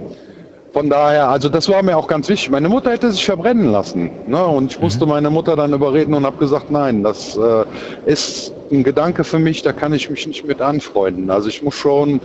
von 0.72 0.88
daher, 0.88 1.28
also 1.28 1.48
das 1.50 1.68
war 1.68 1.82
mir 1.82 1.96
auch 1.96 2.06
ganz 2.06 2.28
wichtig. 2.28 2.50
Meine 2.50 2.68
Mutter 2.68 2.92
hätte 2.92 3.12
sich 3.12 3.24
verbrennen 3.24 3.70
lassen. 3.70 4.10
Ne? 4.26 4.42
Und 4.42 4.72
ich 4.72 4.80
musste 4.80 5.04
mhm. 5.04 5.10
meine 5.10 5.30
Mutter 5.30 5.54
dann 5.54 5.72
überreden 5.74 6.14
und 6.14 6.24
habe 6.24 6.38
gesagt, 6.38 6.70
nein, 6.70 7.02
das 7.02 7.36
äh, 7.36 7.64
ist 8.06 8.54
ein 8.70 8.82
Gedanke 8.82 9.22
für 9.22 9.38
mich, 9.38 9.60
da 9.60 9.72
kann 9.72 9.92
ich 9.92 10.08
mich 10.08 10.26
nicht 10.26 10.46
mit 10.46 10.62
anfreunden. 10.62 11.30
Also 11.30 11.48
ich 11.50 11.62
muss 11.62 11.74
schon 11.74 12.20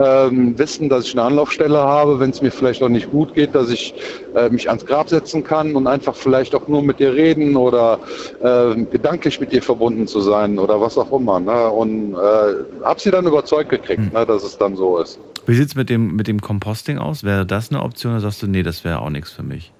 ähm, 0.00 0.58
wissen, 0.58 0.88
dass 0.88 1.04
ich 1.04 1.12
eine 1.12 1.22
Anlaufstelle 1.22 1.78
habe, 1.78 2.18
wenn 2.18 2.30
es 2.30 2.42
mir 2.42 2.50
vielleicht 2.50 2.82
auch 2.82 2.88
nicht 2.88 3.08
gut 3.12 3.34
geht, 3.34 3.54
dass 3.54 3.70
ich 3.70 3.94
äh, 4.34 4.48
mich 4.48 4.68
ans 4.68 4.84
Grab 4.84 5.08
setzen 5.08 5.44
kann 5.44 5.76
und 5.76 5.86
einfach 5.86 6.16
vielleicht 6.16 6.56
auch 6.56 6.66
nur 6.66 6.82
mit 6.82 6.98
dir 6.98 7.14
reden 7.14 7.54
oder 7.54 8.00
äh, 8.42 8.82
gedanklich 8.84 9.38
mit 9.38 9.52
dir 9.52 9.62
verbunden 9.62 10.08
zu 10.08 10.20
sein 10.20 10.58
oder 10.58 10.80
was 10.80 10.98
auch 10.98 11.12
immer. 11.12 11.38
Ne? 11.38 11.70
Und 11.70 12.14
äh, 12.14 12.84
habe 12.84 12.98
sie 12.98 13.12
dann 13.12 13.26
überzeugt 13.26 13.70
gekriegt, 13.70 14.00
mhm. 14.00 14.10
ne, 14.12 14.26
dass 14.26 14.42
es 14.42 14.58
dann 14.58 14.74
so 14.74 14.98
ist. 14.98 15.20
Wie 15.46 15.54
sieht 15.54 15.68
es 15.68 15.74
mit 15.74 15.90
dem, 15.90 16.14
mit 16.14 16.28
dem 16.28 16.40
Composting 16.40 16.98
aus? 16.98 17.24
Wäre 17.24 17.44
das 17.44 17.70
eine 17.70 17.82
Option 17.82 18.12
oder 18.12 18.20
sagst 18.20 18.42
du, 18.42 18.46
nee, 18.46 18.62
das 18.62 18.84
wäre 18.84 19.00
auch 19.00 19.10
nichts 19.10 19.32
für 19.32 19.42
mich? 19.42 19.72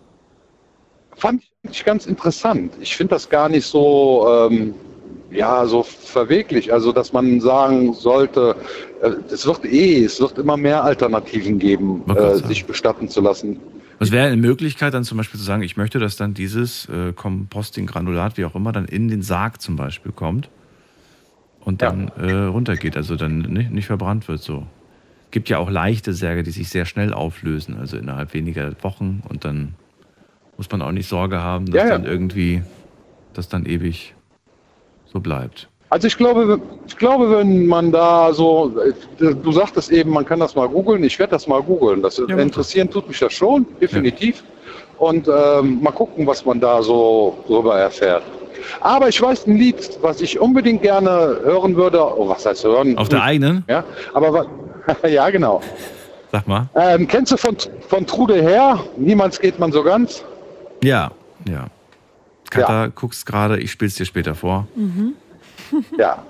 Fand 1.17 1.43
ich 1.71 1.85
ganz 1.85 2.07
interessant. 2.07 2.73
Ich 2.81 2.97
finde 2.97 3.15
das 3.15 3.29
gar 3.29 3.49
nicht 3.49 3.67
so, 3.67 4.27
ähm, 4.29 4.75
ja, 5.31 5.65
so 5.67 5.85
verweglich. 5.85 6.73
Also, 6.73 6.91
dass 6.91 7.13
man 7.13 7.41
sagen 7.41 7.95
sollte, 7.95 8.57
äh, 9.03 9.11
es 9.31 9.47
wird 9.47 9.65
eh, 9.65 10.05
es 10.05 10.21
wird 10.21 10.39
immer 10.39 10.57
mehr 10.57 10.83
Alternativen 10.83 11.59
geben, 11.59 12.03
äh, 12.09 12.37
sich 12.39 12.65
bestatten 12.65 13.09
zu 13.09 13.21
lassen. 13.21 13.61
Was 14.01 14.11
wäre 14.11 14.27
eine 14.27 14.37
Möglichkeit, 14.37 14.95
dann 14.95 15.05
zum 15.05 15.19
Beispiel 15.19 15.39
zu 15.39 15.47
sagen, 15.47 15.63
ich 15.63 15.77
möchte, 15.77 16.01
dass 16.01 16.17
dann 16.17 16.35
dieses 16.35 16.89
äh, 16.89 17.13
Composting-Granulat, 17.13 18.37
wie 18.37 18.45
auch 18.45 18.57
immer, 18.57 18.73
dann 18.73 18.87
in 18.87 19.07
den 19.07 19.23
Sarg 19.23 19.63
zum 19.63 19.77
Beispiel 19.77 20.11
kommt 20.11 20.51
und 21.61 21.83
dann 21.83 22.11
ja. 22.19 22.25
äh, 22.25 22.45
runtergeht, 22.47 22.97
also 22.97 23.15
dann 23.15 23.39
nicht, 23.39 23.71
nicht 23.71 23.87
verbrannt 23.87 24.27
wird 24.27 24.43
so 24.43 24.67
gibt 25.33 25.49
ja 25.49 25.59
auch 25.59 25.71
leichte 25.71 26.13
Särge, 26.13 26.45
die 26.45 26.51
sich 26.51 26.69
sehr 26.69 26.85
schnell 26.85 27.13
auflösen, 27.13 27.77
also 27.81 27.97
innerhalb 27.97 28.35
weniger 28.35 28.73
Wochen 28.83 29.23
und 29.29 29.45
dann 29.45 29.75
muss 30.57 30.71
man 30.71 30.83
auch 30.83 30.93
nicht 30.93 31.09
Sorge 31.09 31.41
haben, 31.41 31.67
dass 31.67 31.75
ja, 31.75 31.89
ja. 31.89 31.99
dann 31.99 32.05
irgendwie 32.05 32.63
das 33.33 33.49
dann 33.49 33.67
ewig 33.67 34.15
so 35.07 35.19
bleibt. 35.21 35.69
Also 35.89 36.07
ich 36.07 36.17
glaube, 36.17 36.61
ich 36.87 36.97
glaube, 36.97 37.31
wenn 37.31 37.67
man 37.67 37.93
da 37.93 38.33
so, 38.33 38.75
du 39.19 39.53
sagtest 39.53 39.91
eben, 39.91 40.11
man 40.11 40.25
kann 40.25 40.41
das 40.41 40.55
mal 40.55 40.69
googeln, 40.69 41.05
ich 41.05 41.19
werde 41.19 41.33
das 41.33 41.47
mal 41.47 41.63
googeln. 41.63 42.01
Das 42.01 42.17
ja, 42.17 42.39
interessieren 42.39 42.89
tut 42.89 43.09
mich 43.09 43.19
das 43.19 43.35
schon, 43.35 43.67
definitiv. 43.81 44.43
Und 44.99 45.29
ähm, 45.29 45.83
mal 45.83 45.91
gucken, 45.91 46.27
was 46.27 46.47
man 46.47 46.61
da 46.61 46.83
so 46.83 47.37
drüber 47.47 47.79
erfährt. 47.79 48.23
Aber 48.81 49.09
ich 49.09 49.21
weiß 49.21 49.47
ein 49.47 49.57
Lied, 49.57 49.99
was 50.01 50.23
ich 50.23 50.41
unbedingt 50.41 50.83
gerne 50.83 51.11
hören 51.43 51.77
würde. 51.77 52.01
Oh, 52.01 52.29
was 52.29 52.47
heißt 52.47 52.65
hören? 52.65 52.97
Auf 52.97 53.11
der 53.11 53.23
eigenen? 53.23 53.65
Ja, 53.69 53.85
aber 54.15 54.47
ja, 55.09 55.31
genau. 55.31 55.61
Sag 56.31 56.47
mal. 56.49 56.69
Ähm, 56.75 57.07
kennst 57.07 57.33
du 57.33 57.37
von, 57.37 57.57
von 57.89 58.07
Trude 58.07 58.41
her? 58.43 58.81
Niemals 58.97 59.39
geht 59.39 59.59
man 59.59 59.71
so 59.71 59.83
ganz? 59.83 60.25
Ja, 60.83 61.11
ja. 61.49 61.67
Katha, 62.51 62.85
ja. 62.85 62.93
guckst 62.95 63.27
gerade, 63.27 63.59
ich 63.59 63.71
spiel's 63.71 63.95
dir 63.95 64.07
später 64.07 64.35
vor. 64.35 64.67
Mhm. 64.75 65.15
ja. 65.99 66.23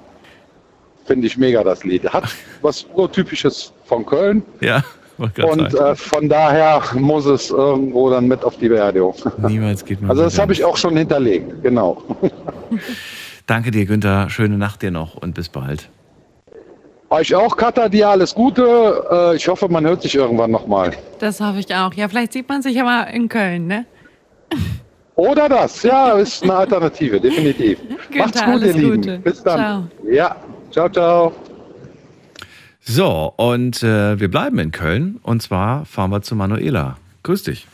Finde 1.05 1.27
ich 1.27 1.37
mega, 1.37 1.65
das 1.65 1.85
Lied. 1.85 2.09
Hat 2.13 2.25
was 2.63 2.87
Urtypisches 2.95 3.73
von 3.85 4.07
Köln. 4.07 4.43
Ja. 4.61 4.85
Und 5.19 5.75
äh, 5.75 5.95
von 5.95 6.29
daher 6.29 6.83
muss 6.95 7.27
es 7.27 7.51
irgendwo 7.51 8.11
dann 8.11 8.27
mit 8.27 8.45
auf 8.45 8.57
die 8.57 8.69
Beerdigung. 8.69 9.15
Niemals 9.47 9.85
geht 9.85 10.01
man. 10.01 10.11
Also 10.11 10.23
das 10.23 10.39
habe 10.39 10.53
ich 10.53 10.65
auch 10.65 10.77
schon 10.77 10.97
hinterlegt, 10.97 11.63
genau. 11.63 12.03
Danke 13.47 13.71
dir, 13.71 13.85
Günther. 13.87 14.31
Schöne 14.31 14.57
Nacht 14.57 14.83
dir 14.83 14.91
noch 14.91 15.15
und 15.15 15.35
bis 15.35 15.49
bald. 15.49 15.91
Euch 17.13 17.35
auch, 17.35 17.55
Katha, 17.59 17.91
dir 17.91 18.09
alles 18.09 18.35
Gute. 18.35 19.05
Äh, 19.11 19.37
ich 19.37 19.47
hoffe, 19.47 19.69
man 19.69 19.85
hört 19.85 20.01
sich 20.01 20.15
irgendwann 20.15 20.51
nochmal. 20.51 20.97
Das 21.19 21.43
hoffe 21.43 21.59
ich 21.59 21.75
auch. 21.75 21.93
Ja, 21.93 22.09
vielleicht 22.09 22.33
sieht 22.33 22.49
man 22.49 22.63
sich 22.63 22.75
ja 22.75 22.85
mal 22.85 23.03
in 23.03 23.29
Köln, 23.29 23.67
ne? 23.67 23.85
Oder 25.17 25.47
das, 25.47 25.83
ja, 25.83 26.13
ist 26.13 26.43
eine 26.43 26.55
Alternative, 26.55 27.21
definitiv. 27.21 27.79
Günther, 28.11 28.19
Macht's 28.19 28.45
gut, 28.47 28.63
ihr 28.63 28.73
Lieben. 28.73 28.97
Gute. 28.97 29.19
Bis 29.19 29.43
dann. 29.43 29.59
Ciao. 29.59 30.11
Ja, 30.11 30.37
ciao, 30.71 30.89
ciao. 30.89 31.33
So, 32.81 33.35
und 33.37 33.83
äh, 33.83 34.19
wir 34.19 34.31
bleiben 34.31 34.59
in 34.59 34.71
Köln 34.71 35.21
und 35.23 35.43
zwar 35.43 35.85
fahren 35.85 36.11
wir 36.13 36.23
zu 36.23 36.35
Manuela. 36.35 36.97
Grüß 37.25 37.43
dich. 37.43 37.67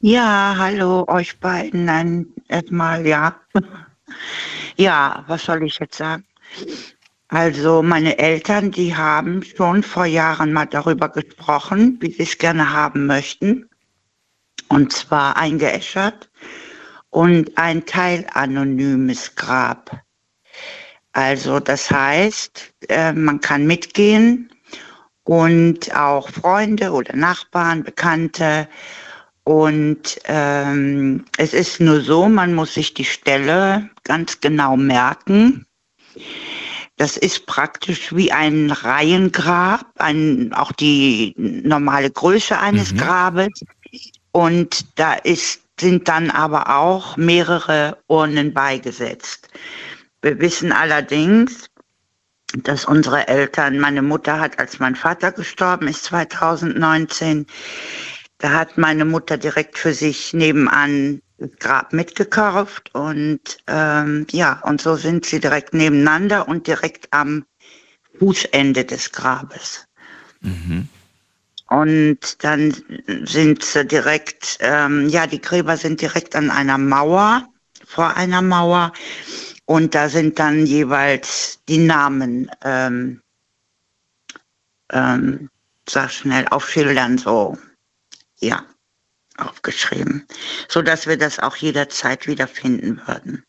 Ja, 0.00 0.54
hallo 0.56 1.08
euch 1.08 1.40
beiden. 1.40 1.86
Nein, 1.86 2.26
erstmal 2.46 3.04
ja. 3.04 3.34
ja, 4.76 5.24
was 5.26 5.44
soll 5.44 5.64
ich 5.64 5.76
jetzt 5.80 5.98
sagen? 5.98 6.22
Also 7.34 7.82
meine 7.82 8.16
Eltern, 8.18 8.70
die 8.70 8.94
haben 8.94 9.42
schon 9.42 9.82
vor 9.82 10.04
Jahren 10.06 10.52
mal 10.52 10.66
darüber 10.66 11.08
gesprochen, 11.08 11.98
wie 12.00 12.12
sie 12.12 12.22
es 12.22 12.38
gerne 12.38 12.72
haben 12.72 13.06
möchten. 13.06 13.68
Und 14.68 14.92
zwar 14.92 15.36
eingeäschert 15.36 16.30
und 17.10 17.58
ein 17.58 17.86
teilanonymes 17.86 19.34
Grab. 19.34 20.00
Also 21.10 21.58
das 21.58 21.90
heißt, 21.90 22.72
äh, 22.88 23.12
man 23.12 23.40
kann 23.40 23.66
mitgehen 23.66 24.52
und 25.24 25.92
auch 25.92 26.28
Freunde 26.28 26.92
oder 26.92 27.16
Nachbarn, 27.16 27.82
Bekannte. 27.82 28.68
Und 29.42 30.20
ähm, 30.26 31.24
es 31.36 31.52
ist 31.52 31.80
nur 31.80 32.00
so, 32.00 32.28
man 32.28 32.54
muss 32.54 32.74
sich 32.74 32.94
die 32.94 33.04
Stelle 33.04 33.90
ganz 34.04 34.40
genau 34.40 34.76
merken. 34.76 35.66
Das 36.96 37.16
ist 37.16 37.46
praktisch 37.46 38.14
wie 38.14 38.30
ein 38.30 38.70
Reihengrab, 38.70 39.86
ein, 39.98 40.52
auch 40.52 40.72
die 40.72 41.34
normale 41.36 42.10
Größe 42.10 42.58
eines 42.58 42.92
mhm. 42.92 42.98
Grabes. 42.98 43.64
Und 44.30 44.98
da 44.98 45.14
ist, 45.14 45.62
sind 45.78 46.08
dann 46.08 46.30
aber 46.30 46.76
auch 46.76 47.16
mehrere 47.16 47.98
Urnen 48.06 48.54
beigesetzt. 48.54 49.48
Wir 50.22 50.38
wissen 50.38 50.72
allerdings, 50.72 51.68
dass 52.62 52.84
unsere 52.84 53.26
Eltern, 53.26 53.78
meine 53.78 54.02
Mutter 54.02 54.38
hat, 54.38 54.58
als 54.60 54.78
mein 54.78 54.94
Vater 54.94 55.32
gestorben 55.32 55.88
ist, 55.88 56.04
2019, 56.04 57.46
da 58.38 58.50
hat 58.50 58.78
meine 58.78 59.04
Mutter 59.04 59.36
direkt 59.36 59.78
für 59.78 59.92
sich 59.92 60.32
nebenan 60.32 61.20
Grab 61.58 61.92
mitgekauft 61.92 62.94
und 62.94 63.58
ähm, 63.66 64.26
ja, 64.30 64.60
und 64.62 64.80
so 64.80 64.94
sind 64.94 65.26
sie 65.26 65.40
direkt 65.40 65.74
nebeneinander 65.74 66.46
und 66.48 66.66
direkt 66.66 67.12
am 67.12 67.44
Fußende 68.18 68.84
des 68.84 69.10
Grabes. 69.10 69.86
Mhm. 70.40 70.88
Und 71.68 72.44
dann 72.44 72.74
sind 73.24 73.64
sie 73.64 73.84
direkt, 73.84 74.58
ähm, 74.60 75.08
ja, 75.08 75.26
die 75.26 75.40
Gräber 75.40 75.76
sind 75.76 76.00
direkt 76.00 76.36
an 76.36 76.50
einer 76.50 76.78
Mauer, 76.78 77.48
vor 77.84 78.16
einer 78.16 78.42
Mauer. 78.42 78.92
Und 79.64 79.94
da 79.94 80.08
sind 80.08 80.38
dann 80.38 80.66
jeweils 80.66 81.58
die 81.68 81.78
Namen, 81.78 82.48
ähm, 82.62 83.22
ähm, 84.92 85.50
sag 85.88 86.12
schnell, 86.12 86.46
auf 86.48 86.68
Schildern 86.70 87.18
so, 87.18 87.58
ja 88.38 88.64
aufgeschrieben, 89.38 90.24
so 90.68 90.82
dass 90.82 91.06
wir 91.06 91.16
das 91.16 91.38
auch 91.38 91.56
jederzeit 91.56 92.26
wiederfinden 92.26 93.00
würden. 93.06 93.42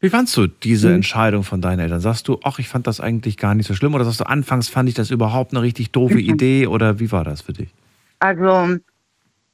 Wie 0.00 0.10
fandst 0.10 0.36
du 0.36 0.46
diese 0.46 0.88
Mhm. 0.88 0.96
Entscheidung 0.96 1.44
von 1.44 1.60
deinen 1.62 1.78
Eltern? 1.80 2.00
Sagst 2.00 2.28
du, 2.28 2.38
ach, 2.44 2.58
ich 2.58 2.68
fand 2.68 2.86
das 2.86 3.00
eigentlich 3.00 3.36
gar 3.38 3.54
nicht 3.54 3.66
so 3.66 3.74
schlimm? 3.74 3.94
Oder 3.94 4.04
sagst 4.04 4.20
du, 4.20 4.24
anfangs 4.24 4.68
fand 4.68 4.88
ich 4.88 4.94
das 4.94 5.10
überhaupt 5.10 5.52
eine 5.52 5.62
richtig 5.62 5.92
doofe 5.92 6.14
Mhm. 6.14 6.20
Idee? 6.34 6.66
Oder 6.66 7.00
wie 7.00 7.10
war 7.10 7.24
das 7.24 7.40
für 7.40 7.54
dich? 7.54 7.70
Also, 8.18 8.76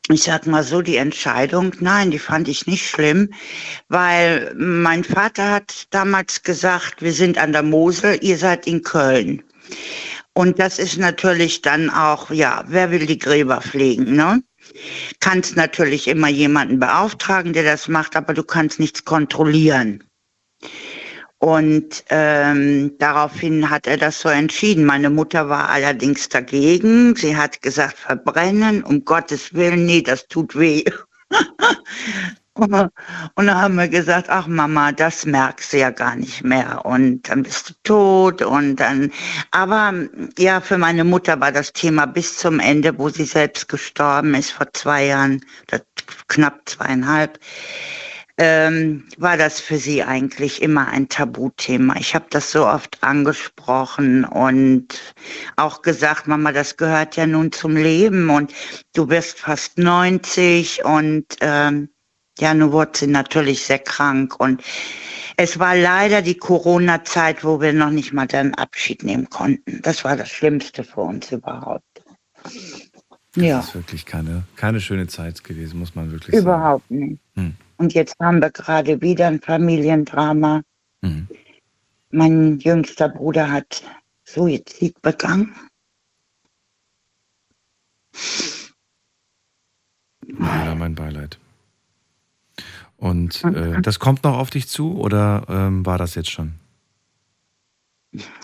ich 0.09 0.23
sag 0.25 0.47
mal 0.49 0.65
so, 0.65 0.83
die 0.83 0.97
Entscheidung, 0.97 1.73
nein, 1.79 2.11
die 2.11 2.19
fand 2.19 2.49
ich 2.49 2.67
nicht 2.67 2.89
schlimm, 2.89 3.33
weil 3.89 4.53
mein 4.57 5.05
Vater 5.05 5.53
hat 5.53 5.87
damals 5.91 6.43
gesagt, 6.43 7.01
wir 7.01 7.13
sind 7.13 7.39
an 7.39 7.53
der 7.53 7.63
Mosel, 7.63 8.19
ihr 8.21 8.37
seid 8.37 8.67
in 8.67 8.83
Köln. 8.83 9.43
Und 10.33 10.59
das 10.59 10.81
ist 10.81 10.99
natürlich 10.99 11.63
dann 11.63 11.91
auch, 11.91 12.31
ja, 12.31 12.65
wer 12.67 12.91
will 12.91 13.07
die 13.07 13.19
Gräber 13.19 13.61
pflegen, 13.61 14.17
ne? 14.17 14.43
Kannst 15.21 15.57
natürlich 15.57 16.09
immer 16.09 16.29
jemanden 16.29 16.79
beauftragen, 16.79 17.53
der 17.53 17.65
das 17.65 17.89
macht, 17.89 18.17
aber 18.17 18.35
du 18.35 18.43
kannst 18.43 18.81
nichts 18.81 19.05
kontrollieren. 19.05 20.05
Und 21.39 22.05
ähm, 22.11 22.99
daraufhin 22.99 23.71
hat 23.71 23.87
er 23.87 23.97
das 23.97 24.21
so 24.21 24.29
entschieden. 24.29 24.85
Meine 24.85 25.09
Mutter 25.09 25.49
war 25.49 25.71
allerdings 25.71 26.29
dagegen. 26.29 27.17
Sie 27.17 27.35
hat 27.35 27.63
gesagt, 27.63 27.97
verbrennen, 27.99 28.83
um 28.83 29.07
Gottes 29.07 29.55
Willen, 29.55 29.87
nee, 29.87 30.03
das 30.03 30.27
tut 30.29 30.59
weh. 30.59 30.85
Und 33.37 33.47
dann 33.47 33.61
haben 33.61 33.77
wir 33.77 33.89
gesagt, 33.89 34.29
ach 34.29 34.47
Mama, 34.47 34.93
das 34.93 35.25
merkst 35.25 35.73
du 35.73 35.79
ja 35.79 35.91
gar 35.91 36.17
nicht 36.17 36.45
mehr. 36.45 36.85
Und 36.85 37.29
dann 37.29 37.43
bist 37.43 37.71
du 37.71 37.75
tot. 37.85 38.43
Und 38.43 38.77
dann, 38.77 39.11
aber 39.51 39.95
ja, 40.39 40.61
für 40.61 40.77
meine 40.77 41.05
Mutter 41.05 41.41
war 41.41 41.53
das 41.53 41.73
Thema 41.73 42.07
bis 42.07 42.37
zum 42.37 42.61
Ende, 42.61 42.99
wo 42.99 43.09
sie 43.09 43.25
selbst 43.25 43.69
gestorben 43.69 44.35
ist, 44.35 44.53
vor 44.53 44.71
zwei 44.75 45.07
Jahren, 45.07 45.45
knapp 46.29 46.69
zweieinhalb, 46.69 47.39
ähm, 48.37 49.07
war 49.19 49.37
das 49.37 49.61
für 49.61 49.77
sie 49.77 50.03
eigentlich 50.03 50.63
immer 50.63 50.89
ein 50.89 51.09
Tabuthema. 51.09 51.97
Ich 51.99 52.15
habe 52.15 52.27
das 52.31 52.53
so 52.53 52.67
oft 52.67 53.03
angesprochen 53.03 54.25
und 54.25 54.89
auch 55.57 55.83
gesagt, 55.83 56.27
Mama, 56.27 56.53
das 56.53 56.77
gehört 56.77 57.17
ja 57.17 57.27
nun 57.27 57.53
zum 57.53 57.77
Leben 57.77 58.31
und 58.31 58.53
du 58.95 59.09
wirst 59.11 59.41
fast 59.41 59.79
90 59.79 60.85
und 60.85 61.25
ähm, 61.41 61.91
ja, 62.39 62.55
nun 62.55 62.73
wurde 62.73 62.99
sie 62.99 63.07
natürlich 63.07 63.65
sehr 63.65 63.79
krank 63.79 64.39
und 64.39 64.63
es 65.37 65.59
war 65.59 65.75
leider 65.75 66.23
die 66.23 66.37
Corona-Zeit, 66.37 67.45
wo 67.45 67.61
wir 67.61 67.73
noch 67.73 67.91
nicht 67.91 68.13
mal 68.13 68.27
dann 68.27 68.55
Abschied 68.55 69.03
nehmen 69.03 69.29
konnten. 69.31 69.81
Das 69.83 70.05
war 70.05 70.17
das 70.17 70.29
Schlimmste 70.29 70.85
für 70.85 71.01
uns 71.01 71.33
überhaupt. 71.33 72.03
Ja. 73.37 73.59
Das 73.59 73.69
ist 73.69 73.75
wirklich 73.75 74.07
keine, 74.07 74.45
keine 74.57 74.81
schöne 74.81 75.07
Zeit 75.07 75.43
gewesen, 75.45 75.79
muss 75.79 75.95
man 75.95 76.11
wirklich 76.11 76.35
sagen. 76.35 76.47
Überhaupt 76.47 76.91
nicht. 76.91 77.21
Hm. 77.37 77.55
Und 77.77 77.95
jetzt 77.95 78.17
haben 78.21 78.41
wir 78.41 78.51
gerade 78.51 79.01
wieder 79.01 79.29
ein 79.29 79.41
Familiendrama. 79.41 80.63
Mhm. 81.01 81.29
Mein 82.11 82.59
jüngster 82.59 83.09
Bruder 83.09 83.51
hat 83.51 83.83
Suizid 84.25 85.01
begangen. 85.01 85.55
Leider 90.27 90.75
mein 90.75 90.95
Beileid. 90.95 91.39
Und 93.01 93.43
äh, 93.45 93.81
das 93.81 93.99
kommt 93.99 94.25
noch 94.25 94.37
auf 94.39 94.51
dich 94.51 94.69
zu 94.69 94.99
oder 94.99 95.45
ähm, 95.49 95.85
war 95.87 95.97
das 95.99 96.15
jetzt 96.15 96.31
schon? 96.31 96.55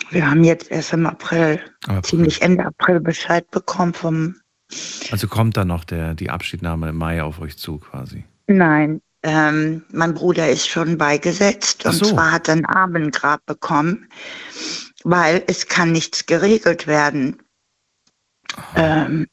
Wir 0.09 0.29
haben 0.29 0.43
jetzt 0.43 0.71
erst 0.71 0.93
im 0.93 1.05
April, 1.05 1.59
April. 1.85 2.01
ziemlich 2.03 2.41
Ende 2.41 2.65
April 2.65 2.99
Bescheid 2.99 3.49
bekommen 3.51 3.93
vom, 3.93 4.35
Also 5.11 5.27
kommt 5.27 5.57
dann 5.57 5.67
noch 5.67 5.83
der, 5.83 6.15
die 6.15 6.29
Abschiednahme 6.31 6.89
im 6.89 6.97
Mai 6.97 7.21
auf 7.21 7.39
euch 7.39 7.57
zu 7.57 7.77
quasi. 7.77 8.25
nein, 8.47 8.99
ähm, 9.23 9.83
mein 9.91 10.13
Bruder 10.13 10.49
ist 10.49 10.67
schon 10.67 10.97
beigesetzt 10.97 11.81
Ach 11.85 11.91
und 11.91 11.95
so. 11.97 12.05
zwar 12.05 12.31
hat 12.31 12.47
er 12.47 12.55
ein 12.55 12.65
Abendgrab 12.65 13.45
bekommen, 13.45 14.07
weil 15.03 15.43
es 15.47 15.67
kann 15.67 15.91
nichts 15.91 16.25
geregelt 16.25 16.87
werden. 16.87 17.37
Ähm, 18.75 19.27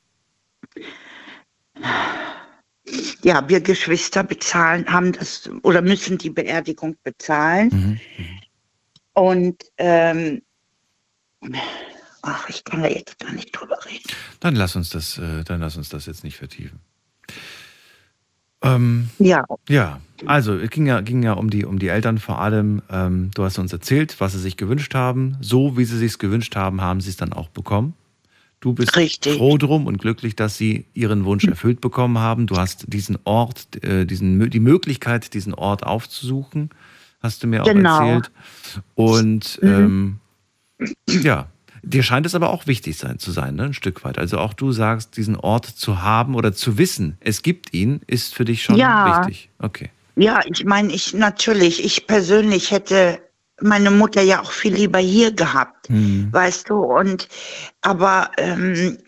ja, 3.22 3.48
wir 3.48 3.60
Geschwister 3.60 4.24
bezahlen, 4.24 4.86
haben 4.86 5.12
das 5.12 5.48
oder 5.62 5.82
müssen 5.82 6.18
die 6.18 6.30
Beerdigung 6.30 6.96
bezahlen. 7.02 7.70
Mhm. 7.72 8.00
Und 9.14 9.64
ähm, 9.78 10.42
ach, 12.22 12.48
ich 12.48 12.64
kann 12.64 12.82
da 12.82 12.88
jetzt 12.88 13.18
gar 13.18 13.32
nicht 13.32 13.52
drüber 13.52 13.78
reden. 13.86 14.04
Dann 14.40 14.56
lass 14.56 14.76
uns 14.76 14.90
das, 14.90 15.18
äh, 15.18 15.44
dann 15.44 15.60
lass 15.60 15.76
uns 15.76 15.88
das 15.88 16.06
jetzt 16.06 16.24
nicht 16.24 16.36
vertiefen. 16.36 16.80
Ähm, 18.62 19.10
Ja, 19.18 19.44
ja, 19.68 20.00
also 20.26 20.56
es 20.56 20.70
ging 20.70 20.86
ja, 20.86 21.00
ging 21.02 21.22
ja 21.22 21.34
um 21.34 21.50
die, 21.50 21.64
um 21.64 21.78
die 21.78 21.88
Eltern 21.88 22.18
vor 22.18 22.40
allem. 22.40 22.82
Ähm, 22.90 23.30
du 23.34 23.44
hast 23.44 23.58
uns 23.58 23.72
erzählt, 23.72 24.16
was 24.20 24.32
sie 24.32 24.40
sich 24.40 24.56
gewünscht 24.56 24.94
haben. 24.94 25.36
So 25.40 25.76
wie 25.76 25.84
sie 25.84 25.98
sich 25.98 26.18
gewünscht 26.18 26.56
haben, 26.56 26.80
haben 26.80 27.00
sie 27.00 27.10
es 27.10 27.16
dann 27.16 27.32
auch 27.32 27.48
bekommen. 27.48 27.94
Du 28.64 28.72
bist 28.72 28.96
Richtig. 28.96 29.36
froh 29.36 29.58
drum 29.58 29.86
und 29.86 29.98
glücklich, 29.98 30.36
dass 30.36 30.56
sie 30.56 30.86
ihren 30.94 31.26
Wunsch 31.26 31.44
erfüllt 31.44 31.82
bekommen 31.82 32.16
haben. 32.16 32.46
Du 32.46 32.56
hast 32.56 32.86
diesen 32.90 33.18
Ort, 33.24 33.84
äh, 33.84 34.06
diesen, 34.06 34.48
die 34.48 34.58
Möglichkeit, 34.58 35.34
diesen 35.34 35.52
Ort 35.52 35.82
aufzusuchen, 35.84 36.70
hast 37.20 37.42
du 37.42 37.46
mir 37.46 37.62
auch 37.62 37.66
Genau. 37.66 37.90
erzählt. 37.90 38.30
Und 38.94 39.60
ähm, 39.62 40.18
ja, 41.10 41.48
dir 41.82 42.02
scheint 42.02 42.24
es 42.24 42.34
aber 42.34 42.48
auch 42.54 42.66
wichtig 42.66 42.96
sein 42.96 43.18
zu 43.18 43.32
sein, 43.32 43.54
ne? 43.54 43.64
ein 43.64 43.74
Stück 43.74 44.02
weit. 44.02 44.16
Also 44.18 44.38
auch 44.38 44.54
du 44.54 44.72
sagst, 44.72 45.18
diesen 45.18 45.36
Ort 45.36 45.66
zu 45.66 46.00
haben 46.00 46.34
oder 46.34 46.54
zu 46.54 46.78
wissen, 46.78 47.18
es 47.20 47.42
gibt 47.42 47.74
ihn, 47.74 48.00
ist 48.06 48.34
für 48.34 48.46
dich 48.46 48.62
schon 48.62 48.76
Ja. 48.78 49.04
wichtig. 49.04 49.50
Okay. 49.58 49.90
ja, 50.16 50.40
ich 50.50 50.64
meine, 50.64 50.90
ich 50.90 51.12
natürlich, 51.12 51.84
ich 51.84 52.06
persönlich 52.06 52.70
hätte 52.70 53.20
meine 53.60 53.90
Mutter 53.90 54.22
ja 54.22 54.42
auch 54.42 54.50
viel 54.50 54.74
lieber 54.74 54.98
hier 54.98 55.32
gehabt, 55.32 55.88
weißt 56.32 56.70
du. 56.70 56.76
Und 56.76 57.28
aber 57.82 58.30
ähm, 58.36 58.98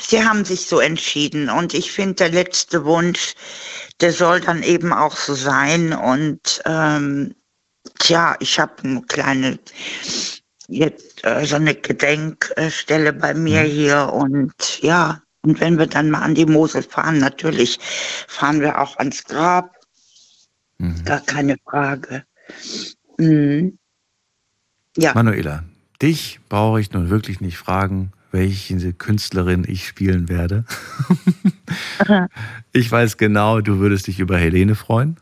sie 0.00 0.24
haben 0.24 0.44
sich 0.44 0.66
so 0.66 0.80
entschieden 0.80 1.48
und 1.48 1.74
ich 1.74 1.92
finde, 1.92 2.14
der 2.14 2.30
letzte 2.30 2.84
Wunsch, 2.84 3.34
der 4.00 4.12
soll 4.12 4.40
dann 4.40 4.62
eben 4.62 4.92
auch 4.92 5.16
so 5.16 5.34
sein. 5.34 5.92
Und 5.92 6.62
ähm, 6.64 7.34
tja, 7.98 8.36
ich 8.40 8.58
habe 8.60 8.74
eine 8.84 9.02
kleine 9.02 9.58
jetzt 10.68 11.24
äh, 11.24 11.44
so 11.44 11.56
eine 11.56 11.74
Gedenkstelle 11.74 13.12
bei 13.12 13.34
mir 13.34 13.62
hier 13.62 14.12
und 14.12 14.82
ja. 14.82 15.22
Und 15.42 15.60
wenn 15.60 15.78
wir 15.78 15.86
dann 15.86 16.10
mal 16.10 16.22
an 16.22 16.34
die 16.34 16.46
Mosel 16.46 16.82
fahren, 16.82 17.18
natürlich 17.18 17.78
fahren 18.26 18.60
wir 18.60 18.80
auch 18.80 18.96
ans 18.96 19.22
Grab. 19.24 19.76
Gar 21.04 21.20
keine 21.20 21.56
Frage. 21.64 22.24
Mhm. 23.18 23.78
Ja. 24.96 25.12
Manuela, 25.14 25.62
dich 26.02 26.40
brauche 26.48 26.80
ich 26.80 26.92
nun 26.92 27.10
wirklich 27.10 27.40
nicht 27.40 27.58
fragen, 27.58 28.12
welche 28.32 28.92
Künstlerin 28.92 29.64
ich 29.66 29.86
spielen 29.86 30.28
werde. 30.28 30.64
ich 32.72 32.90
weiß 32.90 33.16
genau, 33.16 33.60
du 33.60 33.78
würdest 33.78 34.06
dich 34.06 34.18
über 34.20 34.36
Helene 34.38 34.74
freuen. 34.74 35.16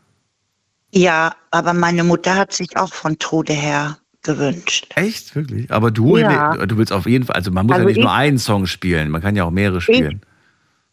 Ja, 0.91 1.35
aber 1.51 1.73
meine 1.73 2.03
Mutter 2.03 2.35
hat 2.35 2.53
sich 2.53 2.77
auch 2.77 2.93
von 2.93 3.17
Tode 3.19 3.53
her 3.53 3.97
gewünscht. 4.23 4.87
Echt? 4.95 5.35
Wirklich? 5.35 5.71
Aber 5.71 5.91
du, 5.91 6.17
Ja. 6.17 6.51
Helene, 6.51 6.67
du 6.67 6.77
willst 6.77 6.91
auf 6.93 7.05
jeden 7.05 7.25
Fall, 7.25 7.35
also 7.35 7.51
man 7.51 7.65
muss 7.67 7.73
Also 7.75 7.83
ja 7.83 7.87
nicht 7.89 7.97
ich- 7.97 8.03
nur 8.03 8.13
einen 8.13 8.39
Song 8.39 8.65
spielen, 8.65 9.09
man 9.09 9.21
kann 9.21 9.35
ja 9.35 9.43
auch 9.43 9.51
mehrere 9.51 9.81
spielen. 9.81 10.21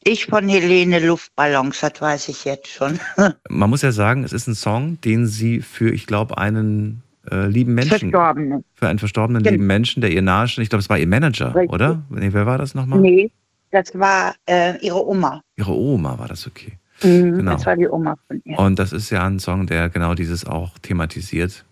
Ich 0.04 0.26
von 0.26 0.48
Helene 0.48 0.98
Luftballons, 1.06 1.78
das 1.80 2.00
weiß 2.00 2.28
ich 2.28 2.44
jetzt 2.44 2.66
schon. 2.66 2.98
Man 3.48 3.70
muss 3.70 3.82
ja 3.82 3.92
sagen, 3.92 4.24
es 4.24 4.32
ist 4.32 4.48
ein 4.48 4.56
Song, 4.56 5.00
den 5.00 5.28
sie 5.28 5.60
für, 5.60 5.90
ich 5.94 6.08
glaube, 6.08 6.38
einen 6.38 7.04
äh, 7.30 7.46
lieben 7.46 7.74
Menschen, 7.74 8.10
für 8.10 8.88
einen 8.88 8.98
verstorbenen 8.98 9.42
Gen- 9.42 9.54
lieben 9.54 9.66
Menschen, 9.66 10.00
der 10.00 10.10
ihr 10.10 10.22
nahestand. 10.22 10.64
Ich 10.64 10.70
glaube, 10.70 10.80
es 10.80 10.88
war 10.90 10.98
ihr 10.98 11.06
Manager, 11.06 11.54
Richtig. 11.54 11.72
oder? 11.72 12.02
Nee, 12.10 12.32
wer 12.32 12.46
war 12.46 12.58
das 12.58 12.74
nochmal? 12.74 13.00
Nee, 13.00 13.30
das 13.70 13.96
war 13.98 14.34
äh, 14.46 14.76
ihre 14.84 15.06
Oma. 15.06 15.42
Ihre 15.56 15.72
Oma 15.74 16.18
war 16.18 16.28
das, 16.28 16.46
okay. 16.46 16.72
Mhm, 17.02 17.36
Genau. 17.38 17.52
Das 17.52 17.66
war 17.66 17.76
die 17.76 17.88
Oma 17.88 18.16
von 18.26 18.40
ihr. 18.44 18.58
Und 18.58 18.78
das 18.78 18.92
ist 18.92 19.10
ja 19.10 19.24
ein 19.26 19.38
Song, 19.38 19.66
der 19.66 19.88
genau 19.88 20.14
dieses 20.14 20.44
auch 20.46 20.78
thematisiert. 20.80 21.64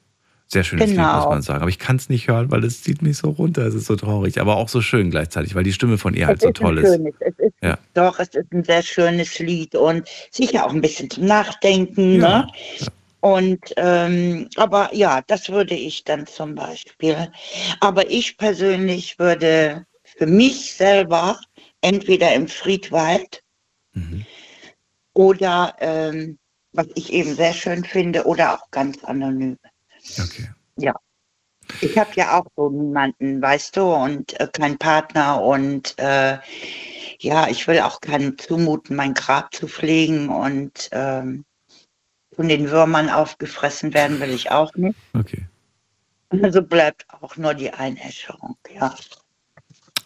Sehr 0.53 0.65
schönes 0.65 0.87
Lied, 0.89 0.97
Genau. 0.97 1.17
muss 1.17 1.27
man 1.27 1.43
sagen. 1.43 1.61
Aber 1.61 1.69
ich 1.69 1.79
kann 1.79 1.95
es 1.95 2.09
nicht 2.09 2.27
hören, 2.27 2.51
weil 2.51 2.65
es 2.65 2.83
zieht 2.83 3.03
mich 3.03 3.19
so 3.19 3.31
runter. 3.31 3.65
Es 3.67 3.75
ist 3.75 3.87
so 3.87 3.95
traurig, 3.95 4.41
aber 4.41 4.57
auch 4.57 4.69
so 4.69 4.81
schön 4.81 5.11
gleichzeitig, 5.11 5.55
weil 5.55 5.63
die 5.63 5.73
Stimme 5.73 5.97
von 5.97 6.15
ihr 6.15 6.27
halt 6.27 6.39
Es 6.39 6.43
so 6.43 6.49
ist 6.49 6.59
ein 6.59 6.65
toll 6.65 6.79
ist. 6.79 6.93
schönes, 6.97 7.15
es 7.21 7.39
ist 7.39 7.55
Ja. 7.63 7.79
Doch, 7.95 8.19
es 8.19 8.29
ist 8.35 8.53
ein 8.53 8.65
sehr 8.65 8.83
schönes 8.83 9.39
Lied 9.39 9.77
und 9.77 10.09
sicher 10.33 10.67
auch 10.67 10.73
ein 10.75 10.81
bisschen 10.81 11.09
zum 11.09 11.27
Nachdenken. 11.27 12.21
Ja. 12.21 12.39
Ne? 12.41 12.47
Und 13.21 13.61
ähm, 13.77 14.49
aber 14.57 14.95
ja, 14.95 15.23
das 15.27 15.49
würde 15.49 15.75
ich 15.75 16.05
dann 16.05 16.27
zum 16.27 16.55
Beispiel. 16.55 17.31
Aber 17.81 18.11
ich 18.11 18.37
persönlich 18.39 19.19
würde 19.19 19.87
für 20.05 20.27
mich 20.27 20.75
selber 20.75 21.39
entweder 21.83 22.35
im 22.35 22.49
Friedwald 22.49 23.43
Mhm. 23.93 24.25
oder 25.15 25.75
ähm, 25.81 26.39
was 26.73 26.87
ich 26.95 27.13
eben 27.13 27.35
sehr 27.35 27.53
schön 27.53 27.85
finde, 27.85 28.25
oder 28.25 28.55
auch 28.55 28.71
ganz 28.71 29.03
anonym. 29.05 29.59
Okay. 30.19 30.49
Ja. 30.77 30.95
Ich 31.81 31.97
habe 31.99 32.11
ja 32.15 32.39
auch 32.39 32.47
so 32.57 32.71
niemanden, 32.71 33.41
weißt 33.41 33.77
du, 33.77 33.93
und 33.93 34.39
äh, 34.41 34.49
keinen 34.53 34.79
Partner 34.79 35.43
und 35.43 35.99
äh, 35.99 36.39
ja, 37.19 37.49
ich 37.49 37.67
will 37.69 37.81
auch 37.81 38.01
keinem 38.01 38.39
zumuten, 38.39 38.97
mein 38.97 39.15
Grab 39.15 39.55
zu 39.55 39.69
pflegen 39.69 40.29
und 40.29 40.89
ähm, 40.93 41.45
von 42.41 42.49
den 42.49 42.71
Würmern 42.71 43.11
aufgefressen 43.11 43.93
werden 43.93 44.19
will 44.19 44.31
ich 44.31 44.51
auch 44.51 44.75
nicht. 44.75 44.97
Okay. 45.13 45.45
Also 46.43 46.63
bleibt 46.63 47.05
auch 47.21 47.37
nur 47.37 47.53
die 47.53 47.71
Einäscherung, 47.71 48.57
ja. 48.75 48.95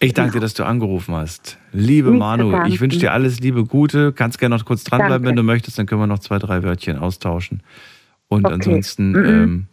Ich 0.01 0.15
danke 0.15 0.33
dir, 0.33 0.41
dass 0.41 0.53
du 0.55 0.65
angerufen 0.65 1.15
hast. 1.15 1.59
Liebe 1.71 2.11
Nicht 2.11 2.19
Manu, 2.19 2.65
ich 2.67 2.81
wünsche 2.81 2.99
dir 2.99 3.13
alles 3.13 3.39
Liebe 3.39 3.65
Gute. 3.65 4.13
Kannst 4.13 4.41
gerne 4.41 4.57
noch 4.57 4.65
kurz 4.65 4.83
dranbleiben, 4.83 5.13
Danke. 5.23 5.29
wenn 5.29 5.37
du 5.37 5.45
möchtest. 5.45 5.79
Dann 5.79 5.87
können 5.87 6.01
wir 6.01 6.09
noch 6.09 6.19
zwei, 6.19 6.41
drei 6.41 6.65
Wörtchen 6.65 6.99
austauschen. 6.99 7.63
Und 8.27 8.47
Okay. 8.47 8.55
ansonsten, 8.55 9.13
Mhm. 9.13 9.25
ähm, 9.25 9.67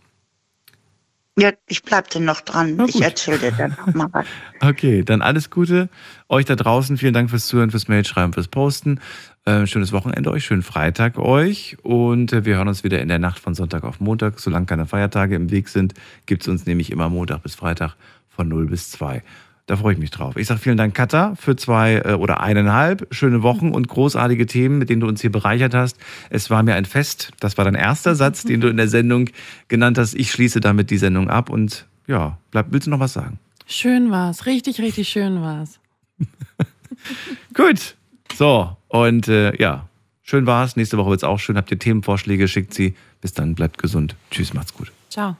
Ja, 1.39 1.53
ich 1.65 1.81
bleib 1.81 2.11
dann 2.11 2.25
noch 2.25 2.41
dran. 2.41 2.79
Ich 2.87 3.01
erzähle 3.01 3.39
dir 3.39 3.51
dann 3.53 3.75
noch 3.87 3.93
mal 3.95 4.07
was. 4.11 4.25
okay, 4.61 5.01
dann 5.03 5.23
alles 5.23 5.49
Gute. 5.49 5.89
Euch 6.29 6.45
da 6.45 6.55
draußen, 6.55 6.97
vielen 6.97 7.13
Dank 7.13 7.31
fürs 7.31 7.47
Zuhören, 7.47 7.71
fürs 7.71 7.87
Mailschreiben, 7.87 8.33
fürs 8.33 8.49
Posten. 8.49 8.99
Äh, 9.43 9.65
schönes 9.65 9.91
Wochenende 9.91 10.29
euch, 10.29 10.45
schönen 10.45 10.61
Freitag 10.61 11.17
euch. 11.17 11.77
Und 11.81 12.31
äh, 12.31 12.45
wir 12.45 12.57
hören 12.57 12.67
uns 12.67 12.83
wieder 12.83 13.01
in 13.01 13.07
der 13.07 13.17
Nacht 13.17 13.39
von 13.39 13.55
Sonntag 13.55 13.83
auf 13.83 13.99
Montag. 13.99 14.39
Solange 14.39 14.67
keine 14.67 14.85
Feiertage 14.85 15.35
im 15.35 15.49
Weg 15.49 15.67
sind, 15.67 15.95
gibt 16.27 16.43
es 16.43 16.47
uns 16.47 16.67
nämlich 16.67 16.91
immer 16.91 17.09
Montag 17.09 17.41
bis 17.41 17.55
Freitag 17.55 17.95
von 18.29 18.47
0 18.47 18.67
bis 18.67 18.91
2. 18.91 19.23
Da 19.65 19.77
freue 19.77 19.93
ich 19.93 19.99
mich 19.99 20.11
drauf. 20.11 20.35
Ich 20.37 20.47
sage 20.47 20.59
vielen 20.59 20.77
Dank, 20.77 20.93
Katha, 20.93 21.33
für 21.35 21.55
zwei 21.55 22.01
äh, 22.05 22.13
oder 22.13 22.41
eineinhalb 22.41 23.07
schöne 23.09 23.41
Wochen 23.41 23.71
und 23.71 23.87
großartige 23.87 24.45
Themen, 24.45 24.77
mit 24.77 24.89
denen 24.89 25.01
du 25.01 25.07
uns 25.07 25.21
hier 25.21 25.31
bereichert 25.31 25.73
hast. 25.73 25.97
Es 26.29 26.49
war 26.51 26.61
mir 26.61 26.75
ein 26.75 26.85
Fest. 26.85 27.31
Das 27.39 27.57
war 27.57 27.65
dein 27.65 27.75
erster 27.75 28.13
Satz, 28.13 28.43
den 28.43 28.61
du 28.61 28.67
in 28.67 28.77
der 28.77 28.89
Sendung 28.89 29.29
genannt 29.69 29.97
hast. 29.97 30.13
Ich 30.13 30.29
schließe 30.31 30.59
damit 30.59 30.91
die 30.91 30.97
Sendung 30.97 31.29
ab 31.29 31.49
und 31.49 31.87
ja, 32.05 32.37
bleib, 32.51 32.67
willst 32.69 32.87
du 32.87 32.91
noch 32.91 32.99
was 32.99 33.13
sagen? 33.13 33.39
Schön 33.65 34.11
war's. 34.11 34.45
Richtig, 34.45 34.79
richtig 34.81 35.09
schön 35.09 35.41
war's. 35.41 35.79
Gut. 37.55 37.95
So, 38.35 38.75
und 38.87 39.27
äh, 39.27 39.55
ja, 39.61 39.87
schön 40.21 40.45
war's. 40.45 40.75
Nächste 40.75 40.97
Woche 40.97 41.09
wird's 41.11 41.23
auch 41.23 41.39
schön. 41.39 41.57
Habt 41.57 41.71
ihr 41.71 41.79
Themenvorschläge, 41.79 42.47
schickt 42.47 42.73
sie. 42.73 42.95
Bis 43.21 43.33
dann, 43.33 43.55
bleibt 43.55 43.77
gesund. 43.77 44.15
Tschüss, 44.31 44.53
macht's 44.53 44.73
gut. 44.73 44.91
Ciao. 45.09 45.35